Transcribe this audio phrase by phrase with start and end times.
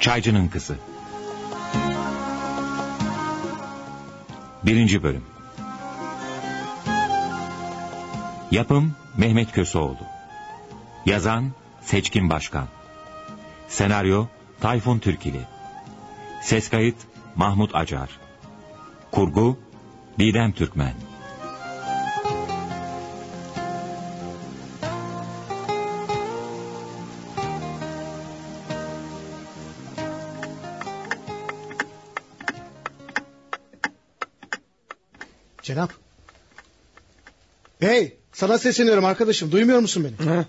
[0.00, 0.76] Çaycının Kızı.
[4.62, 5.24] Birinci Bölüm.
[8.50, 9.96] Yapım Mehmet Köseoğlu.
[11.06, 11.50] Yazan
[11.80, 12.66] Seçkin Başkan.
[13.68, 14.26] Senaryo
[14.60, 15.40] Tayfun Türkili.
[16.42, 16.96] Ses kayıt
[17.36, 18.10] Mahmut Acar.
[19.10, 19.58] Kurgu
[20.18, 20.94] Didem Türkmen
[37.80, 40.28] Hey sana sesleniyorum arkadaşım duymuyor musun beni?
[40.28, 40.44] Ha?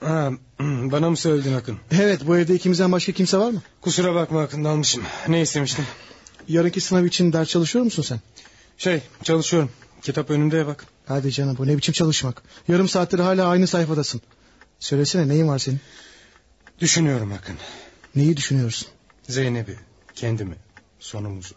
[0.00, 1.78] Ha, bana mı söyledin Akın?
[1.90, 3.62] Evet bu evde ikimizden başka kimse var mı?
[3.80, 5.02] Kusura bakma Akın dalmışım.
[5.28, 5.84] Ne istemiştin?
[6.48, 8.20] Yarınki sınav için ders çalışıyor musun sen?
[8.78, 9.70] Şey çalışıyorum.
[10.02, 10.86] Kitap önümde bak.
[11.06, 12.42] Hadi canım bu ne biçim çalışmak.
[12.68, 14.20] Yarım saattir hala aynı sayfadasın.
[14.78, 15.80] Söylesene neyin var senin?
[16.80, 17.56] Düşünüyorum Akın.
[18.16, 18.88] Neyi düşünüyorsun?
[19.28, 19.78] Zeynep'i,
[20.14, 20.56] kendimi,
[21.00, 21.54] sonumuzu.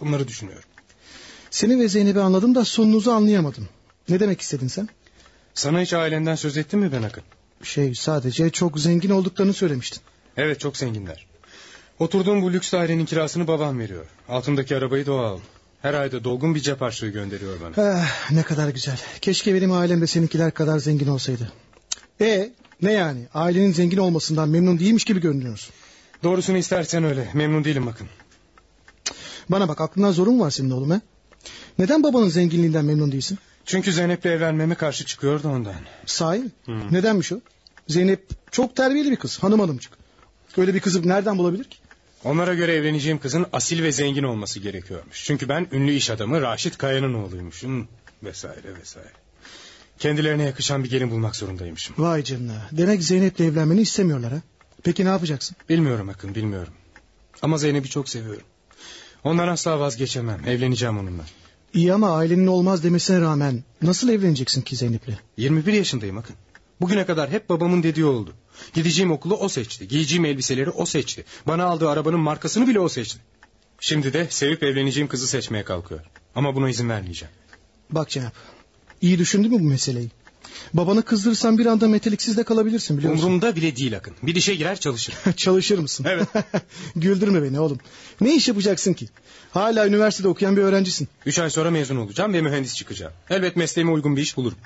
[0.00, 0.68] Bunları düşünüyorum.
[1.50, 3.68] Seni ve Zeynep'i anladım da sonunuzu anlayamadım.
[4.10, 4.88] Ne demek istedin sen?
[5.54, 7.22] Sana hiç ailenden söz ettim mi ben Akın?
[7.62, 10.02] Şey sadece çok zengin olduklarını söylemiştin.
[10.36, 11.26] Evet çok zenginler.
[11.98, 14.06] Oturduğum bu lüks dairenin kirasını babam veriyor.
[14.28, 15.42] Altındaki arabayı da o aldı.
[15.82, 17.86] Her ayda dolgun bir cep harçlığı gönderiyor bana.
[17.86, 19.00] Ah, ne kadar güzel.
[19.20, 21.52] Keşke benim ailem de seninkiler kadar zengin olsaydı.
[22.20, 23.26] E ne yani?
[23.34, 25.74] Ailenin zengin olmasından memnun değilmiş gibi görünüyorsun.
[26.22, 27.30] Doğrusunu istersen öyle.
[27.34, 28.06] Memnun değilim Akın.
[29.48, 31.00] Bana bak aklından zorun var senin oğlum he?
[31.78, 33.38] Neden babanın zenginliğinden memnun değilsin?
[33.70, 35.74] Çünkü Zeynep'le evlenmeme karşı çıkıyordu ondan.
[36.06, 36.50] Sahi mi?
[36.90, 37.40] Nedenmiş o?
[37.88, 39.92] Zeynep çok terbiyeli bir kız hanım hanımcık.
[40.56, 41.78] Öyle bir kızı nereden bulabilir ki?
[42.24, 45.24] Onlara göre evleneceğim kızın asil ve zengin olması gerekiyormuş.
[45.24, 47.88] Çünkü ben ünlü iş adamı Raşit Kaya'nın oğluymuşum.
[48.22, 49.12] Vesaire vesaire.
[49.98, 51.94] Kendilerine yakışan bir gelin bulmak zorundaymışım.
[51.98, 52.68] Vay canına.
[52.72, 54.40] Demek Zeynep'le evlenmeni istemiyorlar ha?
[54.82, 55.56] Peki ne yapacaksın?
[55.68, 56.72] Bilmiyorum Akın bilmiyorum.
[57.42, 58.46] Ama Zeynep'i çok seviyorum.
[59.24, 60.40] Ondan asla vazgeçemem.
[60.46, 61.22] Evleneceğim onunla.
[61.74, 65.12] İyi ama ailenin olmaz demesine rağmen nasıl evleneceksin ki Zeynep'le?
[65.36, 66.36] 21 yaşındayım Akın.
[66.80, 68.34] Bugüne kadar hep babamın dediği oldu.
[68.74, 69.88] Gideceğim okulu o seçti.
[69.88, 71.24] Giyeceğim elbiseleri o seçti.
[71.46, 73.18] Bana aldığı arabanın markasını bile o seçti.
[73.80, 76.00] Şimdi de sevip evleneceğim kızı seçmeye kalkıyor.
[76.34, 77.34] Ama buna izin vermeyeceğim.
[77.90, 78.32] Bak Cenap.
[79.00, 80.10] İyi düşündün mü bu meseleyi?
[80.74, 83.26] Babanı kızdırırsan bir anda meteliksiz de kalabilirsin biliyor musun?
[83.26, 84.14] Umurumda bile değil Akın.
[84.22, 85.32] Bir dişe girer çalışırım.
[85.36, 86.06] Çalışır mısın?
[86.08, 86.28] Evet.
[86.96, 87.78] Güldürme beni oğlum.
[88.20, 89.08] Ne iş yapacaksın ki?
[89.50, 91.08] Hala üniversitede okuyan bir öğrencisin.
[91.26, 93.12] Üç ay sonra mezun olacağım ve mühendis çıkacağım.
[93.30, 94.58] Elbet mesleğime uygun bir iş bulurum.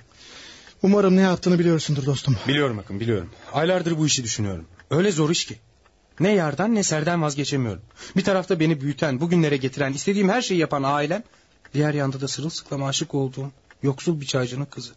[0.82, 2.36] Umarım ne yaptığını biliyorsundur dostum.
[2.48, 3.30] Biliyorum Akın biliyorum.
[3.52, 4.64] Aylardır bu işi düşünüyorum.
[4.90, 5.56] Öyle zor iş ki.
[6.20, 7.82] Ne yardan ne serden vazgeçemiyorum.
[8.16, 11.22] Bir tarafta beni büyüten, bugünlere getiren, istediğim her şeyi yapan ailem...
[11.74, 13.50] ...diğer yanda da sırılsıklam aşık olduğum
[13.82, 14.92] yoksul bir çaycının kızı.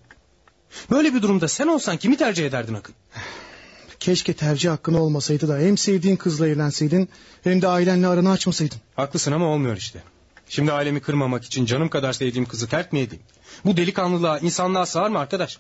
[0.91, 2.95] Böyle bir durumda sen olsan kimi tercih ederdin Akın?
[4.00, 7.09] Keşke tercih hakkın olmasaydı da hem sevdiğin kızla evlenseydin...
[7.44, 8.77] ...hem de ailenle aranı açmasaydın.
[8.95, 10.03] Haklısın ama olmuyor işte.
[10.50, 13.23] Şimdi ailemi kırmamak için canım kadar sevdiğim kızı terk mi edeyim?
[13.66, 15.59] Bu delikanlılığa, insanlığa sığar mı arkadaş?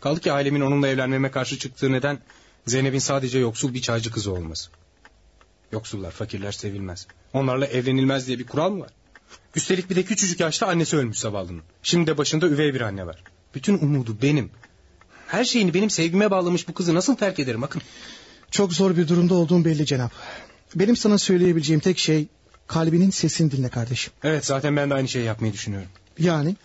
[0.00, 2.18] Kaldı ki ailemin onunla evlenmeme karşı çıktığı neden...
[2.66, 4.70] ...Zeynep'in sadece yoksul bir çaycı kızı olması.
[5.72, 7.06] Yoksullar, fakirler sevilmez.
[7.32, 8.90] Onlarla evlenilmez diye bir kural mı var?
[9.54, 11.62] Üstelik bir de küçücük yaşta annesi ölmüş zavallının.
[11.82, 13.22] Şimdi de başında üvey bir anne var.
[13.54, 14.50] Bütün umudu benim.
[15.26, 17.82] Her şeyini benim sevgime bağlamış bu kızı nasıl terk ederim bakın.
[18.50, 20.12] Çok zor bir durumda olduğum belli Cenap.
[20.74, 22.26] Benim sana söyleyebileceğim tek şey...
[22.66, 24.12] ...kalbinin sesini dinle kardeşim.
[24.24, 25.88] Evet zaten ben de aynı şeyi yapmayı düşünüyorum.
[26.18, 26.56] Yani?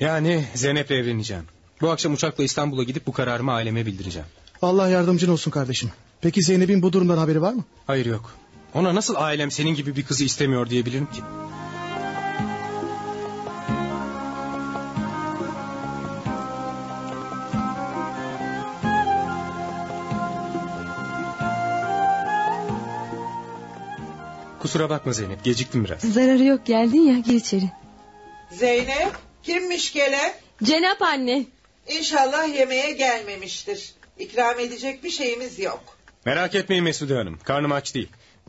[0.00, 1.44] Yani Zeynep'le evleneceğim.
[1.80, 4.28] Bu akşam uçakla İstanbul'a gidip bu kararımı aileme bildireceğim.
[4.62, 5.90] Allah yardımcın olsun kardeşim.
[6.20, 7.64] Peki Zeynep'in bu durumdan haberi var mı?
[7.86, 8.34] Hayır yok.
[8.74, 11.20] Ona nasıl ailem senin gibi bir kızı istemiyor diyebilirim ki?
[24.74, 26.00] Kusura bakma Zeynep geciktim biraz.
[26.00, 27.70] Zararı yok geldin ya gir içeri.
[28.50, 29.12] Zeynep
[29.42, 30.32] kimmiş gelen?
[30.62, 31.44] Cenap anne.
[31.98, 33.94] İnşallah yemeğe gelmemiştir.
[34.18, 35.98] İkram edecek bir şeyimiz yok.
[36.26, 38.08] Merak etmeyin Mesude Hanım karnım aç değil.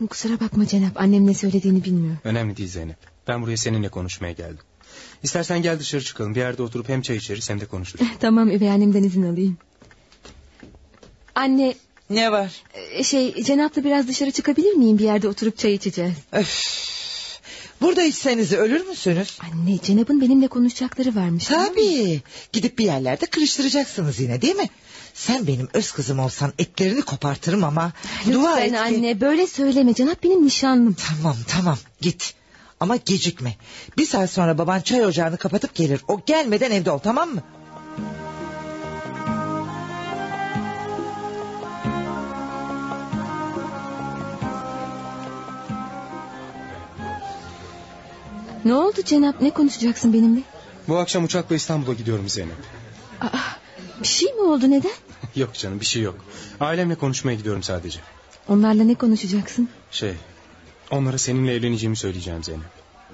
[0.09, 2.15] Kusura bakma Cenap annem ne söylediğini bilmiyor.
[2.23, 2.97] Önemli değil Zeynep.
[3.27, 4.65] Ben buraya seninle konuşmaya geldim.
[5.23, 6.35] İstersen gel dışarı çıkalım.
[6.35, 8.07] Bir yerde oturup hem çay içeriz hem de konuşuruz.
[8.19, 9.57] tamam üvey annemden izin alayım.
[11.35, 11.75] Anne
[12.09, 12.51] Ne var?
[12.91, 14.97] e, şey Cenap'la biraz dışarı çıkabilir miyim?
[14.97, 16.13] Bir yerde oturup çay içeceğiz.
[16.31, 16.63] Öf.
[17.81, 19.37] Burada içseniz ölür müsünüz?
[19.41, 21.45] Anne Cenap'ın benimle konuşacakları varmış.
[21.45, 22.21] Tabii.
[22.53, 24.69] Gidip bir yerlerde kırıştıracaksınız yine değil mi?
[25.13, 27.91] Sen benim öz kızım olsan etlerini kopartırım ama...
[28.33, 30.95] dua et Lütfen ki- anne böyle söyleme Cenap benim nişanlım.
[31.07, 32.33] Tamam tamam git.
[32.79, 33.55] Ama gecikme.
[33.97, 36.01] Bir saat sonra baban çay ocağını kapatıp gelir.
[36.07, 37.41] O gelmeden evde ol tamam mı?
[48.65, 50.41] Ne oldu Cenap ne konuşacaksın benimle?
[50.87, 52.55] Bu akşam uçakla İstanbul'a gidiyorum Zeynep.
[53.21, 53.27] Aa,
[54.01, 54.91] bir şey mi oldu neden?
[55.35, 56.15] Yok canım bir şey yok.
[56.59, 57.99] Ailemle konuşmaya gidiyorum sadece.
[58.47, 59.69] Onlarla ne konuşacaksın?
[59.91, 60.13] Şey
[60.91, 62.65] onlara seninle evleneceğimi söyleyeceğim Zeynep.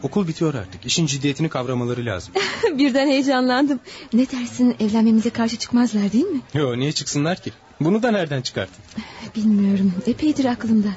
[0.03, 0.85] Okul bitiyor artık.
[0.85, 2.33] İşin ciddiyetini kavramaları lazım.
[2.77, 3.79] Birden heyecanlandım.
[4.13, 6.41] Ne dersin evlenmemize karşı çıkmazlar değil mi?
[6.53, 7.51] Yo niye çıksınlar ki?
[7.81, 8.83] Bunu da nereden çıkarttın?
[9.35, 10.89] Bilmiyorum epeydir aklımda.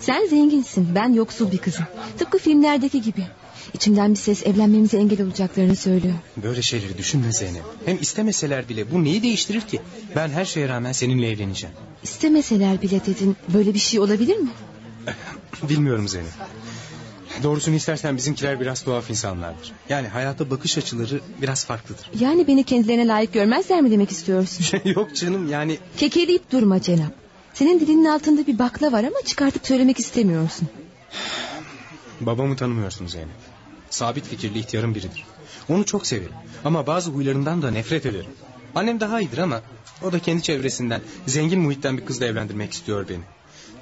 [0.00, 1.84] Sen zenginsin ben yoksul bir kızım.
[2.18, 3.26] Tıpkı filmlerdeki gibi.
[3.74, 6.14] İçimden bir ses evlenmemize engel olacaklarını söylüyor.
[6.36, 7.62] Böyle şeyleri düşünme Zeynep.
[7.84, 9.80] Hem istemeseler bile bu neyi değiştirir ki?
[10.16, 11.76] Ben her şeye rağmen seninle evleneceğim.
[12.02, 14.48] İstemeseler bile dedin böyle bir şey olabilir mi?
[15.68, 16.30] Bilmiyorum Zeynep.
[17.42, 19.72] Doğrusunu istersen bizimkiler biraz tuhaf insanlardır.
[19.88, 22.10] Yani hayata bakış açıları biraz farklıdır.
[22.20, 24.80] Yani beni kendilerine layık görmezler mi demek istiyorsun?
[24.84, 27.12] Yok canım yani Kekeleyip durma Cenap.
[27.54, 30.68] Senin dilinin altında bir bakla var ama çıkartıp söylemek istemiyorsun.
[32.20, 33.57] babamı tanımıyorsun Zeynep.
[33.98, 35.24] Sabit fikirli ihtiyarın biridir.
[35.68, 36.32] Onu çok severim
[36.64, 38.30] ama bazı huylarından da nefret ederim.
[38.74, 39.62] Annem daha iyidir ama
[40.02, 43.22] o da kendi çevresinden zengin muhitten bir kızla evlendirmek istiyor beni.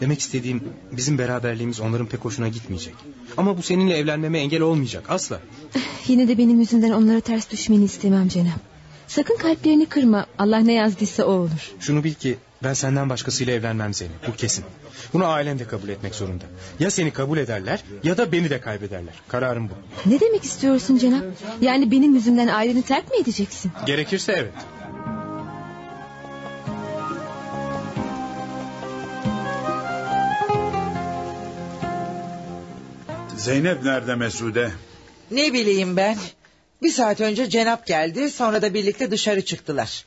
[0.01, 2.95] Demek istediğim bizim beraberliğimiz onların pek hoşuna gitmeyecek.
[3.37, 5.41] Ama bu seninle evlenmeme engel olmayacak asla.
[6.07, 8.61] Yine de benim yüzümden onlara ters düşmeni istemem Cenap.
[9.07, 10.27] Sakın kalplerini kırma.
[10.39, 11.75] Allah ne yazdıysa o olur.
[11.81, 14.29] Şunu bil ki ben senden başkasıyla evlenmem Zeynep.
[14.29, 14.65] Bu kesin.
[15.13, 16.45] Bunu ailen de kabul etmek zorunda.
[16.81, 19.15] Ya seni kabul ederler ya da beni de kaybederler.
[19.29, 19.75] Kararım bu.
[20.11, 21.25] Ne demek istiyorsun Cenap?
[21.61, 23.73] Yani benim yüzümden aileni terk mi edeceksin?
[23.87, 24.53] Gerekirse evet.
[33.37, 34.71] Zeynep nerede Mesude?
[35.31, 36.17] Ne bileyim ben.
[36.83, 40.05] Bir saat önce Cenap geldi sonra da birlikte dışarı çıktılar.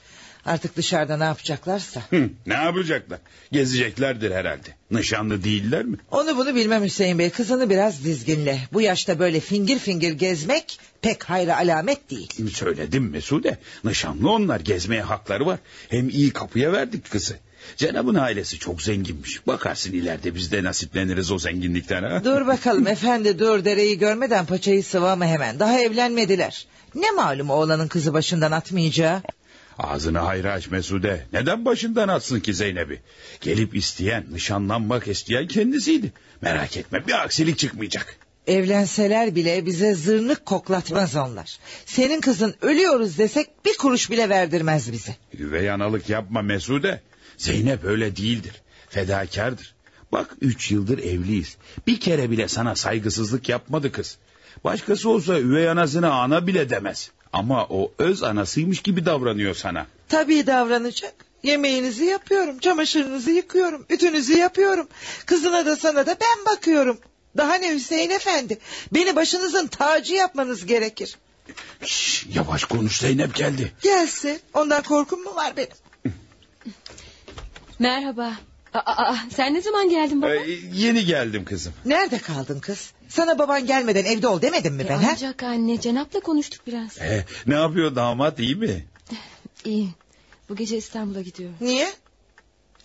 [0.49, 2.01] Artık dışarıda ne yapacaklarsa.
[2.09, 3.19] Hı, ne yapacaklar?
[3.51, 4.69] Gezeceklerdir herhalde.
[4.91, 5.97] Nişanlı değiller mi?
[6.11, 7.29] Onu bunu bilmem Hüseyin Bey.
[7.29, 8.59] Kızını biraz dizginle.
[8.73, 12.49] Bu yaşta böyle fingir fingir gezmek pek hayra alamet değil.
[12.53, 13.57] Söyledim Mesude.
[13.83, 14.59] Nişanlı onlar.
[14.59, 15.59] Gezmeye hakları var.
[15.89, 17.37] Hem iyi kapıya verdik kızı.
[17.77, 19.47] Cenab'ın ailesi çok zenginmiş.
[19.47, 22.21] Bakarsın ileride biz de nasipleniriz o zenginlikten ha.
[22.23, 25.59] Dur bakalım efendi dur dereyi görmeden paçayı sıvama hemen.
[25.59, 26.67] Daha evlenmediler.
[26.95, 29.21] Ne malum oğlanın kızı başından atmayacağı.
[29.79, 31.25] Ağzını hayra aç Mesude.
[31.33, 33.01] Neden başından atsın ki Zeynep'i?
[33.41, 36.11] Gelip isteyen, nişanlanmak isteyen kendisiydi.
[36.41, 38.15] Merak etme bir aksilik çıkmayacak.
[38.47, 41.57] Evlenseler bile bize zırnık koklatmaz onlar.
[41.85, 45.15] Senin kızın ölüyoruz desek bir kuruş bile verdirmez bize.
[45.39, 47.01] Üvey analık yapma Mesude.
[47.37, 48.61] Zeynep öyle değildir.
[48.89, 49.75] Fedakardır.
[50.11, 51.57] Bak üç yıldır evliyiz.
[51.87, 54.17] Bir kere bile sana saygısızlık yapmadı kız.
[54.63, 57.11] Başkası olsa üvey anasına ana bile demez.
[57.33, 59.87] Ama o öz anasıymış gibi davranıyor sana.
[60.09, 61.13] Tabii davranacak.
[61.43, 64.87] Yemeğinizi yapıyorum, çamaşırınızı yıkıyorum, ütünüzü yapıyorum.
[65.25, 66.99] Kızına da sana da ben bakıyorum.
[67.37, 68.59] Daha ne Hüseyin efendi?
[68.93, 71.17] Beni başınızın tacı yapmanız gerekir.
[71.85, 73.73] Şş, yavaş konuş Zeynep geldi.
[73.81, 74.39] Gelsin.
[74.53, 76.13] Ondan korkum mu var benim?
[77.79, 78.33] Merhaba.
[78.73, 80.35] Aa, sen ne zaman geldin baba?
[80.35, 81.73] Ee, yeni geldim kızım.
[81.85, 82.91] Nerede kaldın kız?
[83.09, 85.09] Sana baban gelmeden evde ol demedim mi E, ben ha?
[85.11, 86.97] ancak anne Cenap'la konuştuk biraz.
[86.97, 88.85] Ee, ne yapıyor damat iyi mi?
[89.65, 89.89] İyi.
[90.49, 91.49] Bu gece İstanbul'a gidiyor.
[91.61, 91.87] Niye?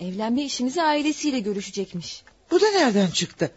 [0.00, 2.22] Evlenme işimizi ailesiyle görüşecekmiş.
[2.50, 3.50] Bu da nereden çıktı?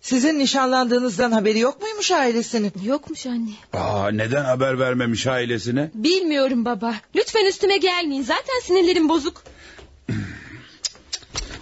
[0.00, 2.72] Sizin nişanlandığınızdan haberi yok muymuş ailesinin?
[2.84, 3.50] Yokmuş anne.
[3.72, 5.90] Aa, neden haber vermemiş ailesine?
[5.94, 6.94] Bilmiyorum baba.
[7.16, 8.22] Lütfen üstüme gelmeyin.
[8.22, 9.42] Zaten sinirlerim bozuk.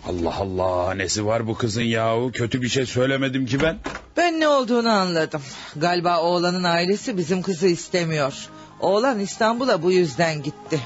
[0.08, 3.78] Allah Allah nesi var bu kızın yahu kötü bir şey söylemedim ki ben.
[4.16, 5.42] Ben ne olduğunu anladım.
[5.76, 8.48] Galiba oğlanın ailesi bizim kızı istemiyor.
[8.80, 10.80] Oğlan İstanbul'a bu yüzden gitti.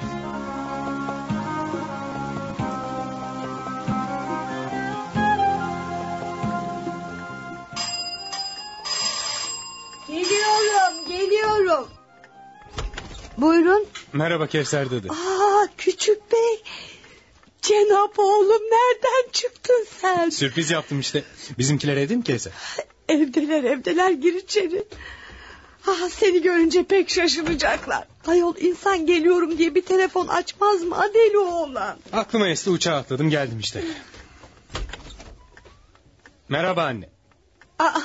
[10.09, 11.89] Geliyorum, geliyorum.
[13.39, 13.87] Buyurun.
[14.13, 15.09] Merhaba Kevser dedi.
[15.11, 16.63] Aa, küçük bey.
[17.63, 20.31] Cenap oğlum nereden çıktın sen?
[20.31, 21.25] Sürpriz yaptım işte.
[21.59, 22.53] Bizimkiler evde mi Kevser?
[23.09, 24.85] Evdeler, evdeler gir içeri.
[25.87, 28.05] Ah, seni görünce pek şaşıracaklar.
[28.27, 30.95] Ayol insan geliyorum diye bir telefon açmaz mı?
[30.95, 31.99] Ha, Deli oğlan.
[32.13, 33.85] Aklıma esti uçağa atladım geldim işte.
[36.49, 37.09] Merhaba anne.
[37.79, 38.01] Aa,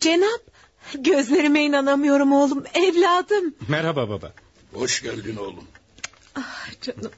[0.00, 0.40] Cenap,
[0.94, 2.64] gözlerime inanamıyorum oğlum.
[2.74, 3.54] Evladım.
[3.68, 4.32] Merhaba baba.
[4.74, 5.64] Hoş geldin oğlum.
[6.36, 7.12] Ah canım.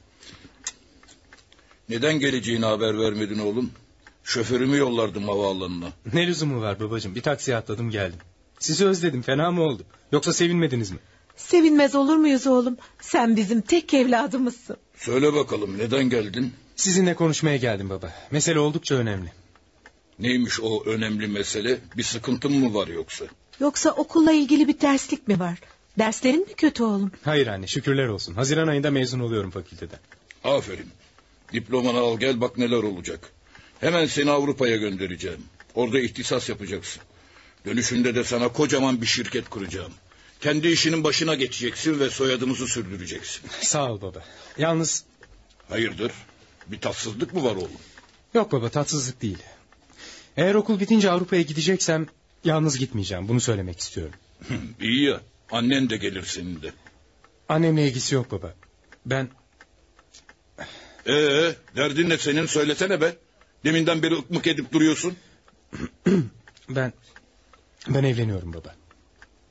[1.89, 3.71] Neden geleceğini haber vermedin oğlum?
[4.23, 5.87] Şoförümü yollardım havaalanına.
[6.13, 7.15] Ne lüzumu var babacığım?
[7.15, 8.19] Bir taksiye atladım geldim.
[8.59, 9.83] Sizi özledim fena mı oldu?
[10.11, 10.97] Yoksa sevinmediniz mi?
[11.35, 12.77] Sevinmez olur muyuz oğlum?
[13.01, 14.77] Sen bizim tek evladımızsın.
[14.97, 16.53] Söyle bakalım neden geldin?
[16.75, 18.13] Sizinle konuşmaya geldim baba.
[18.31, 19.31] Mesele oldukça önemli.
[20.19, 21.77] Neymiş o önemli mesele?
[21.97, 23.25] Bir sıkıntın mı var yoksa?
[23.59, 25.59] Yoksa okulla ilgili bir terslik mi var?
[25.99, 27.11] Derslerin mi kötü oğlum?
[27.23, 28.33] Hayır anne şükürler olsun.
[28.33, 29.99] Haziran ayında mezun oluyorum fakülteden.
[30.43, 30.87] Aferin.
[31.53, 33.31] Diplomanı al gel bak neler olacak.
[33.79, 35.43] Hemen seni Avrupa'ya göndereceğim.
[35.75, 37.01] Orada ihtisas yapacaksın.
[37.65, 39.93] Dönüşünde de sana kocaman bir şirket kuracağım.
[40.41, 43.41] Kendi işinin başına geçeceksin ve soyadımızı sürdüreceksin.
[43.61, 44.23] Sağ ol baba.
[44.57, 45.03] Yalnız
[45.69, 46.11] Hayırdır?
[46.67, 47.71] Bir tatsızlık mı var oğlum?
[48.33, 49.37] yok baba tatsızlık değil.
[50.37, 52.07] Eğer okul bitince Avrupa'ya gideceksem
[52.43, 53.27] yalnız gitmeyeceğim.
[53.27, 54.15] Bunu söylemek istiyorum.
[54.81, 55.21] İyi ya.
[55.51, 56.73] Annen de gelir senin de.
[57.49, 58.53] Annemle ilgisi yok baba.
[59.05, 59.29] Ben
[61.07, 63.15] Ee, derdin ne senin söylesene be.
[63.65, 65.17] Deminden beri ıkmık edip duruyorsun.
[66.69, 66.93] ben
[67.87, 68.75] ben evleniyorum baba.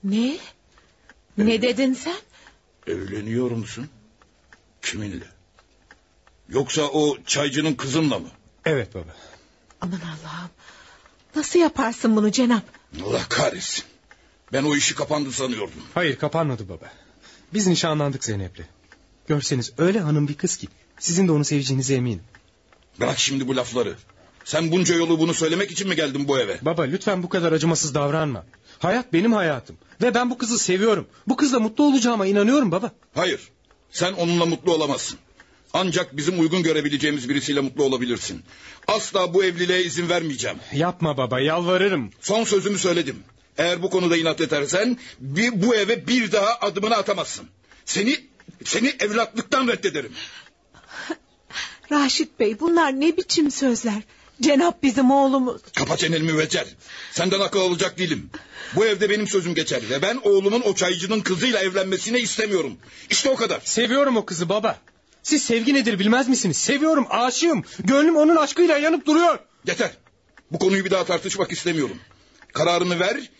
[0.05, 0.39] Ne?
[1.39, 2.17] Ne dedin sen?
[2.87, 3.89] Evleniyor musun?
[4.83, 5.25] Kiminle?
[6.49, 8.29] Yoksa o çaycının kızınla mı?
[8.65, 9.17] Evet baba.
[9.81, 10.51] Aman Allah'ım.
[11.37, 12.65] Nasıl yaparsın bunu Cenap?
[13.05, 13.85] Allah kahretsin.
[14.53, 15.83] Ben o işi kapandı sanıyordum.
[15.95, 16.93] Hayır kapanmadı baba.
[17.55, 18.63] Biz nişanlandık Zeynep'le.
[19.29, 20.69] Görseniz öyle hanım bir kız ki.
[20.99, 22.23] Sizin de onu seveceğinize eminim.
[23.01, 23.95] Bırak şimdi bu lafları.
[24.45, 26.59] Sen bunca yolu bunu söylemek için mi geldin bu eve?
[26.63, 28.45] Baba lütfen bu kadar acımasız davranma.
[28.79, 29.77] Hayat benim hayatım.
[30.03, 31.07] Ve ben bu kızı seviyorum.
[31.27, 32.93] Bu kızla mutlu olacağıma inanıyorum baba.
[33.15, 33.41] Hayır.
[33.91, 35.19] Sen onunla mutlu olamazsın.
[35.73, 38.43] Ancak bizim uygun görebileceğimiz birisiyle mutlu olabilirsin.
[38.87, 40.57] Asla bu evliliğe izin vermeyeceğim.
[40.73, 42.11] Yapma baba yalvarırım.
[42.21, 43.17] Son sözümü söyledim.
[43.59, 47.47] Eğer bu konuda inat edersen bir, bu eve bir daha adımını atamazsın.
[47.85, 48.17] Seni
[48.65, 50.13] seni evlatlıktan reddederim.
[51.93, 54.03] Raşit Bey bunlar ne biçim sözler?
[54.41, 55.63] Cenap bizim oğlumuz.
[55.77, 56.69] Kapa çeneni müveccel.
[57.13, 58.31] Senden akıl alacak değilim.
[58.77, 62.77] Bu evde benim sözüm geçer ve ben oğlumun o çaycının kızıyla evlenmesini istemiyorum.
[63.11, 63.61] İşte o kadar.
[63.65, 64.79] Seviyorum o kızı baba.
[65.23, 66.57] Siz sevgi nedir bilmez misiniz?
[66.57, 67.65] Seviyorum, aşığım.
[67.79, 69.39] Gönlüm onun aşkıyla yanıp duruyor.
[69.67, 69.91] Yeter.
[70.51, 71.99] Bu konuyu bir daha tartışmak istemiyorum.
[72.53, 73.31] Kararını ver.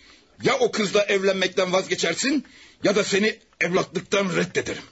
[0.43, 2.45] Ya o kızla evlenmekten vazgeçersin
[2.83, 4.83] ya da seni evlatlıktan reddederim.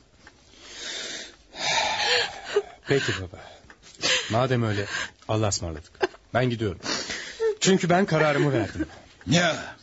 [2.91, 3.41] Peki baba.
[4.29, 4.86] Madem öyle
[5.27, 5.91] Allah'a ısmarladık.
[6.33, 6.79] Ben gidiyorum.
[7.60, 8.86] Çünkü ben kararımı verdim.
[9.27, 9.75] Ya.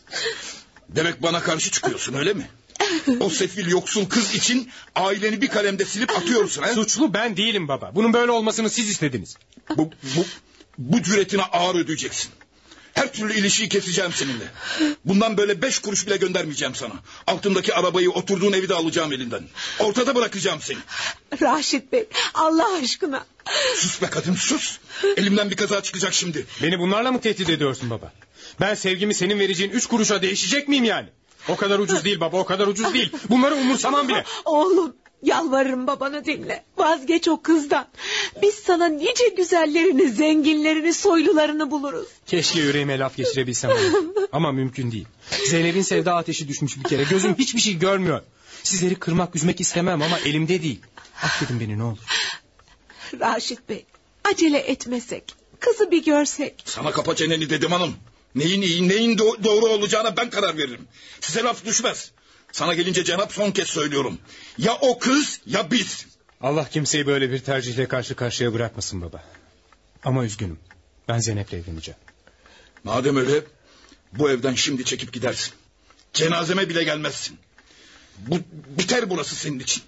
[0.89, 2.49] Demek bana karşı çıkıyorsun öyle mi?
[3.19, 6.73] O sefil yoksul kız için aileni bir kalemde silip atıyorsun ha?
[6.73, 7.91] Suçlu ben değilim baba.
[7.95, 9.37] Bunun böyle olmasını siz istediniz.
[9.77, 10.25] Bu, bu,
[10.77, 12.31] bu cüretine ağır ödeyeceksin.
[12.93, 14.45] Her türlü ilişkiyi keseceğim seninle.
[15.05, 16.93] Bundan böyle beş kuruş bile göndermeyeceğim sana.
[17.27, 19.43] Altındaki arabayı oturduğun evi de alacağım elinden.
[19.79, 20.77] Ortada bırakacağım seni.
[21.41, 23.25] Raşit Bey Allah aşkına.
[23.75, 24.77] Sus be kadın sus.
[25.17, 26.45] Elimden bir kaza çıkacak şimdi.
[26.63, 28.13] Beni bunlarla mı tehdit ediyorsun baba?
[28.59, 31.07] Ben sevgimi senin vereceğin üç kuruşa değişecek miyim yani?
[31.49, 33.11] O kadar ucuz değil baba o kadar ucuz değil.
[33.29, 34.25] Bunları umursamam bile.
[34.45, 36.63] Oğlum yalvarırım babanı dinle.
[36.77, 37.87] Vazgeç o kızdan.
[38.41, 42.07] Biz sana nice güzellerini, zenginlerini, soylularını buluruz.
[42.27, 44.13] Keşke yüreğime laf geçirebilsem onu.
[44.31, 45.05] Ama mümkün değil.
[45.49, 47.03] Zeynep'in sevda ateşi düşmüş bir kere.
[47.03, 48.21] Gözüm hiçbir şey görmüyor.
[48.63, 50.79] Sizleri kırmak üzmek istemem ama elimde değil.
[51.23, 51.97] Affedin beni ne olur.
[53.19, 53.85] Raşit Bey
[54.23, 55.23] acele etmesek.
[55.59, 56.63] Kızı bir görsek.
[56.65, 57.93] Sana kapa çeneni dedim hanım.
[58.35, 60.87] Neyin iyi neyin do- doğru olacağına ben karar veririm.
[61.21, 62.11] Size laf düşmez.
[62.51, 64.17] Sana gelince Cenap son kez söylüyorum.
[64.59, 66.05] Ya o kız ya biz.
[66.41, 69.23] Allah kimseyi böyle bir tercihle karşı karşıya bırakmasın baba.
[70.03, 70.59] Ama üzgünüm.
[71.07, 71.99] Ben Zeynep'le evleneceğim.
[72.83, 73.43] Madem öyle
[74.13, 75.53] bu evden şimdi çekip gidersin.
[76.13, 77.37] Cenazeme bile gelmezsin.
[78.17, 78.39] Bu,
[78.77, 79.83] biter burası senin için.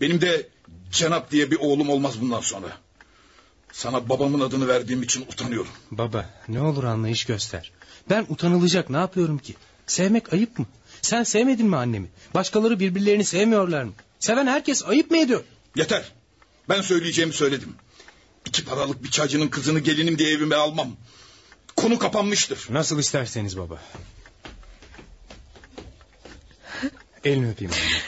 [0.00, 0.48] Benim de
[0.90, 2.78] Cenap diye bir oğlum olmaz bundan sonra.
[3.72, 5.72] Sana babamın adını verdiğim için utanıyorum.
[5.90, 7.72] Baba ne olur anlayış göster.
[8.10, 9.54] Ben utanılacak ne yapıyorum ki?
[9.86, 10.66] Sevmek ayıp mı?
[11.04, 12.08] Sen sevmedin mi annemi?
[12.34, 13.92] Başkaları birbirlerini sevmiyorlar mı?
[14.18, 15.44] Seven herkes ayıp mı ediyor?
[15.76, 16.12] Yeter.
[16.68, 17.74] Ben söyleyeceğimi söyledim.
[18.46, 20.96] İki paralık bir çaycının kızını gelinim diye evime almam.
[21.76, 22.66] Konu kapanmıştır.
[22.70, 23.78] Nasıl isterseniz baba.
[27.24, 28.00] Elini öpeyim anne.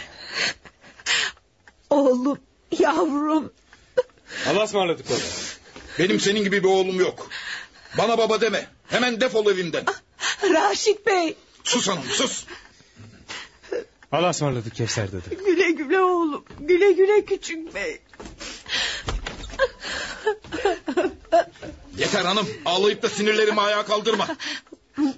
[1.91, 2.39] Oğlum,
[2.79, 3.53] yavrum.
[4.49, 5.19] Allah'a ısmarladık baba.
[5.99, 7.31] Benim senin gibi bir oğlum yok.
[7.99, 8.67] Bana baba deme.
[8.89, 9.85] Hemen defol evimden.
[10.43, 11.37] Raşit Bey.
[11.65, 12.45] Sus hanım sus.
[14.17, 15.23] Allah'a ısmarladık Kevser dadı.
[15.47, 16.45] Güle güle oğlum.
[16.61, 18.01] Güle güle küçük bey.
[21.99, 24.29] Yeter hanım ağlayıp da sinirlerimi ayağa kaldırma.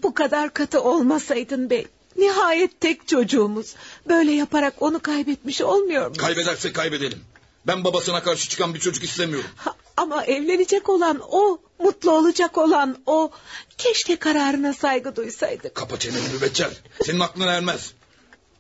[0.03, 1.87] Bu kadar katı olmasaydın bey.
[2.17, 3.75] Nihayet tek çocuğumuz.
[4.09, 6.15] Böyle yaparak onu kaybetmiş olmuyor mu?
[6.17, 7.19] Kaybedersek kaybedelim.
[7.67, 9.51] Ben babasına karşı çıkan bir çocuk istemiyorum.
[9.57, 13.31] Ha, Ama evlenecek olan o, mutlu olacak olan o.
[13.79, 15.75] Keşke kararına saygı duysaydık.
[15.75, 16.71] Kapa çeneni mübeccel.
[17.05, 17.93] Senin aklın ermez.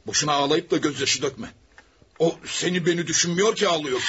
[0.08, 1.48] Boşuna ağlayıp da gözyaşı dökme.
[2.18, 4.00] O seni beni düşünmüyor ki ağlıyor.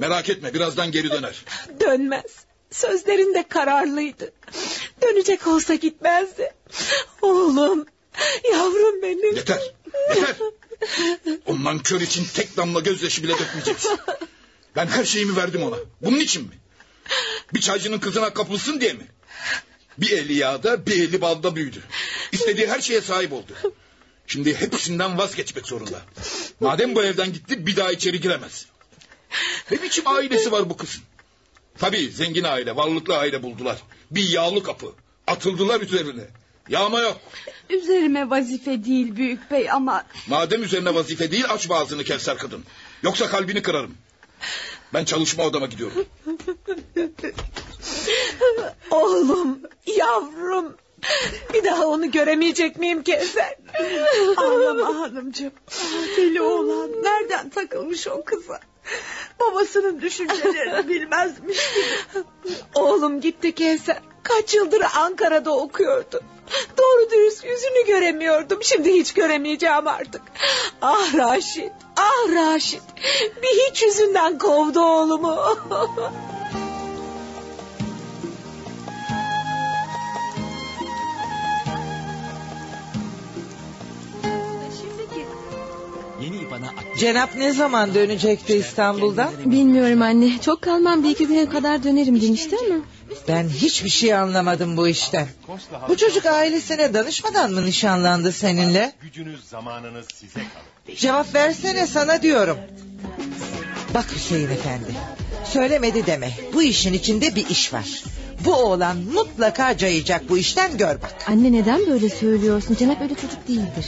[0.00, 1.44] Merak etme birazdan geri döner.
[1.80, 2.24] Dönmez.
[2.70, 4.32] Sözlerinde kararlıydı.
[5.02, 6.54] Dönecek olsa gitmezdi.
[7.22, 7.86] Oğlum,
[8.52, 9.36] Yavrum benim.
[9.36, 9.60] Yeter.
[10.16, 10.36] Yeter.
[11.46, 13.98] O nankör için tek damla gözyaşı bile dökmeyeceksin.
[14.76, 15.76] Ben her şeyimi verdim ona.
[16.02, 16.54] Bunun için mi?
[17.54, 19.06] Bir çaycının kızına kapılsın diye mi?
[19.98, 21.82] Bir eli yağda bir eli balda büyüdü.
[22.32, 23.52] İstediği her şeye sahip oldu.
[24.30, 26.02] Şimdi hepsinden vazgeçmek zorunda.
[26.60, 28.66] Madem bu evden gitti bir daha içeri giremez.
[29.70, 31.02] Ne biçim ailesi var bu kızın?
[31.78, 33.78] Tabii zengin aile, varlıklı aile buldular.
[34.10, 34.92] Bir yağlı kapı.
[35.26, 36.24] Atıldılar üzerine.
[36.68, 37.20] Yağma yok.
[37.70, 40.06] Üzerime vazife değil büyük bey ama...
[40.26, 42.64] Madem üzerine vazife değil aç ağzını Kevser kadın.
[43.02, 43.94] Yoksa kalbini kırarım.
[44.94, 46.04] Ben çalışma odama gidiyorum.
[48.90, 49.60] Oğlum,
[49.96, 50.76] yavrum.
[51.54, 53.56] Bir daha onu göremeyecek miyim Kevser?
[54.36, 55.52] Ağlama hanımcığım.
[56.16, 58.60] Deli oğlan nereden takılmış o kıza?
[59.40, 62.24] Babasının düşüncelerini bilmezmiş gibi.
[62.74, 63.98] Oğlum gitti Kevser.
[64.22, 66.20] Kaç yıldır Ankara'da okuyordu.
[66.78, 68.58] Doğru dürüst yüzünü göremiyordum.
[68.62, 70.22] Şimdi hiç göremeyeceğim artık.
[70.82, 72.82] Ah Raşit, ah Raşit.
[73.42, 75.56] Bir hiç yüzünden kovdu oğlumu.
[87.00, 89.30] Cenap ne zaman dönecekti İstanbul'dan?
[89.44, 90.40] Bilmiyorum anne.
[90.40, 92.80] Çok kalmam bir iki güne kadar dönerim demişti ama.
[93.28, 95.26] Ben hiçbir şey anlamadım bu işten.
[95.88, 98.92] Bu çocuk ailesine danışmadan mı nişanlandı seninle?
[99.02, 100.96] Gücünüz zamanınız size kalır.
[100.96, 102.58] Cevap versene sana diyorum.
[103.94, 104.94] Bak Hüseyin efendi.
[105.44, 106.30] Söylemedi deme.
[106.54, 108.04] Bu işin içinde bir iş var.
[108.44, 111.14] Bu oğlan mutlaka cayacak bu işten gör bak.
[111.28, 112.74] Anne neden böyle söylüyorsun?
[112.74, 113.86] Cenap öyle çocuk değildir.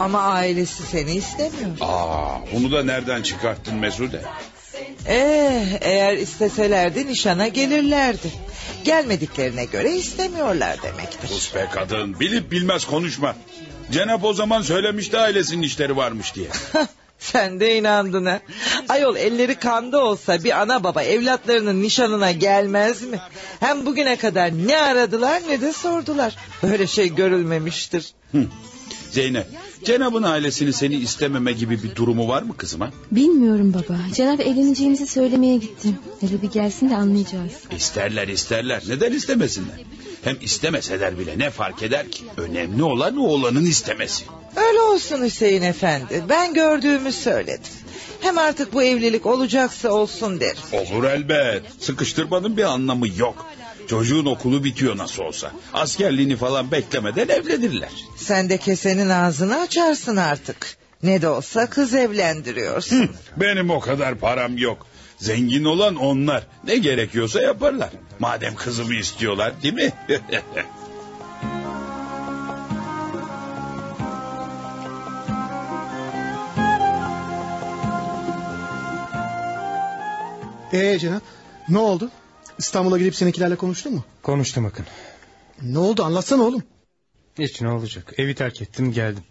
[0.00, 1.76] Ama ailesi seni istemiyor.
[1.80, 4.22] Aa, bunu da nereden çıkarttın Mesude?
[5.06, 8.32] Ee, eğer isteselerdi nişana gelirlerdi.
[8.84, 11.28] Gelmediklerine göre istemiyorlar demektir.
[11.28, 13.36] Sus be kadın bilip bilmez konuşma.
[13.92, 16.48] Cenap o zaman söylemişti ailesinin işleri varmış diye.
[17.18, 18.40] Sen de inandın ha.
[18.88, 23.20] Ayol elleri kanda olsa bir ana baba evlatlarının nişanına gelmez mi?
[23.60, 26.36] Hem bugüne kadar ne aradılar ne de sordular.
[26.62, 28.12] Böyle şey görülmemiştir.
[28.32, 28.46] Hı.
[29.10, 29.46] Zeynep,
[29.84, 32.90] Cenap'ın ailesini seni istememe gibi bir durumu var mı kızıma?
[33.10, 33.98] Bilmiyorum baba.
[34.14, 35.96] Cenap evleneceğimizi söylemeye gittim.
[36.20, 37.52] Hele bir gelsin de anlayacağız.
[37.76, 38.82] İsterler isterler.
[38.88, 39.80] Neden istemesinler?
[40.24, 42.24] Hem istemeseler bile ne fark eder ki?
[42.36, 44.24] Önemli olan oğlanın istemesi.
[44.56, 46.24] Öyle olsun Hüseyin efendi.
[46.28, 47.72] Ben gördüğümü söyledim.
[48.20, 50.62] Hem artık bu evlilik olacaksa olsun derim.
[50.72, 51.62] Olur elbet.
[51.78, 53.46] Sıkıştırmanın bir anlamı yok.
[53.90, 55.52] Çocuğun okulu bitiyor nasıl olsa.
[55.72, 57.90] Askerliğini falan beklemeden evlenirler.
[58.16, 60.76] Sen de kesenin ağzını açarsın artık.
[61.02, 63.02] Ne de olsa kız evlendiriyorsun.
[63.02, 64.86] Hı, benim o kadar param yok.
[65.18, 66.46] Zengin olan onlar.
[66.64, 67.90] Ne gerekiyorsa yaparlar.
[68.18, 69.92] Madem kızımı istiyorlar değil mi?
[80.72, 81.22] Ee Cenap
[81.68, 82.10] ne oldu?
[82.60, 84.04] İstanbul'a gidip seninkilerle konuştun mu?
[84.22, 84.86] Konuştum Akın.
[85.62, 86.62] Ne oldu anlatsana oğlum.
[87.38, 88.12] Hiç ne olacak?
[88.18, 89.22] Evi terk ettim geldim.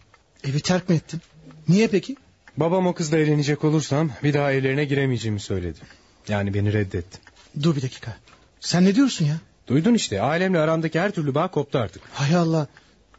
[0.43, 1.21] Evi terk mi ettin?
[1.67, 2.15] Niye peki?
[2.57, 5.79] Babam o kızla evlenecek olursam bir daha evlerine giremeyeceğimi söyledi.
[6.27, 7.17] Yani beni reddetti.
[7.63, 8.17] Dur bir dakika.
[8.59, 9.35] Sen ne diyorsun ya?
[9.67, 12.01] Duydun işte ailemle aramdaki her türlü bağ koptu artık.
[12.13, 12.67] Hay Allah.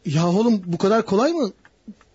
[0.05, 1.51] Ya oğlum bu kadar kolay mı?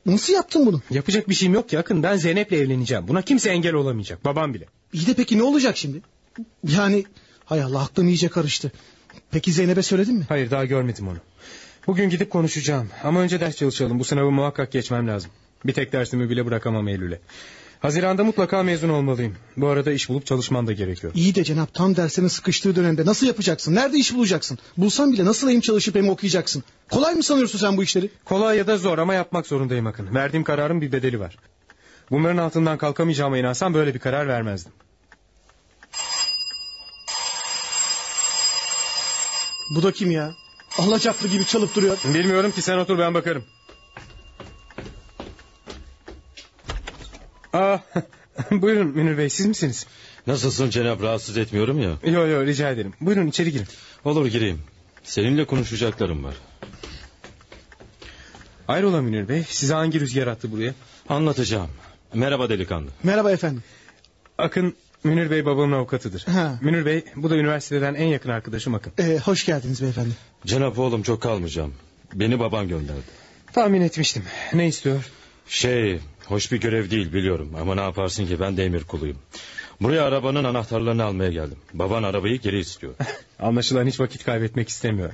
[0.07, 0.81] Nasıl yaptın bunu?
[0.91, 3.09] Yapacak bir şeyim yok ki Akın ben Zeynep'le evleneceğim.
[3.09, 4.67] Buna kimse engel olamayacak babam bile.
[4.93, 6.03] İyi de peki ne olacak şimdi?
[6.69, 7.05] Yani
[7.47, 8.73] hay Allah aklım iyice karıştı.
[9.31, 10.27] Peki Zeynep'e söyledin mi?
[10.29, 11.19] Hayır daha görmedim onu.
[11.87, 13.99] Bugün gidip konuşacağım ama önce ders çalışalım.
[13.99, 15.31] Bu sınavı muhakkak geçmem lazım.
[15.67, 17.21] Bir tek dersimi bile bırakamam Eylül'e.
[17.81, 19.35] Haziranda mutlaka mezun olmalıyım.
[19.57, 21.13] Bu arada iş bulup çalışmam da gerekiyor.
[21.17, 23.75] İyi de Cenap tam derslerin sıkıştığı dönemde nasıl yapacaksın?
[23.75, 24.59] Nerede iş bulacaksın?
[24.77, 26.65] Bulsan bile nasıl hem çalışıp hem okuyacaksın?
[26.91, 28.11] Kolay mı sanıyorsun sen bu işleri?
[28.25, 30.15] Kolay ya da zor ama yapmak zorundayım Akın.
[30.15, 31.39] Verdiğim kararın bir bedeli var.
[32.11, 34.73] Bunların altından kalkamayacağıma inansam böyle bir karar vermezdim.
[39.71, 40.35] Bu da kim ya?
[40.79, 41.99] Alacaklı gibi çalıp duruyor.
[42.15, 43.45] Bilmiyorum ki sen otur ben bakarım.
[47.53, 47.79] Aa,
[48.51, 49.87] buyurun Münir Bey siz misiniz?
[50.27, 51.99] Nasılsın Cenab rahatsız etmiyorum ya.
[52.05, 52.93] Yo yo rica ederim.
[53.01, 53.67] Buyurun içeri girin.
[54.05, 54.63] Olur gireyim.
[55.05, 56.35] Seninle konuşacaklarım var.
[58.67, 60.75] Hayrola Münir Bey size hangi rüzgar attı buraya?
[61.09, 61.71] Anlatacağım.
[62.15, 62.91] Merhaba delikanlı.
[63.03, 63.63] Merhaba efendim.
[64.39, 66.25] Akın Münir Bey babamın avukatıdır.
[66.27, 66.59] Ha.
[66.63, 68.93] Münir Bey bu da üniversiteden en yakın arkadaşım Akın.
[68.99, 70.11] Ee, hoş geldiniz beyefendi.
[70.47, 71.75] Cenap oğlum çok kalmayacağım.
[72.15, 73.01] Beni baban gönderdi.
[73.53, 74.23] Tahmin etmiştim.
[74.53, 75.11] Ne istiyor?
[75.49, 79.19] Şey hoş bir görev değil biliyorum ama ne yaparsın ki ben de emir kuluyum.
[79.81, 81.59] Buraya arabanın anahtarlarını almaya geldim.
[81.75, 82.95] Baban arabayı geri istiyor.
[83.39, 85.13] Anlaşılan hiç vakit kaybetmek istemiyor.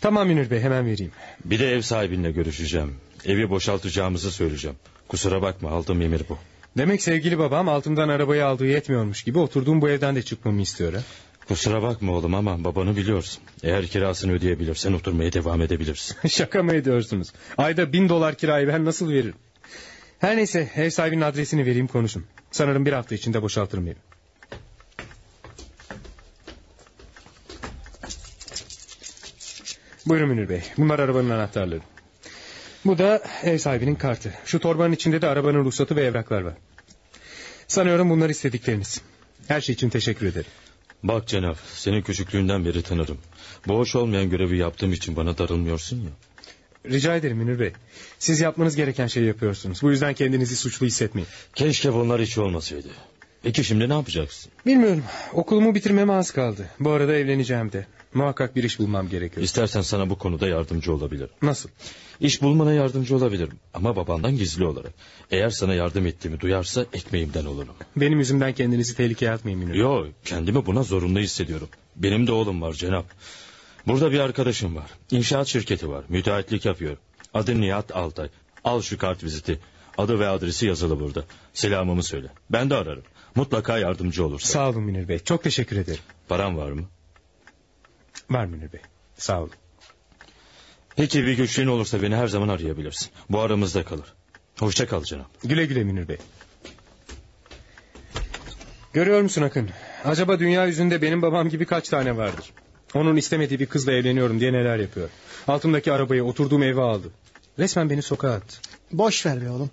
[0.00, 1.12] Tamam Münir Bey hemen vereyim.
[1.44, 2.94] Bir de ev sahibinle görüşeceğim.
[3.24, 4.76] Evi boşaltacağımızı söyleyeceğim.
[5.08, 6.38] Kusura bakma aldığım emir bu.
[6.76, 11.00] Demek sevgili babam altımdan arabayı aldığı yetmiyormuş gibi oturduğum bu evden de çıkmamı istiyor ha?
[11.48, 13.42] Kusura bakma oğlum ama babanı biliyorsun.
[13.62, 16.16] Eğer kirasını ödeyebilirsen oturmaya devam edebilirsin.
[16.28, 17.32] Şaka mı ediyorsunuz?
[17.58, 19.34] Ayda bin dolar kirayı ben nasıl veririm?
[20.18, 22.24] Her neyse ev sahibinin adresini vereyim konuşun.
[22.50, 23.96] Sanırım bir hafta içinde boşaltırım evi.
[30.06, 30.62] Buyurun Münir Bey.
[30.78, 31.80] Bunlar arabanın anahtarları.
[32.84, 34.34] Bu da ev sahibinin kartı.
[34.44, 36.54] Şu torbanın içinde de arabanın ruhsatı ve evraklar var.
[37.68, 39.00] Sanıyorum bunlar istedikleriniz.
[39.48, 40.50] Her şey için teşekkür ederim.
[41.02, 43.18] Bak Cenab, seni küçüklüğünden beri tanırım.
[43.68, 46.10] Bu hoş olmayan görevi yaptığım için bana darılmıyorsun ya.
[46.90, 47.72] Rica ederim Münir Bey.
[48.18, 49.82] Siz yapmanız gereken şeyi yapıyorsunuz.
[49.82, 51.28] Bu yüzden kendinizi suçlu hissetmeyin.
[51.54, 52.88] Keşke bunlar hiç olmasaydı.
[53.42, 54.52] Peki şimdi ne yapacaksın?
[54.66, 55.04] Bilmiyorum.
[55.32, 56.70] Okulumu bitirmeme az kaldı.
[56.80, 57.86] Bu arada evleneceğim de.
[58.14, 59.44] Muhakkak bir iş bulmam gerekiyor.
[59.44, 61.30] İstersen sana bu konuda yardımcı olabilirim.
[61.42, 61.68] Nasıl?
[62.20, 64.92] İş bulmana yardımcı olabilirim ama babandan gizli olarak.
[65.30, 67.74] Eğer sana yardım ettiğimi duyarsa ekmeğimden olurum.
[67.96, 69.74] Benim yüzümden kendinizi tehlikeye atmayın Münir.
[69.74, 71.68] Yo, kendimi buna zorunlu hissediyorum.
[71.96, 73.06] Benim de oğlum var Cenap.
[73.86, 74.90] Burada bir arkadaşım var.
[75.10, 76.04] İnşaat şirketi var.
[76.08, 76.96] Müteahhitlik yapıyor.
[77.34, 78.28] Adı Nihat Altay.
[78.64, 79.58] Al şu kart viziti.
[79.98, 81.24] Adı ve adresi yazılı burada.
[81.54, 82.28] Selamımı söyle.
[82.50, 83.02] Ben de ararım.
[83.34, 84.48] Mutlaka yardımcı olursa.
[84.48, 85.18] Sağ olun Münir Bey.
[85.18, 86.00] Çok teşekkür ederim.
[86.28, 86.82] Param var mı?
[88.34, 88.80] Var Münir Bey.
[89.16, 89.52] Sağ olun.
[90.96, 93.08] Peki bir güçlüğün olursa beni her zaman arayabilirsin.
[93.30, 94.14] Bu aramızda kalır.
[94.58, 95.26] Hoşça kal canım.
[95.44, 96.18] Güle güle Münir Bey.
[98.92, 99.70] Görüyor musun Akın?
[100.04, 102.52] Acaba dünya yüzünde benim babam gibi kaç tane vardır?
[102.94, 105.08] Onun istemediği bir kızla evleniyorum diye neler yapıyor.
[105.48, 107.08] Altımdaki arabayı oturduğum eve aldı.
[107.58, 108.56] Resmen beni sokağa attı.
[108.92, 109.70] Boş ver be oğlum.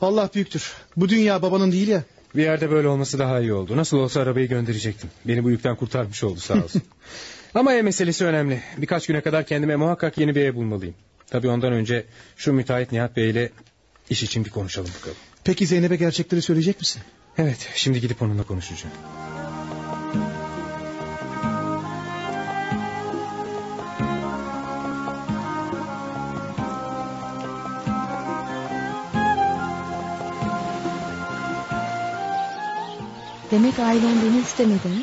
[0.00, 0.72] Allah büyüktür.
[0.96, 2.02] Bu dünya babanın değil ya.
[2.34, 3.76] Bir yerde böyle olması daha iyi oldu.
[3.76, 5.10] Nasıl olsa arabayı gönderecektim.
[5.24, 6.82] Beni bu yükten kurtarmış oldu sağ olsun.
[7.54, 8.62] Ama ev meselesi önemli.
[8.76, 10.94] Birkaç güne kadar kendime muhakkak yeni bir ev bulmalıyım.
[11.26, 12.04] Tabii ondan önce
[12.36, 13.50] şu müteahhit Nihat Bey ile
[14.10, 15.16] iş için bir konuşalım bakalım.
[15.44, 17.02] Peki Zeynep'e gerçekleri söyleyecek misin?
[17.38, 18.94] Evet şimdi gidip onunla konuşacağım.
[33.50, 34.94] Demek ailen beni istemedi ha?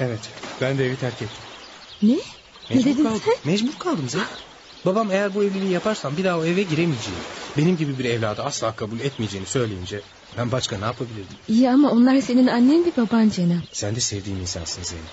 [0.00, 1.53] Evet ben de evi terk ettim.
[2.02, 2.12] Ne?
[2.70, 3.20] Ne Mecbur dedin kaldım.
[3.24, 3.34] sen?
[3.44, 4.28] Mecbur kaldım Zeynep.
[4.86, 7.20] Babam eğer bu evliliği yaparsam bir daha o eve giremeyeceğim.
[7.56, 10.00] Benim gibi bir evladı asla kabul etmeyeceğini söyleyince
[10.38, 11.36] ben başka ne yapabilirdim?
[11.48, 13.60] İyi ama onlar senin annen ve baban Cenab.
[13.72, 15.06] Sen de sevdiğim insansın Zeynep.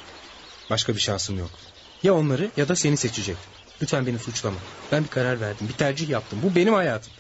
[0.69, 1.49] Başka bir şansım yok.
[2.03, 3.37] Ya onları ya da seni seçecek.
[3.81, 4.57] Lütfen beni suçlama.
[4.91, 5.67] Ben bir karar verdim.
[5.67, 6.39] Bir tercih yaptım.
[6.43, 7.13] Bu benim hayatım.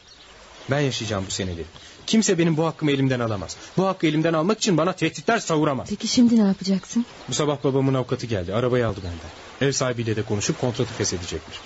[0.69, 1.65] Ben yaşayacağım bu seneleri.
[2.11, 3.57] Kimse benim bu hakkımı elimden alamaz.
[3.77, 5.89] Bu hakkı elimden almak için bana tehditler savuramaz.
[5.89, 7.05] Peki şimdi ne yapacaksın?
[7.29, 8.53] Bu sabah babamın avukatı geldi.
[8.53, 9.67] Arabayı aldı benden.
[9.67, 11.57] Ev sahibiyle de konuşup kontratı feshedecekmiş.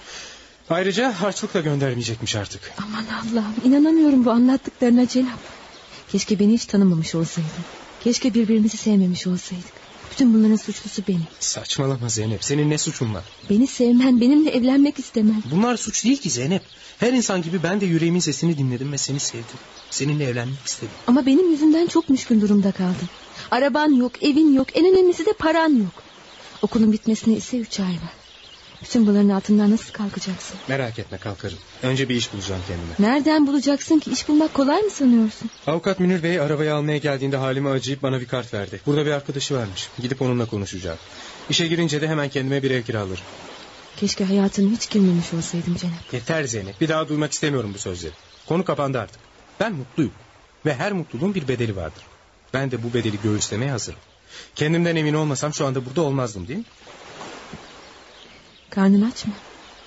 [0.70, 2.74] Ayrıca harçlık da göndermeyecekmiş artık.
[2.84, 5.38] Aman Allah'ım inanamıyorum bu anlattıklarına Cenab.
[6.12, 7.52] Keşke beni hiç tanımamış olsaydın.
[8.04, 9.85] Keşke birbirimizi sevmemiş olsaydık.
[10.16, 11.28] Bütün bunların suçlusu benim.
[11.40, 12.44] Saçmalama Zeynep.
[12.44, 13.24] Senin ne suçun var?
[13.50, 15.44] Beni sevmen, benimle evlenmek istemen.
[15.52, 16.62] Bunlar suç değil ki Zeynep.
[17.00, 19.58] Her insan gibi ben de yüreğimin sesini dinledim ve seni sevdim.
[19.90, 20.94] Seninle evlenmek istedim.
[21.08, 23.10] Ama benim yüzümden çok müşkül durumda kaldın.
[23.52, 26.04] Araban yok, evin yok, en önemlisi de paran yok.
[26.62, 28.25] Okulun bitmesine ise üç ay var.
[28.84, 30.58] Bütün bunların altından nasıl kalkacaksın?
[30.68, 31.58] Merak etme kalkarım.
[31.84, 33.12] Önce bir iş bulacağım kendime.
[33.12, 34.12] Nereden bulacaksın ki?
[34.12, 35.50] İş bulmak kolay mı sanıyorsun?
[35.68, 38.82] Avukat Münir Bey arabayı almaya geldiğinde halime acıyıp bana bir kart verdi.
[38.86, 39.90] Burada bir arkadaşı varmış.
[40.02, 40.98] Gidip onunla konuşacağım.
[41.50, 43.24] İşe girince de hemen kendime bir ev kiralarım.
[43.98, 46.14] Keşke hayatına hiç girmemiş olsaydım Cenap.
[46.14, 46.82] Yeter Zeynep.
[46.82, 48.14] Bir daha duymak istemiyorum bu sözleri.
[48.48, 49.20] Konu kapandı artık.
[49.60, 50.12] Ben mutluyum.
[50.66, 52.04] Ve her mutluluğun bir bedeli vardır.
[52.54, 54.00] Ben de bu bedeli göğüslemeye hazırım.
[54.56, 56.66] Kendimden emin olmasam şu anda burada olmazdım değil mi?
[58.70, 59.34] Karnın aç mı?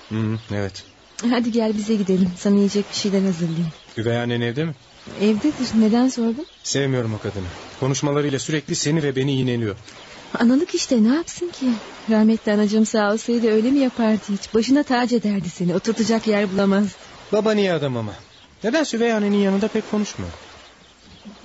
[0.09, 0.83] Hı, evet.
[1.29, 2.31] Hadi gel bize gidelim.
[2.37, 3.67] Sana yiyecek bir şeyler hazırlayayım.
[3.97, 4.73] Üvey annen evde mi?
[5.21, 5.67] Evdedir.
[5.79, 6.45] Neden sordun?
[6.63, 7.47] Sevmiyorum o kadını.
[7.79, 9.75] Konuşmalarıyla sürekli seni ve beni iğneliyor.
[10.39, 11.65] Analık işte ne yapsın ki?
[12.09, 14.53] Rahmetli anacığım sağ olsaydı öyle mi yapardı hiç?
[14.53, 15.75] Başına tac ederdi seni.
[15.75, 16.91] Oturtacak yer bulamazdı.
[17.31, 18.13] Baba niye adam ama?
[18.63, 20.31] Neden üvey annenin yanında pek konuşmuyor?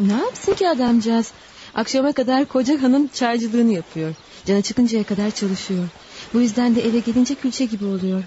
[0.01, 1.33] Ne yapsın ki adamcağız?
[1.75, 4.14] Akşama kadar koca hanım çaycılığını yapıyor.
[4.47, 5.85] Canı çıkıncaya kadar çalışıyor.
[6.35, 8.23] Bu yüzden de eve gelince külçe gibi oluyor.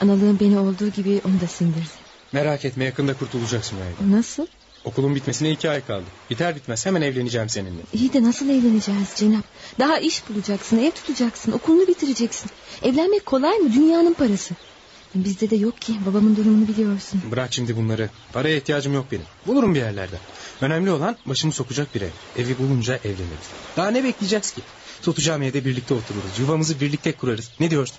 [0.00, 2.02] Analığım beni olduğu gibi onu da sindirdi.
[2.32, 4.16] Merak etme yakında kurtulacaksın Üvey.
[4.16, 4.46] Nasıl?
[4.84, 6.04] Okulun bitmesine iki ay kaldı.
[6.30, 7.82] Biter bitmez hemen evleneceğim seninle.
[7.92, 9.44] İyi de nasıl evleneceğiz Cenap?
[9.78, 12.50] Daha iş bulacaksın, ev tutacaksın, okulunu bitireceksin.
[12.82, 13.72] Evlenmek kolay mı?
[13.74, 14.54] Dünyanın parası.
[15.14, 17.22] Bizde de yok ki babamın durumunu biliyorsun.
[17.30, 18.10] Bırak şimdi bunları.
[18.32, 19.24] Paraya ihtiyacım yok benim.
[19.46, 20.18] Bulurum bir yerlerden.
[20.60, 22.10] Önemli olan başımı sokacak bir ev.
[22.36, 23.48] Evi bulunca evleniriz.
[23.76, 24.60] Daha ne bekleyeceğiz ki?
[25.02, 26.38] Tutacağım evde birlikte otururuz.
[26.38, 27.50] Yuvamızı birlikte kurarız.
[27.60, 27.96] Ne diyorsun?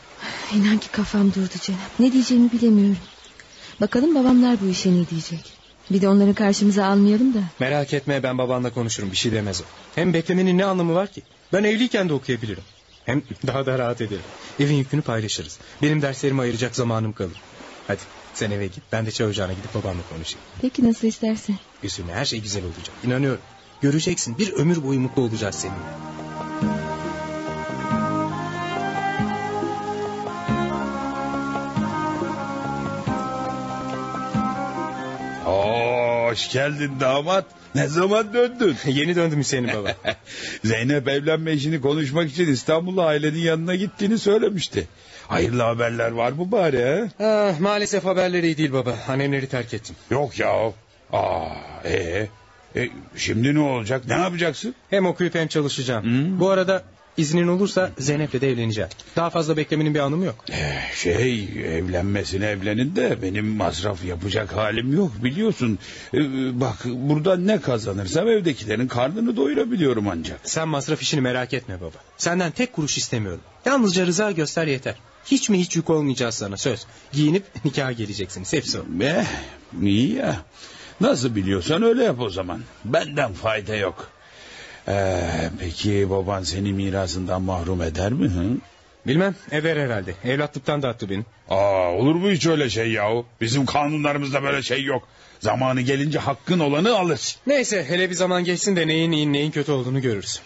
[0.53, 1.79] İnan ki kafam durdu Cenap.
[1.99, 2.97] Ne diyeceğimi bilemiyorum.
[3.81, 5.53] Bakalım babamlar bu işe ne diyecek.
[5.91, 7.39] Bir de onları karşımıza almayalım da.
[7.59, 9.11] Merak etme ben babanla konuşurum.
[9.11, 9.63] Bir şey demez o.
[9.95, 11.21] Hem beklemenin ne anlamı var ki?
[11.53, 12.63] Ben evliyken de okuyabilirim.
[13.05, 14.23] Hem daha da rahat ederim.
[14.59, 15.59] Evin yükünü paylaşırız.
[15.81, 17.41] Benim derslerimi ayıracak zamanım kalır.
[17.87, 17.99] Hadi
[18.33, 18.83] sen eve git.
[18.91, 20.39] Ben de çay ocağına gidip babamla konuşayım.
[20.61, 21.57] Peki nasıl istersen.
[21.83, 22.95] Üzülme her şey güzel olacak.
[23.03, 23.41] İnanıyorum.
[23.81, 26.92] Göreceksin bir ömür boyu mutlu olacağız seninle.
[36.33, 37.45] Hoş geldin damat.
[37.75, 38.75] Ne zaman döndün?
[38.85, 39.95] Yeni döndüm Hüseyin baba.
[40.63, 44.87] Zeynep evlenme işini konuşmak için İstanbul'a ailenin yanına gittiğini söylemişti.
[45.27, 47.25] Hayırlı haberler var mı bari ha?
[47.25, 48.95] ah, maalesef haberleri iyi değil baba.
[49.07, 49.95] Annemleri terk ettim.
[50.11, 50.73] Yok ya.
[51.13, 51.47] Aa,
[51.85, 52.27] ee,
[52.75, 54.01] e, şimdi ne olacak?
[54.07, 54.75] Ne yapacaksın?
[54.89, 56.03] Hem okuyup hem çalışacağım.
[56.03, 56.39] Hmm.
[56.39, 56.83] Bu arada
[57.17, 58.89] iznin olursa Zeynep'le de evleneceğim.
[59.15, 60.35] Daha fazla beklemenin bir anlamı yok.
[60.51, 61.43] Eh, Şey
[61.77, 65.79] evlenmesine evlenin de benim masraf yapacak halim yok biliyorsun.
[66.13, 66.19] Ee,
[66.61, 70.39] bak burada ne kazanırsam evdekilerin karnını doyurabiliyorum ancak.
[70.43, 71.97] Sen masraf işini merak etme baba.
[72.17, 73.41] Senden tek kuruş istemiyorum.
[73.65, 74.95] Yalnızca rıza göster yeter.
[75.25, 76.85] Hiç mi hiç yük olmayacağız sana söz.
[77.11, 78.83] Giyinip nikaha geleceksiniz hepsi o.
[79.03, 79.25] Eh,
[79.81, 80.35] iyi ya.
[81.01, 82.61] Nasıl biliyorsan öyle yap o zaman.
[82.85, 84.09] Benden fayda yok.
[84.87, 88.27] Ee, peki baban seni mirasından mahrum eder mi?
[88.27, 88.57] Hı?
[89.07, 90.13] Bilmem eder herhalde.
[90.23, 91.23] Evlatlıktan da attı beni.
[91.49, 93.25] Aa, olur mu hiç öyle şey yahu?
[93.41, 95.07] Bizim kanunlarımızda böyle şey yok.
[95.39, 97.41] Zamanı gelince hakkın olanı alırsın.
[97.47, 100.41] Neyse hele bir zaman geçsin de neyin iyi neyin kötü olduğunu görürüz.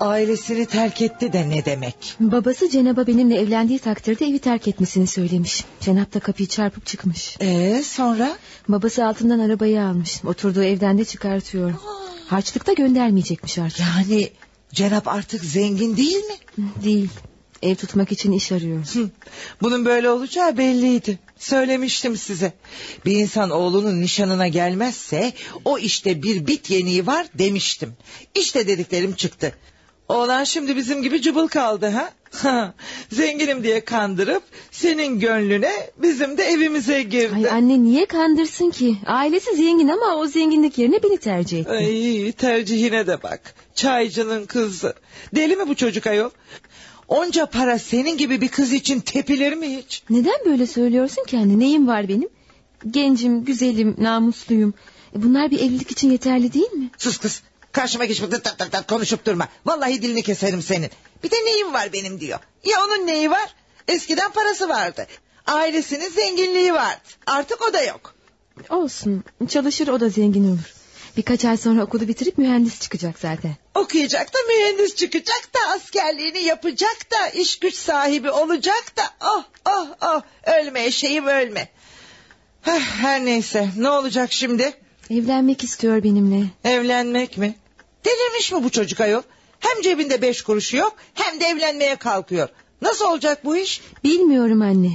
[0.00, 1.94] Ailesini terk etti de ne demek?
[2.20, 5.64] Babası Cenap'a benimle evlendiği takdirde evi terk etmesini söylemiş.
[5.80, 7.36] Cenap da kapıyı çarpıp çıkmış.
[7.40, 8.36] Ee sonra?
[8.68, 10.24] Babası altından arabayı almış.
[10.24, 11.72] Oturduğu evden de çıkartıyor.
[12.26, 13.80] Harçlık da göndermeyecekmiş artık.
[13.80, 14.30] Yani
[14.72, 16.64] Cenap artık zengin değil mi?
[16.84, 17.08] Değil.
[17.62, 18.84] Ev tutmak için iş arıyor.
[18.94, 19.10] Hı,
[19.62, 21.18] Bunun böyle olacağı belliydi.
[21.38, 22.52] Söylemiştim size.
[23.04, 25.32] Bir insan oğlunun nişanına gelmezse
[25.64, 27.92] o işte bir bit yeniği var demiştim.
[28.34, 29.52] İşte dediklerim çıktı.
[30.08, 32.12] Oğlan şimdi bizim gibi cıbıl kaldı ha?
[33.12, 37.34] Zenginim diye kandırıp senin gönlüne bizim de evimize girdi.
[37.36, 38.96] Ay anne niye kandırsın ki?
[39.06, 41.70] Ailesi zengin ama o zenginlik yerine beni tercih etti.
[41.70, 43.54] Ay tercihine de bak.
[43.74, 44.94] Çaycının kızı.
[45.34, 46.30] Deli mi bu çocuk ayol?
[47.08, 50.02] Onca para senin gibi bir kız için tepilir mi hiç?
[50.10, 51.58] Neden böyle söylüyorsun ki anne?
[51.58, 52.28] Neyim var benim?
[52.90, 54.74] Gencim, güzelim, namusluyum.
[55.16, 56.90] E bunlar bir evlilik için yeterli değil mi?
[56.98, 57.42] Sus kız.
[57.72, 59.48] Karşıma geçip tıt tıt tıt konuşup durma.
[59.66, 60.90] Vallahi dilini keserim senin.
[61.24, 62.38] Bir de neyim var benim diyor.
[62.64, 63.54] Ya onun neyi var?
[63.88, 65.06] Eskiden parası vardı.
[65.46, 67.00] Ailesinin zenginliği vardı.
[67.26, 68.14] Artık o da yok.
[68.68, 69.24] Olsun.
[69.48, 70.74] Çalışır o da zengin olur.
[71.16, 73.56] Birkaç ay sonra okulu bitirip mühendis çıkacak zaten.
[73.74, 79.88] Okuyacak da mühendis çıkacak da askerliğini yapacak da iş güç sahibi olacak da oh oh
[80.02, 81.68] oh ölme eşeğim ölme.
[83.00, 84.74] Her neyse ne olacak şimdi?
[85.10, 86.44] Evlenmek istiyor benimle.
[86.64, 87.54] Evlenmek mi?
[88.04, 89.22] Delirmiş mi bu çocuk ayol?
[89.60, 92.48] Hem cebinde beş kuruşu yok hem de evlenmeye kalkıyor.
[92.82, 93.80] Nasıl olacak bu iş?
[94.04, 94.90] Bilmiyorum anne.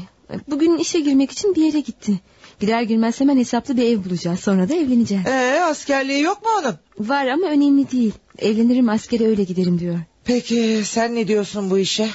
[0.47, 2.19] Bugün işe girmek için bir yere gitti.
[2.60, 4.39] Gider girmez hemen hesaplı bir ev bulacağız.
[4.39, 5.28] Sonra da evleneceğiz.
[5.28, 6.76] Ee, askerliği yok mu onun?
[7.10, 8.13] Var ama önemli değil.
[8.39, 9.99] Evlenirim askere öyle giderim diyor.
[10.26, 12.10] Peki sen ne diyorsun bu işe?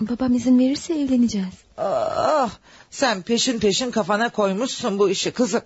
[0.00, 1.54] Babam izin verirse evleneceğiz.
[1.78, 2.50] Ah,
[2.90, 5.62] sen peşin peşin kafana koymuşsun bu işi kızım.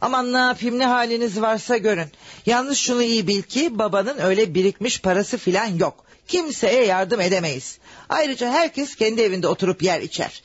[0.00, 2.08] Aman ne yapayım ne haliniz varsa görün.
[2.46, 6.04] Yalnız şunu iyi bil ki babanın öyle birikmiş parası filan yok.
[6.28, 7.78] Kimseye yardım edemeyiz.
[8.08, 10.42] Ayrıca herkes kendi evinde oturup yer içer.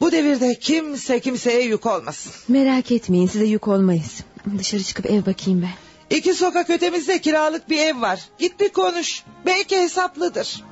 [0.00, 2.32] Bu devirde kimse kimseye yük olmasın.
[2.48, 4.20] Merak etmeyin size yük olmayız.
[4.58, 6.16] Dışarı çıkıp ev bakayım ben.
[6.16, 8.20] İki sokak ötemizde kiralık bir ev var.
[8.38, 9.22] Git bir konuş.
[9.46, 10.64] Belki hesaplıdır.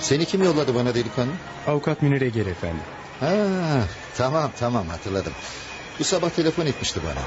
[0.00, 1.32] Seni kim yolladı bana delikanlı?
[1.66, 2.80] Avukat Münir Eger efendi.
[3.20, 3.34] Ha,
[4.16, 5.32] tamam tamam hatırladım.
[5.98, 7.22] Bu sabah telefon etmişti bana.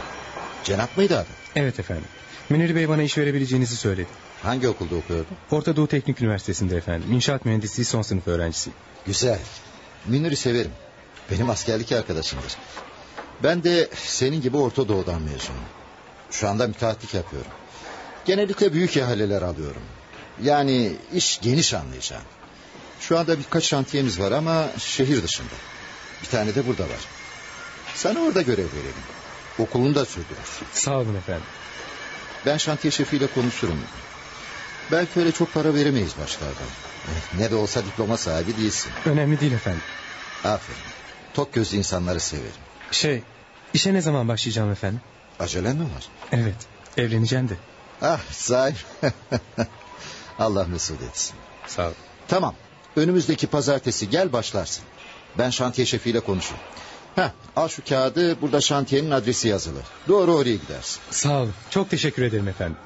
[0.64, 1.28] Cenap mıydı adı?
[1.56, 2.06] Evet efendim.
[2.50, 4.08] Münir Bey bana iş verebileceğinizi söyledi.
[4.44, 5.38] Hangi okulda okuyordun?
[5.52, 7.12] Orta Doğu Teknik Üniversitesi'nde efendim.
[7.12, 8.78] İnşaat mühendisliği son sınıf öğrencisiyim.
[9.06, 9.40] Güzel.
[10.06, 10.72] Münir'i severim.
[11.32, 12.56] Benim askerlik arkadaşımdır.
[13.44, 15.62] Ben de senin gibi Orta Doğu'dan mezunum.
[16.32, 17.52] Şu anda müteahhitlik yapıyorum.
[18.26, 19.82] Genellikle büyük ihaleler alıyorum.
[20.44, 22.24] Yani iş geniş anlayacağım.
[23.02, 25.54] Şu anda birkaç şantiyemiz var ama şehir dışında.
[26.24, 27.00] Bir tane de burada var.
[27.96, 29.04] Sana orada görev verelim.
[29.60, 30.68] Okulunu da sürdürürsün.
[30.74, 31.44] Sağ olun efendim.
[32.46, 33.80] Ben şantiye şefiyle konuşurum.
[34.92, 36.56] Belki öyle çok para veremeyiz başlardan.
[37.08, 38.92] Eh, Ne de olsa diploma sahibi değilsin.
[39.06, 39.82] Önemli değil efendim.
[40.44, 40.80] Aferin.
[41.34, 42.52] Tok gözlü insanları severim.
[42.92, 43.24] Şey,
[43.74, 45.02] işe ne zaman başlayacağım efendim?
[45.40, 46.08] Acelen mi var?
[46.32, 46.56] Evet,
[46.98, 47.54] evleneceğim de.
[48.02, 48.76] Ah sahi.
[50.40, 51.36] Allah mesut etsin.
[51.68, 51.94] Sağ ol.
[52.28, 52.56] Tamam.
[52.96, 54.84] Önümüzdeki pazartesi gel başlarsın.
[55.38, 56.64] Ben şantiye şefiyle konuşayım.
[57.16, 59.80] Heh, al şu kağıdı burada şantiyenin adresi yazılı.
[60.08, 61.02] Doğru oraya gidersin.
[61.12, 61.54] Sağ olun.
[61.70, 62.78] Çok teşekkür ederim efendim.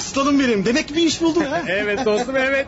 [0.00, 0.64] Aslanım benim.
[0.64, 1.62] Demek bir iş buldun ha.
[1.68, 2.66] evet dostum evet.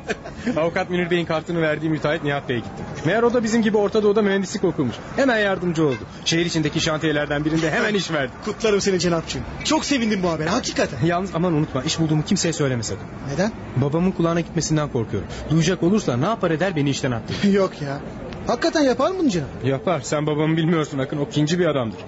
[0.57, 2.85] Avukat Münir Bey'in kartını verdiği müteahhit Nihat Bey'e gittim.
[3.05, 4.95] Meğer o da bizim gibi Orta Doğu'da mühendislik okumuş.
[5.17, 5.99] Hemen yardımcı oldu.
[6.25, 8.33] Şehir içindeki şantiyelerden birinde hemen iş verdi.
[8.45, 9.43] Kutlarım seni Cenapçığım.
[9.65, 10.99] Çok sevindim bu habere hakikaten.
[11.07, 13.07] Yalnız aman unutma iş bulduğumu kimseye söyleme sakın.
[13.33, 13.53] Neden?
[13.77, 15.29] Babamın kulağına gitmesinden korkuyorum.
[15.51, 17.53] Duyacak olursa ne yapar eder beni işten attırır.
[17.53, 18.01] Yok ya.
[18.47, 19.49] Hakikaten yapar mı bunu Cenap?
[19.65, 20.01] Yapar.
[20.01, 21.19] Sen babamı bilmiyorsun Akın.
[21.19, 21.99] O kinci bir adamdır.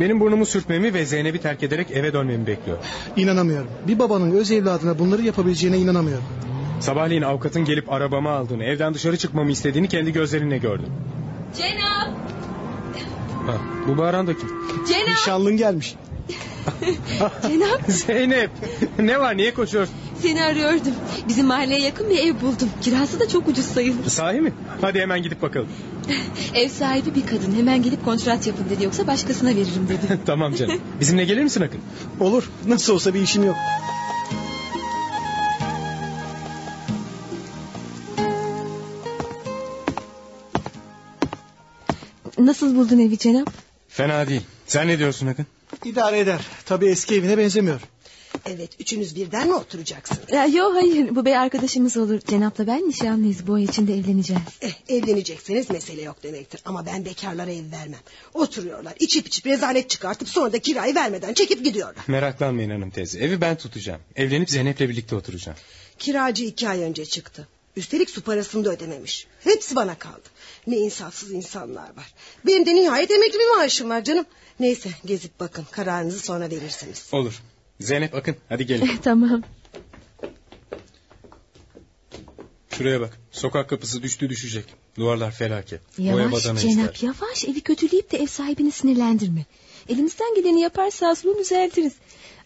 [0.00, 2.78] Benim burnumu sürtmemi ve Zeynep'i terk ederek eve dönmemi bekliyor.
[3.16, 3.68] İnanamıyorum.
[3.88, 6.24] Bir babanın öz evladına bunları yapabileceğine inanamıyorum.
[6.80, 10.88] Sabahleyin avukatın gelip arabamı aldığını, evden dışarı çıkmamı istediğini kendi gözlerinle gördüm.
[11.56, 12.08] Cenap!
[13.46, 13.54] Ha,
[13.88, 14.48] bu bağıran da kim?
[14.88, 15.08] Cenap!
[15.08, 15.94] Nişanlın gelmiş.
[17.48, 17.80] Cenap!
[17.90, 18.50] Zeynep!
[18.98, 19.94] Ne var niye koşuyorsun?
[20.22, 20.94] Seni arıyordum.
[21.28, 22.68] Bizim mahalleye yakın bir ev buldum.
[22.82, 24.10] Kirası da çok ucuz sayılır.
[24.10, 24.52] Sahi mi?
[24.80, 25.68] Hadi hemen gidip bakalım.
[26.54, 27.54] Ev sahibi bir kadın.
[27.56, 28.84] Hemen gelip kontrat yapın dedi.
[28.84, 30.20] Yoksa başkasına veririm dedi.
[30.26, 30.80] tamam canım.
[31.00, 31.80] Bizimle gelir misin Akın?
[32.20, 32.50] Olur.
[32.66, 33.56] Nasıl olsa bir işim yok.
[42.38, 43.50] Nasıl buldun evi Cenap?
[43.88, 44.42] Fena değil.
[44.66, 45.46] Sen ne diyorsun Akın?
[45.84, 46.40] İdare eder.
[46.64, 47.80] Tabii eski evine benzemiyor.
[48.46, 50.32] Evet üçünüz birden mi oturacaksınız?
[50.32, 52.20] Ya, yok hayır bu bey arkadaşımız olur.
[52.20, 53.46] Cenap'la ben nişanlıyız.
[53.46, 54.42] Bu ay içinde evleneceğiz.
[54.62, 56.60] Eh, evlenecekseniz mesele yok demektir.
[56.64, 58.00] Ama ben bekarlara ev vermem.
[58.34, 62.04] Oturuyorlar içip içip rezalet çıkartıp sonra da kirayı vermeden çekip gidiyorlar.
[62.08, 63.18] Meraklanmayın hanım teyze.
[63.18, 64.00] Evi ben tutacağım.
[64.16, 65.58] Evlenip Zeynep'le birlikte oturacağım.
[65.98, 67.48] Kiracı iki ay önce çıktı.
[67.76, 69.26] Üstelik su parasını da ödememiş.
[69.44, 70.28] Hepsi bana kaldı.
[70.66, 72.14] Ne insafsız insanlar var.
[72.46, 74.26] Benim de nihayet emekli bir maaşım var canım.
[74.60, 77.08] Neyse gezip bakın kararınızı sonra verirsiniz.
[77.12, 77.42] Olur.
[77.80, 78.90] Zeynep Akın hadi gelin.
[79.02, 79.42] tamam.
[82.70, 83.18] Şuraya bak.
[83.30, 84.64] Sokak kapısı düştü düşecek.
[84.98, 85.80] Duvarlar felaket.
[85.98, 86.98] Yavaş Cenap ister.
[87.02, 89.44] yavaş evi kötüleyip de ev sahibini sinirlendirme.
[89.88, 91.92] Elimizden geleni yaparsa aslını düzeltiriz.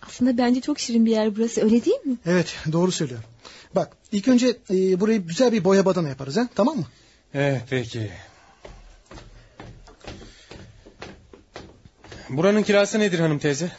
[0.03, 2.17] Aslında bence çok şirin bir yer burası öyle değil mi?
[2.27, 3.21] Evet doğru söylüyor.
[3.75, 6.87] Bak ilk önce e, burayı güzel bir boya badana yaparız ha tamam mı?
[7.35, 8.11] Evet peki.
[12.29, 13.73] Buranın kirası nedir hanım teyze?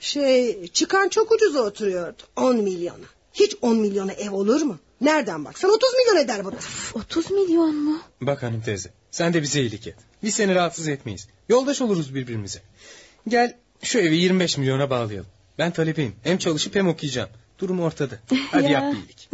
[0.00, 2.22] Şey çıkan çok ucuza oturuyordu.
[2.36, 3.04] 10 milyona.
[3.32, 4.78] Hiç 10 milyona ev olur mu?
[5.00, 6.68] Nereden baksan 30 milyon eder burası.
[6.98, 8.00] 30 milyon mu?
[8.20, 9.96] Bak hanım teyze sen de bize iyilik et.
[10.22, 11.28] Biz seni rahatsız etmeyiz.
[11.48, 12.58] Yoldaş oluruz birbirimize.
[13.28, 15.30] Gel şu evi 25 milyona bağlayalım.
[15.58, 16.14] Ben talebeyim.
[16.22, 17.28] Hem çalışıp hem okuyacağım.
[17.58, 18.14] Durum ortada.
[18.50, 18.70] Hadi Ya.
[18.70, 19.28] yap bir iyilik.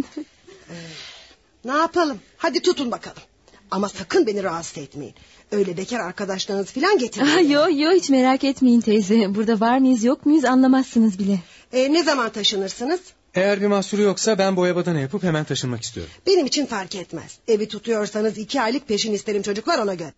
[1.64, 2.18] Ne yapalım?
[2.36, 3.22] Hadi tutun bakalım.
[3.70, 5.14] Ama sakın beni rahatsız etmeyin.
[5.52, 7.36] Öyle bekar arkadaşlarınız falan getirmeyin.
[7.36, 9.34] Ah, yo yo hiç merak etmeyin teyze.
[9.34, 11.38] Burada var mıyız yok muyuz anlamazsınız bile.
[11.72, 13.00] E, ne zaman taşınırsınız?
[13.34, 16.12] Eğer bir mahsuru yoksa ben boya badana yapıp hemen taşınmak istiyorum.
[16.26, 17.38] Benim için fark etmez.
[17.48, 20.12] Evi tutuyorsanız iki aylık peşin isterim çocuklar ona göre.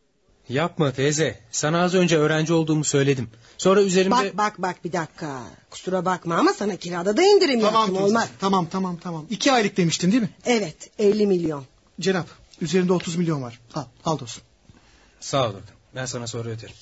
[0.49, 1.41] Yapma teyze.
[1.51, 3.31] Sana az önce öğrenci olduğumu söyledim.
[3.59, 4.15] Sonra üzerimde...
[4.15, 5.43] Bak bak bak bir dakika.
[5.71, 8.29] Kusura bakma ama sana kirada da indirim Tamam yaptım teyze, olmaz.
[8.41, 9.27] Tamam tamam tamam.
[9.31, 10.31] İki aylık demiştin değil mi?
[10.45, 11.65] Evet 50 milyon.
[12.01, 12.27] Cenap
[12.61, 13.61] üzerinde 30 milyon var.
[13.75, 14.43] Al, al dostum.
[15.21, 15.63] Sağ ol Akın.
[15.95, 16.75] Ben sana sonra öderim.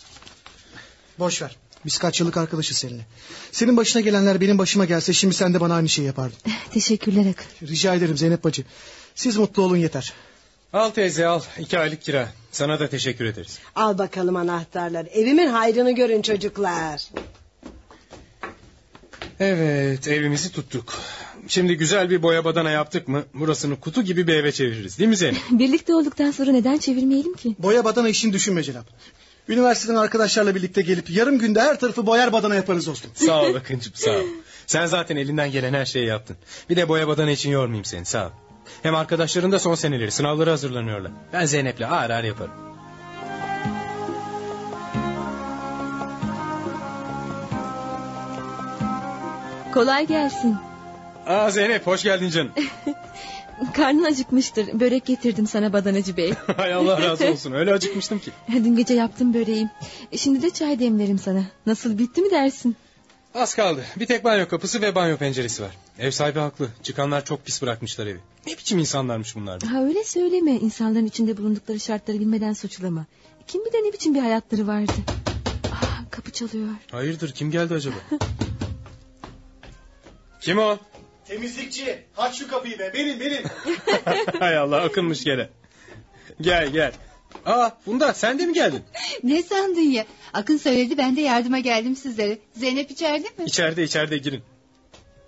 [1.19, 1.57] Boş ver.
[1.85, 3.07] Biz kaç yıllık arkadaşız seninle.
[3.53, 6.39] Senin başına gelenler benim başıma gelse şimdi sen de bana aynı şeyi yapardın.
[6.71, 7.67] Teşekkürler Akın.
[7.69, 8.65] Rica ederim Zeynep bacı.
[9.15, 10.13] Siz mutlu olun yeter.
[10.73, 11.41] Al teyze al.
[11.59, 12.29] iki aylık kira.
[12.53, 13.59] Sana da teşekkür ederiz.
[13.75, 15.09] Al bakalım anahtarları.
[15.09, 17.03] Evimin hayrını görün çocuklar.
[19.41, 20.95] Evet evimizi tuttuk.
[21.49, 25.17] Şimdi güzel bir boya badana yaptık mı burasını kutu gibi bir eve çeviririz değil mi
[25.17, 25.41] Zeynep?
[25.51, 27.57] Birlikte olduktan sonra neden çevirmeyelim ki?
[27.59, 28.87] Boya badana işini düşünme Cenap.
[29.49, 33.11] Üniversiteden arkadaşlarla birlikte gelip yarım günde her tarafı boyar badana yaparız dostum.
[33.15, 34.25] Sağ ol Akıncım sağ ol.
[34.67, 36.37] Sen zaten elinden gelen her şeyi yaptın.
[36.71, 38.31] Bir de boya badana için yormayayım seni sağ ol.
[38.83, 41.13] Hem arkadaşların da son seneleri sınavları hazırlanıyorlar.
[41.33, 42.53] Ben Zeynep'le ağır ağır yaparım.
[49.75, 50.57] Kolay gelsin.
[51.27, 52.53] Aa Zeynep hoş geldin canım.
[53.75, 54.81] Karnın acıkmıştır.
[54.81, 56.33] Börek getirdim sana badanacı bey.
[56.57, 58.31] Hay Allah razı olsun öyle acıkmıştım ki.
[58.53, 59.69] Dün gece yaptım böreği.
[60.13, 61.43] E, Şimdi de çay demlerim sana.
[61.67, 62.77] Nasıl bitti mi dersin?
[63.35, 63.85] Az kaldı.
[63.97, 65.71] Bir tek banyo kapısı ve banyo penceresi var.
[65.99, 66.69] Ev sahibi haklı.
[66.83, 68.19] Çıkanlar çok pis bırakmışlar evi.
[68.47, 69.67] Ne biçim insanlarmış bunlar be?
[69.67, 70.51] Ha öyle söyleme.
[70.51, 73.07] İnsanların içinde bulundukları şartları bilmeden suçlama.
[73.47, 74.93] Kim bilir ne biçim bir hayatları vardı.
[75.73, 76.69] Ah, kapı çalıyor.
[76.91, 77.97] Hayırdır kim geldi acaba?
[80.41, 80.79] kim o?
[81.25, 83.43] Temizlikçi aç şu kapıyı be benim benim.
[84.39, 85.49] Hay Allah akınmış gene.
[86.41, 86.93] Gel gel.
[87.47, 88.83] Aa Funda sen de mi geldin?
[89.23, 90.05] Ne sandın ya?
[90.33, 92.39] Akın söyledi ben de yardıma geldim sizlere.
[92.55, 93.45] Zeynep içeride mi?
[93.47, 94.43] İçeride içeride girin.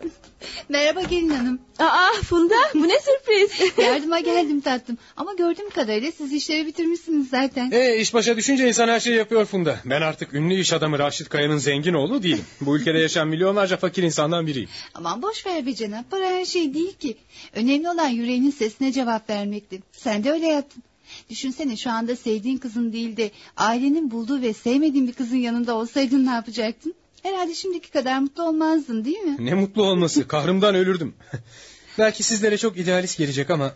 [0.69, 1.59] Merhaba gelin hanım.
[1.79, 3.79] Aa Funda bu ne sürpriz.
[3.85, 4.99] yardıma geldim tatlım.
[5.17, 7.71] Ama gördüğüm kadarıyla siz işleri bitirmişsiniz zaten.
[7.71, 9.79] E iş başa düşünce insan her şeyi yapıyor Funda.
[9.85, 12.45] Ben artık ünlü iş adamı Raşit Kaya'nın zengin oğlu değilim.
[12.61, 14.69] Bu ülkede yaşayan milyonlarca fakir insandan biriyim.
[14.95, 16.05] Aman boş ver be canım.
[16.11, 17.17] Para her şey değil ki.
[17.55, 19.81] Önemli olan yüreğinin sesine cevap vermekti.
[19.93, 20.83] Sen de öyle yaptın.
[21.31, 26.27] Düşünsene şu anda sevdiğin kızın değil de ailenin bulduğu ve sevmediğin bir kızın yanında olsaydın
[26.27, 26.95] ne yapacaktın?
[27.23, 29.37] Herhalde şimdiki kadar mutlu olmazdın değil mi?
[29.39, 31.15] Ne mutlu olması kahrımdan ölürdüm.
[31.99, 33.75] Belki sizlere çok idealist gelecek ama...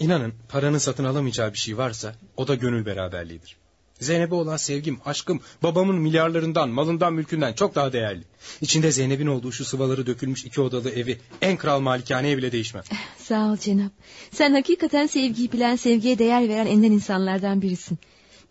[0.00, 3.56] inanın paranın satın alamayacağı bir şey varsa o da gönül beraberliğidir.
[4.00, 8.22] Zeynep'e olan sevgim, aşkım babamın milyarlarından, malından, mülkünden çok daha değerli.
[8.60, 12.82] İçinde Zeynep'in olduğu şu sıvaları dökülmüş iki odalı evi en kral malikaneye bile değişmem.
[13.18, 13.92] Sağ ol Cenap.
[14.32, 17.98] Sen hakikaten sevgiyi bilen, sevgiye değer veren enden insanlardan birisin.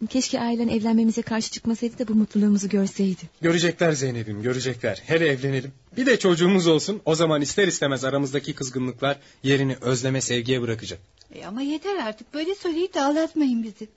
[0.10, 3.22] Keşke ailen evlenmemize karşı çıkmasaydı da bu mutluluğumuzu görseydi.
[3.42, 5.02] Görecekler Zeynep'im, görecekler.
[5.06, 5.72] Hele evlenelim.
[5.98, 7.02] Bir de çocuğumuz olsun.
[7.06, 11.00] O zaman ister istemez aramızdaki kızgınlıklar yerini özleme, sevgiye bırakacak.
[11.36, 13.88] E ama yeter artık böyle söyleyip de ağlatmayın bizi.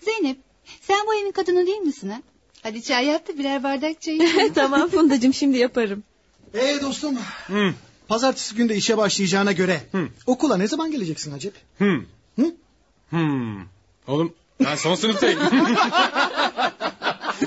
[0.00, 0.36] Zeynep
[0.80, 2.22] sen bu evin kadını değil misin ha?
[2.62, 4.52] Hadi çay yap da birer bardak çay içelim.
[4.52, 6.02] tamam Fundacığım şimdi yaparım.
[6.54, 7.18] Ee dostum.
[7.46, 7.74] Hı.
[8.08, 10.08] Pazartesi günde işe başlayacağına göre Hı.
[10.26, 11.54] okula ne zaman geleceksin Acep?
[11.78, 12.00] Hmm.
[12.38, 12.54] Hı?
[13.10, 13.60] Hmm.
[14.06, 14.32] Oğlum
[14.64, 15.40] ben son sınıftayım.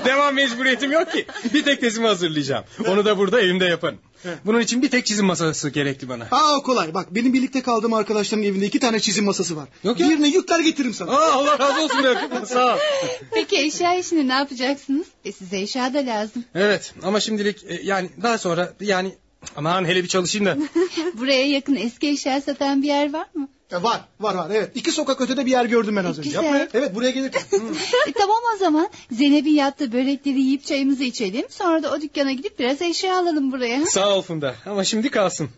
[0.04, 1.26] Devam mecburiyetim yok ki.
[1.54, 2.64] Bir tek tezimi hazırlayacağım.
[2.88, 3.98] Onu da burada evimde yaparım.
[4.44, 6.24] Bunun için bir tek çizim masası gerekli bana.
[6.30, 6.94] Aa o kolay.
[6.94, 9.68] Bak benim birlikte kaldığım arkadaşların evinde iki tane çizim masası var.
[9.84, 10.08] Yok ya.
[10.08, 11.10] Birine yükler getiririm sana.
[11.10, 12.14] Aa, Allah razı olsun be.
[12.46, 12.78] Sağ ol.
[13.34, 15.06] Peki eşya işini ne yapacaksınız?
[15.24, 16.44] E size eşya da lazım.
[16.54, 19.14] Evet ama şimdilik e, yani daha sonra yani
[19.56, 20.58] aman hele bir çalışayım da.
[21.14, 23.48] Buraya yakın eski eşya satan bir yer var mı?
[23.72, 24.70] E, var var var evet.
[24.74, 26.28] İki sokak ötede bir yer gördüm ben az önce.
[26.28, 26.42] Güzel.
[26.44, 26.68] Yapma ya.
[26.74, 27.42] Evet buraya gelirken.
[28.08, 31.46] e, tamam o zaman Zeynep'in yaptığı börekleri yiyip çayımızı içelim.
[31.50, 33.86] Sonra da o dükkana gidip biraz eşya alalım buraya.
[33.86, 35.48] Sağ ol Funda ama şimdi kalsın.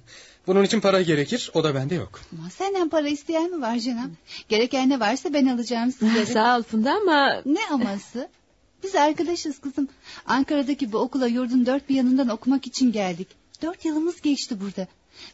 [0.47, 2.20] Bunun için para gerekir o da bende yok.
[2.32, 4.16] Ama senden para isteyen mi var canım?
[4.49, 6.26] Gereken ne varsa ben alacağım sizlere.
[6.32, 7.43] Sağ ol Funda ama...
[7.47, 8.28] Ne aması?
[8.82, 9.89] Biz arkadaşız kızım.
[10.26, 13.28] Ankara'daki bu okula yurdun dört bir yanından okumak için geldik.
[13.62, 14.88] Dört yılımız geçti burada.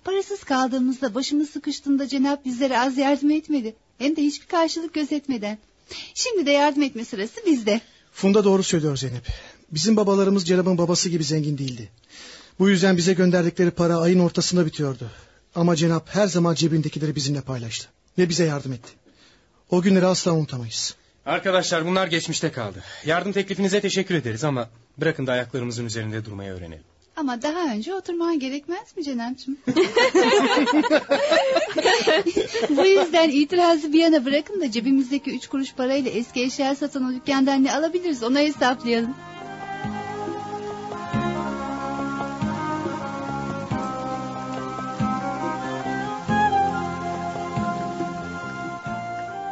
[0.04, 3.74] Parasız kaldığımızda başımız sıkıştığında Cenap bizlere az yardım etmedi.
[3.98, 5.58] Hem de hiçbir karşılık gözetmeden.
[6.14, 7.80] Şimdi de yardım etme sırası bizde.
[8.12, 9.26] Funda doğru söylüyor Zeynep.
[9.70, 11.88] Bizim babalarımız Cenap'ın babası gibi zengin değildi.
[12.58, 15.10] Bu yüzden bize gönderdikleri para ayın ortasında bitiyordu.
[15.54, 17.88] Ama Cenap her zaman cebindekileri bizimle paylaştı.
[18.18, 18.92] Ve bize yardım etti.
[19.70, 20.94] O günleri asla unutamayız.
[21.26, 22.82] Arkadaşlar bunlar geçmişte kaldı.
[23.04, 24.68] Yardım teklifinize teşekkür ederiz ama
[24.98, 26.84] bırakın da ayaklarımızın üzerinde durmayı öğrenelim.
[27.16, 29.56] Ama daha önce oturman gerekmez mi Cenap'cığım?
[32.70, 37.12] Bu yüzden itirazı bir yana bırakın da cebimizdeki üç kuruş parayla eski eşya satan o
[37.12, 39.14] dükkandan ne alabiliriz onu hesaplayalım.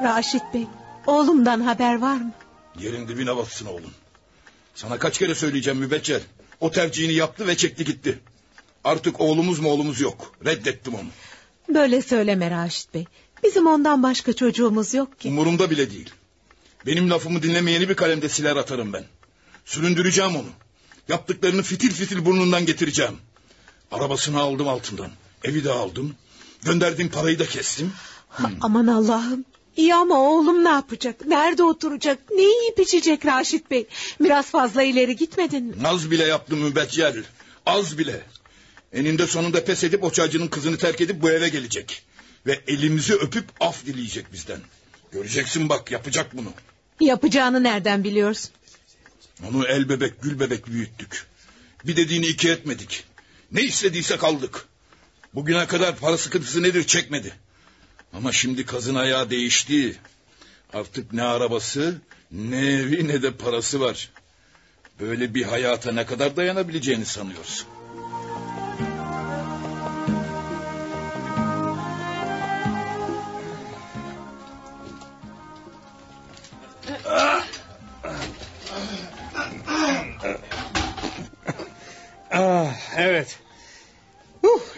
[0.03, 0.67] Raşit Bey
[1.07, 2.33] oğlumdan haber var mı?
[2.79, 3.95] Yerin dibine bassın oğlum.
[4.75, 6.21] Sana kaç kere söyleyeceğim mübeccel.
[6.61, 8.19] O tercihini yaptı ve çekti gitti.
[8.85, 10.35] Artık oğlumuz mu oğlumuz yok.
[10.45, 11.09] Reddettim onu.
[11.75, 13.05] Böyle söyleme Raşit Bey.
[13.45, 15.29] Bizim ondan başka çocuğumuz yok ki.
[15.29, 16.11] Umurumda bile değil.
[16.87, 19.05] Benim lafımı dinlemeyeni bir kalemde siler atarım ben.
[19.65, 20.49] Süründüreceğim onu.
[21.09, 23.17] Yaptıklarını fitil fitil burnundan getireceğim.
[23.91, 25.11] Arabasını aldım altından.
[25.45, 26.15] Evi de aldım.
[26.63, 27.93] Gönderdiğim parayı da kestim.
[28.29, 29.45] Ha, aman Allah'ım.
[29.81, 31.27] İyi ama oğlum ne yapacak?
[31.27, 32.19] Nerede oturacak?
[32.31, 33.87] Ne yiyip içecek Raşit Bey?
[34.21, 35.83] Biraz fazla ileri gitmedin mi?
[35.83, 37.25] Naz bile yaptım mübeccel.
[37.67, 38.23] Az bile.
[38.93, 42.03] Eninde sonunda pes edip o çaycının kızını terk edip bu eve gelecek.
[42.47, 44.61] Ve elimizi öpüp af dileyecek bizden.
[45.13, 46.53] Göreceksin bak yapacak bunu.
[47.01, 48.51] Yapacağını nereden biliyorsun?
[49.49, 51.27] Onu el bebek gül bebek büyüttük.
[51.85, 53.05] Bir dediğini iki etmedik.
[53.53, 54.65] Ne istediyse kaldık.
[55.35, 57.33] Bugüne kadar para sıkıntısı nedir çekmedi.
[58.13, 59.97] Ama şimdi kazın ayağı değişti.
[60.73, 62.01] Artık ne arabası
[62.31, 64.11] ne evi ne de parası var.
[65.01, 67.67] Böyle bir hayata ne kadar dayanabileceğini sanıyorsun.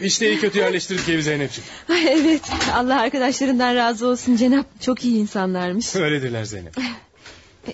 [0.03, 1.71] İşte iyi kötü yerleştirdik evi Zeynep'ciğim.
[1.89, 2.43] Ay, evet
[2.73, 4.81] Allah arkadaşlarından razı olsun Cenap.
[4.81, 5.97] Çok iyi insanlarmış.
[5.97, 6.79] Öyledirler Zeynep.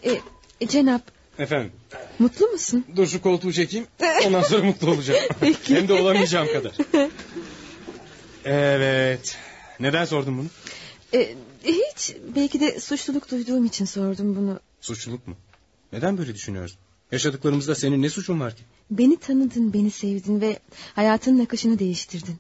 [0.03, 0.21] E,
[0.61, 1.03] e, Cenap
[1.39, 1.73] Efendim
[2.19, 2.85] mutlu musun?
[2.97, 3.87] dur şu koltuğu çekeyim.
[4.27, 5.21] Ondan sonra mutlu olacağım.
[5.41, 5.77] Peki.
[5.77, 6.73] Hem de olamayacağım kadar.
[8.45, 9.37] Evet.
[9.81, 10.47] Neden sordun bunu?
[11.15, 14.61] E, hiç belki de suçluluk duyduğum için sordum bunu.
[14.81, 15.37] Suçluluk mu?
[15.93, 16.79] Neden böyle düşünüyorsun?
[17.13, 18.63] Yaşadıklarımızda senin ne suçun var ki?
[18.91, 20.59] Beni tanıdın, beni sevdin ve
[20.95, 22.37] hayatının akışını değiştirdin.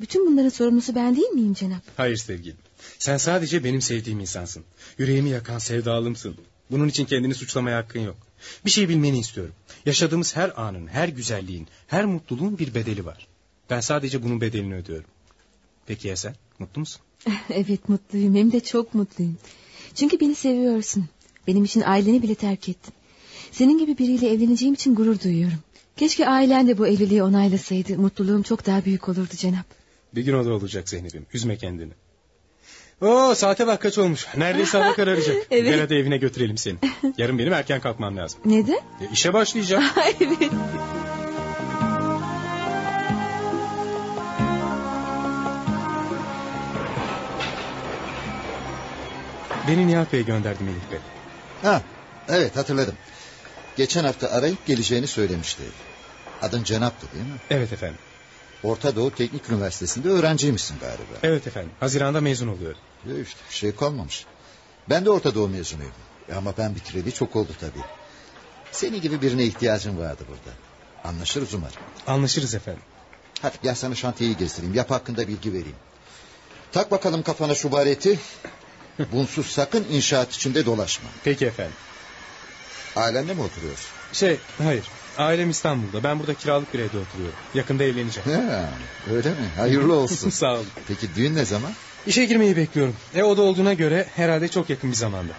[0.00, 1.82] Bütün bunların sorumlusu ben değil miyim Cenap?
[1.96, 2.56] Hayır sevgilim.
[2.98, 4.64] Sen sadece benim sevdiğim insansın.
[4.98, 6.36] Yüreğimi yakan sevdalımsın.
[6.70, 8.16] Bunun için kendini suçlamaya hakkın yok.
[8.64, 9.54] Bir şey bilmeni istiyorum.
[9.86, 13.26] Yaşadığımız her anın, her güzelliğin, her mutluluğun bir bedeli var.
[13.70, 15.10] Ben sadece bunun bedelini ödüyorum.
[15.86, 16.34] Peki ya sen?
[16.58, 17.02] Mutlu musun?
[17.50, 19.38] evet mutluyum hem de çok mutluyum.
[19.94, 21.08] Çünkü beni seviyorsun.
[21.46, 22.94] Benim için aileni bile terk ettin.
[23.52, 25.58] Senin gibi biriyle evleneceğim için gurur duyuyorum.
[25.96, 27.98] Keşke ailen de bu evliliği onaylasaydı.
[27.98, 29.66] Mutluluğum çok daha büyük olurdu Cenap.
[30.14, 31.26] Bir gün o da olacak Zeynep'im.
[31.34, 31.92] Üzme kendini.
[33.00, 34.26] Oo saate bak kaç olmuş.
[34.36, 35.36] Neredeyse hava kararacak.
[35.50, 35.64] Evet.
[35.70, 36.76] Gel hadi evine götürelim seni.
[37.18, 38.40] Yarın benim erken kalkmam lazım.
[38.44, 38.74] Neden?
[38.74, 39.84] E, işe başlayacağım.
[40.20, 40.52] evet.
[49.68, 50.98] Beni Nihat Bey gönderdi Melih Bey.
[51.62, 51.82] Ha,
[52.28, 52.94] evet hatırladım.
[53.76, 55.62] Geçen hafta arayıp geleceğini söylemişti.
[56.42, 57.38] Adın Cenap'tı değil mi?
[57.50, 57.98] Evet efendim.
[58.62, 61.18] Orta Doğu Teknik Üniversitesi'nde öğrenciymişsin galiba.
[61.22, 61.70] Evet efendim.
[61.80, 62.80] Haziranda mezun oluyorum.
[63.06, 64.26] Ya işte bir şey kalmamış.
[64.90, 65.92] Ben de Orta Doğu mezunuyum.
[66.36, 67.84] Ama ben bitireli çok oldu tabii.
[68.72, 70.56] Senin gibi birine ihtiyacım vardı burada.
[71.04, 71.74] Anlaşırız umarım.
[72.06, 72.82] Anlaşırız efendim.
[73.42, 74.74] Hadi gel sana şantiyeyi gezdireyim.
[74.74, 75.76] Yap hakkında bilgi vereyim.
[76.72, 78.20] Tak bakalım kafana şu bareti.
[79.12, 81.08] Bunsuz sakın inşaat içinde dolaşma.
[81.24, 81.76] Peki efendim.
[82.96, 83.90] Ailenle mi oturuyorsun?
[84.12, 84.84] Şey hayır.
[85.18, 86.02] Ailem İstanbul'da.
[86.04, 87.38] Ben burada kiralık bir evde oturuyorum.
[87.54, 88.30] Yakında evleneceğim.
[88.30, 88.68] Ha,
[89.14, 89.48] öyle mi?
[89.56, 90.30] Hayırlı olsun.
[90.40, 90.66] Sağ olun.
[90.88, 91.70] Peki düğün ne zaman?
[92.06, 92.96] İşe girmeyi bekliyorum.
[93.14, 95.32] E o da olduğuna göre herhalde çok yakın bir zamanda.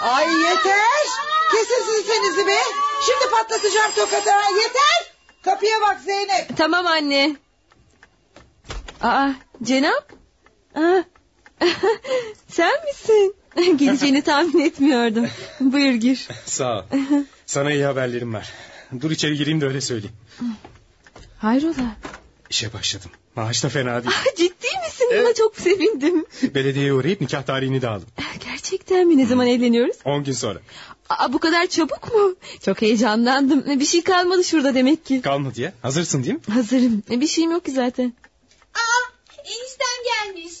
[0.00, 1.06] Ay yeter.
[1.52, 2.85] Kesin sesinizi be.
[3.06, 4.30] Şimdi patlatacağım tokadı.
[4.30, 5.12] ha, Yeter.
[5.42, 6.56] Kapıya bak Zeynep.
[6.56, 7.36] Tamam anne.
[9.02, 9.28] Aa
[9.62, 10.12] Cenap?
[10.74, 11.02] Aa,
[12.48, 13.34] sen misin?
[13.76, 15.26] Geleceğini tahmin etmiyordum.
[15.60, 16.28] Buyur gir.
[16.46, 16.82] Sağ ol.
[17.46, 18.52] Sana iyi haberlerim var.
[19.00, 20.16] Dur içeri gireyim de öyle söyleyeyim.
[21.38, 21.96] Hayrola?
[22.50, 23.10] İşe başladım.
[23.36, 24.14] Maaş da fena değil.
[24.16, 25.08] Aa, ciddi misin?
[25.20, 26.26] Buna çok sevindim.
[26.42, 28.08] Belediyeye uğrayıp nikah tarihini de aldım.
[28.50, 29.18] Gerçekten mi?
[29.18, 29.96] Ne zaman evleniyoruz?
[30.04, 30.58] 10 gün sonra.
[31.08, 32.34] Aa, bu kadar çabuk mu?
[32.64, 33.80] Çok heyecanlandım.
[33.80, 35.20] Bir şey kalmadı şurada demek ki.
[35.22, 35.72] Kalmadı ya.
[35.82, 36.54] Hazırsın değil mi?
[36.54, 37.02] Hazırım.
[37.10, 38.12] Bir şeyim yok ki zaten.
[38.74, 39.12] Aa
[39.44, 40.52] eniştem gelmiş.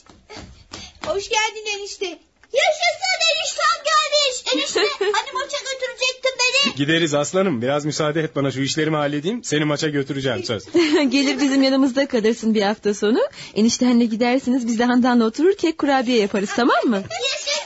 [1.06, 2.18] Hoş geldin enişte.
[2.62, 4.54] Yaşasın eniştem gelmiş.
[4.54, 6.74] Enişte hani maça götürecektin beni.
[6.74, 7.62] Gideriz aslanım.
[7.62, 9.44] Biraz müsaade et bana şu işlerimi halledeyim.
[9.44, 10.64] Seni maça götüreceğim söz.
[11.10, 13.18] Gelir bizim yanımızda kalırsın bir hafta sonu.
[13.54, 16.96] Eniştenle gidersiniz biz de Handan'la oturur kek kurabiye yaparız tamam mı?
[16.96, 17.56] Yaşasın.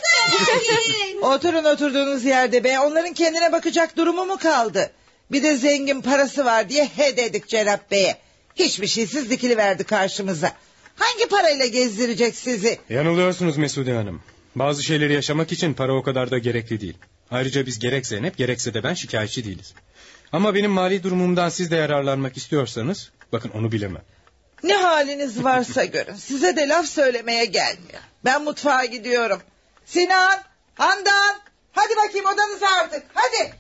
[1.23, 2.79] Oturun oturduğunuz yerde be.
[2.81, 4.91] Onların kendine bakacak durumu mu kaldı?
[5.33, 8.17] Bir de zengin parası var diye he dedik Cenap Bey'e.
[8.57, 10.53] Hiçbir şeysiz dikili verdi karşımıza.
[10.97, 12.79] Hangi parayla gezdirecek sizi?
[12.91, 14.23] Yanılıyorsunuz Mesude Hanım.
[14.55, 16.99] Bazı şeyleri yaşamak için para o kadar da gerekli değil.
[17.31, 19.75] Ayrıca biz gerek Zeynep gerekse de ben şikayetçi değiliz.
[20.33, 23.11] Ama benim mali durumumdan siz de yararlanmak istiyorsanız...
[23.33, 24.03] ...bakın onu bilemem.
[24.63, 26.15] Ne haliniz varsa görün.
[26.15, 28.01] Size de laf söylemeye gelmiyor.
[28.25, 29.41] Ben mutfağa gidiyorum.
[29.87, 30.39] Sinan,
[30.81, 31.37] Handan.
[31.73, 33.03] Hadi bakayım odanıza artık.
[33.15, 33.53] Hadi.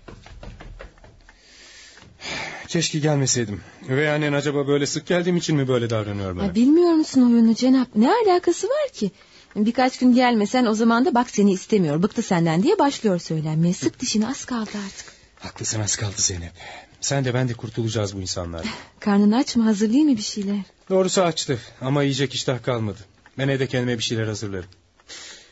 [2.68, 3.60] Keşke gelmeseydim.
[3.88, 6.44] Üvey annen acaba böyle sık geldiğim için mi böyle davranıyor bana?
[6.44, 7.88] Ya bilmiyor musun oyunu Cenap?
[7.94, 9.10] Ne alakası var ki?
[9.56, 12.02] Birkaç gün gelmesen o zaman da bak seni istemiyor.
[12.02, 13.74] Bıktı senden diye başlıyor söylenmeye.
[13.74, 15.12] Sık dişini az kaldı artık.
[15.38, 16.52] Haklısın az kaldı Zeynep.
[17.00, 18.70] Sen de ben de kurtulacağız bu insanlardan.
[19.00, 19.64] Karnın aç mı?
[19.64, 20.60] Hazırlayayım mı bir şeyler?
[20.90, 22.98] Doğrusu açtı ama yiyecek iştah kalmadı.
[23.38, 24.68] Ben evde kendime bir şeyler hazırlarım.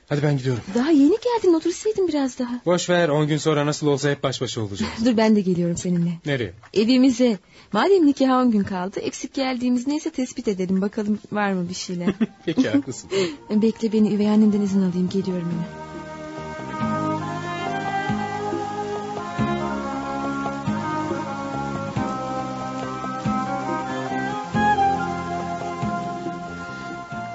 [0.08, 0.62] Hadi ben gidiyorum.
[0.74, 2.60] Daha yeni geldin otursaydın biraz daha.
[2.66, 4.92] Boş ver on gün sonra nasıl olsa hep baş başa olacağız.
[5.04, 6.10] Dur ben de geliyorum seninle.
[6.26, 6.52] Nereye?
[6.74, 7.38] Evimize.
[7.72, 10.80] Madem nikaha on gün kaldı eksik geldiğimiz neyse tespit edelim.
[10.82, 12.14] Bakalım var mı bir şeyler.
[12.46, 13.10] Peki haklısın.
[13.50, 15.88] Bekle beni üvey annenden izin alayım geliyorum hemen.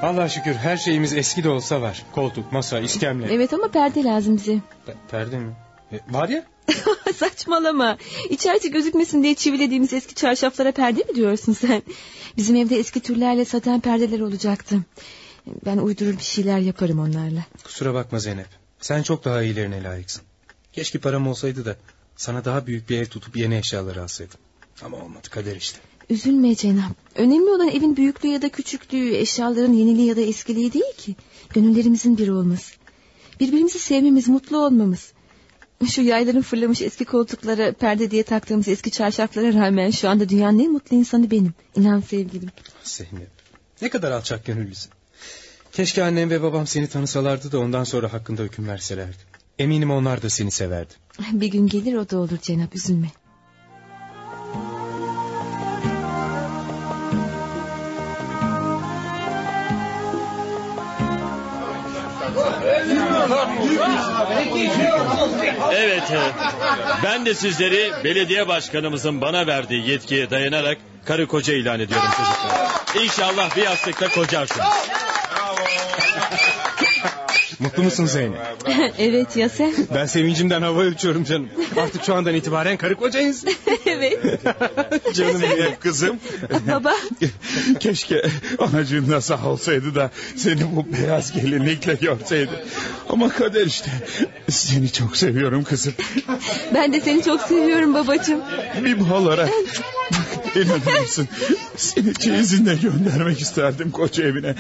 [0.02, 2.04] Allah'a şükür her şeyimiz eski de olsa var.
[2.12, 3.34] Koltuk, masa, iskemle.
[3.34, 4.54] Evet ama perde lazım bize.
[4.54, 5.54] Pe- Perde mi?
[5.94, 6.46] E, var ya.
[7.16, 7.98] Saçmalama.
[8.30, 11.84] İçerisi gözükmesin diye çivilediğimiz eski çarşaflara perde mi diyorsun sen?
[12.38, 14.80] Bizim evde eski türlerle saten perdeler olacaktı.
[15.66, 17.46] Ben uydurur bir şeyler yaparım onlarla.
[17.64, 18.48] Kusura bakma Zeynep.
[18.82, 20.24] Sen çok daha iyilerine layıksın.
[20.74, 21.78] Keşke param olsaydı da
[22.16, 24.40] sana daha büyük bir ev tutup yeni eşyaları alsaydım.
[24.86, 25.80] Ama olmadı kader işte.
[26.10, 26.92] Üzülme Cenap.
[27.16, 31.16] Önemli olan evin büyüklüğü ya da küçüklüğü, eşyaların yeniliği ya da eskiliği değil ki.
[31.54, 32.74] Gönüllerimizin bir olması.
[33.40, 35.13] Birbirimizi sevmemiz, mutlu olmamız.
[35.88, 40.72] Şu yayların fırlamış eski koltuklara, perde diye taktığımız eski çarşaflara rağmen şu anda dünyanın en
[40.72, 41.54] mutlu insanı benim.
[41.76, 42.50] İnan sevgilim.
[42.84, 43.30] Zeynep.
[43.82, 44.92] Ne kadar alçak gönüllüsün.
[45.72, 49.18] Keşke annem ve babam seni tanısalardı da ondan sonra hakkında hüküm verselerdi.
[49.60, 50.94] Eminim onlar da seni severdi.
[51.32, 53.12] Bir gün gelir o da olur Cenap üzülme.
[65.72, 66.04] Evet,
[67.04, 73.04] ben de sizleri belediye başkanımızın bana verdiği yetkiye dayanarak karı koca ilan ediyorum çocuklar.
[73.04, 74.68] İnşallah bir yastıkta kocarsınız.
[77.64, 78.38] Mutlu musun Zeynep?
[79.00, 79.74] evet ya sen?
[79.96, 81.50] Ben sevincimden havaya uçuyorum canım.
[81.78, 83.46] Artık şu andan itibaren karı kocayız.
[83.86, 84.20] evet.
[85.14, 86.20] Canım benim kızım.
[86.68, 86.94] Baba.
[87.80, 88.26] Keşke
[88.60, 92.52] anacığın da sağ olsaydı da seni bu beyaz gelinlikle görseydi.
[93.10, 93.92] Ama kader işte.
[94.50, 95.94] Seni çok seviyorum kızım.
[96.74, 98.42] Ben de seni çok seviyorum babacığım.
[98.84, 99.50] Bir olarak.
[100.56, 101.28] İnanır mısın?
[101.78, 104.56] Seni çeyizinle göndermek isterdim koca evine.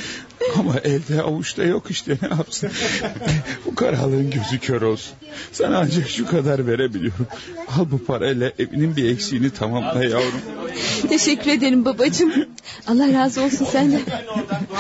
[0.60, 2.72] Ama elde avuçta yok işte ne yapsın.
[3.66, 5.14] Bu karalığın gözü kör olsun.
[5.52, 7.28] Sana ancak şu kadar verebiliyorum.
[7.78, 10.42] Al bu parayla evinin bir eksiğini tamamla yavrum.
[11.10, 12.34] Teşekkür ederim babacığım.
[12.88, 14.02] Allah razı olsun senden.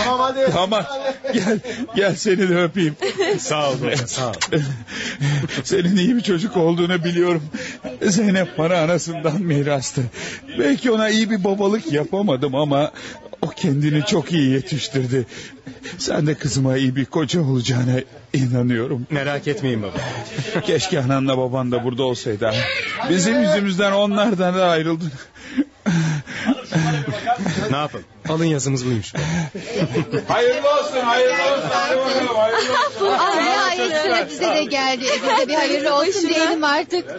[0.03, 0.51] Tamam hadi.
[0.51, 0.85] Tamam.
[1.33, 1.59] Gel,
[1.95, 2.95] gel seni de öpeyim.
[3.39, 4.33] sağ ol baba, sağ ol.
[5.63, 7.43] Senin iyi bir çocuk olduğunu biliyorum.
[8.01, 10.01] Zeynep bana anasından mirastı.
[10.59, 12.91] Belki ona iyi bir babalık yapamadım ama
[13.43, 15.25] o kendini çok iyi yetiştirdi.
[15.97, 17.99] Sen de kızıma iyi bir koca olacağına
[18.33, 19.07] inanıyorum.
[19.09, 19.97] Merak etmeyin baba.
[20.61, 22.51] Keşke ananla baban da burada olsaydı.
[23.09, 25.11] Bizim yüzümüzden onlardan da ayrıldın.
[27.71, 28.05] Ne yapalım?
[28.29, 29.13] Alın yazımız buymuş.
[30.27, 31.69] hayırlı olsun, hayırlı olsun.
[31.71, 33.19] Hadi bakalım, hayırlı olsun.
[33.19, 35.05] Ay hayır sıra bize de geldi.
[35.23, 37.09] Bize bir hayırlı olsun diyelim artık.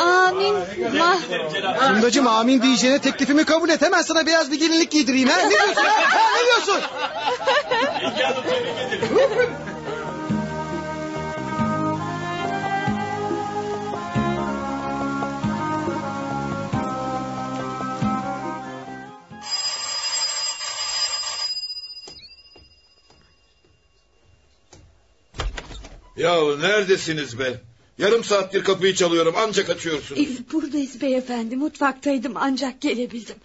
[0.00, 0.54] Amin.
[0.98, 1.18] Mah.
[1.94, 3.82] Fundacığım amin diyeceğine teklifimi kabul et.
[3.82, 5.28] Hemen sana beyaz bir gelinlik giydireyim.
[5.28, 5.36] Ha?
[5.36, 5.74] Ne diyorsun?
[5.84, 6.82] ha, ne diyorsun?
[26.30, 27.60] Ya neredesiniz be?
[27.98, 30.20] Yarım saattir kapıyı çalıyorum ancak açıyorsunuz.
[30.20, 33.36] Ee, Buradayız beyefendi mutfaktaydım ancak gelebildim.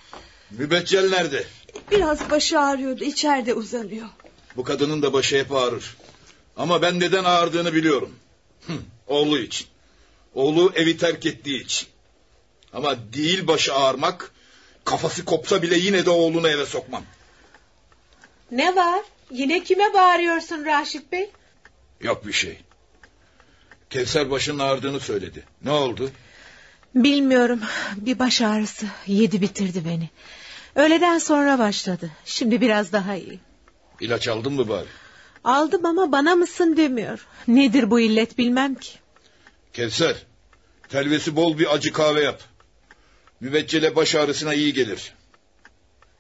[0.52, 1.46] Mübeccel nerede?
[1.92, 4.08] Biraz başı ağrıyordu içeride uzanıyor.
[4.56, 5.98] Bu kadının da başı hep ağrır.
[6.58, 8.16] Ama ben neden ağrıdığını biliyorum.
[8.68, 8.74] Hı,
[9.08, 9.68] oğlu için.
[10.34, 11.88] Oğlu evi terk ettiği için.
[12.74, 14.32] Ama değil başı ağarmak,
[14.86, 17.04] kafası kopsa bile yine de oğlunu eve sokmam.
[18.52, 19.02] Ne var?
[19.32, 21.30] Yine kime bağırıyorsun Raşit Bey?
[22.02, 22.64] Yok bir şey.
[23.96, 25.43] Kevser başının ağrıdığını söyledi.
[25.64, 26.12] Ne oldu?
[26.96, 27.60] Bilmiyorum.
[27.96, 30.10] Bir baş ağrısı yedi bitirdi beni.
[30.76, 32.12] Öğleden sonra başladı.
[32.26, 33.39] Şimdi biraz daha iyi.
[34.02, 34.86] İlaç aldın mı bari?
[35.43, 37.28] Aldım ama bana mısın demiyor.
[37.48, 38.91] Nedir bu illet bilmem ki.
[39.74, 40.16] Kevser,
[40.89, 42.41] telvesi bol bir acı kahve yap.
[43.39, 45.14] Müveccele baş ağrısına iyi gelir.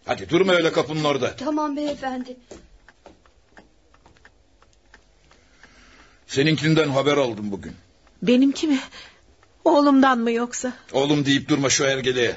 [0.05, 1.35] Hadi durma öyle kapının orada.
[1.35, 2.37] Tamam beyefendi.
[6.27, 7.73] Seninkinden haber aldım bugün.
[8.21, 8.79] Benimki mi?
[9.65, 10.73] Oğlumdan mı yoksa?
[10.91, 12.35] Oğlum deyip durma şu ergeleye.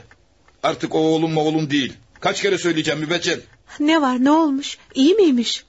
[0.63, 1.93] Artık o oğlum mu oğlum değil.
[2.21, 3.41] Kaç kere söyleyeceğim mübeccel.
[3.81, 4.79] Ne var ne olmuş?
[4.95, 5.65] İyi miymiş?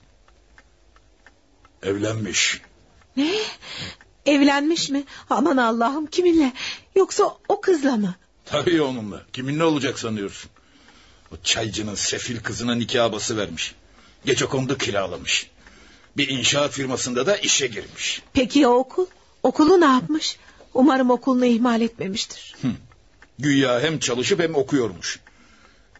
[1.83, 2.61] Evlenmiş.
[3.17, 3.35] Ne?
[4.25, 5.03] Evlenmiş mi?
[5.29, 6.53] Aman Allah'ım kiminle?
[6.95, 8.15] Yoksa o kızla mı?
[8.45, 9.21] Tabii onunla.
[9.33, 10.51] Kimin ne olacak sanıyorsun?
[11.31, 13.75] O çaycının sefil kızına nikah bası vermiş.
[14.25, 15.49] Gece kondu kiralamış.
[16.17, 18.21] Bir inşaat firmasında da işe girmiş.
[18.33, 19.05] Peki ya okul?
[19.43, 20.37] Okulu ne yapmış?
[20.73, 22.55] Umarım okulunu ihmal etmemiştir.
[22.61, 22.67] Hı.
[23.39, 25.19] Güya hem çalışıp hem okuyormuş.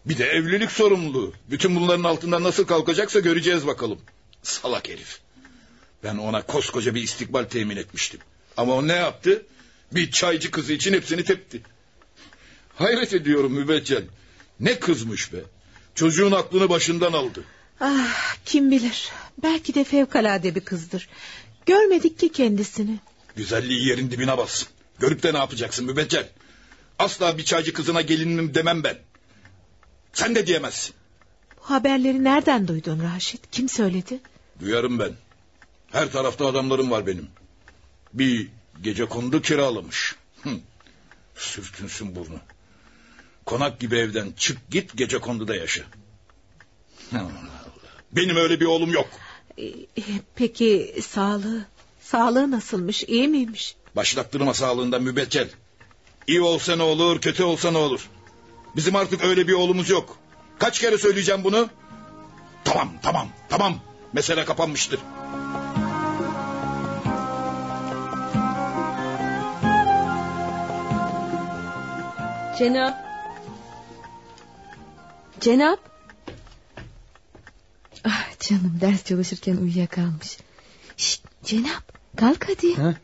[0.06, 1.32] Bir de evlilik sorumluluğu.
[1.50, 3.98] Bütün bunların altından nasıl kalkacaksa göreceğiz bakalım.
[4.42, 5.20] Salak herif.
[6.04, 8.20] Ben ona koskoca bir istikbal temin etmiştim.
[8.56, 9.46] Ama o ne yaptı?
[9.92, 11.62] Bir çaycı kızı için hepsini tepti.
[12.74, 14.04] Hayret ediyorum mübeccel.
[14.60, 15.38] Ne kızmış be.
[15.94, 17.44] Çocuğun aklını başından aldı.
[17.80, 19.08] Ah kim bilir.
[19.42, 21.08] Belki de fevkalade bir kızdır.
[21.66, 22.98] Görmedik ki kendisini.
[23.36, 24.68] Güzelliği yerin dibine bassın.
[24.98, 26.28] Görüp de ne yapacaksın mübeccel?
[26.98, 28.98] Asla bir çaycı kızına gelinim demem ben.
[30.12, 30.94] Sen de diyemezsin.
[31.60, 33.50] Bu haberleri nereden duydun Raşit?
[33.50, 34.20] Kim söyledi?
[34.60, 35.12] Duyarım ben.
[35.92, 37.28] Her tarafta adamlarım var benim.
[38.12, 38.48] Bir
[38.82, 40.16] gece kondu kiralamış.
[40.42, 40.50] Hı.
[41.36, 42.38] Sürtünsün burnu.
[43.44, 45.84] Konak gibi evden çık git gece konduda yaşa.
[47.12, 47.59] Allah.
[48.12, 49.08] Benim öyle bir oğlum yok.
[49.58, 49.62] Ee,
[50.34, 51.64] Peki sağlığı?
[52.00, 53.02] Sağlığı nasılmış?
[53.02, 53.76] İyi miymiş?
[53.96, 55.48] Başlattırma sağlığından mübeccel.
[56.26, 58.08] İyi olsa ne olur, kötü olsa ne olur.
[58.76, 60.16] Bizim artık öyle bir oğlumuz yok.
[60.58, 61.68] Kaç kere söyleyeceğim bunu?
[62.64, 63.80] Tamam, tamam, tamam.
[64.12, 65.00] Mesele kapanmıştır.
[72.58, 72.94] Cenap.
[75.40, 75.89] Cenap.
[78.04, 80.38] Ah canım ders çalışırken uyuyakalmış.
[80.96, 82.74] Şşt Cenap kalk hadi.
[82.74, 82.94] Ha?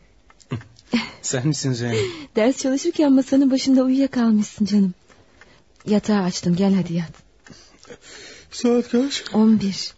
[1.21, 2.05] Sen misin Zeynep?
[2.35, 4.93] Ders çalışırken masanın başında uyuyakalmışsın canım.
[5.85, 7.11] Yatağı açtım gel hadi yat.
[8.51, 9.23] Saat kaç?
[9.33, 9.93] On bir.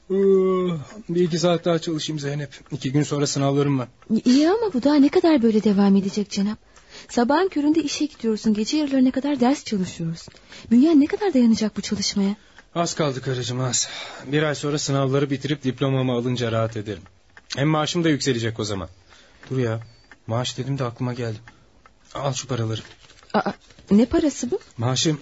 [1.10, 2.50] Bir iki saat daha çalışayım Zeynep.
[2.72, 3.88] İki gün sonra sınavlarım var.
[4.26, 6.58] İyi ama bu daha ne kadar böyle devam edecek Cenap?
[7.10, 8.54] Sabahın köründe işe gidiyorsun.
[8.54, 10.34] Gece yarılarına kadar ders çalışıyorsun.
[10.72, 12.36] Bünyen ne kadar dayanacak bu çalışmaya?
[12.76, 13.90] Az kaldı karıcığım az.
[14.26, 17.04] Bir ay sonra sınavları bitirip diplomamı alınca rahat ederim.
[17.56, 18.90] Hem maaşım da yükselecek o zaman.
[19.50, 19.80] Dur ya
[20.28, 21.40] maaş dedim de aklıma geldi.
[22.14, 22.82] Al şu paraları.
[23.34, 23.52] Aa,
[23.92, 24.60] ne parası bu?
[24.78, 25.22] Maaşım.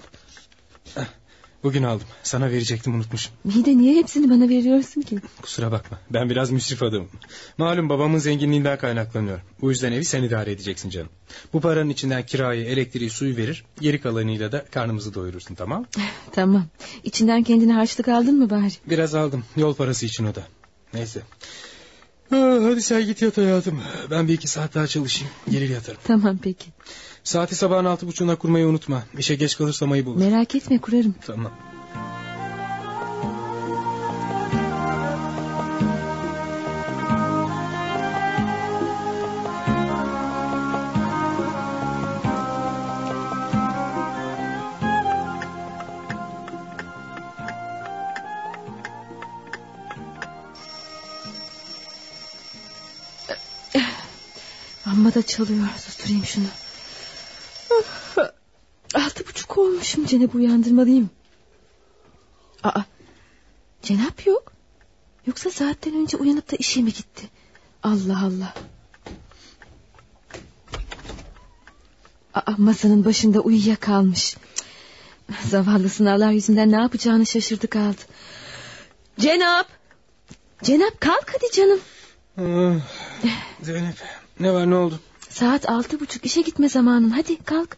[1.64, 2.08] Bugün aldım.
[2.24, 3.34] Sana verecektim unutmuşum.
[3.56, 5.18] İyi de niye hepsini bana veriyorsun ki?
[5.42, 6.00] Kusura bakma.
[6.10, 7.10] Ben biraz müsrif adamım.
[7.58, 9.40] Malum babamın zenginliğinden kaynaklanıyor.
[9.62, 11.10] Bu yüzden evi sen idare edeceksin canım.
[11.54, 13.66] Bu paranın içinden kirayı, elektriği, suyu verir.
[13.82, 15.86] Geri kalanıyla da karnımızı doyurursun tamam
[16.32, 16.66] Tamam.
[17.04, 18.72] İçinden kendine harçlık aldın mı bari?
[18.90, 19.44] Biraz aldım.
[19.56, 20.44] Yol parası için o da.
[20.94, 21.22] Neyse.
[22.32, 23.82] Ah, Hadi sen git yat hayatım.
[24.12, 25.34] Ben bir iki saat daha çalışayım.
[25.52, 26.00] Gelir yatarım.
[26.04, 26.66] Tamam peki.
[27.28, 29.04] Saati sabahın altı buçuğuna kurmayı unutma.
[29.18, 30.18] İşe geç kalırsam ayıp olur.
[30.18, 31.16] Merak etme kurarım.
[31.26, 31.52] Tamam.
[54.86, 55.68] Amma da çalıyor.
[55.78, 56.46] Susturayım şunu.
[58.96, 60.06] Altı buçuk olmuşum.
[60.06, 61.10] Cenap uyandırmalıyım.
[62.64, 62.82] Aa,
[63.82, 64.52] Cenap yok.
[65.28, 67.28] Yoksa saatten önce uyanıp da işe mi gitti?
[67.84, 68.54] Allah Allah.
[72.34, 74.38] Aa, masanın başında uyuyakalmış.
[75.50, 78.02] Zavallı sınavlar yüzünden ne yapacağını şaşırdı kaldı.
[79.20, 79.68] Cenap.
[80.64, 81.80] Cenap kalk hadi canım.
[82.38, 82.82] Ah,
[83.62, 83.96] Zeynep
[84.40, 85.00] ne var ne oldu?
[85.40, 87.10] Saat altı buçuk işe gitme zamanın.
[87.10, 87.78] Hadi kalk.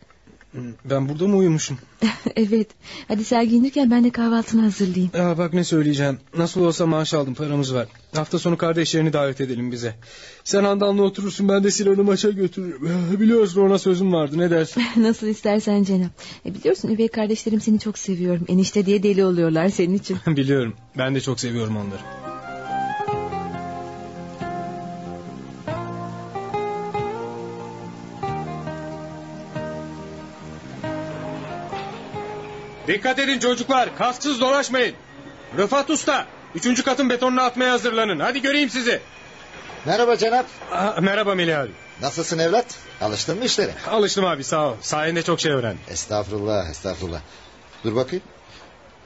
[0.86, 1.78] Ben burada mı uyumuşum?
[2.36, 2.68] evet.
[3.08, 5.12] Hadi sen giyinirken ben de kahvaltını hazırlayayım.
[5.18, 6.18] Ya bak ne söyleyeceğim.
[6.38, 7.88] Nasıl olsa maaş aldım paramız var.
[8.16, 9.96] Hafta sonu kardeşlerini davet edelim bize.
[10.44, 13.20] Sen Handan'la oturursun ben de Sinan'ı maça götürürüm.
[13.20, 14.84] Biliyorsun ona sözüm vardı ne dersin?
[14.98, 16.12] Nasıl istersen Cenap.
[16.46, 18.46] E, biliyorsun üvey kardeşlerim seni çok seviyorum.
[18.48, 20.18] Enişte diye deli oluyorlar senin için.
[20.28, 22.39] Biliyorum ben de çok seviyorum onları.
[32.90, 34.96] Dikkat edin çocuklar kasksız dolaşmayın.
[35.58, 38.20] Rıfat Usta üçüncü katın betonunu atmaya hazırlanın.
[38.20, 39.00] Hadi göreyim sizi.
[39.86, 40.46] Merhaba Cenap.
[40.72, 41.72] Aa, merhaba Melih abi.
[42.02, 42.66] Nasılsın evlat?
[43.02, 43.74] Alıştın mı işlere?
[43.88, 44.76] Alıştım abi sağ ol.
[44.82, 45.80] Sayende çok şey öğrendim.
[45.90, 47.20] Estağfurullah estağfurullah.
[47.84, 48.24] Dur bakayım.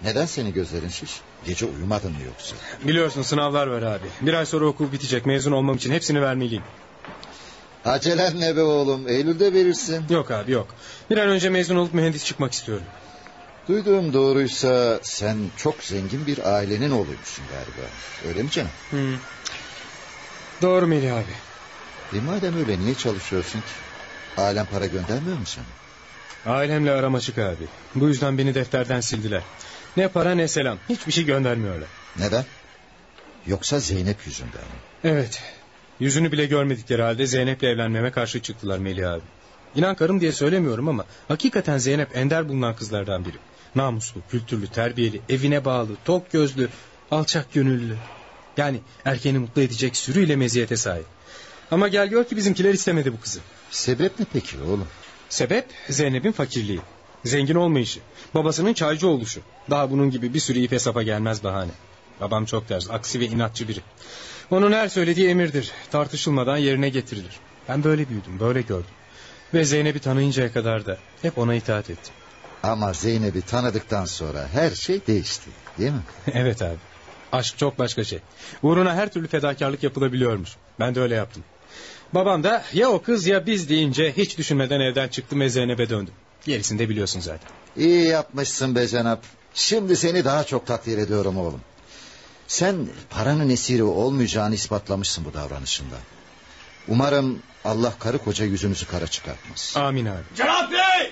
[0.03, 1.21] Neden senin gözlerin şiş?
[1.45, 2.55] Gece uyumadın mı yoksa?
[2.83, 4.07] Biliyorsun sınavlar var abi.
[4.21, 5.25] Bir ay sonra okul bitecek.
[5.25, 6.63] Mezun olmam için hepsini vermeliyim.
[7.85, 9.07] Acelen ne be oğlum?
[9.07, 10.05] Eylül'de verirsin.
[10.09, 10.67] Yok abi yok.
[11.09, 12.85] Bir an önce mezun olup mühendis çıkmak istiyorum.
[13.67, 17.89] Duyduğum doğruysa sen çok zengin bir ailenin oğluymuşsun galiba.
[18.27, 18.71] Öyle mi canım?
[18.89, 19.17] Hmm.
[20.61, 21.33] Doğru Melih abi.
[22.17, 23.65] E madem öyle niye çalışıyorsun ki?
[24.37, 25.65] Ailen para göndermiyor mu sana?
[26.55, 27.67] Ailemle aram açık abi.
[27.95, 29.41] Bu yüzden beni defterden sildiler.
[29.97, 30.77] Ne para ne selam.
[30.89, 31.89] Hiçbir şey göndermiyorlar.
[32.19, 32.45] Neden?
[33.47, 34.79] Yoksa Zeynep yüzünden mi?
[35.03, 35.41] Evet.
[35.99, 39.21] Yüzünü bile görmedikleri halde Zeynep'le evlenmeme karşı çıktılar Melih abi.
[39.75, 43.37] İnan karım diye söylemiyorum ama hakikaten Zeynep ender bulunan kızlardan biri.
[43.75, 46.69] Namuslu, kültürlü, terbiyeli, evine bağlı, tok gözlü,
[47.11, 47.97] alçak gönüllü.
[48.57, 51.05] Yani erkeğini mutlu edecek sürüyle meziyete sahip.
[51.71, 53.39] Ama gel gör ki bizimkiler istemedi bu kızı.
[53.71, 54.87] Sebep ne peki oğlum?
[55.29, 56.79] Sebep Zeynep'in fakirliği.
[57.25, 57.99] Zengin olmayışı.
[58.33, 59.41] Babasının çaycı oluşu.
[59.69, 61.71] Daha bunun gibi bir sürü ip hesaba gelmez bahane.
[62.21, 63.79] Babam çok ters, aksi ve inatçı biri.
[64.51, 65.71] Onun her söylediği emirdir.
[65.91, 67.39] Tartışılmadan yerine getirilir.
[67.69, 68.93] Ben böyle büyüdüm, böyle gördüm.
[69.53, 72.13] Ve Zeynep'i tanıyıncaya kadar da hep ona itaat ettim.
[72.63, 75.49] Ama Zeynep'i tanıdıktan sonra her şey değişti
[75.79, 76.01] değil mi?
[76.33, 76.77] evet abi.
[77.31, 78.19] Aşk çok başka şey.
[78.63, 80.49] Uğruna her türlü fedakarlık yapılabiliyormuş.
[80.79, 81.43] Ben de öyle yaptım.
[82.13, 86.13] Babam da ya o kız ya biz deyince hiç düşünmeden evden çıktım ve Zeynep'e döndüm.
[86.45, 87.49] Gerisini de biliyorsun zaten.
[87.77, 89.23] İyi yapmışsın be Cenap.
[89.53, 91.61] Şimdi seni daha çok takdir ediyorum oğlum.
[92.47, 92.75] Sen
[93.09, 95.95] paranın esiri olmayacağını ispatlamışsın bu davranışında.
[96.87, 99.73] Umarım Allah karı koca yüzünüzü kara çıkartmaz.
[99.77, 100.23] Amin abi.
[100.35, 101.11] Cenap Bey!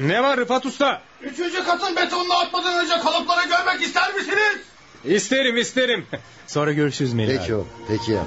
[0.00, 1.02] Ne var Rıfat Usta?
[1.22, 4.56] Üçüncü katın betonunu atmadan önce kalıpları görmek ister misiniz?
[5.04, 6.06] İsterim isterim.
[6.46, 7.54] Sonra görüşürüz Melih Peki abi.
[7.54, 8.26] oğlum peki yap.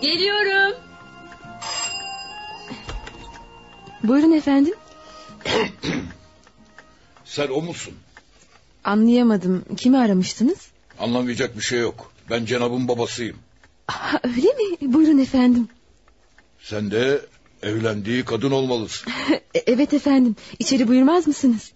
[0.00, 0.74] Geliyorum.
[4.02, 4.74] Buyurun efendim.
[7.24, 7.94] Sen o musun?
[8.86, 9.64] Anlayamadım.
[9.76, 10.58] Kimi aramıştınız?
[10.98, 12.12] Anlamayacak bir şey yok.
[12.30, 13.36] Ben Cenab'ın babasıyım.
[13.86, 14.92] Ha, öyle mi?
[14.94, 15.68] Buyurun efendim.
[16.62, 17.20] Sen de
[17.62, 19.12] evlendiği kadın olmalısın.
[19.54, 20.36] E, evet efendim.
[20.58, 21.72] İçeri buyurmaz mısınız?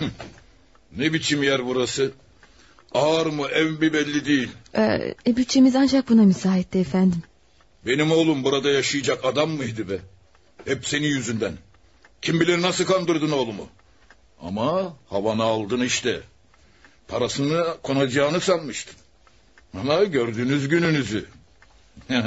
[0.96, 2.12] Ne biçim yer burası?
[2.92, 4.48] Ağır mı ev mi belli değil.
[4.74, 7.22] Ee, e, bütçemiz ancak buna müsaitti efendim.
[7.86, 9.98] Benim oğlum burada yaşayacak adam mıydı be?
[10.64, 11.52] Hep senin yüzünden.
[12.22, 13.68] Kim bilir nasıl kandırdın oğlumu.
[14.44, 16.20] Ama havanı aldın işte.
[17.08, 18.94] Parasını konacağını sanmıştım.
[19.80, 21.26] Ama gördünüz gününüzü.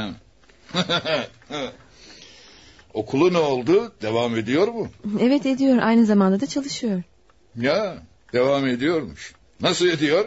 [2.94, 3.94] Okulu ne oldu?
[4.02, 4.90] Devam ediyor mu?
[5.20, 5.78] Evet ediyor.
[5.78, 7.04] Aynı zamanda da çalışıyor.
[7.56, 7.98] Ya
[8.34, 9.34] devam ediyormuş.
[9.62, 10.26] Nasıl ediyor?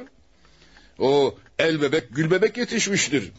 [0.98, 3.32] O el bebek gül bebek yetişmiştir.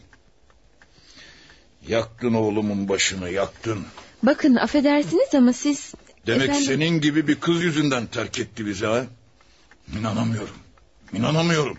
[1.88, 3.84] Yaktın oğlumun başını yaktın.
[4.22, 5.94] Bakın affedersiniz ama siz...
[6.26, 9.06] Demek efendim- senin gibi bir kız yüzünden terk etti bizi ha?
[9.98, 10.54] İnanamıyorum.
[11.12, 11.78] İnanamıyorum.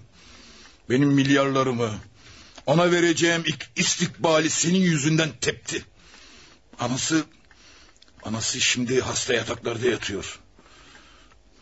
[0.89, 1.91] Benim milyarlarımı,
[2.65, 5.85] ona vereceğim ilk istikbali senin yüzünden tepti.
[6.79, 7.23] Anası,
[8.23, 10.39] anası şimdi hasta yataklarda yatıyor.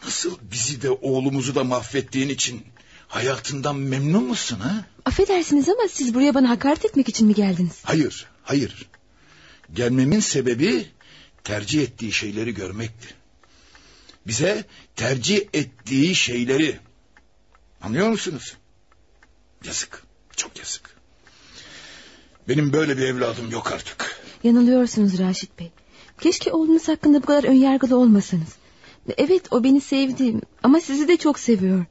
[0.05, 2.65] Nasıl bizi de oğlumuzu da mahvettiğin için
[3.07, 4.85] hayatından memnun musun ha?
[5.05, 7.79] Affedersiniz ama siz buraya bana hakaret etmek için mi geldiniz?
[7.83, 8.89] Hayır, hayır.
[9.73, 10.87] Gelmemin sebebi
[11.43, 13.07] tercih ettiği şeyleri görmekti.
[14.27, 14.65] Bize
[14.95, 16.79] tercih ettiği şeyleri
[17.81, 18.57] anlıyor musunuz?
[19.65, 20.03] Yazık,
[20.35, 20.95] çok yazık.
[22.47, 24.21] Benim böyle bir evladım yok artık.
[24.43, 25.71] Yanılıyorsunuz Raşit Bey.
[26.19, 28.55] Keşke oğlunuz hakkında bu kadar önyargılı olmasanız.
[29.17, 30.33] Evet o beni sevdi
[30.63, 31.85] ama sizi de çok seviyor.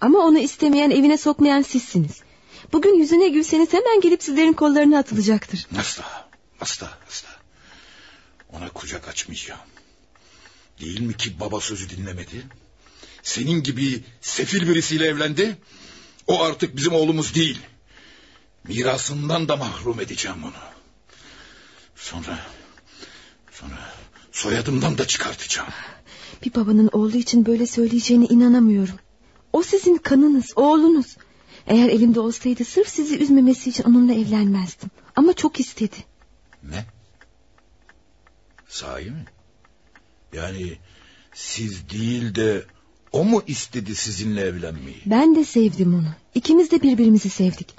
[0.00, 2.20] Ama onu istemeyen evine sokmayan sizsiniz.
[2.72, 5.66] Bugün yüzüne gülseniz hemen gelip sizlerin kollarına atılacaktır.
[5.78, 6.04] Asla,
[6.60, 7.28] asla, asla.
[8.52, 9.60] Ona kucak açmayacağım.
[10.80, 12.46] Değil mi ki baba sözü dinlemedi?
[13.22, 15.56] Senin gibi sefil birisiyle evlendi.
[16.26, 17.58] O artık bizim oğlumuz değil.
[18.68, 20.52] Mirasından da mahrum edeceğim onu.
[21.96, 22.38] Sonra,
[23.52, 23.94] sonra
[24.32, 25.68] soyadımdan da çıkartacağım.
[26.44, 28.98] Bir babanın oğlu için böyle söyleyeceğine inanamıyorum.
[29.52, 31.16] O sizin kanınız, oğlunuz.
[31.66, 34.90] Eğer elimde olsaydı sırf sizi üzmemesi için onunla evlenmezdim.
[35.16, 35.96] Ama çok istedi.
[36.62, 36.84] Ne?
[38.72, 39.24] Sahi mi?
[40.32, 40.78] Yani
[41.34, 42.64] siz değil de
[43.12, 45.02] o mu istedi sizinle evlenmeyi?
[45.06, 46.14] Ben de sevdim onu.
[46.34, 47.74] İkimiz de birbirimizi sevdik.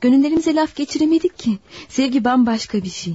[0.00, 1.58] Gönüllerimize laf geçiremedik ki.
[1.88, 3.14] Sevgi bambaşka bir şey.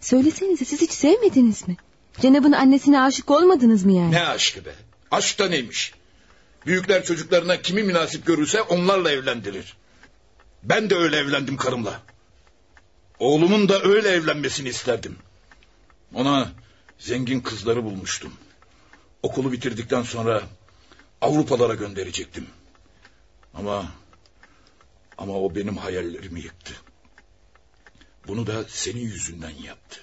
[0.00, 1.76] Söylesenize siz hiç sevmediniz mi?
[2.20, 4.10] Cenab'ın annesine aşık olmadınız mı yani?
[4.12, 4.74] Ne aşkı be?
[5.10, 5.94] Aşk da neymiş?
[6.66, 9.76] Büyükler çocuklarına kimi münasip görürse onlarla evlendirir.
[10.62, 12.02] Ben de öyle evlendim karımla.
[13.18, 15.16] Oğlumun da öyle evlenmesini isterdim.
[16.14, 16.52] Ona
[16.98, 18.32] zengin kızları bulmuştum.
[19.22, 20.42] Okulu bitirdikten sonra
[21.20, 22.46] Avrupalara gönderecektim.
[23.54, 23.84] Ama
[25.18, 26.74] ama o benim hayallerimi yıktı.
[28.28, 30.00] Bunu da senin yüzünden yaptı.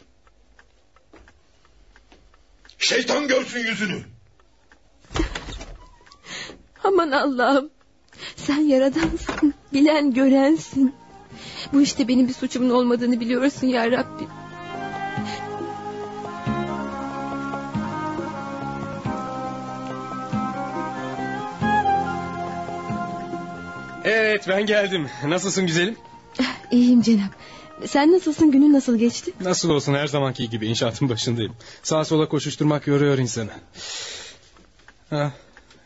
[2.78, 4.04] Şeytan görsün yüzünü.
[6.84, 7.70] Aman Allah'ım.
[8.36, 9.54] Sen yaradansın.
[9.74, 10.96] Bilen görensin.
[11.74, 14.41] Bu işte benim bir suçumun olmadığını biliyorsun ya Rabbi.
[24.04, 25.10] Evet ben geldim.
[25.28, 25.98] Nasılsın güzelim?
[26.72, 27.32] İyiyim Cenap.
[27.86, 29.32] Sen nasılsın günün nasıl geçti?
[29.42, 31.54] Nasıl olsun her zamanki gibi inşaatın başındayım.
[31.84, 33.50] Sağa sola koşuşturmak yoruyor insanı.
[35.10, 35.32] Ha,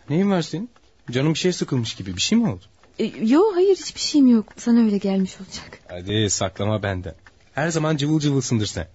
[0.09, 0.69] neyin var senin?
[1.11, 2.63] Canım bir şey sıkılmış gibi bir şey mi oldu?
[2.99, 4.53] E, yo hayır hiçbir şeyim yok.
[4.57, 5.79] Sana öyle gelmiş olacak.
[5.87, 7.15] Hadi saklama benden.
[7.53, 8.87] Her zaman cıvıl cıvılsındır sen.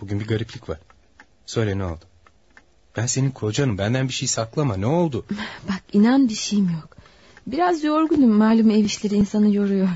[0.00, 0.78] Bugün bir gariplik var.
[1.46, 2.04] Söyle ne oldu?
[2.96, 3.78] Ben senin kocanım.
[3.78, 4.76] Benden bir şey saklama.
[4.76, 5.24] Ne oldu?
[5.68, 6.97] Bak inan bir şeyim yok.
[7.52, 9.88] Biraz yorgunum malum ev işleri insanı yoruyor.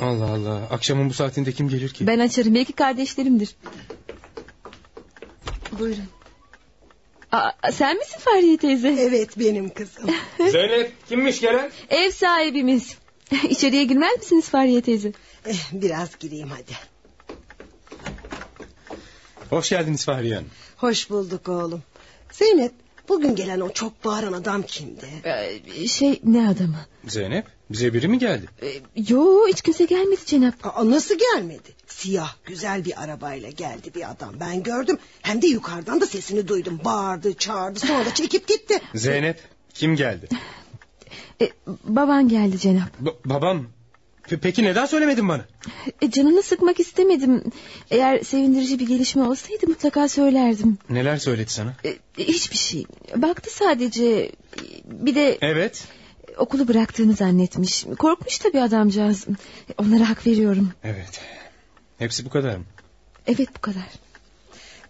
[0.00, 0.56] Allah Allah.
[0.70, 2.06] Akşamın bu saatinde kim gelir ki?
[2.06, 3.56] Ben açarım belki kardeşlerimdir.
[5.78, 6.04] Buyurun.
[7.32, 8.88] Aa, sen misin Fahriye teyze?
[8.88, 10.10] Evet benim kızım.
[10.50, 11.70] Zeynep kimmiş gelen?
[11.90, 12.96] Ev sahibimiz.
[13.48, 15.12] İçeriye girmez misiniz Fahriye teyze?
[15.46, 16.72] Eh, biraz gireyim hadi.
[19.50, 20.50] Hoş geldiniz Fahriye Hanım.
[20.76, 21.82] Hoş bulduk oğlum.
[22.32, 22.72] Zeynep
[23.08, 25.06] bugün gelen o çok bağıran adam kimdi?
[25.24, 26.76] Ee, şey ne adamı?
[27.06, 28.46] Zeynep bize biri mi geldi?
[28.62, 28.68] Ee,
[29.08, 30.54] yo hiç kimse gelmedi Cenap.
[30.66, 31.68] Aa, nasıl gelmedi?
[31.86, 34.34] Siyah güzel bir arabayla geldi bir adam.
[34.40, 34.98] Ben gördüm.
[35.22, 36.80] Hem de yukarıdan da sesini duydum.
[36.84, 38.80] Bağırdı çağırdı sonra da çekip gitti.
[38.94, 39.40] Zeynep
[39.74, 40.28] kim geldi?
[41.40, 41.50] Ee,
[41.84, 42.88] baban geldi Cenap.
[43.02, 43.66] Ba- babam.
[44.30, 45.44] Pe- peki neden söylemedin bana?
[46.02, 47.44] E, canını sıkmak istemedim.
[47.90, 50.78] Eğer sevindirici bir gelişme olsaydı mutlaka söylerdim.
[50.90, 51.72] Neler söyledi sana?
[51.84, 52.86] E, hiçbir şey.
[53.16, 54.30] Baktı sadece.
[54.84, 55.84] Bir de Evet.
[56.38, 57.84] okulu bıraktığını zannetmiş.
[57.98, 59.26] Korkmuş tabii adamcağız.
[59.78, 60.72] Onlara hak veriyorum.
[60.84, 61.20] Evet.
[61.98, 62.64] Hepsi bu kadar mı?
[63.26, 63.88] Evet bu kadar.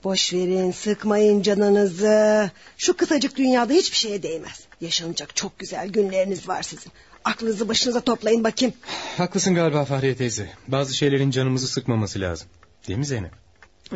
[0.05, 2.51] Boş verin sıkmayın canınızı.
[2.79, 4.61] Şu kısacık dünyada hiçbir şeye değmez.
[4.81, 6.93] Yaşanacak çok güzel günleriniz var sizin.
[7.25, 8.75] Aklınızı başınıza toplayın bakayım.
[9.17, 10.51] Haklısın galiba Fahriye teyze.
[10.69, 12.49] Bazı şeylerin canımızı sıkmaması lazım.
[12.89, 13.33] Değil mi Zeynep?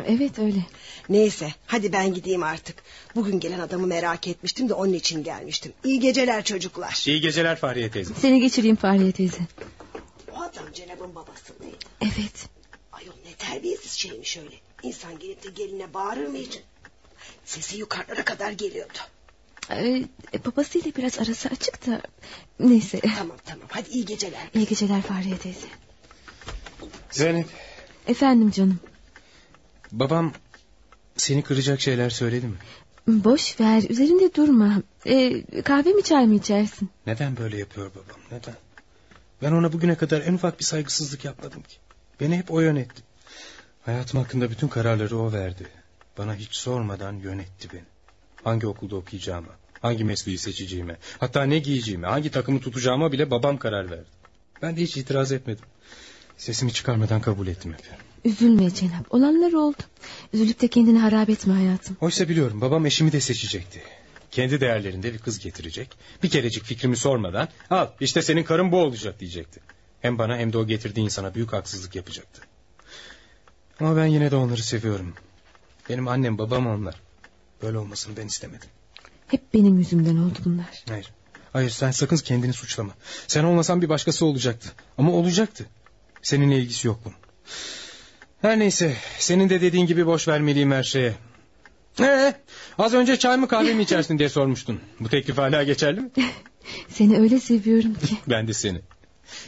[0.07, 0.65] Evet öyle.
[1.09, 2.75] Neyse hadi ben gideyim artık.
[3.15, 5.73] Bugün gelen adamı merak etmiştim de onun için gelmiştim.
[5.83, 7.03] İyi geceler çocuklar.
[7.07, 8.13] İyi geceler Fahriye teyze.
[8.13, 9.37] Seni geçireyim Fahriye teyze.
[10.31, 11.75] O adam Cenab'ın babası mıydı?
[12.01, 12.49] Evet.
[12.91, 14.55] Ayol ne terbiyesiz şeymiş öyle.
[14.83, 16.59] İnsan gelip de geline bağırır mı hiç?
[17.45, 18.97] Sesi yukarılara kadar geliyordu.
[19.71, 20.05] Ee,
[20.45, 22.01] babasıyla biraz arası açık da.
[22.59, 22.99] Neyse.
[23.17, 24.49] Tamam tamam hadi iyi geceler.
[24.53, 25.67] İyi geceler Fahriye teyze.
[27.11, 27.47] Zeynep
[28.07, 28.79] Efendim canım.
[29.91, 30.33] babam
[31.17, 32.55] seni kıracak şeyler söyledi mi?
[33.07, 34.81] Boş ver üzerinde durma.
[35.05, 36.89] Ee, kahve mi çay mı içersin?
[37.07, 38.55] Neden böyle yapıyor babam neden?
[39.41, 41.77] Ben ona bugüne kadar en ufak bir saygısızlık yapmadım ki.
[42.19, 43.01] Beni hep o yönetti.
[43.85, 45.67] Hayatım hakkında bütün kararları o verdi.
[46.17, 47.83] Bana hiç sormadan yönetti beni.
[48.43, 49.49] Hangi okulda okuyacağıma,
[49.81, 54.09] hangi mesleği seçeceğime, hatta ne giyeceğime, hangi takımı tutacağıma bile babam karar verdi.
[54.61, 55.65] Ben de hiç itiraz etmedim.
[56.37, 57.81] Sesimi çıkarmadan kabul ettim hep.
[58.25, 59.13] Üzülme Cenap.
[59.13, 59.77] Olanlar oldu.
[60.33, 61.97] Üzülüp de kendini harap etme hayatım.
[62.01, 63.81] Oysa biliyorum babam eşimi de seçecekti.
[64.31, 65.89] Kendi değerlerinde bir kız getirecek.
[66.23, 69.59] Bir kerecik fikrimi sormadan al işte senin karın bu olacak diyecekti.
[70.01, 72.41] Hem bana hem de o getirdiği insana büyük haksızlık yapacaktı.
[73.79, 75.13] Ama ben yine de onları seviyorum.
[75.89, 76.95] Benim annem babam onlar.
[77.61, 78.69] Böyle olmasını ben istemedim.
[79.27, 80.83] Hep benim yüzümden oldu bunlar.
[80.89, 81.11] Hayır.
[81.53, 82.93] Hayır sen sakın kendini suçlama.
[83.27, 84.69] Sen olmasan bir başkası olacaktı.
[84.97, 85.65] Ama olacaktı.
[86.21, 87.15] Seninle ilgisi yok bunun.
[88.41, 91.13] Her neyse senin de dediğin gibi boş vermeliyim her şeye.
[91.99, 92.33] Ee,
[92.77, 94.79] az önce çay mı kahve mi içersin diye sormuştun.
[94.99, 96.09] Bu teklif hala geçerli mi?
[96.89, 98.17] Seni öyle seviyorum ki.
[98.27, 98.81] Ben de seni.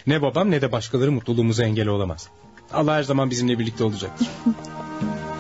[0.08, 2.28] Ne babam ne de başkaları mutluluğumuza engel olamaz.
[2.74, 4.28] Allah her zaman bizimle birlikte olacaktır.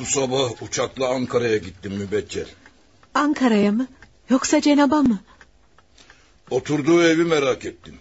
[0.00, 2.46] Bu sabah uçakla Ankara'ya gittim mübeccel.
[3.14, 3.86] Ankara'ya mı?
[4.30, 5.20] Yoksa Cenab'a mı?
[6.50, 7.94] Oturduğu evi merak ettim.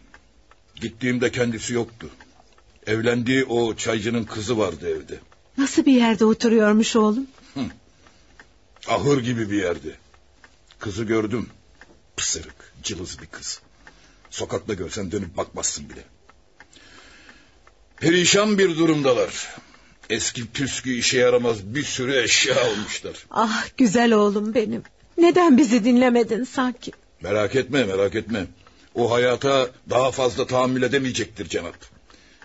[0.76, 2.10] Gittiğimde kendisi yoktu.
[2.88, 5.20] Evlendiği o çaycının kızı vardı evde.
[5.58, 7.28] Nasıl bir yerde oturuyormuş oğlum?
[8.88, 9.96] Ahır gibi bir yerde.
[10.80, 11.50] Kızı gördüm.
[12.18, 13.62] Pısırık, cılız bir kız.
[14.30, 16.04] Sokakta görsen dönüp bakmazsın bile.
[17.98, 19.56] Perişan bir durumdalar.
[20.10, 23.26] Eski püskü işe yaramaz bir sürü eşya almışlar.
[23.32, 24.84] Ah güzel oğlum benim.
[25.18, 26.91] Neden bizi dinlemedin sanki?
[27.22, 28.45] Merak etme merak etme.
[28.95, 31.76] O hayata daha fazla tahammül edemeyecektir Cenap.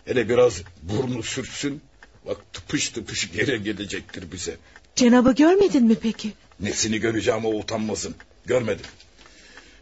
[0.05, 1.81] Hele biraz burnu sürtsün.
[2.27, 4.57] Bak tıpış tıpış geri gelecektir bize.
[4.97, 6.33] Cenab'ı görmedin mi peki?
[6.61, 8.15] Nesini göreceğim o utanmasın.
[8.47, 8.87] Görmedim.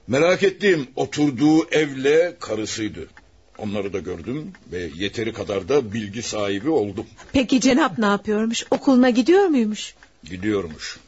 [0.09, 3.09] Merak ettiğim oturduğu evle karısıydı.
[3.59, 7.07] Onları da gördüm ve yeteri kadar da bilgi sahibi oldum.
[7.33, 8.65] Peki Cenap ne yapıyormuş?
[8.71, 9.95] Okuluna gidiyor muymuş?
[10.25, 10.99] Gidiyormuş.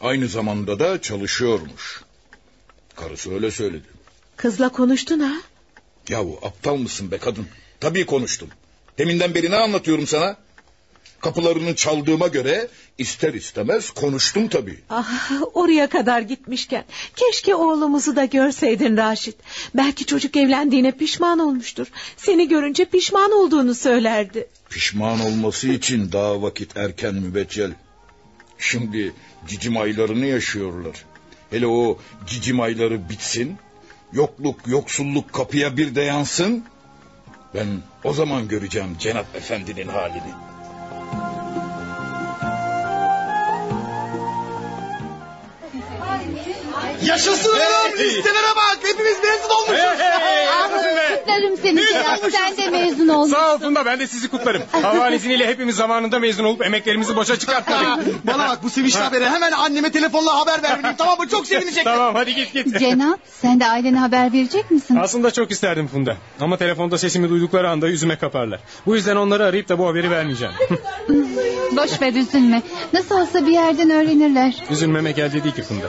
[0.00, 2.02] Aynı zamanda da çalışıyormuş.
[2.94, 3.84] Karısı öyle söyledi.
[4.36, 5.32] Kızla konuştun ha?
[6.08, 7.46] Yahu aptal mısın be kadın?
[7.80, 8.48] Tabii konuştum.
[8.98, 10.36] Deminden beri ne anlatıyorum sana?
[11.26, 12.68] Kapılarını çaldığıma göre
[12.98, 14.78] ister istemez konuştum tabii.
[14.90, 16.84] Ah oraya kadar gitmişken
[17.16, 19.36] keşke oğlumuzu da görseydin Raşit.
[19.74, 21.86] Belki çocuk evlendiğine pişman olmuştur.
[22.16, 24.48] Seni görünce pişman olduğunu söylerdi.
[24.70, 27.72] Pişman olması için daha vakit erken mübeccel.
[28.58, 29.12] Şimdi
[29.48, 31.04] cicim aylarını yaşıyorlar.
[31.50, 33.56] Hele o cicim ayları bitsin.
[34.12, 36.64] Yokluk, yoksulluk kapıya bir dayansın.
[37.54, 37.66] Ben
[38.04, 40.55] o zaman göreceğim Cenap Efendi'nin halini.
[47.04, 50.00] Yaşasın oğlum listelere bak hepimiz mezun olmuşuz.
[51.18, 51.80] Kutlarım seni.
[52.32, 53.30] Sen de mezun oldun.
[53.30, 54.62] Sağ ol Funda ben de sizi kutlarım.
[54.84, 58.14] Allah'ın izniyle hepimiz zamanında mezun olup emeklerimizi boşa çıkartmadık.
[58.26, 61.28] Bana bak bu sevinçli haberi hemen anneme telefonla haber vermeliyim tamam mı?
[61.28, 61.84] Çok sevinecek.
[61.84, 62.78] tamam hadi git git.
[62.78, 64.96] Cenap sen de ailene haber verecek misin?
[64.96, 66.16] Aslında çok isterdim Funda.
[66.40, 68.60] Ama telefonda sesimi duydukları anda yüzüme kaparlar.
[68.86, 70.54] Bu yüzden onları arayıp da bu haberi vermeyeceğim.
[71.72, 72.62] Boş ver üzülme.
[72.92, 74.54] Nasıl olsa bir yerden öğrenirler.
[74.70, 75.86] Üzülmeme elde değil ki Funda.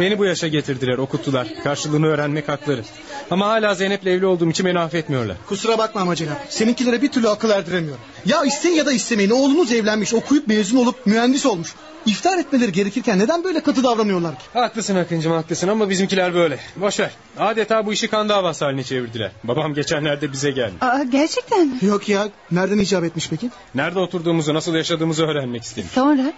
[0.00, 1.48] Beni bu yaşa getirdiler, okuttular.
[1.64, 2.82] Karşılığını öğrenmek hakları.
[3.30, 5.36] Ama hala Zeynep'le evli olduğum için beni affetmiyorlar.
[5.48, 6.46] Kusura bakma ama Cenap.
[6.48, 8.00] Seninkilere bir türlü akıl erdiremiyorum.
[8.26, 9.30] Ya isteyin ya da istemeyin.
[9.30, 11.74] Oğlunuz evlenmiş, okuyup mezun olup mühendis olmuş.
[12.06, 14.44] İftar etmeleri gerekirken neden böyle katı davranıyorlar ki?
[14.54, 16.58] Haklısın Akıncım haklısın ama bizimkiler böyle.
[16.76, 17.10] Boş ver.
[17.38, 19.30] Adeta bu işi kan davası haline çevirdiler.
[19.44, 20.74] Babam geçenlerde bize geldi.
[20.80, 21.78] Aa, gerçekten mi?
[21.82, 22.28] Yok ya.
[22.50, 23.50] Nereden icap etmiş peki?
[23.74, 25.90] Nerede oturduğumuzu, nasıl yaşadığımızı öğrenmek istemiş.
[25.92, 26.32] Sonra?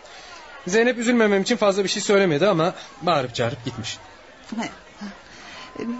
[0.66, 3.98] Zeynep üzülmemem için fazla bir şey söylemedi ama bağırıp çağırıp gitmiş.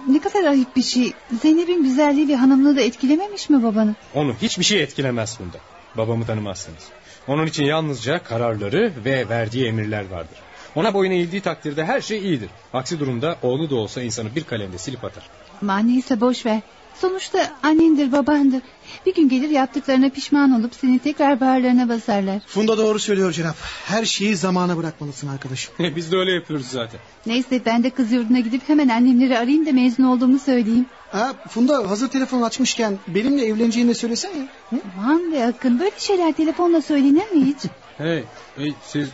[0.07, 1.13] Ne kadar ayıp bir şey.
[1.41, 3.95] Zeynep'in güzelliği ve hanımlığı da etkilememiş mi babanı?
[4.15, 5.57] Onu hiçbir şey etkilemez bunda.
[5.97, 6.83] Babamı tanımazsınız.
[7.27, 10.37] Onun için yalnızca kararları ve verdiği emirler vardır.
[10.75, 12.49] Ona boyun eğildiği takdirde her şey iyidir.
[12.73, 15.29] Aksi durumda oğlu da olsa insanı bir kalemde silip atar.
[15.61, 16.61] Ama neyse boş ver.
[17.01, 18.61] Sonuçta annendir babandır.
[19.05, 22.39] Bir gün gelir yaptıklarına pişman olup seni tekrar bağırlarına basarlar.
[22.47, 23.55] Funda doğru söylüyor Cenap.
[23.85, 25.73] Her şeyi zamana bırakmalısın arkadaşım.
[25.95, 26.99] Biz de öyle yapıyoruz zaten.
[27.25, 30.85] Neyse ben de kız yurduna gidip hemen annemleri arayayım da mezun olduğumu söyleyeyim.
[31.11, 34.47] Ha, Funda hazır telefon açmışken benimle evleneceğini de söylesene.
[34.69, 34.75] Hı?
[34.99, 37.57] Aman be Akın böyle şeyler telefonla söylenir mi hiç?
[37.97, 38.23] Hey,
[38.55, 39.09] hey siz...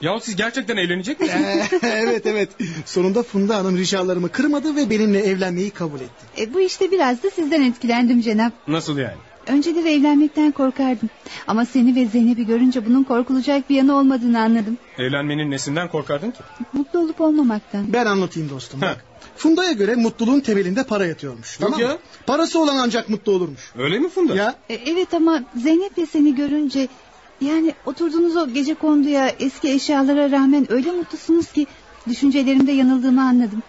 [0.00, 1.44] Ya siz gerçekten evlenecek misiniz?
[1.72, 2.48] Ee, evet evet.
[2.86, 6.42] Sonunda Funda Hanım ricalarımı kırmadı ve benimle evlenmeyi kabul etti.
[6.42, 8.52] E, bu işte biraz da sizden etkilendim Cenap.
[8.68, 9.16] Nasıl yani?
[9.46, 11.10] Önceleri evlenmekten korkardım.
[11.46, 14.78] Ama seni ve Zeynep'i görünce bunun korkulacak bir yanı olmadığını anladım.
[14.98, 16.38] Evlenmenin nesinden korkardın ki?
[16.72, 17.92] Mutlu olup olmamaktan.
[17.92, 19.04] Ben anlatayım dostum bak.
[19.36, 21.60] Funda'ya göre mutluluğun temelinde para yatıyormuş.
[21.60, 21.88] Yok tamam ya.
[21.88, 21.98] mı?
[22.26, 23.72] Parası olan ancak mutlu olurmuş.
[23.78, 24.34] Öyle mi Funda?
[24.34, 26.88] Ya E, evet ama Zeynep ve seni görünce...
[27.40, 31.66] Yani oturduğunuz o gece konduya eski eşyalara rağmen öyle mutlusunuz ki...
[32.08, 33.62] Düşüncelerimde yanıldığımı anladım.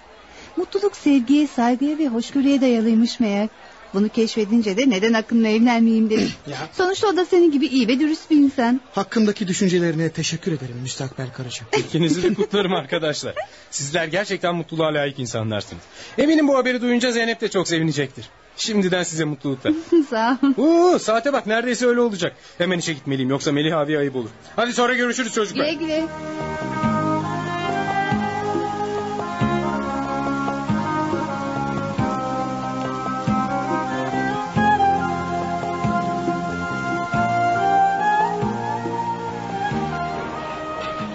[0.58, 3.48] Mutluluk sevgiye, saygıya ve hoşgörüye dayalıymış meğer.
[3.94, 6.32] Bunu keşfedince de neden Akın'la evlenmeyeyim dedim.
[6.78, 8.82] Sonuçta o da senin gibi iyi ve dürüst bir insan.
[8.96, 11.68] hakkımdaki düşüncelerine teşekkür ederim müstakbel karıcığım.
[11.78, 13.36] İkinizi de kutlarım arkadaşlar.
[13.72, 15.84] Sizler gerçekten mutluluğa layık insanlarsınız.
[16.18, 18.26] Eminim bu haberi duyunca Zeynep de çok sevinecektir.
[18.58, 19.74] Şimdiden size mutluluklar.
[20.10, 20.64] Sağ ol.
[20.64, 22.36] Oo, saate bak neredeyse öyle olacak.
[22.58, 24.30] Hemen işe gitmeliyim yoksa Melih abiye ayıp olur.
[24.56, 25.66] Hadi sonra görüşürüz çocuklar.
[25.66, 26.99] Güle güle.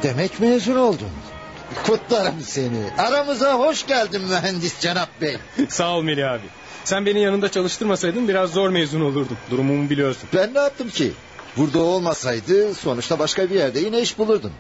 [0.05, 1.09] Demek mezun oldun.
[1.87, 2.91] Kutlarım seni.
[2.99, 5.37] Aramıza hoş geldin mühendis Cenap Bey.
[5.69, 6.47] Sağ ol Melih abi.
[6.85, 9.37] Sen beni yanında çalıştırmasaydın biraz zor mezun olurdum.
[9.51, 10.29] Durumumu biliyorsun.
[10.35, 11.13] Ben ne yaptım ki?
[11.57, 14.53] Burada olmasaydı sonuçta başka bir yerde yine iş bulurdun.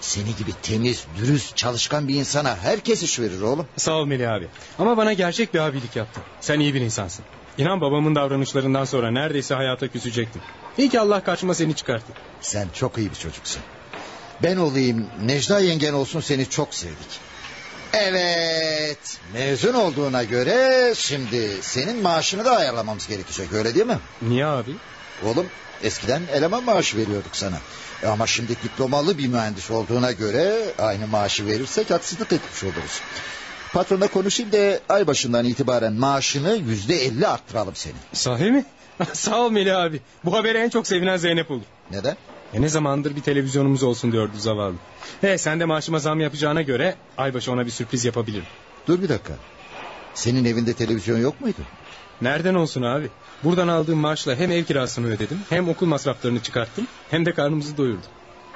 [0.00, 3.66] Seni gibi temiz, dürüst, çalışkan bir insana herkes iş verir oğlum.
[3.76, 4.48] Sağ ol Melih abi.
[4.78, 6.22] Ama bana gerçek bir abilik yaptın.
[6.40, 7.24] Sen iyi bir insansın.
[7.58, 10.42] İnan babamın davranışlarından sonra neredeyse hayata küsecektim.
[10.78, 12.12] İyi ki Allah karşıma seni çıkarttı.
[12.40, 13.62] Sen çok iyi bir çocuksun.
[14.42, 17.20] Ben olayım, Necla yengen olsun seni çok sevdik.
[17.92, 23.98] Evet, mezun olduğuna göre şimdi senin maaşını da ayarlamamız gerekecek öyle değil mi?
[24.22, 24.70] Niye abi?
[25.24, 25.46] Oğlum
[25.82, 27.56] eskiden eleman maaşı veriyorduk sana.
[28.02, 33.00] E ama şimdi diplomalı bir mühendis olduğuna göre aynı maaşı verirsek haksızlık etmiş oluruz.
[33.72, 37.96] Patronla konuşayım da ay başından itibaren maaşını yüzde elli arttıralım senin.
[38.12, 38.64] Sahi mi?
[39.12, 40.00] Sağ ol Melih abi.
[40.24, 41.64] Bu habere en çok sevinen Zeynep olur.
[41.90, 42.16] Neden?
[42.54, 44.74] E ne zamandır bir televizyonumuz olsun diyordu zavallı.
[45.20, 48.46] He sen de maaşıma zam yapacağına göre aybaşı ona bir sürpriz yapabilirim.
[48.86, 49.32] Dur bir dakika.
[50.14, 51.60] Senin evinde televizyon yok muydu?
[52.22, 53.08] Nereden olsun abi?
[53.44, 58.10] Buradan aldığım maaşla hem ev kirasını ödedim hem okul masraflarını çıkarttım hem de karnımızı doyurdum.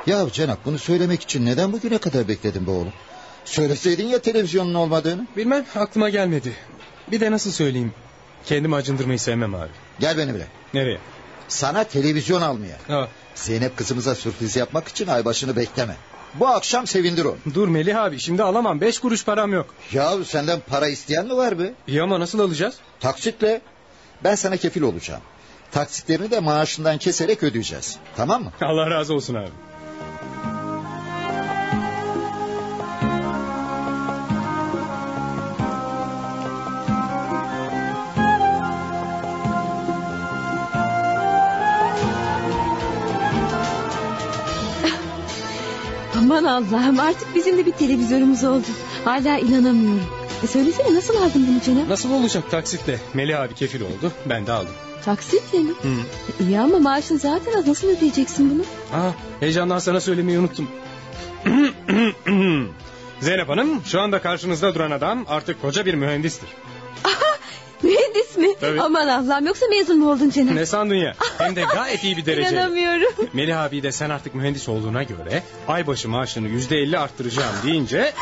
[0.06, 2.92] Ya Cenap bunu söylemek için neden bugüne kadar bekledin be oğlum?
[3.44, 5.26] Söyleseydin ya televizyonun olmadığını.
[5.36, 6.52] Bilmem aklıma gelmedi.
[7.10, 7.92] Bir de nasıl söyleyeyim?
[8.46, 9.70] Kendimi acındırmayı sevmem abi.
[10.00, 10.46] Gel benimle.
[10.74, 10.98] Nereye?
[11.48, 12.76] Sana televizyon almaya.
[12.88, 13.08] Ha.
[13.34, 15.96] Zeynep kızımıza sürpriz yapmak için aybaşını bekleme.
[16.34, 17.36] Bu akşam sevindir onu.
[17.54, 18.80] Dur Melih abi şimdi alamam.
[18.80, 19.66] Beş kuruş param yok.
[19.92, 21.72] Ya senden para isteyen mi var be?
[21.86, 22.74] İyi ama nasıl alacağız?
[23.00, 23.60] Taksitle.
[24.24, 25.20] Ben sana kefil olacağım.
[25.72, 27.96] Taksitlerini de maaşından keserek ödeyeceğiz.
[28.16, 28.52] Tamam mı?
[28.60, 29.50] Allah razı olsun abi.
[46.34, 48.66] Aman Allah'ım artık bizim de bir televizyonumuz oldu.
[49.04, 50.06] Hala inanamıyorum.
[50.44, 51.88] E söylesene nasıl aldın bunu Cenap?
[51.88, 52.98] Nasıl olacak taksitle?
[53.14, 54.12] Melih abi kefil oldu.
[54.26, 54.72] Ben de aldım.
[55.04, 55.70] Taksitle mi?
[55.70, 55.88] Hı.
[56.42, 57.66] E, İyi ama maaşın zaten az.
[57.66, 58.62] Nasıl ödeyeceksin bunu?
[59.00, 60.68] Aa, heyecandan sana söylemeyi unuttum.
[63.20, 66.48] Zeynep Hanım şu anda karşınızda duran adam artık koca bir mühendistir.
[68.14, 68.48] Mühendis mi?
[68.62, 68.80] Evet.
[68.80, 70.54] Aman Allah'ım yoksa mezun mu oldun Cenap?
[70.54, 71.14] Ne sandın ya?
[71.38, 72.48] Hem de gayet iyi bir derece.
[72.50, 73.12] İnanamıyorum.
[73.32, 78.12] Melih abi de sen artık mühendis olduğuna göre aybaşı maaşını yüzde elli arttıracağım deyince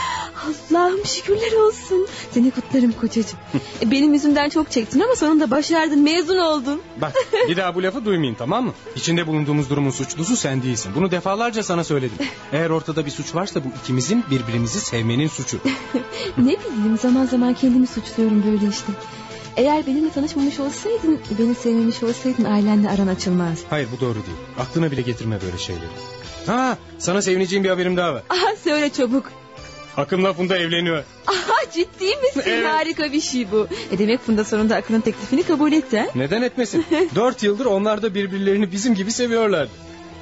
[0.71, 2.07] Allah'ım şükürler olsun.
[2.31, 3.39] Seni kutlarım kocacığım.
[3.83, 6.03] E, Benim yüzümden çok çektin ama sonunda başardın.
[6.03, 6.83] Mezun oldun.
[7.01, 7.13] bak
[7.49, 8.73] bir daha bu lafı duymayın tamam mı?
[8.97, 10.93] İçinde bulunduğumuz durumun suçlusu sen değilsin.
[10.95, 12.17] Bunu defalarca sana söyledim.
[12.53, 15.61] Eğer ortada bir suç varsa bu ikimizin birbirimizi sevmenin suçu.
[16.39, 18.93] ne bileyim zaman zaman kendimi suçluyorum böyle işte.
[19.57, 23.59] Eğer benimle tanışmamış olsaydın, beni sevmemiş olsaydın ailenle aran açılmaz.
[23.71, 24.37] Hayır bu doğru değil.
[24.59, 25.85] Aklına bile getirme böyle şeyleri.
[26.47, 28.23] Ha sana sevineceğim bir haberim daha var.
[28.31, 29.33] Aha söyle çabuk.
[29.97, 31.05] Akın lafında evleniyor.
[31.27, 32.43] Aha ciddi misin?
[32.47, 32.67] Evet.
[32.67, 33.67] Harika bir şey bu.
[33.93, 36.07] E demek Funda sonunda Akın'ın teklifini kabul etti?
[36.15, 36.85] Neden etmesin?
[37.15, 39.71] Dört yıldır onlar da birbirlerini bizim gibi seviyorlardı.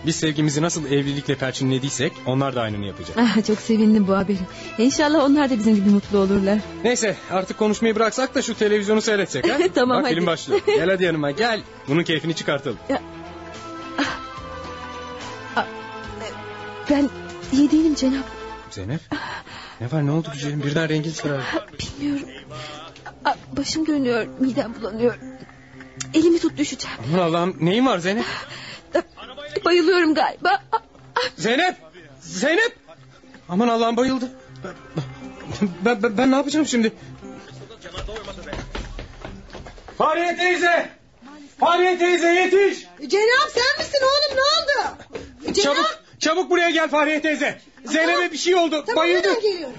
[0.06, 3.16] Biz sevgimizi nasıl evlilikle perçinlediysek onlar da aynını yapacak.
[3.20, 4.38] Ah, çok sevindim bu haberi.
[4.78, 6.58] İnşallah onlar da bizim gibi mutlu olurlar.
[6.84, 9.58] Neyse artık konuşmayı bıraksak da şu televizyonu seyretsek ha.
[9.74, 10.14] Tamam, Bak hadi.
[10.14, 10.60] film başlıyor.
[10.66, 11.60] Gel hadi yanıma gel.
[11.88, 12.78] Bunun keyfini çıkartalım.
[16.90, 17.10] Ben
[17.52, 18.24] iyi değilim Cenap.
[18.70, 19.00] Zeynep.
[19.80, 21.44] Ne var ne oldu güzelim birden rengin sarardı.
[22.00, 22.28] Bilmiyorum.
[23.24, 25.18] Ah, başım dönüyor, midem bulanıyor.
[26.14, 26.96] Elimi tut düşeceğim.
[27.08, 28.24] Aman Allah'ım neyin var Zeynep?
[29.64, 30.62] Bayılıyorum galiba.
[31.36, 31.76] Zeynep!
[32.20, 32.76] Zeynep!
[33.48, 34.30] Aman Allah'ım bayıldı.
[35.84, 36.92] Ben, ben, ben ne yapacağım şimdi?
[39.98, 40.90] Fahriye teyze!
[41.60, 42.86] Fahriye teyze yetiş!
[43.06, 44.96] Cenap sen misin oğlum ne oldu?
[45.52, 45.76] Cenap.
[45.76, 47.60] Çabuk, çabuk buraya gel Fahriye teyze.
[47.84, 48.84] Zeynep'e bir şey oldu.
[48.86, 49.28] Tamam bayıldı.
[49.28, 49.74] hemen geliyorum.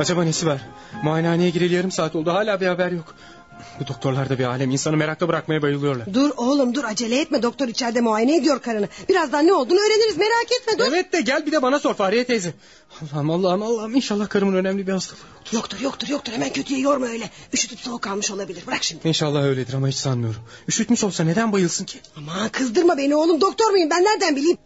[0.00, 0.60] Acaba nesi var?
[1.02, 3.14] Muayenehaneye gireli yarım saat oldu hala bir haber yok.
[3.80, 6.14] Bu doktorlar da bir alem insanı merakta bırakmaya bayılıyorlar.
[6.14, 8.88] Dur oğlum dur acele etme doktor içeride muayene ediyor karını.
[9.08, 10.92] Birazdan ne olduğunu öğreniriz merak etme dur.
[10.92, 12.54] Evet de gel bir de bana sor Fahriye teyze.
[13.00, 15.56] Allah'ım Allah'ım Allah'ım inşallah karımın önemli bir hastalığı yoktur.
[15.56, 17.30] Yoktur yoktur yoktur hemen kötüye yorma öyle.
[17.52, 19.08] Üşütüp soğuk almış olabilir bırak şimdi.
[19.08, 20.40] İnşallah öyledir ama hiç sanmıyorum.
[20.68, 21.98] Üşütmüş olsa neden bayılsın ki?
[22.16, 24.58] Aman kızdırma beni oğlum doktor muyum ben nereden bileyim.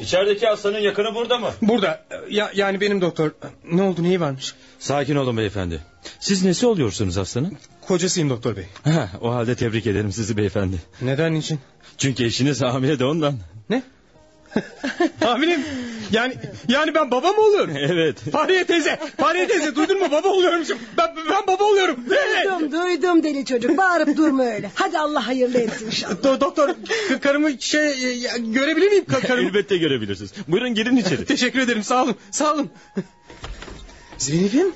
[0.00, 1.50] İçerideki hastanın yakını burada mı?
[1.62, 3.30] Burada ya, yani benim doktor
[3.72, 4.54] ne oldu neyi varmış?
[4.78, 5.80] Sakin olun beyefendi.
[6.20, 7.58] Siz nesi oluyorsunuz hastanın?
[7.80, 8.64] Kocasıyım doktor bey.
[8.84, 10.76] Ha, o halde tebrik ederim sizi beyefendi.
[11.02, 11.60] Neden için?
[11.98, 13.38] Çünkü eşiniz hamile de ondan.
[13.70, 13.82] Ne?
[15.20, 15.64] Hamilem.
[16.12, 16.34] Yani
[16.68, 17.74] yani ben baba mı oluyorum?
[17.78, 18.18] Evet.
[18.32, 20.78] Fahriye teyze, Fahriye teyze duydun mu baba oluyormuşum.
[20.98, 21.96] Ben, ben baba oluyorum.
[22.10, 22.44] Evet.
[22.60, 24.70] Duydum duydum deli çocuk bağırıp durma öyle.
[24.74, 26.14] Hadi Allah hayırlı etsin inşallah.
[26.14, 26.70] Do- doktor
[27.22, 29.48] karımı şey e, görebilir miyim ka- karımı?
[29.48, 30.32] Elbette görebilirsiniz.
[30.48, 31.24] Buyurun girin içeri.
[31.24, 32.70] Teşekkür ederim sağ olun sağ olun.
[34.18, 34.72] Zeynep'im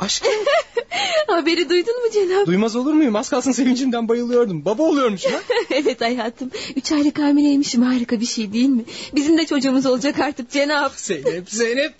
[0.00, 0.32] aşkım
[1.26, 2.46] Haberi duydun mu Cenap?
[2.46, 3.16] duymaz olur muyum?
[3.16, 4.64] Az kalsın sevincimden bayılıyordum.
[4.64, 5.40] Baba oluyormuş ha.
[5.70, 6.50] evet hayatım.
[6.76, 8.84] Üç aylık hamileymişim harika bir şey değil mi?
[9.14, 10.92] Bizim de çocuğumuz olacak artık Cenap.
[10.96, 11.94] Zeynep Zeynep.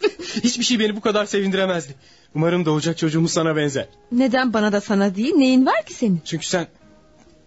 [0.44, 1.94] Hiçbir şey beni bu kadar sevindiremezdi.
[2.34, 3.88] Umarım doğacak çocuğumuz sana benzer.
[4.12, 5.34] Neden bana da sana değil?
[5.34, 6.20] Neyin var ki senin?
[6.24, 6.66] Çünkü sen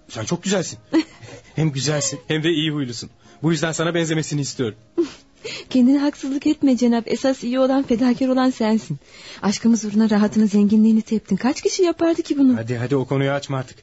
[0.09, 0.79] sen çok güzelsin.
[1.55, 3.09] hem güzelsin hem de iyi huylusun.
[3.43, 4.77] Bu yüzden sana benzemesini istiyorum.
[5.69, 7.03] Kendine haksızlık etme Cenap.
[7.07, 8.97] Esas iyi olan fedakar olan sensin.
[9.41, 11.35] Aşkımız uğruna rahatını zenginliğini teptin.
[11.35, 12.57] Kaç kişi yapardı ki bunu?
[12.57, 13.77] Hadi hadi o konuyu açma artık.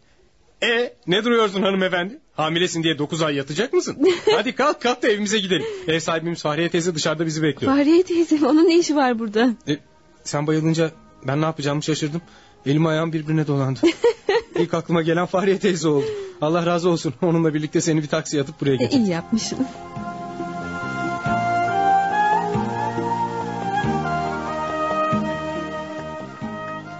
[0.63, 2.19] E ne duruyorsun hanımefendi?
[2.37, 3.97] Hamilesin diye dokuz ay yatacak mısın?
[4.37, 5.65] hadi kalk kalk da evimize gidelim.
[5.89, 7.73] Ev sahibimiz Fahriye teyze dışarıda bizi bekliyor.
[7.77, 9.51] Fahriye teyze onun ne işi var burada?
[9.69, 9.77] E,
[10.25, 10.91] sen bayılınca
[11.27, 12.23] ben ne yapacağımı şaşırdım.
[12.67, 13.81] Elim ayağım birbirine dolandı.
[14.59, 16.07] İlk aklıma gelen Fahriye teyze oldu.
[16.41, 17.15] Allah razı olsun.
[17.23, 19.05] Onunla birlikte seni bir taksiye atıp buraya E, getirdim.
[19.05, 19.59] iyi yapmışsın.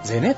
[0.05, 0.37] Zeynep.